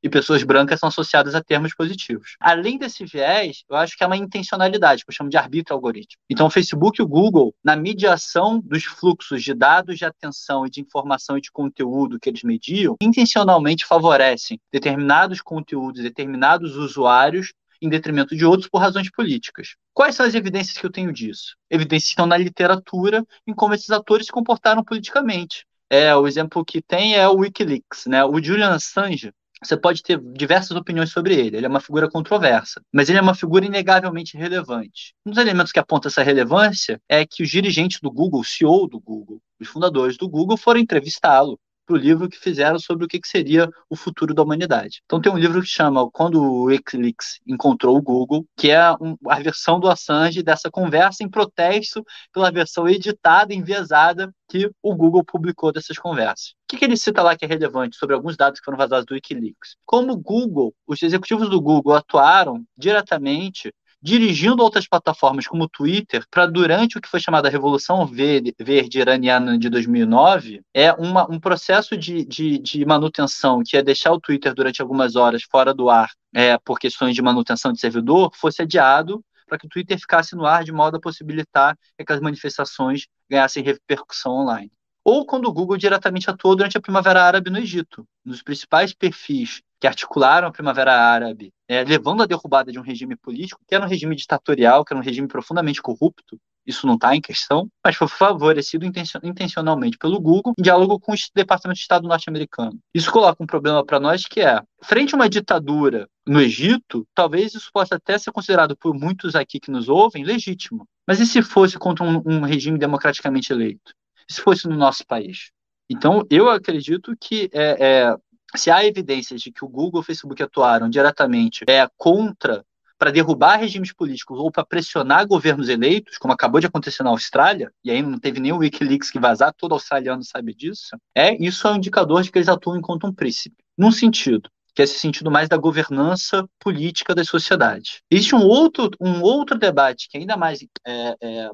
e 0.06 0.08
pessoas 0.08 0.42
brancas 0.42 0.78
são 0.78 0.88
associadas 0.88 1.34
a 1.34 1.42
termos 1.42 1.74
positivos. 1.74 2.36
Além 2.40 2.78
desse 2.78 3.04
viés, 3.04 3.64
eu 3.68 3.76
acho 3.76 3.96
que 3.96 4.04
é 4.04 4.06
uma 4.06 4.16
intencionalidade, 4.16 5.04
que 5.04 5.10
eu 5.10 5.14
chamo 5.14 5.30
de 5.30 5.36
arbítrio 5.36 5.74
algorítmico. 5.74 6.22
Então, 6.30 6.46
o 6.46 6.50
Facebook 6.50 7.00
e 7.00 7.04
o 7.04 7.08
Google, 7.08 7.54
na 7.62 7.74
mediação 7.76 8.60
dos 8.60 8.84
fluxos 8.84 9.42
de 9.42 9.52
dados 9.52 9.98
de 9.98 10.04
atenção 10.04 10.66
e 10.66 10.70
de 10.70 10.80
informação 10.80 11.36
e 11.36 11.40
de 11.40 11.50
conteúdo 11.50 12.20
que 12.20 12.28
eles 12.28 12.42
mediam, 12.42 12.96
intencionalmente 13.00 13.84
favorecem 13.84 14.60
determinados 14.72 15.40
conteúdos, 15.40 16.02
determinados 16.02 16.76
usuários 16.76 17.52
em 17.80 17.88
detrimento 17.88 18.36
de 18.36 18.44
outros 18.44 18.68
por 18.68 18.78
razões 18.78 19.10
políticas. 19.10 19.76
Quais 19.92 20.14
são 20.14 20.26
as 20.26 20.34
evidências 20.34 20.76
que 20.76 20.86
eu 20.86 20.90
tenho 20.90 21.12
disso? 21.12 21.56
Evidências 21.70 22.08
que 22.08 22.12
estão 22.12 22.26
na 22.26 22.36
literatura 22.36 23.24
em 23.46 23.54
como 23.54 23.74
esses 23.74 23.90
atores 23.90 24.26
se 24.26 24.32
comportaram 24.32 24.84
politicamente. 24.84 25.64
É, 25.88 26.14
o 26.16 26.26
exemplo 26.26 26.64
que 26.64 26.82
tem 26.82 27.14
é 27.14 27.28
o 27.28 27.36
Wikileaks, 27.36 28.06
né? 28.06 28.24
O 28.24 28.42
Julian 28.42 28.70
Assange, 28.70 29.32
você 29.62 29.76
pode 29.76 30.02
ter 30.02 30.20
diversas 30.20 30.76
opiniões 30.76 31.10
sobre 31.10 31.34
ele. 31.34 31.56
Ele 31.56 31.66
é 31.66 31.68
uma 31.68 31.80
figura 31.80 32.10
controversa, 32.10 32.80
mas 32.92 33.08
ele 33.08 33.18
é 33.18 33.22
uma 33.22 33.34
figura 33.34 33.64
inegavelmente 33.64 34.36
relevante. 34.36 35.14
Um 35.24 35.30
dos 35.30 35.38
elementos 35.38 35.72
que 35.72 35.78
aponta 35.78 36.08
essa 36.08 36.22
relevância 36.22 37.00
é 37.08 37.24
que 37.24 37.42
os 37.42 37.48
dirigentes 37.48 38.00
do 38.00 38.10
Google, 38.10 38.40
o 38.40 38.44
CEO 38.44 38.86
do 38.88 39.00
Google, 39.00 39.40
os 39.60 39.68
fundadores 39.68 40.16
do 40.16 40.28
Google, 40.28 40.56
foram 40.56 40.80
entrevistá-lo 40.80 41.58
para 41.86 41.94
o 41.94 41.98
livro 41.98 42.28
que 42.28 42.38
fizeram 42.38 42.78
sobre 42.78 43.04
o 43.04 43.08
que, 43.08 43.20
que 43.20 43.28
seria 43.28 43.70
o 43.88 43.96
futuro 43.96 44.34
da 44.34 44.42
humanidade. 44.42 45.00
Então 45.04 45.20
tem 45.20 45.32
um 45.32 45.38
livro 45.38 45.60
que 45.62 45.68
chama 45.68 46.10
Quando 46.10 46.42
o 46.42 46.64
Wikileaks 46.64 47.40
encontrou 47.46 47.96
o 47.96 48.02
Google, 48.02 48.44
que 48.56 48.70
é 48.70 48.92
um, 49.00 49.16
a 49.28 49.40
versão 49.40 49.78
do 49.78 49.88
Assange 49.88 50.42
dessa 50.42 50.70
conversa 50.70 51.22
em 51.22 51.30
protesto 51.30 52.04
pela 52.32 52.50
versão 52.50 52.88
editada, 52.88 53.54
enviesada 53.54 54.32
que 54.48 54.70
o 54.82 54.94
Google 54.94 55.24
publicou 55.24 55.72
dessas 55.72 55.96
conversas. 55.96 56.50
O 56.50 56.68
que, 56.68 56.78
que 56.78 56.84
ele 56.84 56.96
cita 56.96 57.22
lá 57.22 57.36
que 57.36 57.44
é 57.44 57.48
relevante 57.48 57.96
sobre 57.96 58.14
alguns 58.14 58.36
dados 58.36 58.58
que 58.58 58.64
foram 58.64 58.78
vazados 58.78 59.06
do 59.06 59.14
Wikileaks? 59.14 59.76
Como 59.84 60.12
o 60.12 60.16
Google, 60.16 60.74
os 60.86 61.02
executivos 61.02 61.48
do 61.48 61.60
Google 61.60 61.94
atuaram 61.94 62.64
diretamente 62.76 63.72
dirigindo 64.06 64.62
outras 64.62 64.86
plataformas 64.86 65.48
como 65.48 65.64
o 65.64 65.68
Twitter 65.68 66.24
para 66.30 66.46
durante 66.46 66.96
o 66.96 67.00
que 67.00 67.08
foi 67.08 67.18
chamada 67.18 67.48
Revolução 67.48 68.06
Verde, 68.06 68.54
Verde 68.56 69.00
Iraniana 69.00 69.58
de 69.58 69.68
2009, 69.68 70.62
é 70.72 70.92
uma, 70.92 71.28
um 71.28 71.40
processo 71.40 71.96
de, 71.96 72.24
de, 72.24 72.56
de, 72.60 72.84
manutenção 72.86 73.64
que 73.66 73.76
é 73.76 73.82
deixar 73.82 74.12
o 74.12 74.20
Twitter 74.20 74.54
durante 74.54 74.80
algumas 74.80 75.16
horas 75.16 75.42
fora 75.42 75.74
do 75.74 75.90
ar 75.90 76.08
é, 76.32 76.56
por 76.58 76.78
questões 76.78 77.16
de 77.16 77.20
manutenção 77.20 77.72
de 77.72 77.80
servidor, 77.80 78.30
fosse 78.32 78.62
adiado 78.62 79.20
para 79.44 79.58
que 79.58 79.66
o 79.66 79.68
Twitter 79.68 79.98
ficasse 79.98 80.36
no 80.36 80.46
ar 80.46 80.62
de 80.62 80.70
modo 80.70 80.98
a 80.98 81.00
possibilitar 81.00 81.76
que 81.98 82.12
as 82.12 82.20
manifestações 82.20 83.08
ganhassem 83.28 83.64
repercussão 83.64 84.34
online 84.34 84.70
ou 85.06 85.24
quando 85.24 85.46
o 85.46 85.52
Google 85.52 85.76
diretamente 85.76 86.28
atuou 86.28 86.56
durante 86.56 86.76
a 86.76 86.80
Primavera 86.80 87.22
Árabe 87.22 87.48
no 87.48 87.58
Egito, 87.58 88.04
nos 88.24 88.42
principais 88.42 88.92
perfis 88.92 89.62
que 89.80 89.86
articularam 89.86 90.48
a 90.48 90.50
Primavera 90.50 90.92
Árabe, 90.92 91.52
é, 91.68 91.84
levando 91.84 92.24
à 92.24 92.26
derrubada 92.26 92.72
de 92.72 92.78
um 92.80 92.82
regime 92.82 93.14
político, 93.14 93.60
que 93.68 93.72
era 93.72 93.84
um 93.84 93.88
regime 93.88 94.16
ditatorial, 94.16 94.84
que 94.84 94.92
era 94.92 95.00
um 95.00 95.04
regime 95.04 95.28
profundamente 95.28 95.80
corrupto, 95.80 96.36
isso 96.66 96.88
não 96.88 96.94
está 96.94 97.14
em 97.14 97.20
questão, 97.20 97.68
mas 97.84 97.94
foi 97.94 98.08
favorecido 98.08 98.84
intencionalmente 99.22 99.96
pelo 99.96 100.20
Google 100.20 100.54
em 100.58 100.62
diálogo 100.62 100.98
com 100.98 101.12
o 101.12 101.16
Departamento 101.32 101.76
de 101.76 101.82
Estado 101.82 102.08
norte-americano. 102.08 102.76
Isso 102.92 103.12
coloca 103.12 103.40
um 103.40 103.46
problema 103.46 103.86
para 103.86 104.00
nós 104.00 104.24
que 104.24 104.40
é, 104.40 104.60
frente 104.82 105.14
a 105.14 105.18
uma 105.18 105.28
ditadura 105.28 106.08
no 106.26 106.40
Egito, 106.40 107.06
talvez 107.14 107.54
isso 107.54 107.70
possa 107.72 107.94
até 107.94 108.18
ser 108.18 108.32
considerado 108.32 108.76
por 108.76 108.92
muitos 108.92 109.36
aqui 109.36 109.60
que 109.60 109.70
nos 109.70 109.88
ouvem 109.88 110.24
legítimo. 110.24 110.84
Mas 111.06 111.20
e 111.20 111.26
se 111.26 111.40
fosse 111.42 111.78
contra 111.78 112.04
um, 112.04 112.20
um 112.26 112.40
regime 112.40 112.76
democraticamente 112.76 113.52
eleito? 113.52 113.94
Se 114.28 114.40
fosse 114.40 114.68
no 114.68 114.76
nosso 114.76 115.06
país. 115.06 115.50
Então, 115.88 116.26
eu 116.30 116.50
acredito 116.50 117.14
que 117.20 117.48
é, 117.52 117.76
é, 117.78 118.16
se 118.56 118.70
há 118.70 118.84
evidências 118.84 119.40
de 119.40 119.52
que 119.52 119.64
o 119.64 119.68
Google 119.68 120.00
e 120.00 120.02
o 120.02 120.04
Facebook 120.04 120.42
atuaram 120.42 120.88
diretamente 120.88 121.64
é, 121.68 121.88
contra, 121.96 122.64
para 122.98 123.12
derrubar 123.12 123.56
regimes 123.56 123.92
políticos 123.92 124.38
ou 124.38 124.50
para 124.50 124.64
pressionar 124.64 125.26
governos 125.26 125.68
eleitos, 125.68 126.18
como 126.18 126.34
acabou 126.34 126.60
de 126.60 126.66
acontecer 126.66 127.02
na 127.02 127.10
Austrália, 127.10 127.70
e 127.84 127.90
aí 127.90 128.02
não 128.02 128.18
teve 128.18 128.40
nem 128.40 128.52
o 128.52 128.58
Wikileaks 128.58 129.10
que 129.10 129.20
vazar, 129.20 129.54
todo 129.56 129.72
australiano 129.72 130.24
sabe 130.24 130.54
disso, 130.54 130.96
é 131.14 131.34
isso 131.42 131.66
é 131.68 131.72
um 131.72 131.76
indicador 131.76 132.22
de 132.22 132.32
que 132.32 132.38
eles 132.38 132.48
atuam 132.48 132.76
enquanto 132.76 133.06
um 133.06 133.12
príncipe. 133.12 133.56
Num 133.78 133.92
sentido, 133.92 134.50
que 134.74 134.82
é 134.82 134.84
esse 134.84 134.98
sentido 134.98 135.30
mais 135.30 135.48
da 135.48 135.56
governança 135.56 136.46
política 136.60 137.14
das 137.14 137.28
sociedades. 137.28 138.02
Existe 138.10 138.34
um 138.34 138.44
outro, 138.44 138.90
um 139.00 139.22
outro 139.22 139.58
debate 139.58 140.08
que 140.08 140.18
é 140.18 140.20
ainda 140.20 140.36
mais 140.36 140.62
é, 140.86 141.16
é, 141.20 141.50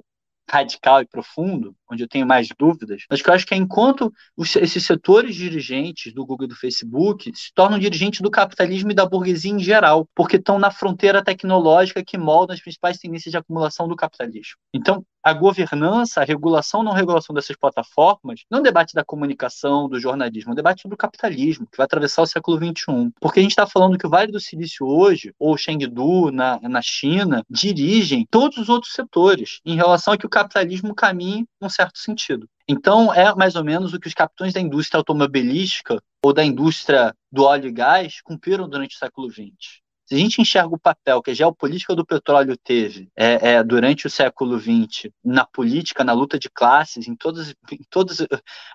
radical 0.50 1.00
e 1.00 1.06
profundo, 1.06 1.74
onde 1.90 2.02
eu 2.02 2.08
tenho 2.08 2.26
mais 2.26 2.48
dúvidas, 2.58 3.04
mas 3.10 3.22
que 3.22 3.28
eu 3.28 3.34
acho 3.34 3.46
que 3.46 3.54
é 3.54 3.56
enquanto 3.56 4.12
os, 4.36 4.54
esses 4.56 4.84
setores 4.84 5.34
dirigentes 5.34 6.12
do 6.12 6.24
Google 6.24 6.46
e 6.46 6.48
do 6.48 6.56
Facebook 6.56 7.30
se 7.34 7.52
tornam 7.54 7.78
dirigentes 7.78 8.20
do 8.20 8.30
capitalismo 8.30 8.90
e 8.90 8.94
da 8.94 9.06
burguesia 9.06 9.52
em 9.52 9.58
geral, 9.58 10.08
porque 10.14 10.36
estão 10.36 10.58
na 10.58 10.70
fronteira 10.70 11.22
tecnológica 11.22 12.04
que 12.04 12.18
molda 12.18 12.54
as 12.54 12.60
principais 12.60 12.98
tendências 12.98 13.30
de 13.30 13.38
acumulação 13.38 13.88
do 13.88 13.96
capitalismo. 13.96 14.56
Então, 14.74 15.04
a 15.22 15.32
governança, 15.32 16.20
a 16.20 16.24
regulação 16.24 16.82
não 16.82 16.92
regulação 16.92 17.32
dessas 17.32 17.56
plataformas, 17.56 18.40
não 18.50 18.58
é 18.58 18.60
um 18.60 18.64
debate 18.64 18.92
da 18.92 19.04
comunicação, 19.04 19.88
do 19.88 20.00
jornalismo, 20.00 20.50
é 20.50 20.52
um 20.52 20.56
debate 20.56 20.88
do 20.88 20.96
capitalismo, 20.96 21.66
que 21.70 21.76
vai 21.76 21.84
atravessar 21.84 22.22
o 22.22 22.26
século 22.26 22.56
XXI. 22.56 23.12
Porque 23.20 23.38
a 23.38 23.42
gente 23.42 23.52
está 23.52 23.66
falando 23.66 23.96
que 23.96 24.06
o 24.06 24.10
Vale 24.10 24.32
do 24.32 24.40
Silício 24.40 24.86
hoje, 24.86 25.32
ou 25.38 25.56
Chengdu 25.56 26.32
na, 26.32 26.58
na 26.62 26.82
China, 26.82 27.44
dirigem 27.48 28.26
todos 28.30 28.58
os 28.58 28.68
outros 28.68 28.92
setores 28.92 29.60
em 29.64 29.76
relação 29.76 30.12
a 30.12 30.18
que 30.18 30.26
o 30.26 30.30
capitalismo 30.32 30.94
caminhe 30.94 31.46
num 31.60 31.68
certo 31.68 31.98
sentido. 31.98 32.48
Então, 32.68 33.12
é 33.12 33.34
mais 33.34 33.54
ou 33.54 33.62
menos 33.62 33.92
o 33.92 34.00
que 34.00 34.08
os 34.08 34.14
capitães 34.14 34.52
da 34.52 34.60
indústria 34.60 34.98
automobilística 34.98 36.02
ou 36.24 36.32
da 36.32 36.44
indústria 36.44 37.14
do 37.30 37.44
óleo 37.44 37.68
e 37.68 37.72
gás 37.72 38.20
cumpriram 38.22 38.68
durante 38.68 38.96
o 38.96 38.98
século 38.98 39.30
XX. 39.30 39.82
Se 40.06 40.14
a 40.14 40.18
gente 40.18 40.40
enxerga 40.40 40.74
o 40.74 40.78
papel 40.78 41.22
que 41.22 41.30
a 41.30 41.34
geopolítica 41.34 41.94
do 41.94 42.04
petróleo 42.04 42.56
teve 42.56 43.08
é, 43.16 43.52
é, 43.52 43.64
durante 43.64 44.06
o 44.06 44.10
século 44.10 44.58
XX 44.58 45.10
na 45.24 45.44
política, 45.44 46.04
na 46.04 46.12
luta 46.12 46.38
de 46.38 46.50
classes, 46.50 47.08
em 47.08 47.14
todas, 47.14 47.54
em 47.70 47.80
todas 47.88 48.26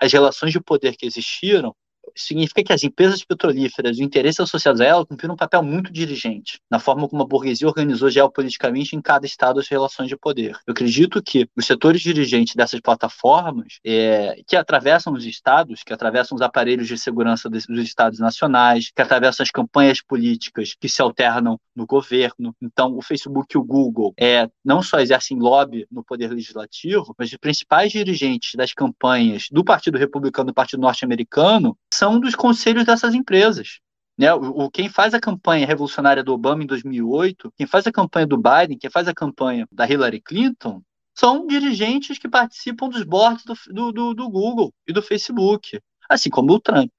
as 0.01 0.12
relações 0.12 0.51
de 0.51 0.60
poder 0.60 0.95
que 0.95 1.05
existiram, 1.05 1.76
significa 2.18 2.63
que 2.63 2.74
as 2.74 2.84
empresas 2.84 3.24
petrolíferas, 3.24 3.97
os 3.97 3.99
interesses 3.99 4.39
associados 4.39 4.82
a 4.82 4.86
ela, 4.86 5.05
cumpriram 5.05 5.34
um 5.34 5.38
papel 5.38 5.63
muito 5.63 5.91
dirigente 5.91 6.59
na 6.70 6.80
forma 6.80 7.07
como 7.07 7.24
a 7.24 7.26
burguesia 7.26 7.68
organizou 7.68 8.09
geopoliticamente 8.09 8.95
em 8.95 9.01
cada 9.01 9.26
estado 9.26 9.59
as 9.59 9.68
relações 9.68 10.09
de 10.09 10.18
poder. 10.18 10.57
Eu 10.65 10.72
acredito 10.72 11.22
que 11.22 11.47
os 11.55 11.65
setores 11.65 12.01
dirigentes 12.01 12.55
dessas 12.55 12.80
plataformas, 12.80 13.80
é, 13.86 14.41
que 14.47 14.55
atravessam 14.55 15.13
os 15.13 15.26
estados, 15.26 15.84
que 15.84 15.93
atravessam 15.93 16.36
os 16.36 16.41
aparelhos 16.41 16.88
de 16.88 16.97
segurança 16.97 17.49
dos 17.49 17.68
estados 17.80 18.20
nacionais, 18.20 18.91
que 18.95 19.01
atravessam 19.01 19.43
as 19.43 19.51
campanhas 19.51 20.01
políticas 20.01 20.76
que 20.80 20.89
se 20.89 21.01
alternam 21.01 21.59
no 21.76 21.86
governo. 21.86 22.55
Então, 22.61 22.97
o 22.97 23.01
Facebook 23.01 23.55
e 23.55 23.57
o 23.57 23.63
Google 23.63 24.13
é, 24.18 24.49
não 24.63 24.82
só 24.82 24.99
exercem 24.99 25.38
lobby 25.38 25.86
no 25.91 26.03
poder 26.03 26.32
legislativo, 26.32 27.13
mas 27.18 27.32
os 27.32 27.38
principais 27.38 27.91
dirigentes 27.91 28.55
das 28.55 28.74
campanhas 28.74 29.47
do 29.51 29.63
Partido 29.63 29.97
Republicano 29.97 30.49
e 30.49 30.51
do 30.51 30.55
Partido 30.55 30.82
Norte-Americano 30.82 31.78
são 31.93 32.07
dos 32.20 32.36
conselhos 32.36 32.86
dessas 32.86 33.14
empresas. 33.14 33.80
Né? 34.18 34.34
O, 34.34 34.66
o, 34.66 34.72
quem 34.72 34.89
faz 34.89 35.14
a 35.14 35.20
campanha 35.20 35.68
revolucionária 35.68 36.24
do 36.24 36.34
Obama 36.34 36.64
em 36.64 36.68
2008, 36.68 37.53
quem 37.55 37.68
faz 37.68 37.86
a 37.86 37.91
campanha 37.91 38.26
do 38.26 38.38
Biden, 38.38 38.78
quem 38.78 38.89
faz 38.89 39.08
a 39.08 39.14
campanha 39.14 39.68
da 39.72 39.88
Hillary 39.88 40.22
Clinton, 40.22 40.82
são 41.14 41.45
dirigentes 41.47 42.18
que 42.18 42.30
participam 42.30 42.89
dos 42.89 43.03
boards 43.03 43.43
do, 43.68 43.91
do, 43.91 44.14
do 44.14 44.30
Google 44.30 44.74
e 44.88 44.93
do 44.93 45.01
Facebook, 45.01 45.80
assim 46.10 46.30
como 46.30 46.53
o 46.53 46.60
Trump. 46.60 46.91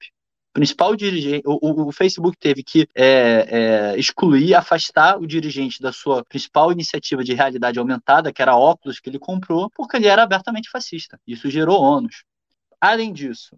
Principal 0.51 0.95
dirigente, 0.95 1.43
o, 1.45 1.87
o 1.87 1.91
Facebook 1.91 2.37
teve 2.37 2.63
que 2.63 2.87
é, 2.95 3.93
é, 3.93 3.99
excluir, 3.99 4.55
afastar 4.55 5.17
o 5.17 5.27
dirigente 5.27 5.81
da 5.81 5.93
sua 5.93 6.23
principal 6.25 6.71
iniciativa 6.71 7.23
de 7.23 7.33
realidade 7.33 7.79
aumentada, 7.79 8.33
que 8.33 8.41
era 8.41 8.57
óculos 8.57 8.99
que 8.99 9.09
ele 9.09 9.19
comprou, 9.19 9.69
porque 9.69 9.95
ele 9.95 10.07
era 10.07 10.23
abertamente 10.23 10.69
fascista. 10.69 11.19
Isso 11.25 11.49
gerou 11.49 11.81
ônus. 11.81 12.23
Além 12.81 13.13
disso, 13.13 13.57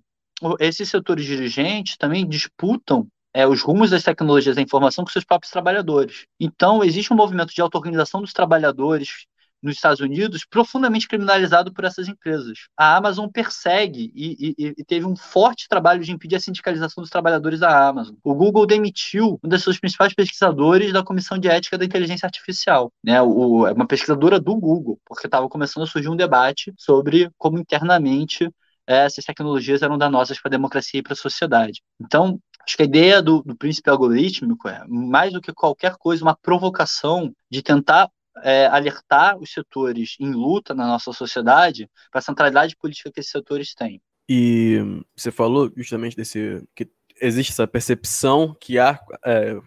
esses 0.60 0.90
setores 0.90 1.26
dirigentes 1.26 1.98
também 1.98 2.28
disputam 2.28 3.08
é, 3.34 3.48
os 3.48 3.62
rumos 3.62 3.90
das 3.90 4.04
tecnologias 4.04 4.56
da 4.56 4.62
informação 4.62 5.04
com 5.04 5.12
seus 5.12 5.26
próprios 5.26 5.52
trabalhadores. 5.52 6.26
Então, 6.40 6.84
existe 6.84 7.14
um 7.14 7.16
movimento 7.16 7.54
de 7.54 7.62
auto-organização 7.62 8.22
dos 8.22 8.34
trabalhadores 8.34 9.26
nos 9.62 9.76
Estados 9.76 10.00
Unidos 10.00 10.46
profundamente 10.50 11.08
criminalizado 11.08 11.72
por 11.72 11.86
essas 11.86 12.08
empresas. 12.08 12.68
A 12.76 12.96
Amazon 12.98 13.30
persegue 13.30 14.12
e, 14.16 14.56
e, 14.58 14.74
e, 14.78 14.84
teve 14.84 15.06
um 15.06 15.16
forte 15.16 15.68
trabalho 15.70 16.04
de 16.04 16.12
impedir 16.12 16.36
a 16.36 16.40
sindicalização 16.40 17.02
dos 17.02 17.12
trabalhadores 17.12 17.60
da 17.60 17.88
Amazon. 17.88 18.16
O 18.24 18.34
Google 18.34 18.66
demitiu 18.66 19.40
um 19.44 19.48
dos 19.48 19.62
seus 19.62 19.80
principais 19.80 20.14
pesquisadores 20.14 20.92
da 20.92 21.04
Comissão 21.04 21.38
de 21.38 21.48
Ética 21.48 21.78
da 21.78 21.86
Inteligência 21.86 22.26
Artificial, 22.26 22.92
né? 23.04 23.22
O, 23.22 23.72
uma 23.72 23.88
pesquisadora 23.88 24.40
do 24.40 24.56
Google, 24.56 25.00
porque 25.06 25.28
estava 25.28 25.48
começando 25.48 25.84
a 25.84 25.88
surgir 25.88 26.10
um 26.10 26.16
debate 26.16 26.74
sobre 26.78 27.30
como 27.38 27.60
internamente 27.60 28.50
essas 28.88 29.26
tecnologias 29.26 29.82
eram 29.82 29.98
danosas 29.98 30.40
para 30.40 30.50
a 30.50 30.52
democracia 30.52 31.00
e 31.00 31.04
para 31.04 31.14
a 31.14 31.16
sociedade. 31.16 31.82
Então, 32.00 32.40
acho 32.66 32.76
que 32.76 32.84
a 32.84 32.86
ideia 32.86 33.22
do, 33.22 33.42
do 33.44 33.56
príncipe 33.56 33.90
algorítmico 33.90 34.68
é, 34.68 34.84
mais 34.88 35.32
do 35.32 35.42
que 35.42 35.54
qualquer 35.54 35.96
coisa, 35.98 36.24
uma 36.24 36.36
provocação 36.36 37.34
de 37.50 37.62
tentar 37.62 38.10
é, 38.44 38.68
alertar 38.68 39.38
os 39.38 39.52
setores 39.52 40.16
em 40.20 40.32
luta 40.32 40.74
na 40.74 40.88
nossa 40.88 41.12
sociedade 41.12 41.90
para 42.12 42.20
a 42.20 42.24
centralidade 42.24 42.76
política 42.76 43.12
que 43.12 43.20
esses 43.20 43.32
setores 43.32 43.74
têm. 43.74 44.02
E 44.30 44.80
você 45.16 45.32
falou 45.32 45.72
justamente 45.76 46.16
desse 46.16 46.64
que 46.76 46.90
existe 47.22 47.52
essa 47.52 47.68
percepção 47.68 48.56
que 48.60 48.80
há 48.80 49.00
é, 49.26 49.60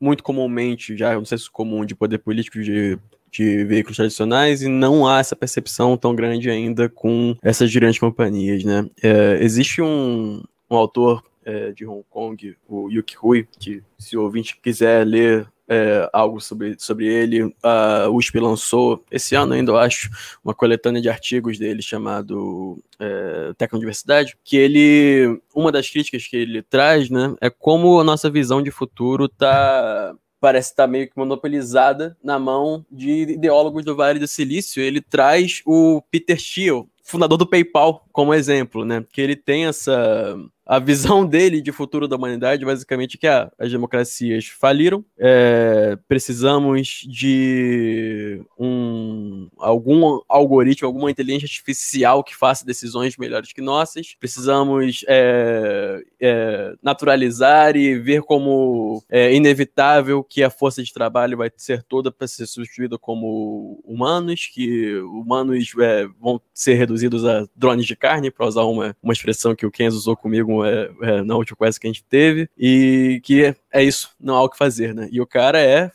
muito 0.00 0.22
comumente, 0.22 0.96
já 0.96 1.14
não 1.14 1.24
sei 1.24 1.38
se 1.38 1.50
comum, 1.50 1.84
de 1.84 1.94
poder 1.94 2.18
político 2.18 2.60
de 2.62 2.98
de 3.30 3.64
veículos 3.64 3.96
tradicionais 3.96 4.62
e 4.62 4.68
não 4.68 5.06
há 5.06 5.20
essa 5.20 5.36
percepção 5.36 5.96
tão 5.96 6.14
grande 6.14 6.50
ainda 6.50 6.88
com 6.88 7.36
essas 7.42 7.72
grandes 7.74 7.98
companhias, 7.98 8.64
né? 8.64 8.88
É, 9.02 9.38
existe 9.40 9.82
um, 9.82 10.42
um 10.70 10.76
autor 10.76 11.22
é, 11.44 11.72
de 11.72 11.86
Hong 11.86 12.04
Kong, 12.10 12.56
o 12.68 12.90
Yuki 12.90 13.16
Hui, 13.22 13.48
que 13.58 13.82
se 13.98 14.16
o 14.16 14.22
ouvinte 14.22 14.58
quiser 14.60 15.06
ler 15.06 15.48
é, 15.68 16.08
algo 16.12 16.40
sobre, 16.40 16.76
sobre 16.78 17.06
ele. 17.06 17.54
A 17.62 18.08
USP 18.08 18.40
lançou, 18.40 19.04
esse 19.10 19.34
ano 19.34 19.52
ainda, 19.52 19.72
eu 19.72 19.76
acho, 19.76 20.10
uma 20.42 20.54
coletânea 20.54 21.02
de 21.02 21.08
artigos 21.08 21.58
dele 21.58 21.82
chamado 21.82 22.82
é, 22.98 23.52
Tecnodiversidade, 23.58 24.36
que 24.42 24.56
ele, 24.56 25.40
uma 25.54 25.70
das 25.70 25.88
críticas 25.88 26.26
que 26.26 26.36
ele 26.36 26.62
traz, 26.62 27.10
né, 27.10 27.34
é 27.40 27.50
como 27.50 28.00
a 28.00 28.04
nossa 28.04 28.30
visão 28.30 28.62
de 28.62 28.70
futuro 28.70 29.26
está 29.26 30.14
parece 30.40 30.70
estar 30.70 30.84
tá 30.84 30.88
meio 30.88 31.08
que 31.08 31.16
monopolizada 31.16 32.16
na 32.22 32.38
mão 32.38 32.84
de 32.90 33.22
ideólogos 33.22 33.84
do 33.84 33.96
Vale 33.96 34.18
do 34.18 34.28
Silício. 34.28 34.82
Ele 34.82 35.00
traz 35.00 35.62
o 35.66 36.02
Peter 36.10 36.38
Thiel, 36.38 36.88
fundador 37.02 37.38
do 37.38 37.48
PayPal, 37.48 38.04
como 38.12 38.34
exemplo, 38.34 38.84
né? 38.84 39.04
Que 39.12 39.20
ele 39.20 39.36
tem 39.36 39.66
essa 39.66 40.36
a 40.68 40.78
visão 40.78 41.24
dele 41.26 41.62
de 41.62 41.72
futuro 41.72 42.06
da 42.06 42.16
humanidade, 42.16 42.64
basicamente, 42.64 43.16
é 43.16 43.18
que 43.18 43.26
ah, 43.26 43.50
as 43.58 43.72
democracias 43.72 44.46
faliram, 44.46 45.02
é, 45.18 45.96
precisamos 46.06 47.06
de 47.08 48.42
um, 48.58 49.48
algum 49.56 50.20
algoritmo, 50.28 50.86
alguma 50.86 51.10
inteligência 51.10 51.46
artificial 51.46 52.22
que 52.22 52.36
faça 52.36 52.66
decisões 52.66 53.16
melhores 53.16 53.52
que 53.52 53.62
nossas, 53.62 54.14
precisamos 54.20 55.04
é, 55.08 56.02
é, 56.20 56.74
naturalizar 56.82 57.74
e 57.74 57.98
ver 57.98 58.20
como 58.22 59.02
é 59.08 59.34
inevitável 59.34 60.22
que 60.22 60.42
a 60.42 60.50
força 60.50 60.82
de 60.82 60.92
trabalho 60.92 61.38
vai 61.38 61.50
ser 61.56 61.82
toda 61.82 62.12
para 62.12 62.28
ser 62.28 62.46
substituída 62.46 62.98
como 62.98 63.80
humanos, 63.84 64.50
que 64.52 64.96
humanos 64.98 65.72
é, 65.80 66.06
vão 66.20 66.40
ser 66.52 66.74
reduzidos 66.74 67.24
a 67.24 67.46
drones 67.56 67.86
de 67.86 67.96
carne, 67.96 68.30
para 68.30 68.46
usar 68.46 68.64
uma, 68.64 68.94
uma 69.02 69.12
expressão 69.14 69.54
que 69.54 69.64
o 69.64 69.70
Kenzo 69.70 69.96
usou 69.96 70.16
comigo 70.16 70.57
é, 70.64 70.90
é, 71.02 71.22
na 71.22 71.36
última 71.36 71.56
conversa 71.56 71.80
que 71.80 71.86
a 71.86 71.90
gente 71.90 72.04
teve, 72.04 72.48
e 72.56 73.20
que 73.24 73.54
é, 73.72 73.82
isso, 73.82 74.10
não 74.20 74.34
há 74.34 74.42
o 74.42 74.48
que 74.48 74.58
fazer, 74.58 74.94
né? 74.94 75.08
E 75.10 75.20
o 75.20 75.26
cara 75.26 75.60
é, 75.60 75.90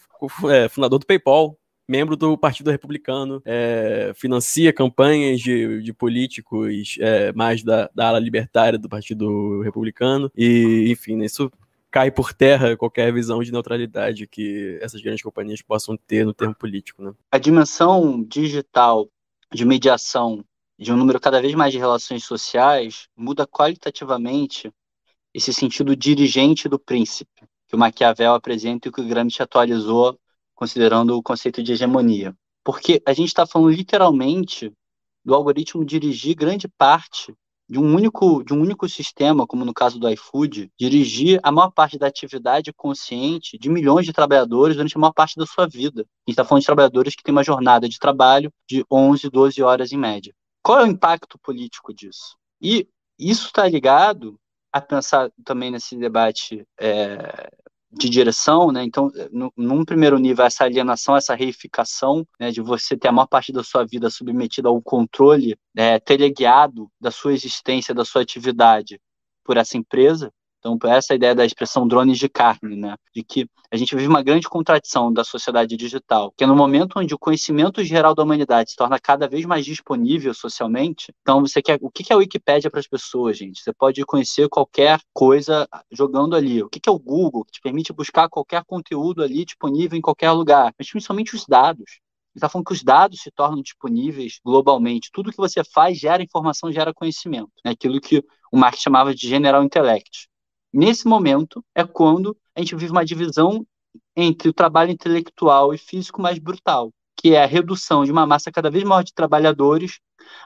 é 0.52 0.70
fundador 0.70 1.00
do 1.00 1.06
PayPal, 1.06 1.58
membro 1.88 2.16
do 2.16 2.38
Partido 2.38 2.72
Republicano, 2.72 3.42
é, 3.46 4.14
financia 4.16 4.72
campanhas 4.72 5.40
de, 5.40 5.82
de 5.82 5.94
políticos 5.94 6.98
é, 7.00 7.32
mais 7.34 7.64
da, 7.64 7.90
da, 7.94 8.08
ala 8.08 8.20
libertária 8.20 8.80
do 8.80 8.90
Partido 8.90 9.62
Republicano, 9.62 10.32
e 10.36 10.90
enfim, 10.90 11.22
isso 11.22 11.52
cai 11.92 12.10
por 12.10 12.34
terra 12.34 12.76
qualquer 12.76 13.14
visão 13.14 13.44
de 13.44 13.52
neutralidade 13.52 14.26
que 14.26 14.80
essas 14.82 15.00
grandes 15.02 15.22
companhias 15.22 15.62
possam 15.62 15.96
ter 15.96 16.26
no 16.26 16.34
termo 16.34 16.56
político. 16.56 17.04
Né? 17.04 17.14
A 17.32 17.38
dimensão 17.38 18.24
digital 18.24 19.08
de 19.54 19.64
mediação 19.64 20.44
de 20.84 20.92
um 20.92 20.98
número 20.98 21.18
cada 21.18 21.42
vez 21.42 21.56
mais 21.56 21.72
de 21.72 21.80
relações 21.80 22.26
sociais 22.26 23.08
muda 23.16 23.48
qualitativamente 23.48 24.70
esse 25.34 25.54
sentido 25.54 25.96
dirigente 25.96 26.68
do 26.68 26.78
príncipe 26.78 27.48
que 27.68 27.76
o 27.76 27.80
Maquiavel 27.80 28.34
apresenta 28.34 28.90
e 28.90 28.92
que 28.92 29.00
o 29.00 29.08
Gramsci 29.08 29.42
atualizou 29.42 30.20
considerando 30.54 31.18
o 31.18 31.24
conceito 31.24 31.64
de 31.64 31.72
hegemonia. 31.72 32.36
Porque 32.66 33.02
a 33.06 33.14
gente 33.14 33.30
está 33.30 33.48
falando 33.48 33.70
literalmente 33.70 34.74
do 35.24 35.34
algoritmo 35.34 35.86
dirigir 35.86 36.36
grande 36.36 36.68
parte 36.68 37.34
de 37.68 37.80
um 37.80 37.96
único 37.96 38.44
de 38.44 38.54
um 38.54 38.62
único 38.62 38.88
sistema, 38.90 39.48
como 39.48 39.64
no 39.64 39.74
caso 39.74 39.98
do 39.98 40.10
iFood, 40.10 40.70
dirigir 40.78 41.40
a 41.42 41.52
maior 41.52 41.72
parte 41.72 41.98
da 41.98 42.08
atividade 42.08 42.74
consciente 42.74 43.58
de 43.58 43.70
milhões 43.70 44.06
de 44.06 44.12
trabalhadores 44.12 44.76
durante 44.76 44.98
a 44.98 45.00
maior 45.00 45.14
parte 45.14 45.38
da 45.38 45.46
sua 45.46 45.66
vida. 45.66 46.02
A 46.02 46.30
gente 46.30 46.34
está 46.34 46.44
falando 46.44 46.60
de 46.60 46.66
trabalhadores 46.66 47.16
que 47.16 47.24
têm 47.24 47.32
uma 47.32 47.44
jornada 47.44 47.88
de 47.88 47.98
trabalho 47.98 48.52
de 48.70 48.86
11, 48.92 49.30
12 49.30 49.64
horas 49.64 49.94
em 49.94 49.98
média. 49.98 50.36
Qual 50.64 50.80
é 50.80 50.84
o 50.84 50.88
impacto 50.88 51.38
político 51.38 51.94
disso? 51.94 52.38
E 52.62 52.88
isso 53.20 53.48
está 53.48 53.68
ligado 53.68 54.40
a 54.72 54.82
pensar 54.82 55.30
também 55.44 55.70
nesse 55.70 55.98
debate 55.98 56.66
é, 56.80 57.50
de 57.92 58.10
direção, 58.10 58.72
né? 58.72 58.84
Então, 58.84 59.12
no, 59.32 59.54
num 59.56 59.86
primeiro 59.86 60.18
nível, 60.18 60.46
essa 60.46 60.64
alienação, 60.64 61.16
essa 61.16 61.36
reificação, 61.36 62.26
né, 62.40 62.50
de 62.50 62.62
você 62.62 62.98
ter 62.98 63.10
a 63.10 63.12
maior 63.12 63.28
parte 63.28 63.52
da 63.52 63.64
sua 63.64 63.86
vida 63.86 64.10
submetida 64.10 64.70
ao 64.70 64.82
controle 64.82 65.56
é, 65.76 66.00
teleguiado 66.00 66.90
da 67.00 67.12
sua 67.12 67.34
existência, 67.34 67.94
da 67.94 68.04
sua 68.04 68.22
atividade 68.24 69.00
por 69.44 69.58
essa 69.58 69.78
empresa, 69.78 70.32
então, 70.66 70.90
essa 70.90 71.14
ideia 71.14 71.36
da 71.36 71.46
expressão 71.46 71.86
drones 71.86 72.18
de 72.18 72.30
carne, 72.30 72.78
né? 72.78 72.96
De 73.14 73.22
que 73.22 73.46
a 73.70 73.76
gente 73.76 73.94
vive 73.96 74.08
uma 74.08 74.24
grande 74.24 74.48
contradição 74.48 75.12
da 75.12 75.24
sociedade 75.24 75.76
digital, 75.76 76.34
que 76.38 76.44
é 76.44 76.48
no 76.48 76.56
momento 76.56 76.98
onde 76.98 77.14
o 77.14 77.20
conhecimento 77.20 77.84
geral 77.84 78.16
da 78.16 78.24
humanidade 78.24 78.72
se 78.72 78.78
torna 78.78 78.98
cada 78.98 79.28
vez 79.28 79.46
mais 79.46 79.66
disponível 79.66 80.34
socialmente. 80.34 81.14
Então, 81.22 81.42
você 81.42 81.62
quer. 81.62 81.78
O 81.82 81.92
que 81.92 82.12
é 82.12 82.16
a 82.16 82.18
Wikipédia 82.18 82.72
para 82.72 82.80
as 82.80 82.88
pessoas, 82.88 83.38
gente? 83.38 83.62
Você 83.62 83.74
pode 83.74 84.04
conhecer 84.06 84.48
qualquer 84.48 85.00
coisa 85.14 85.68
jogando 85.92 86.36
ali. 86.36 86.64
O 86.64 86.70
que 86.70 86.88
é 86.88 86.92
o 86.92 87.00
Google, 87.00 87.44
que 87.44 87.52
te 87.52 87.62
permite 87.62 87.92
buscar 87.92 88.30
qualquer 88.30 88.64
conteúdo 88.64 89.22
ali 89.22 89.44
disponível 89.44 89.98
em 89.98 90.02
qualquer 90.02 90.32
lugar, 90.32 90.74
mas 90.78 90.90
principalmente 90.90 91.36
os 91.36 91.46
dados. 91.46 92.00
Ele 92.34 92.40
está 92.40 92.50
falando 92.50 92.66
que 92.66 92.74
os 92.74 92.84
dados 92.84 93.22
se 93.22 93.30
tornam 93.30 93.62
disponíveis 93.62 94.40
globalmente. 94.44 95.10
Tudo 95.12 95.30
que 95.30 95.38
você 95.38 95.64
faz 95.64 96.00
gera 96.00 96.24
informação, 96.24 96.72
gera 96.72 96.94
conhecimento. 96.94 97.52
É 97.64 97.70
aquilo 97.70 98.02
que 98.02 98.24
o 98.52 98.58
Marx 98.58 98.80
chamava 98.80 99.14
de 99.14 99.28
general 99.28 99.64
intellect. 99.64 100.28
Nesse 100.74 101.08
momento 101.08 101.64
é 101.76 101.84
quando 101.84 102.36
a 102.56 102.60
gente 102.60 102.76
vive 102.76 102.92
uma 102.92 103.06
divisão 103.06 103.66
entre 104.16 104.50
o 104.50 104.54
trabalho 104.54 104.92
intelectual 104.92 105.72
e 105.72 105.78
físico 105.78 106.20
mais 106.20 106.40
brutal, 106.40 106.92
que 107.16 107.36
é 107.36 107.44
a 107.44 107.48
redução 107.48 108.04
de 108.04 108.12
uma 108.12 108.26
massa 108.26 108.52
cada 108.52 108.72
vez 108.72 108.84
maior 108.84 109.04
de 109.04 109.14
trabalhadores 109.14 110.00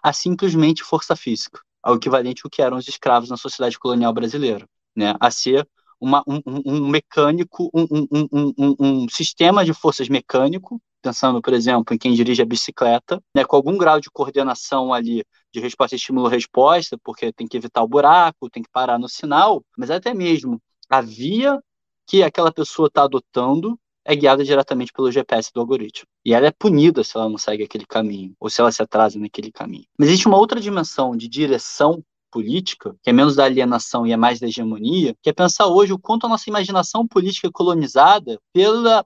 a 0.04 0.12
simplesmente 0.12 0.84
força 0.84 1.16
física, 1.16 1.62
ao 1.82 1.96
equivalente 1.96 2.42
ao 2.44 2.50
que 2.50 2.62
eram 2.62 2.78
os 2.78 2.88
escravos 2.88 3.30
na 3.30 3.38
sociedade 3.38 3.80
colonial 3.80 4.12
brasileira, 4.14 4.68
né? 4.94 5.14
a 5.20 5.32
ser 5.32 5.68
uma, 6.00 6.22
um, 6.28 6.42
um, 6.46 6.90
mecânico, 6.90 7.70
um, 7.74 8.06
um, 8.12 8.76
um, 8.80 9.10
sistema 9.10 9.64
de 9.64 9.74
forças 9.74 10.10
mecânico, 10.10 10.82
pensando, 11.08 11.42
por 11.42 11.54
exemplo, 11.54 11.96
em 11.96 11.98
quem 11.98 12.14
dirige 12.14 12.42
a 12.42 12.46
bicicleta, 12.46 13.24
né, 13.34 13.46
com 13.46 13.56
algum 13.56 13.78
grau 13.78 13.98
de 14.00 14.10
coordenação 14.12 14.94
ali 14.94 15.24
de 15.54 15.60
resposta 15.62 15.96
estímulo-resposta, 15.96 16.98
porque 17.02 17.32
tem 17.32 17.48
que 17.48 17.56
evitar 17.56 17.82
o 17.82 17.88
buraco, 17.88 18.50
tem 18.50 18.62
que 18.62 18.70
parar 18.70 19.00
no 19.00 19.08
sinal, 19.08 19.64
mas 19.78 19.90
até 19.90 20.14
mesmo 20.14 20.62
a 20.90 21.00
via 21.00 21.58
que 22.06 22.24
aquela 22.24 22.52
pessoa 22.52 22.88
está 22.88 23.04
adotando 23.04 23.80
é 24.04 24.16
guiada 24.16 24.44
diretamente 24.44 24.92
pelo 24.92 25.12
GPS 25.12 25.50
do 25.54 25.62
algoritmo. 25.62 26.08
E 26.26 26.34
ela 26.34 26.48
é 26.48 26.52
punida 26.52 27.04
se 27.04 27.16
ela 27.16 27.30
não 27.30 27.38
segue 27.38 27.64
aquele 27.64 27.86
caminho, 27.86 28.34
ou 28.40 28.50
se 28.50 28.60
ela 28.60 28.72
se 28.72 28.82
atrasa 28.82 29.18
naquele 29.18 29.52
caminho. 29.52 29.86
Mas 29.98 30.10
existe 30.10 30.28
uma 30.28 30.38
outra 30.38 30.60
dimensão 30.60 31.16
de 31.16 31.28
direção 31.30 32.04
política, 32.32 32.96
que 33.02 33.10
é 33.10 33.14
menos 33.14 33.36
da 33.36 33.46
alienação 33.46 34.06
e 34.06 34.12
é 34.12 34.18
mais 34.18 34.40
da 34.40 34.48
hegemonia, 34.48 35.16
que 35.22 35.30
é 35.30 35.34
pensar 35.34 35.68
hoje 35.68 35.94
o 35.94 36.00
quanto 36.00 36.26
a 36.26 36.30
nossa 36.30 36.50
imaginação 36.50 37.08
política 37.08 37.48
é 37.48 37.52
colonizada 37.52 38.40
pela, 38.54 39.06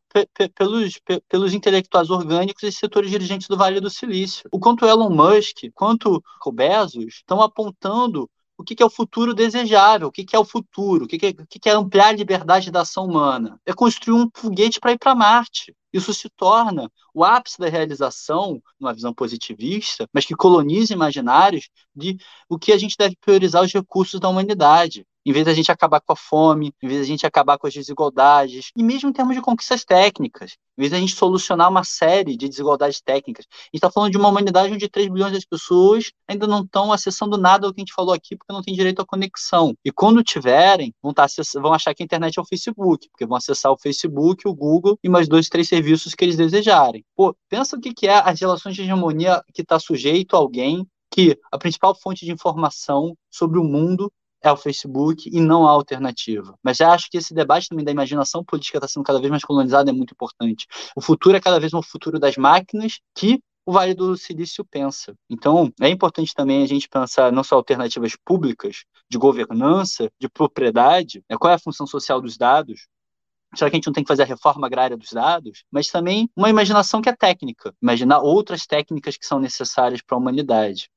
pelos, 0.55 0.99
pelos 1.27 1.53
intelectuais 1.53 2.09
orgânicos 2.09 2.63
e 2.63 2.71
setores 2.71 3.09
dirigentes 3.09 3.47
do 3.47 3.57
Vale 3.57 3.79
do 3.79 3.89
Silício. 3.89 4.49
O 4.51 4.59
quanto 4.59 4.85
Elon 4.85 5.09
Musk, 5.09 5.69
quanto 5.73 6.23
Bezos 6.53 7.15
estão 7.15 7.41
apontando 7.41 8.29
o 8.61 8.63
que, 8.63 8.81
é 8.81 8.85
o 8.85 8.89
futuro 8.89 9.33
desejável, 9.33 10.07
o 10.07 10.11
que, 10.11 10.25
é 10.35 10.39
o 10.39 10.45
futuro, 10.45 11.05
o 11.05 11.07
que, 11.07 11.25
é, 11.25 11.29
o 11.29 11.47
que 11.47 11.67
é 11.67 11.73
ampliar 11.73 12.09
a 12.09 12.11
liberdade 12.11 12.69
da 12.69 12.81
ação 12.81 13.05
humana. 13.05 13.59
É 13.65 13.73
construir 13.73 14.15
um 14.15 14.29
foguete 14.33 14.79
para 14.79 14.91
ir 14.91 14.99
para 14.99 15.15
Marte. 15.15 15.75
Isso 15.91 16.13
se 16.13 16.29
torna 16.29 16.89
o 17.13 17.23
ápice 17.23 17.59
da 17.59 17.67
realização, 17.67 18.61
numa 18.79 18.93
visão 18.93 19.13
positivista, 19.13 20.07
mas 20.13 20.25
que 20.25 20.35
coloniza 20.35 20.93
imaginários 20.93 21.69
de 21.93 22.17
o 22.47 22.57
que 22.57 22.71
a 22.71 22.77
gente 22.77 22.95
deve 22.97 23.17
priorizar 23.19 23.63
os 23.63 23.73
recursos 23.73 24.19
da 24.19 24.29
humanidade 24.29 25.05
em 25.25 25.31
vez 25.31 25.45
da 25.45 25.53
gente 25.53 25.71
acabar 25.71 26.01
com 26.01 26.13
a 26.13 26.15
fome, 26.15 26.73
em 26.81 26.87
vez 26.87 27.01
da 27.01 27.05
gente 27.05 27.25
acabar 27.25 27.57
com 27.57 27.67
as 27.67 27.73
desigualdades, 27.73 28.71
e 28.75 28.83
mesmo 28.83 29.09
em 29.09 29.13
termos 29.13 29.35
de 29.35 29.41
conquistas 29.41 29.83
técnicas, 29.85 30.57
em 30.77 30.81
vez 30.81 30.91
da 30.91 30.99
gente 30.99 31.15
solucionar 31.15 31.69
uma 31.69 31.83
série 31.83 32.35
de 32.35 32.47
desigualdades 32.47 33.01
técnicas. 33.01 33.45
A 33.49 33.55
gente 33.65 33.75
está 33.75 33.91
falando 33.91 34.11
de 34.11 34.17
uma 34.17 34.29
humanidade 34.29 34.73
onde 34.73 34.89
3 34.89 35.09
bilhões 35.09 35.37
de 35.39 35.47
pessoas 35.47 36.11
ainda 36.27 36.47
não 36.47 36.61
estão 36.63 36.91
acessando 36.91 37.37
nada 37.37 37.67
do 37.67 37.73
que 37.73 37.81
a 37.81 37.83
gente 37.83 37.93
falou 37.93 38.13
aqui, 38.13 38.35
porque 38.35 38.51
não 38.51 38.61
tem 38.61 38.73
direito 38.73 39.01
à 39.01 39.05
conexão. 39.05 39.75
E 39.85 39.91
quando 39.91 40.23
tiverem, 40.23 40.93
vão, 41.01 41.13
tá 41.13 41.27
vão 41.55 41.73
achar 41.73 41.93
que 41.93 42.03
a 42.03 42.05
internet 42.05 42.37
é 42.37 42.41
o 42.41 42.45
Facebook, 42.45 43.09
porque 43.09 43.25
vão 43.25 43.37
acessar 43.37 43.71
o 43.71 43.77
Facebook, 43.77 44.47
o 44.47 44.53
Google 44.53 44.97
e 45.03 45.09
mais 45.09 45.27
dois, 45.27 45.49
três 45.49 45.67
serviços 45.67 46.15
que 46.15 46.25
eles 46.25 46.35
desejarem. 46.35 47.05
Pô, 47.15 47.35
pensa 47.49 47.75
o 47.75 47.79
que 47.79 48.07
é 48.07 48.17
as 48.17 48.39
relações 48.39 48.75
de 48.75 48.81
hegemonia 48.81 49.43
que 49.53 49.61
está 49.61 49.79
sujeito 49.79 50.35
a 50.35 50.39
alguém 50.39 50.87
que 51.13 51.37
a 51.51 51.57
principal 51.57 51.93
fonte 51.93 52.25
de 52.25 52.31
informação 52.31 53.15
sobre 53.29 53.59
o 53.59 53.63
mundo 53.63 54.11
é 54.43 54.51
o 54.51 54.57
Facebook 54.57 55.29
e 55.31 55.39
não 55.39 55.67
há 55.67 55.71
alternativa. 55.71 56.57
Mas 56.63 56.77
já 56.77 56.91
acho 56.91 57.09
que 57.09 57.17
esse 57.17 57.33
debate 57.33 57.69
também 57.69 57.85
da 57.85 57.91
imaginação 57.91 58.43
política 58.43 58.77
está 58.77 58.87
sendo 58.87 59.03
cada 59.03 59.19
vez 59.19 59.29
mais 59.29 59.43
colonizado 59.43 59.89
é 59.89 59.93
muito 59.93 60.13
importante. 60.13 60.65
O 60.95 61.01
futuro 61.01 61.37
é 61.37 61.39
cada 61.39 61.59
vez 61.59 61.73
um 61.73 61.81
futuro 61.81 62.19
das 62.19 62.37
máquinas 62.37 62.99
que 63.15 63.41
o 63.65 63.71
Vale 63.71 63.93
do 63.93 64.17
Silício 64.17 64.65
pensa. 64.65 65.13
Então, 65.29 65.71
é 65.79 65.87
importante 65.87 66.33
também 66.33 66.63
a 66.63 66.67
gente 66.67 66.89
pensar 66.89 67.31
não 67.31 67.43
só 67.43 67.55
alternativas 67.55 68.15
públicas, 68.25 68.83
de 69.09 69.17
governança, 69.17 70.09
de 70.19 70.27
propriedade, 70.27 71.23
né, 71.29 71.37
qual 71.37 71.51
é 71.51 71.55
a 71.55 71.59
função 71.59 71.85
social 71.85 72.19
dos 72.19 72.37
dados, 72.37 72.87
Será 73.53 73.69
que 73.69 73.75
a 73.75 73.77
gente 73.77 73.87
não 73.87 73.93
tem 73.93 74.03
que 74.03 74.07
fazer 74.07 74.23
a 74.23 74.25
reforma 74.25 74.65
agrária 74.65 74.95
dos 74.95 75.11
dados? 75.11 75.65
Mas 75.69 75.87
também 75.87 76.29
uma 76.35 76.49
imaginação 76.49 77.01
que 77.01 77.09
é 77.09 77.15
técnica, 77.15 77.73
imaginar 77.81 78.19
outras 78.19 78.65
técnicas 78.65 79.17
que 79.17 79.25
são 79.25 79.39
necessárias 79.39 80.01
para 80.01 80.15
a 80.15 80.19
humanidade. 80.19 80.89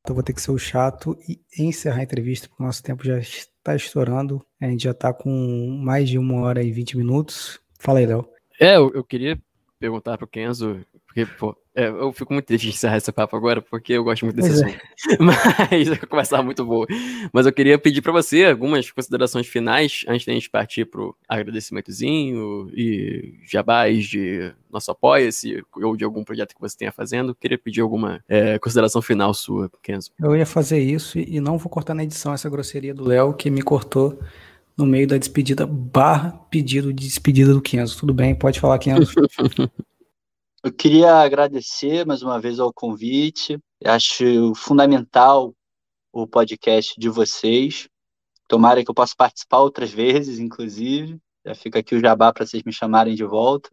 Então 0.00 0.14
vou 0.14 0.22
ter 0.22 0.32
que 0.32 0.40
ser 0.40 0.50
o 0.50 0.58
chato 0.58 1.18
e 1.28 1.40
encerrar 1.58 2.00
a 2.00 2.02
entrevista, 2.02 2.48
porque 2.48 2.62
o 2.62 2.66
nosso 2.66 2.82
tempo 2.82 3.04
já 3.04 3.18
está 3.18 3.76
estourando. 3.76 4.44
A 4.60 4.66
gente 4.66 4.84
já 4.84 4.92
está 4.92 5.12
com 5.12 5.80
mais 5.82 6.08
de 6.08 6.18
uma 6.18 6.40
hora 6.40 6.62
e 6.62 6.72
vinte 6.72 6.96
minutos. 6.96 7.60
Fala 7.78 7.98
aí, 7.98 8.06
Léo. 8.06 8.28
É, 8.58 8.76
eu, 8.76 8.90
eu 8.94 9.04
queria 9.04 9.38
perguntar 9.78 10.16
para 10.18 10.24
o 10.24 10.28
Kenzo, 10.28 10.84
porque 11.06 11.24
pô, 11.26 11.56
É, 11.74 11.86
eu 11.86 12.12
fico 12.12 12.32
muito 12.32 12.46
triste 12.46 12.64
de 12.64 12.70
encerrar 12.70 12.96
esse 12.96 13.12
papo 13.12 13.36
agora, 13.36 13.62
porque 13.62 13.92
eu 13.92 14.02
gosto 14.02 14.24
muito 14.24 14.36
desse 14.36 14.48
pois 14.48 14.62
é. 14.62 14.66
assunto. 14.66 14.82
É. 15.10 15.16
Mas 15.78 15.92
a 15.92 16.06
conversa 16.06 16.42
muito 16.42 16.64
boa. 16.64 16.86
Mas 17.32 17.46
eu 17.46 17.52
queria 17.52 17.78
pedir 17.78 18.02
para 18.02 18.12
você 18.12 18.44
algumas 18.44 18.90
considerações 18.90 19.46
finais, 19.46 20.04
antes 20.08 20.26
da 20.26 20.32
gente 20.32 20.50
partir 20.50 20.84
pro 20.84 21.16
agradecimentozinho 21.28 22.70
e 22.74 23.34
jabás 23.44 24.04
de 24.04 24.52
nosso 24.70 24.90
Apoia-se 24.90 25.62
ou 25.76 25.96
de 25.96 26.04
algum 26.04 26.24
projeto 26.24 26.54
que 26.54 26.60
você 26.60 26.76
tenha 26.76 26.92
fazendo. 26.92 27.30
Eu 27.30 27.34
queria 27.34 27.58
pedir 27.58 27.80
alguma 27.80 28.22
é, 28.28 28.58
consideração 28.58 29.00
final 29.00 29.32
sua, 29.32 29.70
Kenzo. 29.82 30.10
Eu 30.20 30.36
ia 30.36 30.46
fazer 30.46 30.80
isso 30.80 31.18
e 31.18 31.40
não 31.40 31.56
vou 31.56 31.70
cortar 31.70 31.94
na 31.94 32.02
edição 32.02 32.32
essa 32.32 32.50
grosseria 32.50 32.94
do 32.94 33.04
Léo, 33.04 33.34
que 33.34 33.48
me 33.48 33.62
cortou 33.62 34.18
no 34.76 34.86
meio 34.86 35.06
da 35.06 35.18
despedida 35.18 35.66
barra 35.66 36.32
pedido 36.50 36.92
de 36.92 37.06
despedida 37.06 37.52
do 37.52 37.60
Kenzo. 37.60 37.98
Tudo 37.98 38.12
bem, 38.12 38.34
pode 38.34 38.58
falar, 38.58 38.78
Kenzo. 38.78 39.12
Eu 40.62 40.70
queria 40.70 41.14
agradecer 41.14 42.04
mais 42.04 42.22
uma 42.22 42.38
vez 42.38 42.60
ao 42.60 42.70
convite. 42.70 43.58
Acho 43.82 44.54
fundamental 44.54 45.54
o 46.12 46.26
podcast 46.26 47.00
de 47.00 47.08
vocês. 47.08 47.88
Tomara 48.46 48.84
que 48.84 48.90
eu 48.90 48.94
possa 48.94 49.14
participar 49.16 49.60
outras 49.60 49.90
vezes, 49.90 50.38
inclusive. 50.38 51.18
Já 51.46 51.54
fica 51.54 51.78
aqui 51.78 51.94
o 51.94 52.00
jabá 52.00 52.30
para 52.30 52.44
vocês 52.44 52.62
me 52.62 52.74
chamarem 52.74 53.14
de 53.14 53.24
volta. 53.24 53.70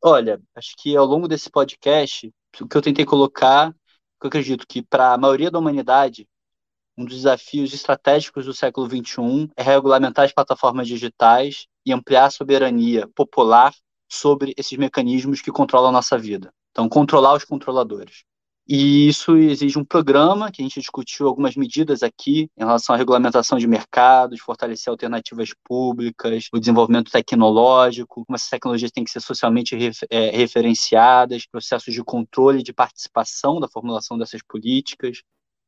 Olha, 0.00 0.40
acho 0.54 0.76
que 0.78 0.96
ao 0.96 1.04
longo 1.04 1.26
desse 1.26 1.50
podcast, 1.50 2.32
o 2.60 2.68
que 2.68 2.76
eu 2.76 2.82
tentei 2.82 3.04
colocar, 3.04 3.74
eu 4.22 4.28
acredito 4.28 4.68
que 4.68 4.82
para 4.82 5.14
a 5.14 5.18
maioria 5.18 5.50
da 5.50 5.58
humanidade, 5.58 6.28
um 6.96 7.04
dos 7.04 7.16
desafios 7.16 7.74
estratégicos 7.74 8.46
do 8.46 8.54
século 8.54 8.86
XXI 8.88 9.50
é 9.56 9.64
regulamentar 9.64 10.26
as 10.26 10.32
plataformas 10.32 10.86
digitais 10.86 11.66
e 11.84 11.92
ampliar 11.92 12.26
a 12.26 12.30
soberania 12.30 13.08
popular 13.16 13.74
sobre 14.10 14.52
esses 14.56 14.76
mecanismos 14.76 15.40
que 15.40 15.52
controlam 15.52 15.90
a 15.90 15.92
nossa 15.92 16.18
vida. 16.18 16.52
Então, 16.72 16.88
controlar 16.88 17.34
os 17.34 17.44
controladores. 17.44 18.24
E 18.72 19.08
isso 19.08 19.36
exige 19.36 19.78
um 19.78 19.84
programa 19.84 20.50
que 20.52 20.62
a 20.62 20.64
gente 20.64 20.78
discutiu 20.78 21.26
algumas 21.26 21.56
medidas 21.56 22.04
aqui 22.04 22.48
em 22.56 22.60
relação 22.60 22.94
à 22.94 22.98
regulamentação 22.98 23.58
de 23.58 23.66
mercados, 23.66 24.40
fortalecer 24.40 24.90
alternativas 24.90 25.50
públicas, 25.64 26.46
o 26.52 26.60
desenvolvimento 26.60 27.10
tecnológico, 27.10 28.24
como 28.24 28.36
essas 28.36 28.48
tecnologias 28.48 28.92
têm 28.92 29.02
que 29.02 29.10
ser 29.10 29.20
socialmente 29.20 29.76
é, 30.08 30.30
referenciadas, 30.30 31.46
processos 31.46 31.92
de 31.92 32.04
controle 32.04 32.62
de 32.62 32.72
participação 32.72 33.58
da 33.58 33.66
formulação 33.66 34.16
dessas 34.16 34.40
políticas, 34.40 35.22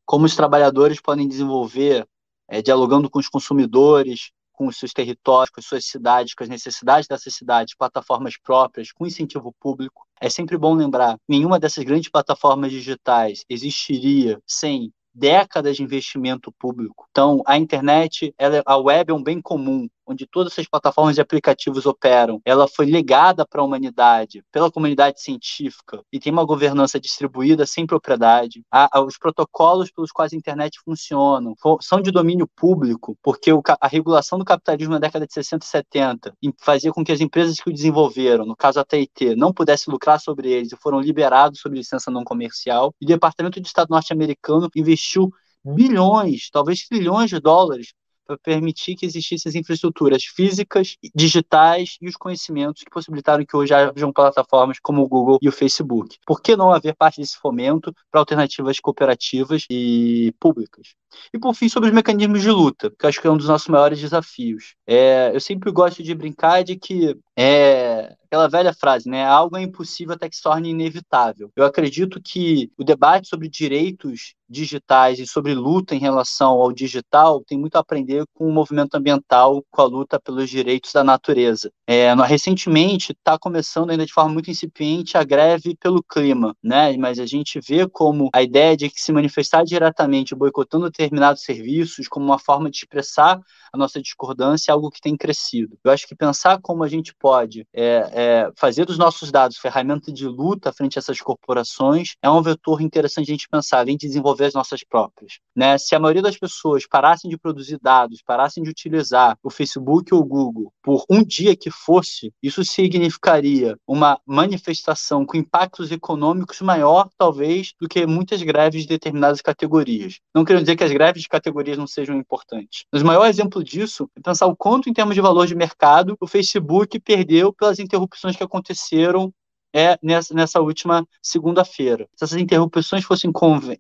como 0.05 0.25
os 0.25 0.37
trabalhadores 0.37 1.01
podem 1.01 1.27
desenvolver, 1.27 2.07
é, 2.47 2.63
dialogando 2.63 3.11
com 3.11 3.19
os 3.19 3.29
consumidores, 3.29 4.31
com 4.63 4.69
os 4.69 4.77
seus 4.77 4.93
territórios, 4.93 5.51
com 5.51 5.59
as 5.59 5.67
suas 5.67 5.85
cidades, 5.85 6.35
com 6.35 6.45
as 6.45 6.49
necessidades 6.49 7.09
dessas 7.09 7.35
cidades, 7.35 7.75
plataformas 7.75 8.35
próprias, 8.41 8.93
com 8.93 9.05
incentivo 9.05 9.53
público. 9.59 10.07
É 10.21 10.31
sempre 10.31 10.57
bom 10.57 10.73
lembrar, 10.73 11.19
nenhuma 11.29 11.59
dessas 11.59 11.83
grandes 11.83 12.09
plataformas 12.09 12.71
digitais 12.71 13.45
existiria 13.49 14.41
sem 14.47 14.93
décadas 15.13 15.77
de 15.77 15.83
investimento 15.83 16.53
público. 16.53 17.07
Então, 17.11 17.43
a 17.45 17.59
internet, 17.59 18.33
ela, 18.39 18.63
a 18.65 18.77
web 18.77 19.11
é 19.11 19.15
um 19.15 19.23
bem 19.23 19.43
comum, 19.43 19.89
onde 20.13 20.27
todas 20.27 20.53
essas 20.53 20.69
plataformas 20.69 21.15
de 21.15 21.21
aplicativos 21.21 21.87
operam. 21.87 22.41
Ela 22.45 22.69
foi 22.69 22.87
legada 22.87 23.47
para 23.47 23.61
a 23.61 23.65
humanidade, 23.65 24.43
pela 24.53 24.71
comunidade 24.71 25.21
científica, 25.21 26.03
e 26.13 26.21
tem 26.21 26.33
uma 26.33 26.45
governança 26.45 27.01
distribuída 27.01 27.67
sem 27.67 27.87
propriedade. 27.87 28.63
os 29.07 29.19
protocolos 29.19 29.91
pelos 29.91 30.13
quais 30.13 30.33
a 30.33 30.37
internet 30.37 30.79
funciona 30.85 31.53
são 31.81 32.01
de 32.01 32.11
domínio 32.11 32.49
público, 32.57 33.17
porque 33.23 33.53
o, 33.53 33.63
a 33.81 33.89
regulação 33.89 34.39
do 34.39 34.45
capitalismo 34.45 34.93
na 34.93 34.99
década 34.99 35.27
de 35.27 35.33
60 35.33 35.65
e 35.65 35.69
70 35.69 36.35
fazia 36.59 36.93
com 36.93 37.05
que 37.05 37.13
as 37.13 37.21
empresas 37.21 37.59
que 37.59 37.71
o 37.71 37.73
desenvolveram, 37.73 38.45
no 38.45 38.57
caso 38.57 38.81
a 38.81 38.85
TIT, 38.85 39.35
não 39.37 39.53
pudessem 39.53 39.93
lucrar 39.93 40.21
sobre 40.21 40.51
eles 40.51 40.73
e 40.73 40.77
foram 40.77 41.01
liberados 41.01 41.61
sob 41.61 41.77
licença 41.77 42.11
não 42.11 42.25
comercial. 42.25 42.95
E 43.01 43.05
o 43.05 43.09
Departamento 43.09 43.61
de 43.61 43.67
Estado 43.67 43.89
norte-americano 43.91 44.69
investiu 44.75 45.31
bilhões, 45.65 46.51
talvez 46.51 46.87
trilhões 46.87 47.31
de 47.31 47.39
dólares 47.39 47.93
para 48.27 48.39
permitir 48.39 48.95
que 48.97 49.07
existissem 49.07 49.51
as 49.51 49.55
infraestruturas 49.55 50.25
físicas, 50.25 50.97
digitais 51.15 51.97
e 52.01 52.09
os 52.09 52.17
conhecimentos 52.17 52.83
que 52.83 52.91
possibilitaram 52.91 53.45
que 53.45 53.57
hoje 53.57 53.75
hajam 53.75 54.13
plataformas 54.13 54.79
como 54.81 55.03
o 55.03 55.09
Google 55.09 55.39
e 55.41 55.49
o 55.49 55.53
Facebook. 55.53 56.17
Por 56.27 56.41
que 56.41 56.57
não 56.57 56.73
haver 56.73 56.95
parte 56.95 57.21
desse 57.21 57.37
fomento 57.37 57.95
para 58.11 58.21
alternativas 58.21 58.79
cooperativas 58.81 59.65
e 59.71 60.35
públicas? 60.39 60.95
E 61.33 61.39
por 61.39 61.55
fim, 61.55 61.69
sobre 61.69 61.89
os 61.89 61.95
mecanismos 61.95 62.41
de 62.41 62.51
luta, 62.51 62.91
que 62.99 63.07
acho 63.07 63.21
que 63.21 63.27
é 63.27 63.31
um 63.31 63.37
dos 63.37 63.49
nossos 63.49 63.69
maiores 63.69 64.01
desafios. 64.01 64.75
É, 64.87 65.35
eu 65.35 65.41
sempre 65.41 65.71
gosto 65.71 66.03
de 66.03 66.15
brincar 66.15 66.63
de 66.65 66.77
que 66.77 67.17
é 67.37 68.17
aquela 68.33 68.49
velha 68.49 68.73
frase, 68.73 69.09
né? 69.11 69.27
Algo 69.27 69.59
é 69.59 69.63
impossível 69.63 70.15
até 70.15 70.27
que 70.29 70.37
se 70.37 70.43
torne 70.43 70.71
inevitável. 70.71 71.51
Eu 71.55 71.67
acredito 71.67 72.19
que 72.19 72.71
o 72.79 72.85
debate 72.85 73.29
sobre 73.29 73.47
direitos 73.47 74.35
digitais 74.49 75.19
e 75.19 75.27
sobre 75.27 75.55
luta 75.55 75.95
em 75.95 75.99
relação 75.99 76.53
ao 76.53 76.73
digital 76.73 77.43
tem 77.43 77.59
muito 77.59 77.77
a 77.77 77.81
aprender 77.81 78.25
com 78.35 78.47
o 78.47 78.53
movimento 78.53 78.95
ambiental, 78.95 79.63
com 79.71 79.83
a 79.83 79.85
luta 79.85 80.21
pelos 80.21 80.49
direitos 80.49 80.93
da 80.93 81.05
natureza. 81.05 81.71
É, 81.87 82.13
recentemente 82.15 83.13
está 83.13 83.39
começando 83.39 83.91
ainda 83.91 84.07
de 84.07 84.13
forma 84.13 84.33
muito 84.33 84.51
incipiente 84.51 85.17
a 85.17 85.25
greve 85.25 85.75
pelo 85.77 86.03
clima, 86.03 86.55
né? 86.63 86.97
Mas 86.97 87.19
a 87.19 87.27
gente 87.27 87.61
vê 87.61 87.87
como 87.87 88.31
a 88.35 88.43
ideia 88.43 88.77
de 88.77 88.89
que 88.89 89.01
se 89.01 89.13
manifestar 89.13 89.63
diretamente 89.65 90.35
boicotando 90.35 90.87
determinados 90.87 91.43
serviços 91.43 92.09
como 92.09 92.25
uma 92.25 92.39
forma 92.39 92.71
de 92.71 92.79
expressar 92.79 93.41
a 93.73 93.79
nossa 93.79 94.01
discordância 94.03 94.71
é 94.71 94.73
algo 94.73 94.91
que 94.91 95.01
tem 95.01 95.17
crescido. 95.17 95.79
Eu 95.83 95.91
acho 95.91 96.07
que 96.07 96.15
pensar 96.15 96.61
como 96.61 96.85
a 96.85 96.89
gente 96.89 97.15
pode 97.23 97.65
é, 97.73 98.11
é, 98.13 98.51
fazer 98.57 98.85
dos 98.85 98.99
nossos 98.99 99.31
dados 99.31 99.57
ferramenta 99.57 100.13
de 100.13 100.27
luta 100.27 100.73
frente 100.73 100.99
a 100.99 101.01
essas 101.01 101.21
corporações 101.21 102.17
é 102.21 102.29
um 102.29 102.43
vetor 102.43 102.83
interessante 102.83 103.31
a 103.31 103.35
gente 103.35 103.49
pensar, 103.49 103.79
além 103.79 103.97
de 103.97 104.09
desenvolver 104.09 104.47
as 104.47 104.55
nossas 104.55 104.83
próprias. 104.83 105.39
Né? 105.55 105.79
Se 105.79 105.95
a 105.95 106.01
maioria 106.01 106.21
das 106.21 106.37
pessoas 106.37 106.85
parassem 106.85 107.31
de 107.31 107.39
produzir 107.39 107.79
dados, 107.81 108.21
parassem 108.27 108.65
de 108.65 108.71
utilizar 108.71 109.39
o 109.41 109.51
Facebook 109.51 110.13
ou 110.13 110.21
o 110.21 110.25
Google 110.25 110.73
por 110.83 111.05
um 111.09 111.23
dia 111.23 111.55
que 111.55 111.71
fosse, 111.71 112.33
isso 112.43 112.65
significaria 112.65 113.79
uma 113.87 114.19
manifestação 114.27 115.25
com 115.25 115.37
impactos 115.37 115.93
econômicos 115.93 116.61
maior, 116.61 117.09
talvez, 117.17 117.73
do 117.81 117.89
que 117.89 118.05
muitas 118.05 118.43
greves 118.43 118.83
de 118.83 118.89
determinadas 118.89 119.41
categorias. 119.41 120.19
Não 120.35 120.45
quero 120.45 120.59
dizer 120.59 120.75
que 120.75 120.83
as 120.83 120.91
greves 120.91 121.23
de 121.23 121.29
categorias 121.29 121.79
não 121.79 121.87
sejam 121.87 122.17
importantes. 122.17 122.85
Mas 122.93 123.03
o 123.03 123.07
maior 123.07 123.27
exemplo 123.27 123.63
disso 123.63 124.11
é 124.17 124.21
pensar 124.21 124.47
o 124.47 124.57
quanto, 124.57 124.91
em 124.91 124.93
termos 124.93 125.15
de 125.15 125.21
valor 125.21 125.47
de 125.47 125.55
mercado, 125.55 126.17
o 126.21 126.27
Facebook 126.27 126.99
perdeu 127.13 127.53
pelas 127.53 127.79
interrupções 127.79 128.37
que 128.37 128.43
aconteceram 128.43 129.33
é 129.75 129.99
nessa, 130.03 130.35
nessa 130.35 130.61
última 130.61 131.07
segunda-feira. 131.23 132.07
Se 132.15 132.25
essas 132.25 132.39
interrupções 132.39 133.05
fossem 133.05 133.31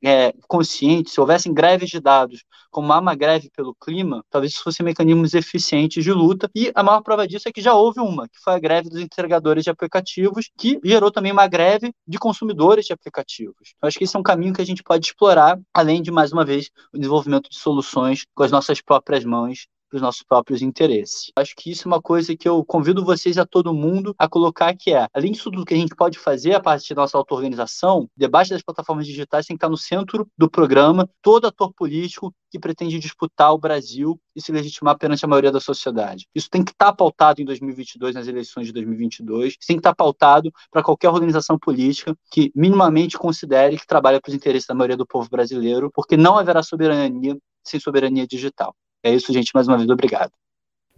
é, 0.02 0.32
conscientes, 0.48 1.12
se 1.12 1.20
houvessem 1.20 1.52
greves 1.52 1.90
de 1.90 2.00
dados, 2.00 2.44
como 2.70 2.90
há 2.92 2.98
uma 2.98 3.14
greve 3.14 3.50
pelo 3.54 3.74
clima, 3.74 4.24
talvez 4.30 4.52
isso 4.52 4.62
fossem 4.62 4.84
mecanismos 4.84 5.34
eficientes 5.34 6.02
de 6.02 6.12
luta, 6.12 6.50
e 6.54 6.72
a 6.74 6.82
maior 6.82 7.02
prova 7.02 7.28
disso 7.28 7.48
é 7.48 7.52
que 7.52 7.60
já 7.60 7.74
houve 7.74 8.00
uma, 8.00 8.26
que 8.26 8.38
foi 8.42 8.54
a 8.54 8.58
greve 8.58 8.88
dos 8.88 9.00
entregadores 9.00 9.64
de 9.64 9.70
aplicativos, 9.70 10.50
que 10.56 10.80
gerou 10.82 11.10
também 11.10 11.32
uma 11.32 11.46
greve 11.46 11.92
de 12.06 12.18
consumidores 12.18 12.86
de 12.86 12.92
aplicativos. 12.92 13.74
Eu 13.82 13.88
acho 13.88 13.98
que 13.98 14.04
esse 14.04 14.16
é 14.16 14.18
um 14.18 14.22
caminho 14.22 14.54
que 14.54 14.62
a 14.62 14.66
gente 14.66 14.82
pode 14.82 15.06
explorar, 15.06 15.58
além 15.74 16.00
de, 16.00 16.10
mais 16.10 16.32
uma 16.32 16.44
vez, 16.44 16.70
o 16.92 16.98
desenvolvimento 16.98 17.50
de 17.50 17.58
soluções 17.58 18.24
com 18.34 18.42
as 18.42 18.50
nossas 18.50 18.80
próprias 18.80 19.24
mãos 19.24 19.66
para 19.92 19.96
os 19.96 20.02
nossos 20.02 20.22
próprios 20.22 20.62
interesses. 20.62 21.30
Acho 21.36 21.54
que 21.54 21.70
isso 21.70 21.86
é 21.86 21.88
uma 21.88 22.00
coisa 22.00 22.34
que 22.34 22.48
eu 22.48 22.64
convido 22.64 23.04
vocês 23.04 23.36
a 23.36 23.44
todo 23.44 23.74
mundo 23.74 24.14
a 24.18 24.26
colocar 24.26 24.74
que 24.74 24.94
é, 24.94 25.06
além 25.12 25.32
disso 25.32 25.50
tudo 25.50 25.66
que 25.66 25.74
a 25.74 25.76
gente 25.76 25.94
pode 25.94 26.18
fazer 26.18 26.54
a 26.54 26.60
partir 26.60 26.94
da 26.94 27.02
nossa 27.02 27.18
auto-organização, 27.18 28.08
das 28.16 28.62
plataformas 28.62 29.06
digitais 29.06 29.44
tem 29.44 29.54
que 29.54 29.58
estar 29.58 29.68
no 29.68 29.76
centro 29.76 30.26
do 30.36 30.50
programa, 30.50 31.08
todo 31.20 31.46
ator 31.46 31.72
político 31.74 32.34
que 32.50 32.58
pretende 32.58 32.98
disputar 32.98 33.52
o 33.52 33.58
Brasil 33.58 34.18
e 34.34 34.40
se 34.40 34.50
legitimar 34.50 34.96
perante 34.96 35.24
a 35.24 35.28
maioria 35.28 35.52
da 35.52 35.60
sociedade. 35.60 36.26
Isso 36.34 36.48
tem 36.50 36.64
que 36.64 36.70
estar 36.70 36.92
pautado 36.92 37.40
em 37.42 37.44
2022, 37.44 38.14
nas 38.14 38.26
eleições 38.26 38.66
de 38.66 38.72
2022, 38.72 39.48
isso 39.48 39.66
tem 39.66 39.76
que 39.76 39.80
estar 39.80 39.94
pautado 39.94 40.50
para 40.70 40.82
qualquer 40.82 41.10
organização 41.10 41.58
política 41.58 42.14
que 42.30 42.50
minimamente 42.54 43.18
considere 43.18 43.78
que 43.78 43.86
trabalha 43.86 44.20
para 44.20 44.30
os 44.30 44.34
interesses 44.34 44.66
da 44.66 44.74
maioria 44.74 44.96
do 44.96 45.06
povo 45.06 45.28
brasileiro, 45.30 45.90
porque 45.94 46.16
não 46.16 46.38
haverá 46.38 46.62
soberania 46.62 47.36
sem 47.64 47.78
soberania 47.78 48.26
digital. 48.26 48.74
É 49.02 49.14
isso, 49.14 49.32
gente. 49.32 49.50
Mais 49.54 49.68
uma 49.68 49.76
vez, 49.76 49.88
obrigado. 49.88 50.32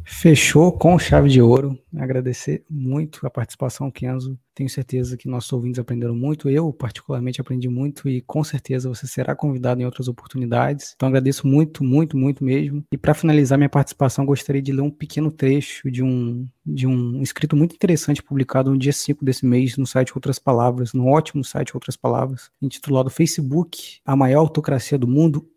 Fechou 0.07 0.71
com 0.71 0.99
chave 0.99 1.31
de 1.31 1.41
ouro. 1.41 1.79
Agradecer 1.97 2.63
muito 2.69 3.27
a 3.27 3.31
participação, 3.31 3.91
Kenzo. 3.91 4.39
Tenho 4.55 4.69
certeza 4.69 5.17
que 5.17 5.29
nossos 5.29 5.53
ouvintes 5.53 5.79
aprenderam 5.79 6.15
muito. 6.15 6.49
Eu, 6.51 6.73
particularmente, 6.73 7.41
aprendi 7.41 7.69
muito 7.69 8.09
e 8.09 8.21
com 8.21 8.45
certeza 8.45 8.89
você 8.89 9.07
será 9.07 9.35
convidado 9.35 9.81
em 9.81 9.85
outras 9.85 10.07
oportunidades. 10.07 10.93
Então, 10.95 11.09
agradeço 11.09 11.47
muito, 11.47 11.83
muito, 11.83 12.17
muito 12.17 12.45
mesmo. 12.45 12.85
E 12.93 12.99
para 12.99 13.15
finalizar 13.15 13.57
minha 13.57 13.69
participação, 13.69 14.27
gostaria 14.27 14.61
de 14.61 14.73
ler 14.73 14.83
um 14.83 14.91
pequeno 14.91 15.31
trecho 15.31 15.91
de 15.91 16.03
um, 16.03 16.47
de 16.65 16.87
um 16.87 17.23
escrito 17.23 17.57
muito 17.57 17.75
interessante 17.75 18.23
publicado 18.23 18.71
no 18.71 18.79
dia 18.79 18.93
5 18.93 19.25
desse 19.25 19.47
mês 19.47 19.77
no 19.77 19.87
site 19.87 20.13
Outras 20.15 20.39
Palavras, 20.39 20.93
no 20.93 21.07
ótimo 21.09 21.43
site 21.43 21.75
Outras 21.75 21.97
Palavras, 21.97 22.51
intitulado 22.61 23.11
Facebook, 23.11 24.01
a 24.05 24.15
maior 24.15 24.41
autocracia 24.41 24.99
do 24.99 25.09
mundo? 25.09 25.49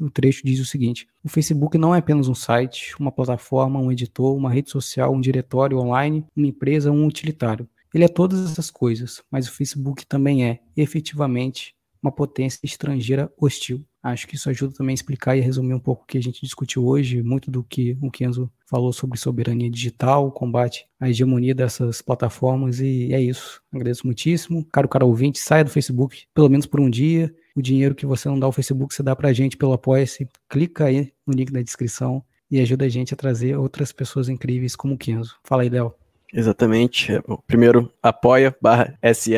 O 0.00 0.10
trecho 0.10 0.42
diz 0.44 0.60
o 0.60 0.64
seguinte: 0.64 1.06
o 1.22 1.28
Facebook 1.28 1.78
não 1.78 1.94
é 1.94 1.98
apenas 1.98 2.28
um 2.28 2.34
site, 2.34 2.94
uma 2.98 3.12
plataforma, 3.12 3.80
um 3.80 3.90
editor, 3.90 4.36
uma 4.36 4.50
rede 4.50 4.70
social, 4.70 5.12
um 5.12 5.20
diretório 5.20 5.78
online, 5.78 6.24
uma 6.36 6.46
empresa, 6.46 6.90
um 6.90 7.06
utilitário. 7.06 7.68
Ele 7.92 8.04
é 8.04 8.08
todas 8.08 8.50
essas 8.50 8.70
coisas, 8.70 9.22
mas 9.30 9.46
o 9.46 9.52
Facebook 9.52 10.04
também 10.06 10.44
é, 10.44 10.60
efetivamente, 10.76 11.74
uma 12.02 12.10
potência 12.10 12.58
estrangeira 12.62 13.32
hostil. 13.38 13.84
Acho 14.04 14.28
que 14.28 14.34
isso 14.34 14.50
ajuda 14.50 14.74
também 14.74 14.92
a 14.92 14.94
explicar 14.94 15.34
e 15.34 15.40
a 15.40 15.42
resumir 15.42 15.72
um 15.72 15.80
pouco 15.80 16.02
o 16.02 16.06
que 16.06 16.18
a 16.18 16.22
gente 16.22 16.42
discutiu 16.42 16.86
hoje, 16.86 17.22
muito 17.22 17.50
do 17.50 17.64
que 17.64 17.96
o 18.02 18.10
Kenzo 18.10 18.52
falou 18.66 18.92
sobre 18.92 19.18
soberania 19.18 19.70
digital, 19.70 20.30
combate 20.30 20.86
à 21.00 21.08
hegemonia 21.08 21.54
dessas 21.54 22.02
plataformas, 22.02 22.80
e 22.80 23.14
é 23.14 23.20
isso. 23.20 23.62
Agradeço 23.72 24.06
muitíssimo. 24.06 24.62
Caro 24.66 24.88
cara 24.90 25.06
ouvinte, 25.06 25.38
saia 25.38 25.64
do 25.64 25.70
Facebook, 25.70 26.26
pelo 26.34 26.50
menos 26.50 26.66
por 26.66 26.80
um 26.80 26.90
dia. 26.90 27.34
O 27.56 27.62
dinheiro 27.62 27.94
que 27.94 28.04
você 28.04 28.28
não 28.28 28.38
dá 28.38 28.44
ao 28.44 28.52
Facebook, 28.52 28.94
você 28.94 29.02
dá 29.02 29.16
pra 29.16 29.32
gente 29.32 29.56
pelo 29.56 29.72
Apoia-se. 29.72 30.28
Clica 30.50 30.84
aí 30.84 31.10
no 31.26 31.32
link 31.32 31.50
da 31.50 31.62
descrição 31.62 32.22
e 32.50 32.60
ajuda 32.60 32.84
a 32.84 32.88
gente 32.90 33.14
a 33.14 33.16
trazer 33.16 33.56
outras 33.56 33.90
pessoas 33.90 34.28
incríveis 34.28 34.76
como 34.76 34.94
o 34.94 34.98
Kenzo. 34.98 35.36
Fala 35.44 35.62
aí, 35.62 35.70
Léo. 35.70 35.94
Exatamente. 36.30 37.12
Primeiro, 37.46 37.90
apoia 38.02 38.54
barra 38.60 38.98
SE. 39.14 39.32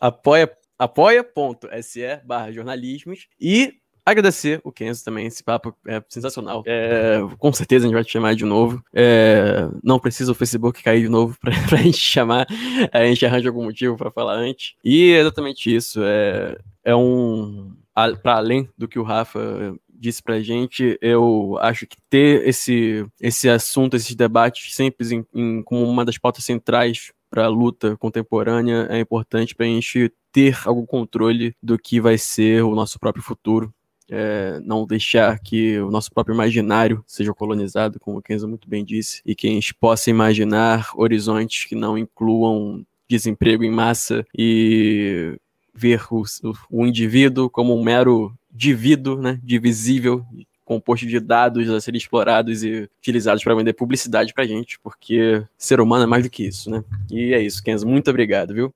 Apoia 0.00 0.50
apoia.se 0.78 2.20
barra 2.24 2.52
jornalismos 2.52 3.28
e 3.40 3.74
agradecer 4.06 4.60
o 4.62 4.70
Kenzo 4.70 5.04
também, 5.04 5.26
esse 5.26 5.42
papo 5.42 5.76
é 5.84 6.00
sensacional. 6.08 6.62
É, 6.64 7.18
com 7.38 7.52
certeza 7.52 7.84
a 7.84 7.88
gente 7.88 7.94
vai 7.94 8.04
te 8.04 8.12
chamar 8.12 8.36
de 8.36 8.44
novo. 8.44 8.80
É, 8.94 9.68
não 9.82 9.98
precisa 9.98 10.30
o 10.30 10.34
Facebook 10.34 10.80
cair 10.80 11.02
de 11.02 11.08
novo 11.08 11.36
pra, 11.42 11.52
pra 11.68 11.78
gente 11.78 11.98
chamar, 11.98 12.46
a 12.92 13.04
gente 13.04 13.26
arranja 13.26 13.48
algum 13.48 13.64
motivo 13.64 13.96
para 13.96 14.12
falar 14.12 14.34
antes. 14.34 14.74
E 14.84 15.12
é 15.12 15.20
exatamente 15.20 15.74
isso, 15.74 16.00
é, 16.04 16.56
é 16.84 16.94
um... 16.94 17.74
para 18.22 18.36
além 18.36 18.68
do 18.78 18.86
que 18.86 18.98
o 18.98 19.02
Rafa 19.02 19.74
disse 19.98 20.22
pra 20.22 20.40
gente, 20.40 20.96
eu 21.00 21.58
acho 21.60 21.86
que 21.86 21.96
ter 22.08 22.46
esse, 22.46 23.04
esse 23.20 23.48
assunto, 23.48 23.96
esses 23.96 24.14
debates 24.14 24.74
sempre 24.74 25.14
em, 25.14 25.26
em, 25.34 25.62
como 25.62 25.84
uma 25.84 26.04
das 26.04 26.18
pautas 26.18 26.44
centrais 26.44 27.12
para 27.30 27.46
a 27.46 27.48
luta 27.48 27.96
contemporânea 27.96 28.86
é 28.90 29.00
importante 29.00 29.54
para 29.54 29.66
a 29.66 29.68
gente 29.68 30.12
ter 30.36 30.58
algum 30.66 30.84
controle 30.84 31.56
do 31.62 31.78
que 31.78 31.98
vai 31.98 32.18
ser 32.18 32.62
o 32.62 32.74
nosso 32.74 33.00
próprio 33.00 33.24
futuro. 33.24 33.72
É, 34.10 34.60
não 34.62 34.86
deixar 34.86 35.38
que 35.40 35.78
o 35.80 35.90
nosso 35.90 36.12
próprio 36.12 36.34
imaginário 36.34 37.02
seja 37.06 37.32
colonizado, 37.32 37.98
como 37.98 38.18
o 38.18 38.22
Kenzo 38.22 38.46
muito 38.46 38.68
bem 38.68 38.84
disse, 38.84 39.22
e 39.24 39.34
que 39.34 39.48
a 39.48 39.50
gente 39.50 39.74
possa 39.74 40.10
imaginar 40.10 40.90
horizontes 40.94 41.64
que 41.64 41.74
não 41.74 41.96
incluam 41.96 42.86
desemprego 43.08 43.64
em 43.64 43.70
massa 43.70 44.26
e 44.36 45.38
ver 45.74 46.02
o, 46.10 46.22
o 46.70 46.86
indivíduo 46.86 47.48
como 47.48 47.74
um 47.74 47.82
mero 47.82 48.30
divíduo, 48.52 49.16
né, 49.16 49.40
divisível, 49.42 50.22
composto 50.66 51.06
de 51.06 51.18
dados 51.18 51.68
a 51.70 51.80
serem 51.80 51.96
explorados 51.96 52.62
e 52.62 52.90
utilizados 52.98 53.42
para 53.42 53.54
vender 53.54 53.72
publicidade 53.72 54.34
para 54.34 54.46
gente, 54.46 54.78
porque 54.80 55.42
ser 55.56 55.80
humano 55.80 56.04
é 56.04 56.06
mais 56.06 56.24
do 56.24 56.30
que 56.30 56.46
isso, 56.46 56.70
né? 56.70 56.84
E 57.10 57.32
é 57.32 57.40
isso, 57.40 57.62
Kenzo, 57.62 57.88
muito 57.88 58.10
obrigado, 58.10 58.52
viu? 58.52 58.72